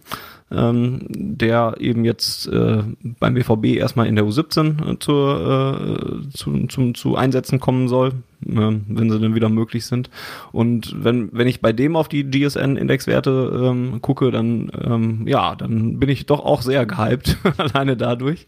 ähm, 0.52 1.00
der 1.10 1.76
eben 1.80 2.06
jetzt 2.06 2.48
äh, 2.48 2.84
beim 3.20 3.34
BVB 3.34 3.78
erstmal 3.78 4.08
in 4.08 4.16
der 4.16 4.26
U17 4.26 4.94
äh, 4.94 5.00
zur, 5.00 6.24
äh, 6.24 6.30
zu, 6.36 6.68
zum, 6.68 6.96
zu 6.96 7.16
Einsätzen 7.16 7.60
kommen 7.60 7.88
soll, 7.88 8.14
äh, 8.46 8.52
wenn 8.88 9.10
sie 9.10 9.20
dann 9.20 9.36
wieder 9.36 9.50
möglich 9.50 9.86
sind. 9.86 10.10
Und 10.52 10.96
wenn, 11.04 11.30
wenn 11.32 11.48
ich 11.48 11.62
bei 11.62 11.74
dem 11.74 11.96
auf 11.96 12.08
die 12.08 12.24
GSN-Indexwerte 12.24 13.70
ähm, 13.70 14.02
gucke, 14.02 14.32
dann 14.32 14.72
ähm, 14.84 15.28
ja, 15.28 15.56
dann 15.56 16.00
bin 16.00 16.10
ich 16.10 16.26
doch 16.26 16.44
auch 16.44 16.62
sehr 16.62 16.86
gehypt, 16.86 17.38
alleine 17.58 17.98
dadurch. 17.98 18.48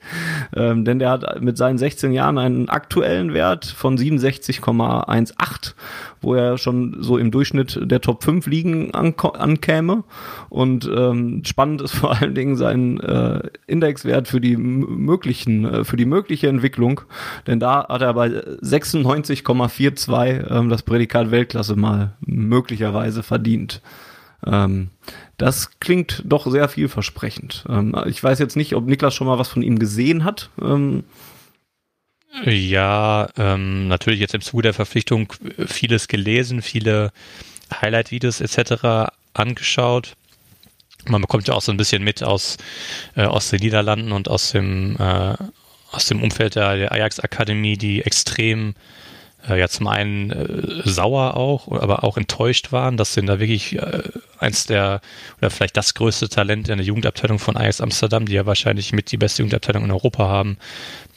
Ähm, 0.56 0.86
denn 0.86 1.00
der 1.00 1.10
hat 1.10 1.42
mit 1.42 1.58
seinen 1.58 1.78
16 1.78 2.12
Jahren 2.12 2.38
einen 2.38 2.70
aktuellen 2.70 3.34
Wert 3.34 3.66
von 3.66 3.98
67,18 3.98 5.74
wo 6.22 6.36
er 6.36 6.58
schon 6.58 6.98
so 7.00 7.18
im 7.18 7.32
Durchschnitt 7.32 7.80
der 7.82 8.00
Top 8.00 8.24
5 8.24 8.46
Ligen 8.46 8.94
ankäme. 8.94 10.04
Und 10.50 10.90
ähm, 10.94 11.42
spannend 11.46 11.82
ist 11.82 11.96
vor 11.96 12.16
allen 12.16 12.36
Dingen 12.36 12.56
sein 12.56 13.00
äh, 13.00 13.42
Indexwert 13.68 14.28
für 14.28 14.40
die 14.40 14.56
möglichen, 14.56 15.66
äh, 15.66 15.84
für 15.84 15.98
die 15.98 16.06
mögliche 16.06 16.48
Entwicklung. 16.48 17.02
Denn 17.48 17.60
da 17.60 17.88
hat 17.88 18.02
er 18.02 18.14
bei 18.14 18.44
96,42 19.90 20.52
ähm, 20.52 20.70
das 20.70 20.84
Prädikat 20.84 21.32
Weltklasse 21.32 21.76
mal 21.76 22.14
möglicherweise 22.22 23.24
verdient. 23.24 23.82
Ähm, 24.46 24.90
das 25.38 25.80
klingt 25.80 26.24
doch 26.26 26.50
sehr 26.50 26.68
vielversprechend. 26.70 27.66
Ähm, 27.70 27.96
ich 28.08 28.24
weiß 28.24 28.40
jetzt 28.40 28.56
nicht, 28.56 28.76
ob 28.76 28.86
Niklas 28.86 29.14
schon 29.14 29.28
mal 29.28 29.40
was 29.40 29.50
von 29.50 29.62
ihm 29.62 29.80
gesehen 29.80 30.24
hat. 30.24 30.50
Ähm, 30.62 31.04
ja, 32.46 33.28
ähm, 33.38 33.88
natürlich 33.88 34.20
jetzt 34.20 34.34
im 34.34 34.42
Zuge 34.42 34.64
der 34.64 34.74
Verpflichtung 34.74 35.34
vieles 35.68 36.08
gelesen, 36.08 36.62
viele 36.62 37.12
Highlight-Videos 37.82 38.40
etc. 38.42 39.12
angeschaut. 39.34 40.16
Man 41.08 41.22
bekommt 41.22 41.48
ja 41.48 41.54
auch 41.54 41.62
so 41.62 41.72
ein 41.72 41.78
bisschen 41.78 42.04
mit 42.04 42.24
aus, 42.24 42.58
äh, 43.16 43.24
aus 43.24 43.50
den 43.50 43.60
Niederlanden 43.60 44.12
und 44.12 44.30
aus 44.30 44.52
dem, 44.52 44.96
äh, 44.98 45.36
aus 45.92 46.06
dem 46.06 46.24
Umfeld 46.24 46.56
der, 46.56 46.78
der 46.78 46.92
Ajax-Akademie, 46.92 47.78
die 47.78 48.02
extrem 48.02 48.76
äh, 49.48 49.60
ja 49.60 49.68
zum 49.68 49.88
einen 49.88 50.32
äh, 50.32 50.82
sauer 50.90 51.36
auch, 51.36 51.72
aber 51.72 52.04
auch 52.04 52.18
enttäuscht 52.18 52.72
waren, 52.72 52.98
dass 52.98 53.14
sie 53.14 53.26
da 53.26 53.40
wirklich 53.40 53.78
äh, 53.78 54.04
eins 54.40 54.66
der 54.66 55.02
oder 55.40 55.50
vielleicht 55.50 55.78
das 55.78 55.94
größte 55.94 56.30
Talent 56.30 56.70
in 56.70 56.78
der 56.78 56.86
Jugendabteilung 56.86 57.40
von 57.40 57.58
Ajax 57.58 57.82
Amsterdam, 57.82 58.26
die 58.26 58.34
ja 58.34 58.46
wahrscheinlich 58.46 58.94
mit 58.94 59.12
die 59.12 59.18
beste 59.18 59.42
Jugendabteilung 59.42 59.86
in 59.86 59.92
Europa 59.92 60.28
haben, 60.28 60.58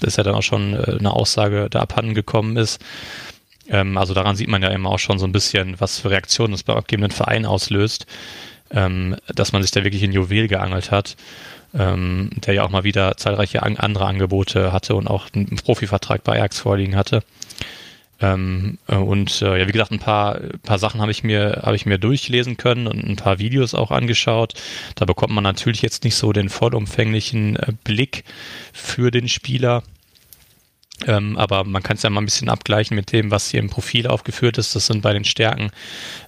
dass 0.00 0.16
ja 0.16 0.22
dann 0.22 0.34
auch 0.34 0.42
schon 0.42 0.74
äh, 0.74 0.96
eine 0.98 1.12
Aussage 1.12 1.68
da 1.70 1.80
abhanden 1.80 2.14
gekommen 2.14 2.56
ist. 2.56 2.80
Ähm, 3.68 3.96
also 3.96 4.14
daran 4.14 4.36
sieht 4.36 4.48
man 4.48 4.62
ja 4.62 4.68
immer 4.68 4.90
auch 4.90 4.98
schon 4.98 5.18
so 5.18 5.26
ein 5.26 5.32
bisschen, 5.32 5.80
was 5.80 5.98
für 5.98 6.10
Reaktionen 6.10 6.52
das 6.52 6.62
beim 6.62 6.76
abgebenden 6.76 7.12
Verein 7.12 7.46
auslöst, 7.46 8.06
ähm, 8.70 9.16
dass 9.34 9.52
man 9.52 9.62
sich 9.62 9.70
da 9.70 9.84
wirklich 9.84 10.02
in 10.02 10.12
Juwel 10.12 10.48
geangelt 10.48 10.90
hat. 10.90 11.16
Ähm, 11.76 12.30
der 12.36 12.54
ja 12.54 12.62
auch 12.62 12.70
mal 12.70 12.84
wieder 12.84 13.16
zahlreiche 13.16 13.64
an 13.64 13.76
andere 13.76 14.06
Angebote 14.06 14.72
hatte 14.72 14.94
und 14.94 15.08
auch 15.08 15.26
einen 15.34 15.56
Profivertrag 15.56 16.22
bei 16.22 16.34
Ajax 16.34 16.60
vorliegen 16.60 16.94
hatte. 16.94 17.24
Ähm, 18.20 18.78
äh, 18.86 18.96
und 18.96 19.42
äh, 19.42 19.58
ja, 19.58 19.68
wie 19.68 19.72
gesagt, 19.72 19.92
ein 19.92 19.98
paar, 19.98 20.38
paar 20.62 20.78
Sachen 20.78 21.00
habe 21.00 21.10
ich 21.10 21.24
mir, 21.24 21.68
ich 21.74 21.86
mir 21.86 21.98
durchlesen 21.98 22.56
können 22.56 22.86
und 22.86 23.04
ein 23.04 23.16
paar 23.16 23.38
Videos 23.38 23.74
auch 23.74 23.90
angeschaut. 23.90 24.54
Da 24.94 25.04
bekommt 25.04 25.32
man 25.32 25.44
natürlich 25.44 25.82
jetzt 25.82 26.04
nicht 26.04 26.16
so 26.16 26.32
den 26.32 26.48
vollumfänglichen 26.48 27.56
äh, 27.56 27.72
Blick 27.82 28.24
für 28.72 29.10
den 29.10 29.28
Spieler. 29.28 29.82
Ähm, 31.06 31.36
aber 31.36 31.64
man 31.64 31.82
kann 31.82 31.96
es 31.96 32.02
ja 32.04 32.10
mal 32.10 32.20
ein 32.20 32.26
bisschen 32.26 32.48
abgleichen 32.48 32.94
mit 32.94 33.12
dem, 33.12 33.32
was 33.32 33.50
hier 33.50 33.60
im 33.60 33.68
Profil 33.68 34.06
aufgeführt 34.06 34.58
ist. 34.58 34.76
Das 34.76 34.86
sind 34.86 35.02
bei 35.02 35.12
den 35.12 35.24
Stärken 35.24 35.70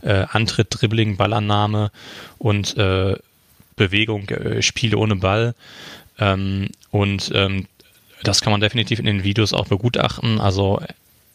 äh, 0.02 0.24
Antritt, 0.28 0.68
Dribbling, 0.70 1.16
Ballannahme 1.16 1.92
und 2.38 2.76
äh, 2.76 3.16
Bewegung, 3.76 4.26
Spiele 4.60 4.96
ohne 4.96 5.16
Ball. 5.16 5.54
Ähm, 6.18 6.70
und 6.90 7.30
ähm, 7.34 7.66
das 8.22 8.40
kann 8.40 8.50
man 8.50 8.60
definitiv 8.60 8.98
in 8.98 9.04
den 9.04 9.22
Videos 9.22 9.52
auch 9.52 9.68
begutachten. 9.68 10.40
Also 10.40 10.80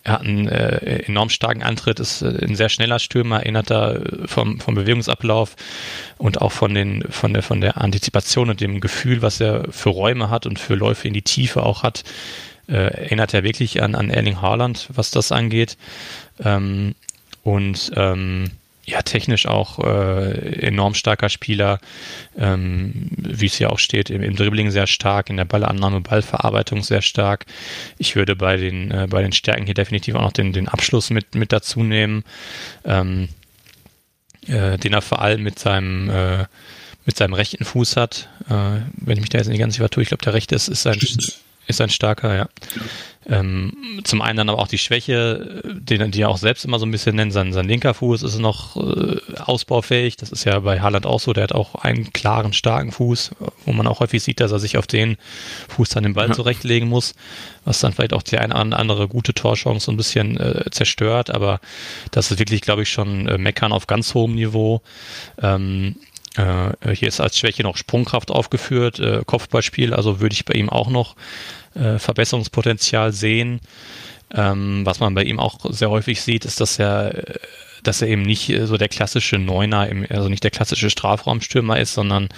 er 0.03 0.13
hat 0.13 0.21
einen 0.21 0.47
äh, 0.47 1.03
enorm 1.05 1.29
starken 1.29 1.61
Antritt, 1.61 1.99
ist 1.99 2.21
äh, 2.21 2.45
ein 2.45 2.55
sehr 2.55 2.69
schneller 2.69 2.99
Stürmer, 2.99 3.41
erinnert 3.41 3.69
da 3.69 3.93
äh, 3.93 4.27
vom, 4.27 4.59
vom 4.59 4.75
Bewegungsablauf 4.75 5.55
und 6.17 6.41
auch 6.41 6.51
von, 6.51 6.73
den, 6.73 7.03
von, 7.09 7.33
der, 7.33 7.43
von 7.43 7.61
der 7.61 7.77
Antizipation 7.77 8.49
und 8.49 8.61
dem 8.61 8.79
Gefühl, 8.79 9.21
was 9.21 9.39
er 9.39 9.65
für 9.71 9.89
Räume 9.89 10.29
hat 10.29 10.45
und 10.45 10.59
für 10.59 10.75
Läufe 10.75 11.07
in 11.07 11.13
die 11.13 11.21
Tiefe 11.21 11.63
auch 11.63 11.83
hat, 11.83 12.03
äh, 12.67 12.73
erinnert 12.73 13.33
er 13.33 13.43
wirklich 13.43 13.83
an, 13.83 13.93
an 13.95 14.09
Erling 14.09 14.41
Haaland, 14.41 14.89
was 14.93 15.11
das 15.11 15.31
angeht. 15.31 15.77
Ähm, 16.43 16.95
und 17.43 17.91
ähm, 17.95 18.51
ja, 18.91 19.01
technisch 19.01 19.45
auch 19.45 19.79
äh, 19.79 20.67
enorm 20.67 20.95
starker 20.95 21.29
Spieler, 21.29 21.79
ähm, 22.37 23.07
wie 23.17 23.45
es 23.45 23.57
ja 23.57 23.69
auch 23.69 23.79
steht, 23.79 24.09
im, 24.09 24.21
im, 24.21 24.35
Dribbling 24.35 24.69
sehr 24.69 24.85
stark, 24.85 25.29
in 25.29 25.37
der 25.37 25.45
Ballannahme, 25.45 26.01
Ballverarbeitung 26.01 26.83
sehr 26.83 27.01
stark. 27.01 27.45
Ich 27.97 28.17
würde 28.17 28.35
bei 28.35 28.57
den, 28.57 28.91
äh, 28.91 29.07
bei 29.09 29.21
den 29.21 29.31
Stärken 29.31 29.65
hier 29.65 29.75
definitiv 29.75 30.15
auch 30.15 30.21
noch 30.21 30.33
den, 30.33 30.51
den 30.51 30.67
Abschluss 30.67 31.09
mit, 31.09 31.35
mit 31.35 31.53
dazu 31.53 31.83
nehmen, 31.83 32.25
ähm, 32.83 33.29
äh, 34.47 34.77
den 34.77 34.91
er 34.91 35.01
vor 35.01 35.21
allem 35.21 35.41
mit 35.41 35.57
seinem, 35.57 36.09
äh, 36.09 36.45
mit 37.05 37.15
seinem 37.15 37.33
rechten 37.33 37.63
Fuß 37.63 37.95
hat. 37.95 38.27
Äh, 38.49 38.81
wenn 38.97 39.15
ich 39.15 39.21
mich 39.21 39.29
da 39.29 39.37
jetzt 39.37 39.47
nicht 39.47 39.59
ganz 39.59 39.75
sicher 39.75 39.89
tue, 39.89 40.03
ich 40.03 40.09
glaube, 40.09 40.23
der 40.23 40.33
rechte 40.33 40.55
ist, 40.55 40.67
ist 40.67 40.81
sein, 40.81 40.99
ist 41.67 41.81
ein 41.81 41.89
starker, 41.89 42.35
ja. 42.35 42.49
Ähm, 43.29 44.01
zum 44.03 44.21
einen 44.21 44.37
dann 44.37 44.49
aber 44.49 44.59
auch 44.59 44.67
die 44.67 44.79
Schwäche, 44.79 45.61
den 45.63 46.09
die 46.09 46.21
er 46.21 46.29
auch 46.29 46.39
selbst 46.39 46.65
immer 46.65 46.79
so 46.79 46.87
ein 46.87 46.91
bisschen 46.91 47.15
nennt, 47.15 47.31
sein, 47.31 47.53
sein 47.53 47.67
linker 47.67 47.93
Fuß 47.93 48.23
ist 48.23 48.39
noch 48.39 48.75
äh, 48.77 49.19
ausbaufähig. 49.39 50.17
Das 50.17 50.31
ist 50.31 50.43
ja 50.43 50.59
bei 50.59 50.81
Haaland 50.81 51.05
auch 51.05 51.19
so. 51.19 51.31
Der 51.31 51.43
hat 51.43 51.53
auch 51.53 51.75
einen 51.75 52.11
klaren, 52.13 52.51
starken 52.51 52.91
Fuß, 52.91 53.31
wo 53.65 53.73
man 53.73 53.85
auch 53.85 53.99
häufig 53.99 54.23
sieht, 54.23 54.39
dass 54.39 54.51
er 54.51 54.59
sich 54.59 54.77
auf 54.77 54.87
den 54.87 55.17
Fuß 55.69 55.89
dann 55.89 56.03
den 56.03 56.13
Ball 56.13 56.29
ja. 56.29 56.33
zurechtlegen 56.33 56.89
muss, 56.89 57.13
was 57.63 57.79
dann 57.79 57.93
vielleicht 57.93 58.13
auch 58.13 58.23
die 58.23 58.39
eine 58.39 58.55
oder 58.55 58.79
andere 58.79 59.07
gute 59.07 59.35
Torchance 59.35 59.85
so 59.85 59.91
ein 59.91 59.97
bisschen 59.97 60.37
äh, 60.37 60.65
zerstört. 60.71 61.29
Aber 61.29 61.59
das 62.09 62.31
ist 62.31 62.39
wirklich, 62.39 62.61
glaube 62.61 62.81
ich, 62.81 62.89
schon 62.89 63.27
äh, 63.27 63.37
Meckern 63.37 63.71
auf 63.71 63.85
ganz 63.85 64.15
hohem 64.15 64.33
Niveau. 64.33 64.81
Ähm, 65.39 65.95
äh, 66.37 66.95
hier 66.95 67.07
ist 67.07 67.19
als 67.19 67.37
Schwäche 67.37 67.63
noch 67.63 67.77
Sprungkraft 67.77 68.31
aufgeführt, 68.31 68.99
äh, 68.99 69.23
Kopfballspiel, 69.25 69.93
also 69.93 70.19
würde 70.19 70.33
ich 70.33 70.45
bei 70.45 70.53
ihm 70.53 70.69
auch 70.69 70.89
noch 70.89 71.15
äh, 71.75 71.99
Verbesserungspotenzial 71.99 73.11
sehen. 73.11 73.59
Ähm, 74.33 74.85
was 74.85 74.99
man 74.99 75.13
bei 75.13 75.23
ihm 75.23 75.39
auch 75.39 75.59
sehr 75.71 75.89
häufig 75.89 76.21
sieht, 76.21 76.45
ist, 76.45 76.61
dass 76.61 76.79
er, 76.79 77.13
äh, 77.15 77.39
dass 77.83 78.01
er 78.01 78.07
eben 78.07 78.21
nicht 78.21 78.49
äh, 78.49 78.65
so 78.67 78.77
der 78.77 78.89
klassische 78.89 79.37
Neuner, 79.37 79.89
also 80.09 80.29
nicht 80.29 80.43
der 80.43 80.51
klassische 80.51 80.89
Strafraumstürmer 80.89 81.79
ist, 81.79 81.93
sondern 81.93 82.29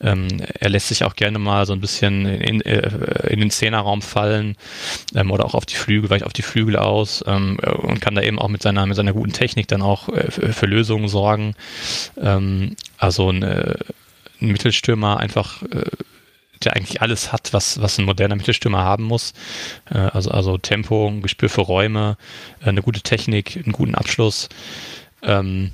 ähm, 0.00 0.28
er 0.58 0.70
lässt 0.70 0.88
sich 0.88 1.04
auch 1.04 1.16
gerne 1.16 1.38
mal 1.38 1.66
so 1.66 1.72
ein 1.72 1.80
bisschen 1.80 2.26
in, 2.26 2.60
äh, 2.62 3.28
in 3.28 3.40
den 3.40 3.50
Zehnerraum 3.50 4.02
fallen 4.02 4.56
ähm, 5.14 5.30
oder 5.30 5.44
auch 5.44 5.54
auf 5.54 5.66
die 5.66 5.76
Flügel, 5.76 6.08
vielleicht 6.08 6.26
auf 6.26 6.32
die 6.32 6.42
Flügel 6.42 6.76
aus 6.76 7.24
ähm, 7.26 7.58
und 7.58 8.00
kann 8.00 8.14
da 8.14 8.22
eben 8.22 8.38
auch 8.38 8.48
mit 8.48 8.62
seiner, 8.62 8.86
mit 8.86 8.96
seiner 8.96 9.12
guten 9.12 9.32
Technik 9.32 9.68
dann 9.68 9.82
auch 9.82 10.08
äh, 10.08 10.30
für, 10.30 10.66
Lösungen 10.66 11.08
sorgen. 11.08 11.54
Ähm, 12.20 12.76
also 12.96 13.30
ein, 13.30 13.42
ein 13.42 13.76
Mittelstürmer 14.40 15.18
einfach 15.18 15.62
äh, 15.62 15.84
der 16.64 16.76
eigentlich 16.76 17.02
alles 17.02 17.32
hat, 17.32 17.52
was, 17.52 17.80
was 17.80 17.98
ein 17.98 18.04
moderner 18.04 18.36
Mittelstürmer 18.36 18.82
haben 18.82 19.04
muss. 19.04 19.32
Äh, 19.90 19.98
also, 19.98 20.30
also 20.30 20.58
Tempo, 20.58 21.08
ein 21.08 21.22
Gespür 21.22 21.48
für 21.48 21.62
Räume, 21.62 22.16
äh, 22.60 22.68
eine 22.68 22.82
gute 22.82 23.00
Technik, 23.00 23.56
einen 23.56 23.72
guten 23.72 23.94
Abschluss. 23.94 24.48
Ähm, 25.22 25.72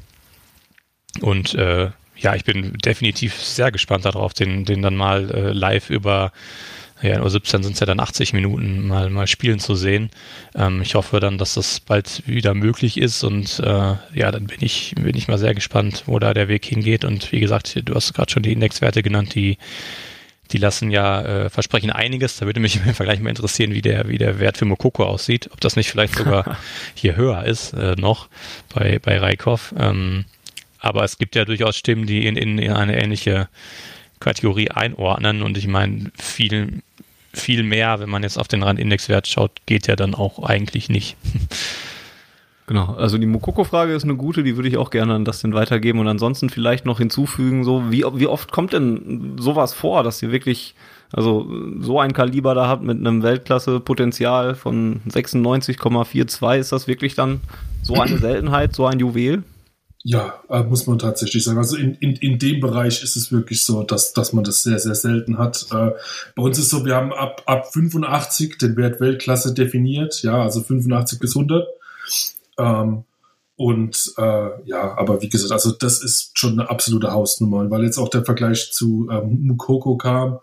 und 1.20 1.54
äh, 1.54 1.90
ja, 2.16 2.34
ich 2.34 2.44
bin 2.44 2.74
definitiv 2.78 3.42
sehr 3.42 3.70
gespannt 3.70 4.04
darauf, 4.04 4.34
den, 4.34 4.64
den 4.64 4.82
dann 4.82 4.96
mal 4.96 5.30
äh, 5.30 5.52
live 5.52 5.90
über 5.90 6.32
ja, 7.00 7.14
in 7.14 7.22
U17 7.22 7.62
sind 7.62 7.74
es 7.74 7.80
ja 7.80 7.86
dann 7.86 8.00
80 8.00 8.32
Minuten 8.32 8.86
mal, 8.86 9.08
mal 9.10 9.26
spielen 9.26 9.60
zu 9.60 9.74
sehen. 9.74 10.10
Ähm, 10.54 10.82
ich 10.82 10.94
hoffe 10.94 11.20
dann, 11.20 11.38
dass 11.38 11.54
das 11.54 11.80
bald 11.80 12.26
wieder 12.26 12.54
möglich 12.54 12.98
ist 12.98 13.22
und 13.22 13.60
äh, 13.60 13.94
ja, 14.14 14.32
dann 14.32 14.46
bin 14.46 14.58
ich, 14.60 14.94
bin 14.96 15.16
ich 15.16 15.28
mal 15.28 15.38
sehr 15.38 15.54
gespannt, 15.54 16.04
wo 16.06 16.18
da 16.18 16.34
der 16.34 16.48
Weg 16.48 16.64
hingeht. 16.64 17.04
Und 17.04 17.30
wie 17.30 17.40
gesagt, 17.40 17.80
du 17.84 17.94
hast 17.94 18.14
gerade 18.14 18.32
schon 18.32 18.42
die 18.42 18.52
Indexwerte 18.52 19.02
genannt, 19.02 19.34
die 19.34 19.58
die 20.52 20.58
lassen 20.58 20.90
ja, 20.90 21.22
äh, 21.22 21.50
versprechen 21.50 21.90
einiges. 21.90 22.38
Da 22.38 22.46
würde 22.46 22.60
mich 22.60 22.76
im 22.86 22.94
Vergleich 22.94 23.20
mal 23.20 23.30
interessieren, 23.30 23.72
wie 23.72 23.82
der, 23.82 24.08
wie 24.08 24.18
der 24.18 24.38
Wert 24.38 24.58
für 24.58 24.64
Mokoko 24.64 25.04
aussieht. 25.04 25.50
Ob 25.52 25.60
das 25.60 25.76
nicht 25.76 25.90
vielleicht 25.90 26.16
sogar 26.16 26.56
hier 26.94 27.16
höher 27.16 27.44
ist 27.44 27.72
äh, 27.72 27.94
noch 27.96 28.28
bei, 28.74 28.98
bei 28.98 29.18
Raikov. 29.18 29.74
Ähm, 29.78 30.24
aber 30.80 31.04
es 31.04 31.18
gibt 31.18 31.34
ja 31.34 31.44
durchaus 31.44 31.76
Stimmen, 31.76 32.06
die 32.06 32.26
in, 32.26 32.36
in, 32.36 32.58
in 32.58 32.72
eine 32.72 33.00
ähnliche 33.00 33.48
Kategorie 34.20 34.70
einordnen. 34.70 35.42
Und 35.42 35.58
ich 35.58 35.66
meine, 35.66 36.10
viel, 36.16 36.82
viel 37.32 37.62
mehr, 37.62 38.00
wenn 38.00 38.08
man 38.08 38.22
jetzt 38.22 38.38
auf 38.38 38.48
den 38.48 38.62
Randindexwert 38.62 39.26
schaut, 39.26 39.52
geht 39.66 39.86
ja 39.86 39.96
dann 39.96 40.14
auch 40.14 40.42
eigentlich 40.42 40.88
nicht. 40.88 41.16
Genau, 42.68 42.94
also 42.98 43.16
die 43.16 43.26
Mokoko-Frage 43.26 43.94
ist 43.94 44.04
eine 44.04 44.16
gute, 44.16 44.42
die 44.42 44.56
würde 44.56 44.68
ich 44.68 44.76
auch 44.76 44.90
gerne 44.90 45.14
an 45.14 45.24
das 45.24 45.40
denn 45.40 45.54
weitergeben 45.54 46.00
und 46.00 46.06
ansonsten 46.06 46.50
vielleicht 46.50 46.84
noch 46.84 46.98
hinzufügen, 46.98 47.64
so 47.64 47.90
wie, 47.90 48.04
wie 48.12 48.26
oft 48.26 48.52
kommt 48.52 48.74
denn 48.74 49.38
sowas 49.40 49.72
vor, 49.72 50.02
dass 50.02 50.22
ihr 50.22 50.30
wirklich 50.32 50.74
also 51.10 51.50
so 51.80 51.98
ein 51.98 52.12
Kaliber 52.12 52.54
da 52.54 52.68
habt 52.68 52.82
mit 52.82 52.98
einem 52.98 53.22
Weltklasse-Potenzial 53.22 54.54
von 54.54 55.00
96,42, 55.08 56.58
ist 56.58 56.72
das 56.72 56.86
wirklich 56.86 57.14
dann 57.14 57.40
so 57.82 57.94
eine 57.94 58.18
Seltenheit, 58.20 58.74
so 58.74 58.84
ein 58.84 58.98
Juwel? 58.98 59.44
Ja, 60.04 60.34
äh, 60.50 60.62
muss 60.62 60.86
man 60.86 60.98
tatsächlich 60.98 61.44
sagen. 61.44 61.56
Also 61.56 61.74
in, 61.76 61.94
in, 61.94 62.16
in 62.16 62.38
dem 62.38 62.60
Bereich 62.60 63.02
ist 63.02 63.16
es 63.16 63.32
wirklich 63.32 63.64
so, 63.64 63.82
dass, 63.82 64.12
dass 64.12 64.34
man 64.34 64.44
das 64.44 64.62
sehr, 64.62 64.78
sehr 64.78 64.94
selten 64.94 65.38
hat. 65.38 65.66
Äh, 65.72 65.92
bei 66.36 66.42
uns 66.42 66.58
ist 66.58 66.68
so, 66.68 66.84
wir 66.84 66.96
haben 66.96 67.14
ab, 67.14 67.44
ab 67.46 67.72
85 67.72 68.58
den 68.58 68.76
Wert 68.76 69.00
Weltklasse 69.00 69.54
definiert, 69.54 70.22
ja, 70.22 70.42
also 70.42 70.60
85 70.60 71.18
bis 71.18 71.34
100. 71.34 71.66
Ähm, 72.58 73.04
und 73.58 74.12
äh, 74.18 74.50
ja, 74.66 74.96
aber 74.96 75.20
wie 75.20 75.28
gesagt, 75.28 75.50
also 75.50 75.72
das 75.72 76.00
ist 76.00 76.38
schon 76.38 76.52
eine 76.52 76.70
absolute 76.70 77.10
Hausnummer, 77.10 77.68
weil 77.70 77.82
jetzt 77.82 77.98
auch 77.98 78.08
der 78.08 78.24
Vergleich 78.24 78.70
zu 78.72 79.08
ähm, 79.10 79.40
Mukoko 79.42 79.96
kam. 79.96 80.38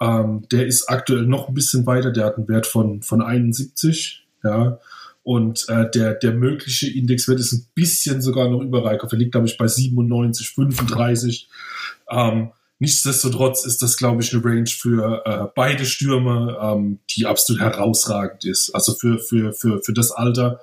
Ähm, 0.00 0.42
der 0.50 0.66
ist 0.66 0.88
aktuell 0.88 1.22
noch 1.22 1.48
ein 1.48 1.54
bisschen 1.54 1.86
weiter, 1.86 2.10
der 2.10 2.24
hat 2.24 2.36
einen 2.36 2.48
Wert 2.48 2.66
von, 2.66 3.02
von 3.02 3.22
71, 3.22 4.26
ja. 4.42 4.78
Und 5.22 5.68
äh, 5.68 5.88
der, 5.90 6.14
der 6.14 6.32
mögliche 6.32 6.90
Indexwert 6.90 7.38
ist 7.38 7.52
ein 7.52 7.66
bisschen 7.74 8.22
sogar 8.22 8.48
noch 8.48 8.62
über 8.62 8.84
Reikhoff. 8.84 9.10
Der 9.10 9.18
liegt, 9.18 9.32
glaube 9.32 9.46
ich, 9.46 9.58
bei 9.58 9.68
97, 9.68 10.50
35. 10.50 11.48
Ähm, 12.10 12.50
nichtsdestotrotz 12.78 13.64
ist 13.66 13.82
das, 13.82 13.98
glaube 13.98 14.22
ich, 14.22 14.32
eine 14.32 14.42
Range 14.42 14.66
für 14.66 15.22
äh, 15.26 15.46
beide 15.54 15.84
Stürme, 15.84 16.56
ähm, 16.60 16.98
die 17.10 17.26
absolut 17.26 17.60
herausragend 17.60 18.46
ist. 18.46 18.74
Also 18.74 18.94
für, 18.94 19.18
für, 19.18 19.52
für, 19.52 19.80
für 19.80 19.92
das 19.92 20.12
Alter 20.12 20.60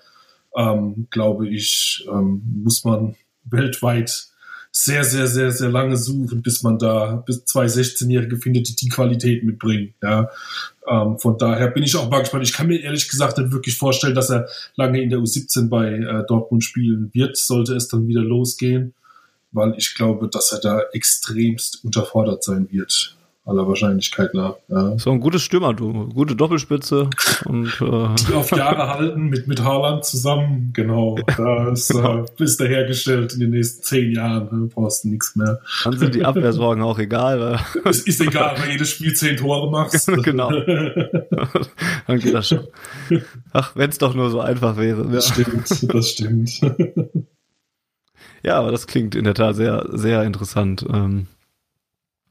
ähm, 0.56 1.08
glaube 1.10 1.50
ich, 1.50 2.06
ähm, 2.10 2.42
muss 2.64 2.84
man 2.84 3.16
weltweit 3.44 4.28
sehr, 4.72 5.06
sehr, 5.06 5.28
sehr, 5.28 5.52
sehr 5.52 5.70
lange 5.70 5.96
suchen, 5.96 6.42
bis 6.42 6.62
man 6.62 6.78
da, 6.78 7.24
bis 7.26 7.46
zwei 7.46 7.66
16-Jährige 7.66 8.38
findet, 8.38 8.68
die 8.68 8.76
die 8.76 8.90
Qualität 8.90 9.44
mitbringen. 9.44 9.94
Ja. 10.04 10.30
Ähm, 10.86 11.18
von 11.18 11.38
daher 11.38 11.70
bin 11.70 11.84
ich 11.84 11.96
auch 11.96 12.10
mal 12.10 12.20
gespannt. 12.20 12.44
Ich 12.44 12.52
kann 12.52 12.68
mir 12.68 12.82
ehrlich 12.82 13.08
gesagt 13.08 13.38
nicht 13.38 13.54
wirklich 13.54 13.78
vorstellen, 13.78 14.16
dass 14.16 14.30
er 14.30 14.50
lange 14.76 15.02
in 15.02 15.10
der 15.10 15.20
U17 15.20 15.70
bei 15.70 15.94
äh, 15.94 16.26
Dortmund 16.28 16.64
spielen 16.64 17.10
wird, 17.14 17.38
sollte 17.38 17.74
es 17.74 17.88
dann 17.88 18.10
wieder 18.10 18.22
losgehen, 18.22 18.94
weil 19.54 19.76
ich 19.78 19.96
glaube, 19.96 20.28
dass 20.28 20.52
er 20.52 20.60
da 20.60 20.82
extremst 20.92 21.86
unterfordert 21.86 22.44
sein 22.44 22.68
wird 22.70 23.16
aller 23.46 23.68
Wahrscheinlichkeit 23.68 24.34
nach. 24.34 24.56
Ja. 24.68 24.98
So 24.98 25.12
ein 25.12 25.20
gutes 25.20 25.44
Stürmer, 25.44 25.76
du. 25.76 26.10
Gute 26.10 26.36
Doppelspitze. 26.36 27.10
und, 27.46 27.68
äh. 27.80 28.16
Die 28.28 28.34
auf 28.34 28.50
Jahre 28.52 28.90
halten 28.90 29.28
mit, 29.30 29.48
mit 29.48 29.64
Haaland 29.64 30.04
zusammen. 30.04 30.72
Genau. 30.74 31.18
Da 31.38 31.70
ist, 31.70 31.90
genau. 31.90 32.26
Äh, 32.26 32.26
ist 32.44 32.60
er 32.60 32.68
hergestellt 32.68 33.34
in 33.34 33.42
den 33.42 33.52
nächsten 33.52 33.84
zehn 33.84 34.12
Jahren. 34.12 34.50
Da 34.50 34.76
brauchst 34.76 35.04
du 35.04 35.10
nichts 35.10 35.36
mehr. 35.36 35.62
Dann 35.84 35.98
sind 35.98 36.16
die 36.16 36.26
Abwehrsorgen 36.26 36.84
auch 36.84 36.98
egal. 36.98 37.60
es 37.86 38.02
ist 38.08 38.20
egal, 38.20 38.56
weil 38.60 38.72
jedes 38.72 38.90
Spiel 38.90 39.14
zehn 39.14 39.38
Tore 39.38 39.70
machst. 39.70 40.08
genau. 40.24 40.50
Dann 42.08 42.20
geht 42.20 42.34
das 42.34 42.48
schon. 42.48 42.68
Ach, 43.54 43.76
wenn 43.76 43.92
es 43.92 44.00
doch 44.00 44.16
nur 44.16 44.32
so 44.32 44.40
einfach 44.40 44.78
wäre. 44.78 45.08
Das 45.08 45.30
stimmt, 45.30 45.94
das 45.94 46.10
stimmt. 46.10 46.62
ja, 48.42 48.58
aber 48.58 48.72
das 48.72 48.88
klingt 48.88 49.14
in 49.14 49.24
der 49.24 49.36
Tat 49.36 49.56
sehr, 49.56 49.86
sehr 49.92 50.24
interessant. 50.24 50.84
Ähm 50.92 51.28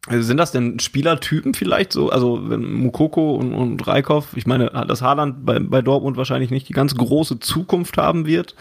Also 0.07 0.23
sind 0.23 0.37
das 0.37 0.53
denn 0.53 0.79
Spielertypen 0.81 1.55
vielleicht 1.55 1.91
so? 1.91 2.11
Also 2.11 2.51
wenn 2.51 2.75
Mukoko 2.75 3.37
und, 3.37 3.55
und 3.55 3.87
Reikhoff, 3.87 4.37
ich 4.37 4.47
meine, 4.47 4.67
dass 4.87 5.01
Haaland 5.01 5.47
bei, 5.47 5.59
bei 5.59 5.81
Dortmund 5.81 6.19
wahrscheinlich 6.19 6.51
nicht 6.51 6.69
die 6.69 6.75
ganz 6.75 6.95
große 6.95 7.41
Zukunft 7.41 7.97
haben 7.97 8.27
wird, 8.27 8.55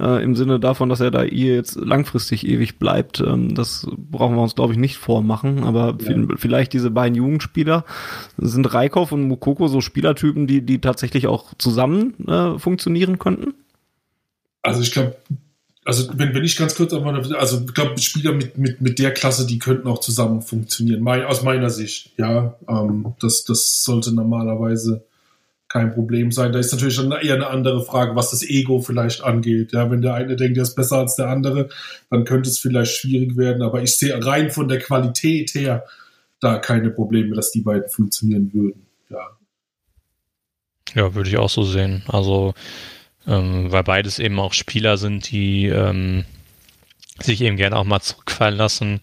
äh, 0.00 0.20
im 0.24 0.34
Sinne 0.34 0.58
davon, 0.58 0.88
dass 0.88 0.98
er 0.98 1.12
da 1.12 1.22
ihr 1.22 1.54
jetzt 1.54 1.76
langfristig 1.76 2.44
ewig 2.44 2.80
bleibt. 2.80 3.20
Ähm, 3.20 3.54
das 3.54 3.86
brauchen 3.96 4.34
wir 4.34 4.42
uns, 4.42 4.56
glaube 4.56 4.72
ich, 4.72 4.78
nicht 4.78 4.96
vormachen. 4.96 5.62
Aber 5.62 5.96
ja. 6.00 6.16
vielleicht 6.36 6.72
diese 6.72 6.90
beiden 6.90 7.14
Jugendspieler, 7.14 7.84
sind 8.36 8.74
Reikhoff 8.74 9.12
und 9.12 9.22
Mukoko 9.22 9.68
so 9.68 9.80
Spielertypen, 9.80 10.48
die, 10.48 10.62
die 10.62 10.80
tatsächlich 10.80 11.28
auch 11.28 11.54
zusammen 11.58 12.26
äh, 12.26 12.58
funktionieren 12.58 13.20
könnten? 13.20 13.54
Also 14.62 14.82
ich 14.82 14.90
glaube, 14.90 15.16
also 15.88 16.06
wenn, 16.18 16.34
wenn 16.34 16.44
ich 16.44 16.54
ganz 16.54 16.74
kurz 16.74 16.92
antworte, 16.92 17.38
also 17.38 17.62
ich 17.66 17.72
glaube, 17.72 17.98
Spieler 17.98 18.32
mit, 18.32 18.58
mit, 18.58 18.82
mit 18.82 18.98
der 18.98 19.10
Klasse, 19.10 19.46
die 19.46 19.58
könnten 19.58 19.88
auch 19.88 20.00
zusammen 20.00 20.42
funktionieren, 20.42 21.00
mein, 21.00 21.24
aus 21.24 21.42
meiner 21.42 21.70
Sicht, 21.70 22.12
ja. 22.18 22.58
Ähm, 22.68 23.14
das, 23.20 23.44
das 23.44 23.84
sollte 23.84 24.14
normalerweise 24.14 25.02
kein 25.66 25.94
Problem 25.94 26.30
sein. 26.30 26.52
Da 26.52 26.58
ist 26.58 26.72
natürlich 26.72 26.96
dann 26.96 27.10
eher 27.12 27.36
eine 27.36 27.46
andere 27.46 27.82
Frage, 27.82 28.14
was 28.16 28.32
das 28.32 28.42
Ego 28.42 28.82
vielleicht 28.82 29.24
angeht. 29.24 29.72
Ja, 29.72 29.90
wenn 29.90 30.02
der 30.02 30.12
eine 30.12 30.36
denkt, 30.36 30.58
er 30.58 30.64
ist 30.64 30.74
besser 30.74 30.98
als 30.98 31.16
der 31.16 31.30
andere, 31.30 31.70
dann 32.10 32.26
könnte 32.26 32.50
es 32.50 32.58
vielleicht 32.58 32.92
schwierig 32.92 33.38
werden. 33.38 33.62
Aber 33.62 33.82
ich 33.82 33.96
sehe 33.96 34.22
rein 34.22 34.50
von 34.50 34.68
der 34.68 34.80
Qualität 34.80 35.54
her 35.54 35.86
da 36.38 36.58
keine 36.58 36.90
Probleme, 36.90 37.34
dass 37.34 37.50
die 37.50 37.62
beiden 37.62 37.88
funktionieren 37.88 38.52
würden. 38.52 38.86
Ja. 39.08 39.38
Ja, 40.94 41.14
würde 41.14 41.30
ich 41.30 41.38
auch 41.38 41.50
so 41.50 41.64
sehen. 41.64 42.02
Also 42.08 42.52
ähm, 43.28 43.70
weil 43.70 43.84
beides 43.84 44.18
eben 44.18 44.38
auch 44.40 44.52
Spieler 44.52 44.96
sind, 44.96 45.30
die 45.30 45.66
ähm, 45.66 46.24
sich 47.20 47.40
eben 47.42 47.56
gerne 47.56 47.76
auch 47.76 47.84
mal 47.84 48.00
zurückfallen 48.00 48.56
lassen, 48.56 49.00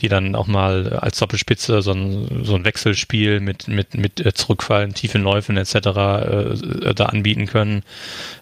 die 0.00 0.08
dann 0.08 0.34
auch 0.34 0.46
mal 0.46 0.94
als 0.94 1.18
Doppelspitze 1.18 1.80
so 1.82 1.92
ein, 1.92 2.44
so 2.44 2.54
ein 2.56 2.64
Wechselspiel 2.64 3.40
mit, 3.40 3.68
mit, 3.68 3.94
mit 3.94 4.24
äh, 4.24 4.34
Zurückfallen, 4.34 4.94
tiefen 4.94 5.22
Läufen 5.22 5.56
etc. 5.56 5.74
Äh, 5.74 6.94
da 6.94 7.06
anbieten 7.06 7.46
können. 7.46 7.82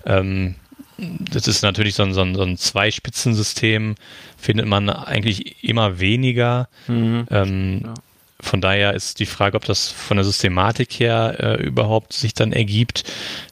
Ähm, 0.07 0.55
das 0.98 1.48
ist 1.48 1.62
natürlich 1.62 1.94
so 1.94 2.02
ein, 2.02 2.12
so 2.12 2.23
ein, 2.23 2.35
so 2.35 2.43
ein 2.43 2.57
Zweispitzensystem, 2.57 3.94
findet 4.36 4.66
man 4.66 4.90
eigentlich 4.90 5.62
immer 5.65 6.01
weniger. 6.01 6.69
Mhm. 6.89 7.27
Ähm, 7.31 7.81
ja. 7.85 7.94
Von 8.40 8.61
daher 8.62 8.94
ist 8.94 9.20
die 9.20 9.27
Frage, 9.27 9.57
ob 9.57 9.65
das 9.66 9.89
von 9.89 10.16
der 10.16 10.24
Systematik 10.24 10.93
her 10.98 11.36
äh, 11.39 11.62
überhaupt 11.62 12.15
sich 12.15 12.32
dann 12.32 12.52
ergibt. 12.52 13.05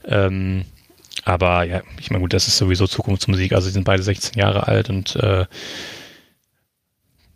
Ähm, 0.06 0.64
aber 1.28 1.64
ja, 1.64 1.82
ich 2.00 2.10
meine, 2.10 2.22
gut, 2.22 2.32
das 2.32 2.48
ist 2.48 2.56
sowieso 2.56 2.86
Zukunftsmusik. 2.86 3.52
Also, 3.52 3.66
sie 3.66 3.74
sind 3.74 3.84
beide 3.84 4.02
16 4.02 4.38
Jahre 4.38 4.66
alt 4.66 4.88
und 4.88 5.14
äh, 5.16 5.44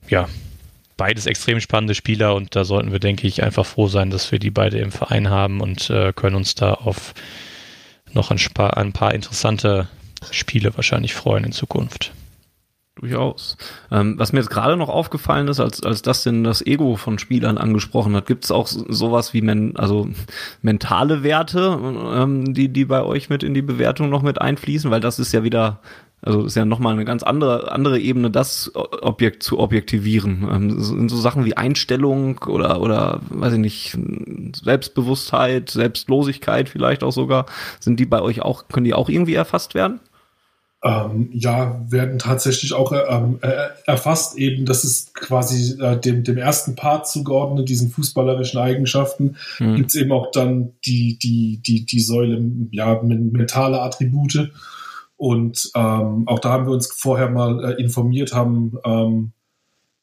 ja, 0.08 0.28
beides 0.96 1.26
extrem 1.26 1.60
spannende 1.60 1.94
Spieler 1.94 2.34
und 2.34 2.56
da 2.56 2.64
sollten 2.64 2.90
wir, 2.90 3.00
denke 3.00 3.26
ich, 3.26 3.42
einfach 3.42 3.66
froh 3.66 3.88
sein, 3.88 4.08
dass 4.08 4.32
wir 4.32 4.38
die 4.38 4.50
beide 4.50 4.78
im 4.78 4.92
Verein 4.92 5.28
haben 5.28 5.60
und 5.60 5.90
äh, 5.90 6.14
können 6.14 6.36
uns 6.36 6.54
da 6.54 6.72
auf 6.72 7.12
noch 8.12 8.30
ein, 8.30 8.38
ein 8.56 8.92
paar 8.92 9.12
interessante 9.12 9.88
Spiele 10.30 10.74
wahrscheinlich 10.74 11.12
freuen 11.12 11.44
in 11.44 11.52
Zukunft. 11.52 12.12
Durchaus. 12.96 13.56
Ähm, 13.90 14.18
was 14.18 14.34
mir 14.34 14.40
jetzt 14.40 14.50
gerade 14.50 14.76
noch 14.76 14.90
aufgefallen 14.90 15.48
ist, 15.48 15.60
als, 15.60 15.82
als 15.82 16.02
das 16.02 16.24
denn 16.24 16.44
das 16.44 16.60
Ego 16.64 16.96
von 16.96 17.18
Spielern 17.18 17.56
angesprochen 17.56 18.14
hat, 18.14 18.26
gibt 18.26 18.44
es 18.44 18.50
auch 18.50 18.66
sowas 18.66 19.32
wie 19.32 19.40
men, 19.40 19.76
also 19.76 20.08
mentale 20.62 21.22
Werte, 21.22 21.78
ähm, 22.14 22.52
die, 22.52 22.68
die 22.68 22.84
bei 22.84 23.02
euch 23.02 23.30
mit 23.30 23.42
in 23.44 23.54
die 23.54 23.62
Bewertung 23.62 24.10
noch 24.10 24.20
mit 24.20 24.42
einfließen, 24.42 24.90
weil 24.90 25.00
das 25.00 25.18
ist 25.18 25.32
ja 25.32 25.42
wieder, 25.42 25.80
also 26.20 26.44
ist 26.44 26.54
ja 26.54 26.66
nochmal 26.66 26.92
eine 26.92 27.06
ganz 27.06 27.22
andere, 27.22 27.72
andere 27.72 27.98
Ebene, 27.98 28.30
das 28.30 28.70
Objekt 28.74 29.42
zu 29.42 29.58
objektivieren. 29.58 30.46
Ähm, 30.52 30.80
sind 30.82 31.08
so 31.08 31.16
Sachen 31.16 31.46
wie 31.46 31.56
Einstellung 31.56 32.40
oder, 32.46 32.82
oder, 32.82 33.20
weiß 33.30 33.54
ich 33.54 33.58
nicht, 33.58 33.98
Selbstbewusstheit, 34.62 35.70
Selbstlosigkeit 35.70 36.68
vielleicht 36.68 37.02
auch 37.02 37.12
sogar, 37.12 37.46
sind 37.80 37.98
die 37.98 38.06
bei 38.06 38.20
euch 38.20 38.42
auch, 38.42 38.68
können 38.68 38.84
die 38.84 38.94
auch 38.94 39.08
irgendwie 39.08 39.34
erfasst 39.34 39.74
werden? 39.74 40.00
Ähm, 40.84 41.28
ja, 41.32 41.80
werden 41.88 42.18
tatsächlich 42.18 42.72
auch 42.72 42.92
ähm, 42.92 43.38
äh, 43.42 43.68
erfasst. 43.86 44.36
Eben, 44.36 44.66
das 44.66 44.82
ist 44.82 45.14
quasi 45.14 45.80
äh, 45.80 45.98
dem, 45.98 46.24
dem 46.24 46.36
ersten 46.36 46.74
Part 46.74 47.08
zugeordnet, 47.08 47.68
diesen 47.68 47.90
fußballerischen 47.90 48.58
Eigenschaften. 48.60 49.36
Mhm. 49.60 49.76
Gibt 49.76 49.90
es 49.90 49.94
eben 49.94 50.10
auch 50.10 50.32
dann 50.32 50.72
die, 50.84 51.18
die, 51.18 51.60
die, 51.64 51.86
die 51.86 52.00
Säule, 52.00 52.42
ja, 52.72 53.00
mentale 53.02 53.80
Attribute. 53.80 54.50
Und 55.16 55.70
ähm, 55.76 56.26
auch 56.26 56.40
da 56.40 56.50
haben 56.50 56.66
wir 56.66 56.72
uns 56.72 56.88
vorher 56.92 57.30
mal 57.30 57.64
äh, 57.64 57.80
informiert, 57.80 58.34
haben 58.34 58.76
ähm, 58.84 59.32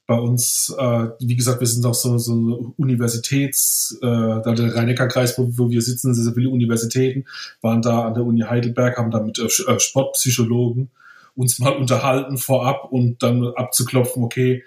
bei 0.09 0.19
uns, 0.19 0.75
äh, 0.75 1.09
wie 1.19 1.35
gesagt, 1.35 1.59
wir 1.59 1.67
sind 1.67 1.85
auch 1.85 1.93
so, 1.93 2.17
so 2.17 2.73
Universitäts, 2.77 3.95
äh, 4.01 4.07
da 4.07 4.53
der 4.55 4.75
Rhein-Neckar-Kreis, 4.75 5.37
wo, 5.37 5.51
wo, 5.55 5.69
wir 5.69 5.83
sitzen, 5.83 6.15
sehr 6.15 6.33
viele 6.33 6.49
Universitäten, 6.49 7.25
waren 7.61 7.83
da 7.83 8.07
an 8.07 8.15
der 8.15 8.25
Uni 8.25 8.41
Heidelberg, 8.41 8.97
haben 8.97 9.11
da 9.11 9.19
mit 9.19 9.37
äh, 9.37 9.43
äh, 9.43 9.79
Sportpsychologen 9.79 10.89
uns 11.35 11.59
mal 11.59 11.75
unterhalten 11.75 12.39
vorab 12.39 12.91
und 12.91 13.21
dann 13.21 13.53
abzuklopfen, 13.55 14.23
okay, 14.23 14.63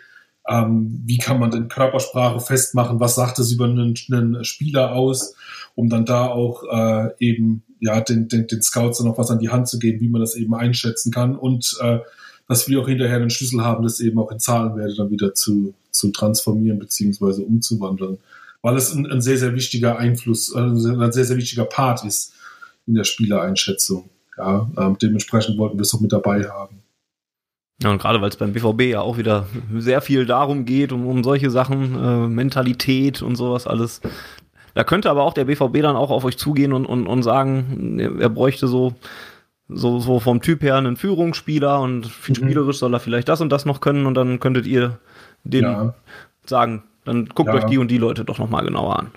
ähm, 0.46 1.02
wie 1.06 1.18
kann 1.18 1.40
man 1.40 1.50
denn 1.50 1.66
Körpersprache 1.66 2.38
festmachen, 2.38 3.00
was 3.00 3.16
sagt 3.16 3.40
es 3.40 3.50
über 3.50 3.64
einen, 3.64 3.96
einen 4.12 4.44
Spieler 4.44 4.92
aus, 4.92 5.34
um 5.74 5.88
dann 5.88 6.04
da 6.04 6.28
auch 6.28 6.62
äh, 6.70 7.08
eben 7.18 7.64
ja 7.80 8.00
den, 8.00 8.28
den, 8.28 8.46
den 8.46 8.62
Scouts 8.62 8.98
dann 8.98 9.08
noch 9.08 9.18
was 9.18 9.32
an 9.32 9.40
die 9.40 9.48
Hand 9.48 9.66
zu 9.66 9.80
geben, 9.80 10.00
wie 10.02 10.08
man 10.08 10.20
das 10.20 10.36
eben 10.36 10.54
einschätzen 10.54 11.10
kann. 11.10 11.34
Und 11.34 11.76
äh, 11.82 11.98
dass 12.48 12.68
wir 12.68 12.80
auch 12.80 12.88
hinterher 12.88 13.16
einen 13.16 13.30
Schlüssel 13.30 13.62
haben, 13.62 13.82
das 13.82 14.00
eben 14.00 14.18
auch 14.18 14.30
in 14.30 14.38
Zahlenwerte 14.38 14.94
dann 14.96 15.10
wieder 15.10 15.34
zu, 15.34 15.74
zu 15.90 16.10
transformieren 16.10 16.78
bzw. 16.78 17.42
umzuwandeln. 17.42 18.18
Weil 18.62 18.76
es 18.76 18.94
ein, 18.94 19.06
ein, 19.06 19.20
sehr, 19.20 19.38
sehr 19.38 19.54
wichtiger 19.54 19.98
Einfluss, 19.98 20.54
äh, 20.54 20.60
ein 20.60 21.12
sehr, 21.12 21.24
sehr 21.24 21.36
wichtiger 21.36 21.64
Part 21.64 22.04
ist 22.04 22.34
in 22.86 22.94
der 22.94 23.04
Spielereinschätzung. 23.04 24.08
Ja, 24.38 24.68
ähm, 24.78 24.96
dementsprechend 25.00 25.58
wollten 25.58 25.78
wir 25.78 25.82
es 25.82 25.94
auch 25.94 26.00
mit 26.00 26.12
dabei 26.12 26.44
haben. 26.48 26.82
Ja, 27.82 27.90
und 27.90 28.00
gerade 28.00 28.20
weil 28.20 28.28
es 28.28 28.36
beim 28.36 28.52
BVB 28.52 28.82
ja 28.82 29.00
auch 29.00 29.18
wieder 29.18 29.46
sehr 29.76 30.00
viel 30.00 30.24
darum 30.24 30.64
geht, 30.64 30.92
um, 30.92 31.06
um 31.06 31.24
solche 31.24 31.50
Sachen, 31.50 31.94
äh, 31.96 32.28
Mentalität 32.28 33.22
und 33.22 33.36
sowas 33.36 33.66
alles. 33.66 34.00
Da 34.74 34.84
könnte 34.84 35.10
aber 35.10 35.24
auch 35.24 35.34
der 35.34 35.44
BVB 35.44 35.82
dann 35.82 35.96
auch 35.96 36.10
auf 36.10 36.24
euch 36.24 36.38
zugehen 36.38 36.72
und, 36.72 36.86
und, 36.86 37.06
und 37.06 37.22
sagen, 37.22 37.98
er 37.98 38.30
bräuchte 38.30 38.68
so 38.68 38.94
so, 39.74 39.98
so 40.00 40.20
vom 40.20 40.40
Typ 40.40 40.62
her 40.62 40.76
einen 40.76 40.96
Führungsspieler 40.96 41.80
und 41.80 42.06
mhm. 42.28 42.34
spielerisch 42.34 42.78
soll 42.78 42.94
er 42.94 43.00
vielleicht 43.00 43.28
das 43.28 43.40
und 43.40 43.50
das 43.50 43.64
noch 43.64 43.80
können 43.80 44.06
und 44.06 44.14
dann 44.14 44.40
könntet 44.40 44.66
ihr 44.66 44.98
den 45.44 45.64
ja. 45.64 45.94
sagen, 46.46 46.84
dann 47.04 47.26
guckt 47.26 47.48
ja. 47.48 47.54
euch 47.54 47.64
die 47.64 47.78
und 47.78 47.90
die 47.90 47.98
Leute 47.98 48.24
doch 48.24 48.38
nochmal 48.38 48.64
genauer 48.64 48.98
an. 48.98 49.10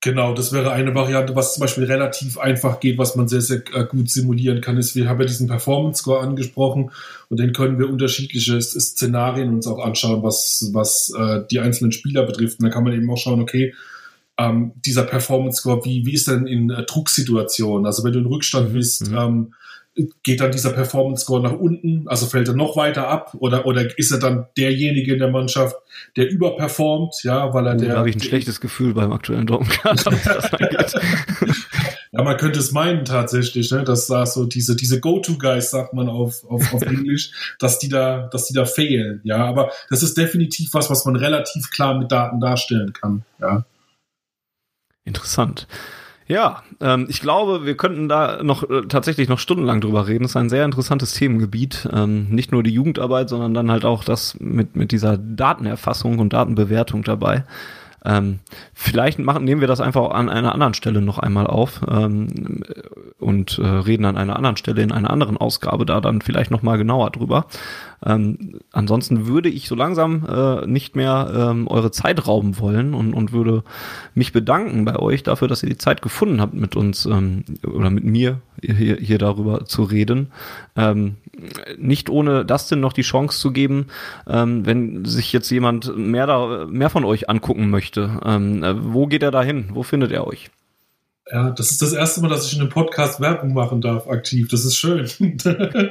Genau, 0.00 0.32
das 0.32 0.52
wäre 0.52 0.70
eine 0.70 0.94
Variante, 0.94 1.34
was 1.34 1.54
zum 1.54 1.62
Beispiel 1.62 1.84
relativ 1.84 2.38
einfach 2.38 2.78
geht, 2.78 2.98
was 2.98 3.16
man 3.16 3.26
sehr, 3.26 3.40
sehr 3.40 3.62
äh, 3.74 3.84
gut 3.84 4.08
simulieren 4.08 4.60
kann, 4.60 4.76
ist, 4.76 4.94
wir 4.94 5.08
haben 5.08 5.18
ja 5.20 5.26
diesen 5.26 5.48
Performance 5.48 6.02
Score 6.02 6.20
angesprochen 6.20 6.92
und 7.28 7.40
den 7.40 7.52
können 7.52 7.80
wir 7.80 7.90
unterschiedliche 7.90 8.62
Szenarien 8.62 9.52
uns 9.52 9.66
auch 9.66 9.84
anschauen, 9.84 10.22
was, 10.22 10.70
was 10.72 11.12
äh, 11.18 11.40
die 11.50 11.58
einzelnen 11.58 11.90
Spieler 11.90 12.22
betrifft. 12.22 12.60
Und 12.60 12.64
dann 12.64 12.72
kann 12.72 12.84
man 12.84 12.92
eben 12.92 13.10
auch 13.10 13.16
schauen, 13.16 13.40
okay, 13.40 13.74
ähm, 14.38 14.70
dieser 14.76 15.02
Performance 15.02 15.62
Score, 15.62 15.84
wie, 15.84 16.06
wie 16.06 16.14
ist 16.14 16.28
denn 16.28 16.46
in 16.46 16.70
äh, 16.70 16.84
Drucksituationen? 16.84 17.84
Also 17.84 18.04
wenn 18.04 18.12
du 18.12 18.20
in 18.20 18.26
Rückstand 18.26 18.70
mhm. 18.70 18.74
bist, 18.74 19.10
mhm. 19.10 19.18
ähm, 19.18 19.54
geht 20.22 20.40
dann 20.40 20.52
dieser 20.52 20.72
Performance 20.72 21.24
Score 21.24 21.42
nach 21.42 21.52
unten, 21.52 22.06
also 22.06 22.26
fällt 22.26 22.48
er 22.48 22.54
noch 22.54 22.76
weiter 22.76 23.08
ab 23.08 23.34
oder, 23.38 23.66
oder 23.66 23.98
ist 23.98 24.12
er 24.12 24.18
dann 24.18 24.46
derjenige 24.56 25.12
in 25.14 25.18
der 25.18 25.30
Mannschaft, 25.30 25.76
der 26.16 26.30
überperformt, 26.30 27.16
ja, 27.24 27.52
weil 27.52 27.66
er 27.66 27.74
oh, 27.74 27.78
der. 27.78 27.88
Da 27.88 27.98
habe 27.98 28.10
ich 28.10 28.16
ein 28.16 28.20
schlechtes 28.20 28.60
Gefühl 28.60 28.94
beim 28.94 29.12
aktuellen 29.12 29.46
Dortmund. 29.46 29.78
ja, 32.12 32.22
man 32.22 32.36
könnte 32.36 32.60
es 32.60 32.72
meinen 32.72 33.04
tatsächlich, 33.04 33.70
ne, 33.72 33.82
dass 33.82 34.06
da 34.06 34.24
so 34.26 34.44
diese, 34.44 34.76
diese 34.76 35.00
Go-To-Guys, 35.00 35.70
sagt 35.70 35.94
man 35.94 36.08
auf, 36.08 36.44
auf, 36.48 36.72
auf 36.72 36.82
Englisch, 36.86 37.56
dass 37.58 37.78
die 37.78 37.88
da, 37.88 38.28
dass 38.30 38.46
die 38.46 38.54
da 38.54 38.64
fehlen, 38.64 39.20
ja, 39.24 39.44
aber 39.44 39.72
das 39.90 40.02
ist 40.02 40.16
definitiv 40.16 40.74
was, 40.74 40.90
was 40.90 41.04
man 41.04 41.16
relativ 41.16 41.70
klar 41.70 41.98
mit 41.98 42.12
Daten 42.12 42.40
darstellen 42.40 42.92
kann, 42.92 43.24
ja. 43.40 43.64
Interessant. 45.04 45.66
Ja, 46.28 46.62
ähm, 46.80 47.06
ich 47.08 47.22
glaube, 47.22 47.64
wir 47.64 47.76
könnten 47.76 48.06
da 48.06 48.42
noch 48.42 48.68
äh, 48.68 48.82
tatsächlich 48.86 49.30
noch 49.30 49.38
stundenlang 49.38 49.80
drüber 49.80 50.06
reden. 50.06 50.24
Das 50.24 50.32
ist 50.32 50.36
ein 50.36 50.50
sehr 50.50 50.66
interessantes 50.66 51.14
Themengebiet. 51.14 51.88
Ähm, 51.90 52.26
nicht 52.28 52.52
nur 52.52 52.62
die 52.62 52.72
Jugendarbeit, 52.72 53.30
sondern 53.30 53.54
dann 53.54 53.70
halt 53.70 53.86
auch 53.86 54.04
das 54.04 54.38
mit, 54.38 54.76
mit 54.76 54.92
dieser 54.92 55.16
Datenerfassung 55.16 56.18
und 56.18 56.34
Datenbewertung 56.34 57.02
dabei. 57.02 57.44
Ähm, 58.04 58.40
vielleicht 58.74 59.18
machen, 59.18 59.44
nehmen 59.44 59.62
wir 59.62 59.68
das 59.68 59.80
einfach 59.80 60.10
an 60.10 60.28
einer 60.28 60.52
anderen 60.52 60.74
Stelle 60.74 61.00
noch 61.00 61.18
einmal 61.18 61.46
auf 61.46 61.80
ähm, 61.90 62.62
und 63.18 63.58
äh, 63.58 63.66
reden 63.66 64.04
an 64.04 64.16
einer 64.16 64.36
anderen 64.36 64.56
Stelle 64.56 64.82
in 64.82 64.92
einer 64.92 65.10
anderen 65.10 65.36
Ausgabe 65.36 65.84
da 65.84 66.00
dann 66.00 66.20
vielleicht 66.20 66.50
noch 66.50 66.62
mal 66.62 66.78
genauer 66.78 67.10
drüber. 67.10 67.46
Ähm, 68.04 68.60
ansonsten 68.72 69.26
würde 69.26 69.48
ich 69.48 69.66
so 69.66 69.74
langsam 69.74 70.24
äh, 70.28 70.66
nicht 70.66 70.94
mehr 70.94 71.32
ähm, 71.34 71.66
eure 71.66 71.90
Zeit 71.90 72.28
rauben 72.28 72.58
wollen 72.60 72.94
und, 72.94 73.14
und 73.14 73.32
würde 73.32 73.64
mich 74.14 74.32
bedanken 74.32 74.84
bei 74.84 74.96
euch 74.96 75.24
dafür, 75.24 75.48
dass 75.48 75.64
ihr 75.64 75.68
die 75.68 75.78
Zeit 75.78 76.00
gefunden 76.00 76.40
habt, 76.40 76.54
mit 76.54 76.76
uns 76.76 77.06
ähm, 77.06 77.44
oder 77.66 77.90
mit 77.90 78.04
mir 78.04 78.40
hier, 78.62 78.96
hier 78.96 79.18
darüber 79.18 79.64
zu 79.64 79.82
reden. 79.82 80.30
Ähm, 80.76 81.16
nicht 81.76 82.10
ohne 82.10 82.44
Dustin 82.44 82.80
noch 82.80 82.92
die 82.92 83.02
Chance 83.02 83.40
zu 83.40 83.52
geben, 83.52 83.86
ähm, 84.28 84.64
wenn 84.64 85.04
sich 85.04 85.32
jetzt 85.32 85.50
jemand 85.50 85.96
mehr, 85.96 86.26
da, 86.28 86.66
mehr 86.68 86.90
von 86.90 87.04
euch 87.04 87.28
angucken 87.28 87.68
möchte. 87.70 88.20
Ähm, 88.24 88.62
äh, 88.62 88.74
wo 88.92 89.06
geht 89.06 89.24
er 89.24 89.32
da 89.32 89.42
hin? 89.42 89.70
Wo 89.72 89.82
findet 89.82 90.12
er 90.12 90.26
euch? 90.26 90.50
Ja, 91.30 91.50
das 91.50 91.70
ist 91.70 91.82
das 91.82 91.92
erste 91.92 92.20
Mal, 92.20 92.28
dass 92.28 92.46
ich 92.46 92.54
in 92.54 92.60
einem 92.60 92.70
Podcast 92.70 93.20
Werbung 93.20 93.52
machen 93.52 93.80
darf, 93.80 94.08
aktiv. 94.08 94.48
Das 94.48 94.64
ist 94.64 94.76
schön. 94.76 95.08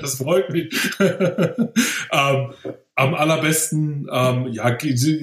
das 0.02 0.16
freut 0.16 0.50
mich. 0.52 0.74
ähm, 1.00 2.54
am 2.96 3.14
allerbesten, 3.14 4.08
ähm, 4.12 4.48
ja, 4.52 4.76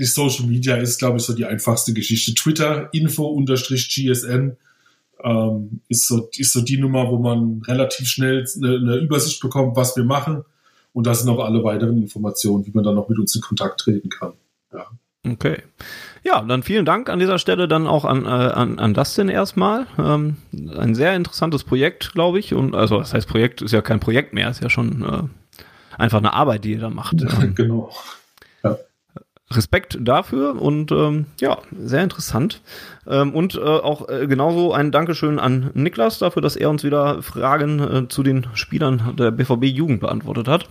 Social 0.03 0.47
Media 0.47 0.77
ist, 0.77 0.99
glaube 0.99 1.17
ich, 1.17 1.25
so 1.25 1.35
die 1.35 1.47
einfachste 1.47 1.93
Geschichte. 1.93 2.35
Twitter, 2.35 2.89
info-gsn, 2.93 4.57
ähm, 5.25 5.81
ist, 5.89 6.07
so, 6.07 6.29
ist 6.37 6.53
so 6.53 6.61
die 6.61 6.77
Nummer, 6.77 7.11
wo 7.11 7.19
man 7.19 7.63
relativ 7.67 8.07
schnell 8.09 8.47
eine, 8.57 8.77
eine 8.77 8.97
Übersicht 8.97 9.41
bekommt, 9.41 9.75
was 9.75 9.97
wir 9.97 10.05
machen. 10.05 10.45
Und 10.93 11.09
da 11.09 11.15
sind 11.15 11.29
auch 11.29 11.45
alle 11.45 11.65
weiteren 11.65 12.01
Informationen, 12.01 12.65
wie 12.67 12.71
man 12.73 12.85
dann 12.85 12.95
noch 12.95 13.09
mit 13.09 13.19
uns 13.19 13.35
in 13.35 13.41
Kontakt 13.41 13.81
treten 13.81 14.11
kann. 14.11 14.35
Ja. 14.73 14.87
Okay. 15.27 15.63
Ja, 16.25 16.41
dann 16.41 16.63
vielen 16.63 16.87
Dank 16.87 17.11
an 17.11 17.19
dieser 17.19 17.39
Stelle 17.39 17.69
dann 17.69 17.87
auch 17.87 18.07
an, 18.07 18.25
äh, 18.25 18.29
an, 18.29 18.79
an 18.79 18.95
Dustin 18.95 19.29
erstmal. 19.29 19.87
Ähm, 19.99 20.39
ein 20.75 20.95
sehr 20.95 21.15
interessantes 21.15 21.65
Projekt, 21.65 22.15
glaube 22.15 22.39
ich. 22.39 22.55
Und 22.55 22.75
also, 22.75 22.99
das 22.99 23.13
heißt, 23.13 23.29
Projekt 23.29 23.61
ist 23.61 23.73
ja 23.73 23.83
kein 23.83 24.01
Projekt 24.01 24.33
mehr, 24.33 24.49
ist 24.49 24.63
ja 24.63 24.71
schon 24.71 25.03
äh, 25.03 25.63
einfach 25.99 26.19
eine 26.19 26.33
Arbeit, 26.33 26.65
die 26.65 26.73
ihr 26.73 26.81
da 26.81 26.91
macht. 26.91 27.17
Ähm, 27.43 27.55
genau. 27.55 27.91
Ja. 28.63 28.79
Respekt 29.51 29.99
dafür 30.01 30.61
und 30.61 30.91
ähm, 30.93 31.27
ja, 31.41 31.59
sehr 31.79 32.03
interessant. 32.03 32.63
Ähm, 33.07 33.35
und 33.35 33.57
äh, 33.57 33.61
auch 33.61 34.09
äh, 34.09 34.27
genauso 34.27 34.73
ein 34.73 34.93
Dankeschön 34.93 35.39
an 35.39 35.71
Niklas 35.75 36.19
dafür, 36.19 36.41
dass 36.41 36.57
er 36.57 36.71
uns 36.71 36.85
wieder 36.85 37.23
Fragen 37.23 37.81
äh, 37.81 38.09
zu 38.09 38.23
den 38.23 38.47
Spielern 38.55 39.15
der 39.19 39.31
BVB 39.31 39.65
Jugend 39.65 40.01
beantwortet 40.01 40.49
hat. 40.49 40.69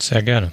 Sehr 0.00 0.22
gerne. 0.22 0.52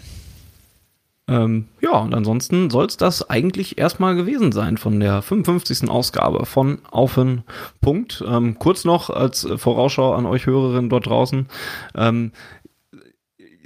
Ähm, 1.28 1.70
ja, 1.82 1.98
und 1.98 2.14
ansonsten 2.14 2.70
soll 2.70 2.86
es 2.86 2.98
das 2.98 3.30
eigentlich 3.30 3.80
erstmal 3.80 4.16
gewesen 4.16 4.52
sein 4.52 4.78
von 4.78 5.00
der 5.00 5.22
55. 5.22 5.90
Ausgabe 5.90 6.46
von 6.46 6.80
Auf 6.92 7.16
den 7.16 7.44
Punkt. 7.82 8.24
Ähm, 8.28 8.60
kurz 8.60 8.86
noch 8.86 9.10
als 9.10 9.48
Vorausschau 9.56 10.14
an 10.14 10.28
euch 10.28 10.46
Hörerinnen 10.46 10.90
dort 10.90 11.08
draußen. 11.08 11.48
Ähm, 11.96 12.32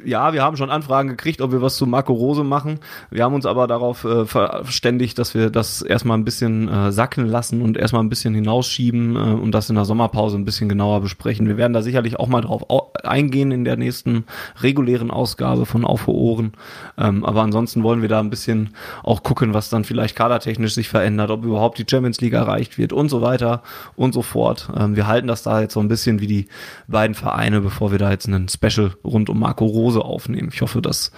ja, 0.05 0.33
wir 0.33 0.43
haben 0.43 0.57
schon 0.57 0.69
Anfragen 0.69 1.09
gekriegt, 1.09 1.41
ob 1.41 1.51
wir 1.51 1.61
was 1.61 1.77
zu 1.77 1.85
Marco 1.85 2.13
Rose 2.13 2.43
machen. 2.43 2.79
Wir 3.09 3.23
haben 3.23 3.33
uns 3.33 3.45
aber 3.45 3.67
darauf 3.67 4.03
äh, 4.03 4.25
verständigt, 4.25 5.17
dass 5.19 5.33
wir 5.33 5.49
das 5.49 5.81
erstmal 5.81 6.17
ein 6.17 6.25
bisschen 6.25 6.67
äh, 6.67 6.91
sacken 6.91 7.25
lassen 7.25 7.61
und 7.61 7.77
erstmal 7.77 8.03
ein 8.03 8.09
bisschen 8.09 8.33
hinausschieben 8.33 9.15
äh, 9.15 9.19
und 9.19 9.51
das 9.51 9.69
in 9.69 9.75
der 9.75 9.85
Sommerpause 9.85 10.37
ein 10.37 10.45
bisschen 10.45 10.69
genauer 10.69 11.01
besprechen. 11.01 11.47
Wir 11.47 11.57
werden 11.57 11.73
da 11.73 11.81
sicherlich 11.81 12.19
auch 12.19 12.27
mal 12.27 12.41
drauf 12.41 12.63
eingehen 13.03 13.51
in 13.51 13.63
der 13.63 13.77
nächsten 13.77 14.25
regulären 14.61 15.11
Ausgabe 15.11 15.65
von 15.65 15.85
Auf 15.85 16.07
Ohren. 16.07 16.53
Ähm, 16.97 17.25
aber 17.25 17.41
ansonsten 17.41 17.83
wollen 17.83 18.01
wir 18.01 18.09
da 18.09 18.19
ein 18.19 18.29
bisschen 18.29 18.75
auch 19.03 19.23
gucken, 19.23 19.53
was 19.53 19.69
dann 19.69 19.83
vielleicht 19.83 20.15
kadertechnisch 20.15 20.73
sich 20.73 20.89
verändert, 20.89 21.31
ob 21.31 21.43
überhaupt 21.43 21.77
die 21.77 21.85
Champions 21.89 22.21
League 22.21 22.33
erreicht 22.33 22.77
wird 22.77 22.93
und 22.93 23.09
so 23.09 23.21
weiter 23.21 23.63
und 23.95 24.13
so 24.13 24.21
fort. 24.21 24.69
Ähm, 24.77 24.95
wir 24.95 25.07
halten 25.07 25.27
das 25.27 25.43
da 25.43 25.61
jetzt 25.61 25.73
so 25.73 25.79
ein 25.79 25.87
bisschen 25.87 26.19
wie 26.19 26.27
die 26.27 26.47
beiden 26.87 27.15
Vereine, 27.15 27.61
bevor 27.61 27.91
wir 27.91 27.99
da 27.99 28.11
jetzt 28.11 28.27
einen 28.27 28.47
Special 28.49 28.91
rund 29.03 29.29
um 29.29 29.39
Marco 29.39 29.65
Rose 29.65 29.88
Hause 29.89 30.05
aufnehmen. 30.05 30.49
Ich 30.53 30.61
hoffe, 30.61 30.81
das 30.81 31.11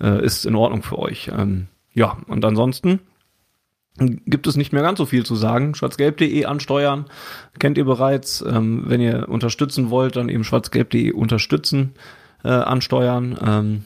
äh, 0.00 0.22
ist 0.24 0.44
in 0.44 0.54
Ordnung 0.54 0.82
für 0.82 0.98
euch. 0.98 1.30
Ähm, 1.34 1.68
ja, 1.94 2.18
und 2.26 2.44
ansonsten 2.44 3.00
gibt 4.26 4.46
es 4.46 4.56
nicht 4.56 4.72
mehr 4.72 4.82
ganz 4.82 4.98
so 4.98 5.06
viel 5.06 5.24
zu 5.24 5.34
sagen. 5.34 5.74
Schwarzgelb.de 5.74 6.44
ansteuern, 6.44 7.06
kennt 7.58 7.78
ihr 7.78 7.84
bereits. 7.84 8.44
Ähm, 8.46 8.84
wenn 8.86 9.00
ihr 9.00 9.28
unterstützen 9.28 9.90
wollt, 9.90 10.16
dann 10.16 10.28
eben 10.28 10.44
schwarzgelb.de 10.44 11.12
unterstützen, 11.12 11.94
äh, 12.44 12.48
ansteuern. 12.48 13.38
Ähm, 13.44 13.84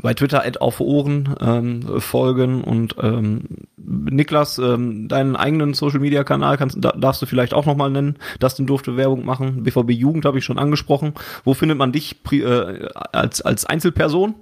bei 0.00 0.14
Twitter 0.14 0.44
at 0.44 0.60
auf 0.60 0.80
Ohren 0.80 1.34
ähm, 1.40 2.00
folgen 2.00 2.62
und 2.62 2.96
ähm, 3.02 3.42
Niklas, 3.76 4.58
ähm, 4.58 5.08
deinen 5.08 5.36
eigenen 5.36 5.74
Social 5.74 6.00
Media 6.00 6.24
Kanal 6.24 6.58
kannst, 6.58 6.76
da, 6.80 6.92
darfst 6.92 7.22
du 7.22 7.26
vielleicht 7.26 7.54
auch 7.54 7.66
nochmal 7.66 7.90
nennen. 7.90 8.18
Dustin 8.40 8.66
durfte 8.66 8.96
Werbung 8.96 9.24
machen. 9.24 9.62
BVB 9.62 9.90
Jugend 9.90 10.24
habe 10.24 10.38
ich 10.38 10.44
schon 10.44 10.58
angesprochen. 10.58 11.14
Wo 11.44 11.54
findet 11.54 11.78
man 11.78 11.92
dich 11.92 12.16
äh, 12.32 12.88
als, 13.12 13.40
als 13.42 13.64
Einzelperson? 13.64 14.34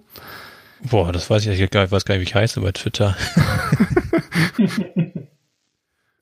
Boah, 0.91 1.13
das 1.13 1.31
weiß 1.31 1.47
ich 1.47 1.71
gar 1.71 1.83
nicht, 1.83 1.93
weiß 1.93 2.05
gar 2.05 2.15
nicht, 2.17 2.27
wie 2.27 2.29
ich 2.29 2.35
heiße 2.35 2.61
bei 2.61 2.73
Twitter. 2.73 3.17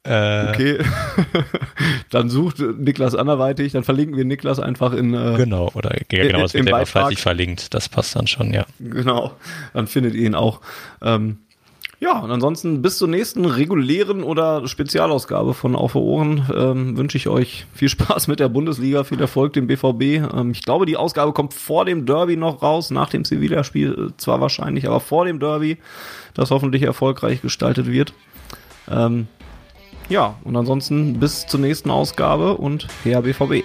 Äh, 0.04 0.48
okay, 0.48 0.78
dann 2.10 2.28
sucht 2.28 2.58
Niklas 2.58 3.14
anderweitig, 3.14 3.72
dann 3.72 3.84
verlinken 3.84 4.16
wir 4.16 4.24
Niklas 4.24 4.58
einfach 4.58 4.92
in. 4.92 5.14
Äh, 5.14 5.36
genau, 5.36 5.70
oder 5.74 5.94
ja, 5.94 6.24
genau, 6.24 6.44
es 6.44 6.54
wird 6.54 6.68
ja 6.68 6.84
fleißig 6.84 7.20
verlinkt, 7.20 7.72
das 7.72 7.88
passt 7.88 8.16
dann 8.16 8.26
schon, 8.26 8.52
ja. 8.52 8.66
Genau, 8.80 9.32
dann 9.74 9.86
findet 9.86 10.14
ihr 10.14 10.26
ihn 10.26 10.34
auch. 10.34 10.60
Ähm, 11.02 11.38
ja, 12.02 12.18
und 12.18 12.32
ansonsten 12.32 12.82
bis 12.82 12.98
zur 12.98 13.06
nächsten 13.06 13.44
regulären 13.44 14.24
oder 14.24 14.66
Spezialausgabe 14.66 15.54
von 15.54 15.76
Auf 15.76 15.94
Ohren 15.94 16.48
ähm, 16.52 16.96
wünsche 16.96 17.16
ich 17.16 17.28
euch 17.28 17.64
viel 17.72 17.88
Spaß 17.88 18.26
mit 18.26 18.40
der 18.40 18.48
Bundesliga, 18.48 19.04
viel 19.04 19.20
Erfolg 19.20 19.52
dem 19.52 19.68
BVB. 19.68 20.34
Ähm, 20.34 20.50
ich 20.50 20.64
glaube, 20.64 20.84
die 20.84 20.96
Ausgabe 20.96 21.32
kommt 21.32 21.54
vor 21.54 21.84
dem 21.84 22.04
Derby 22.04 22.36
noch 22.36 22.60
raus, 22.60 22.90
nach 22.90 23.08
dem 23.08 23.24
Sevilla-Spiel 23.24 24.08
äh, 24.10 24.16
zwar 24.16 24.40
wahrscheinlich, 24.40 24.88
aber 24.88 24.98
vor 24.98 25.26
dem 25.26 25.38
Derby, 25.38 25.78
das 26.34 26.50
hoffentlich 26.50 26.82
erfolgreich 26.82 27.40
gestaltet 27.40 27.86
wird. 27.86 28.12
Ähm, 28.90 29.28
ja, 30.12 30.36
und 30.44 30.54
ansonsten 30.56 31.18
bis 31.18 31.46
zur 31.46 31.58
nächsten 31.58 31.90
Ausgabe 31.90 32.58
und 32.58 32.86
her 33.02 33.22
BVB. 33.22 33.64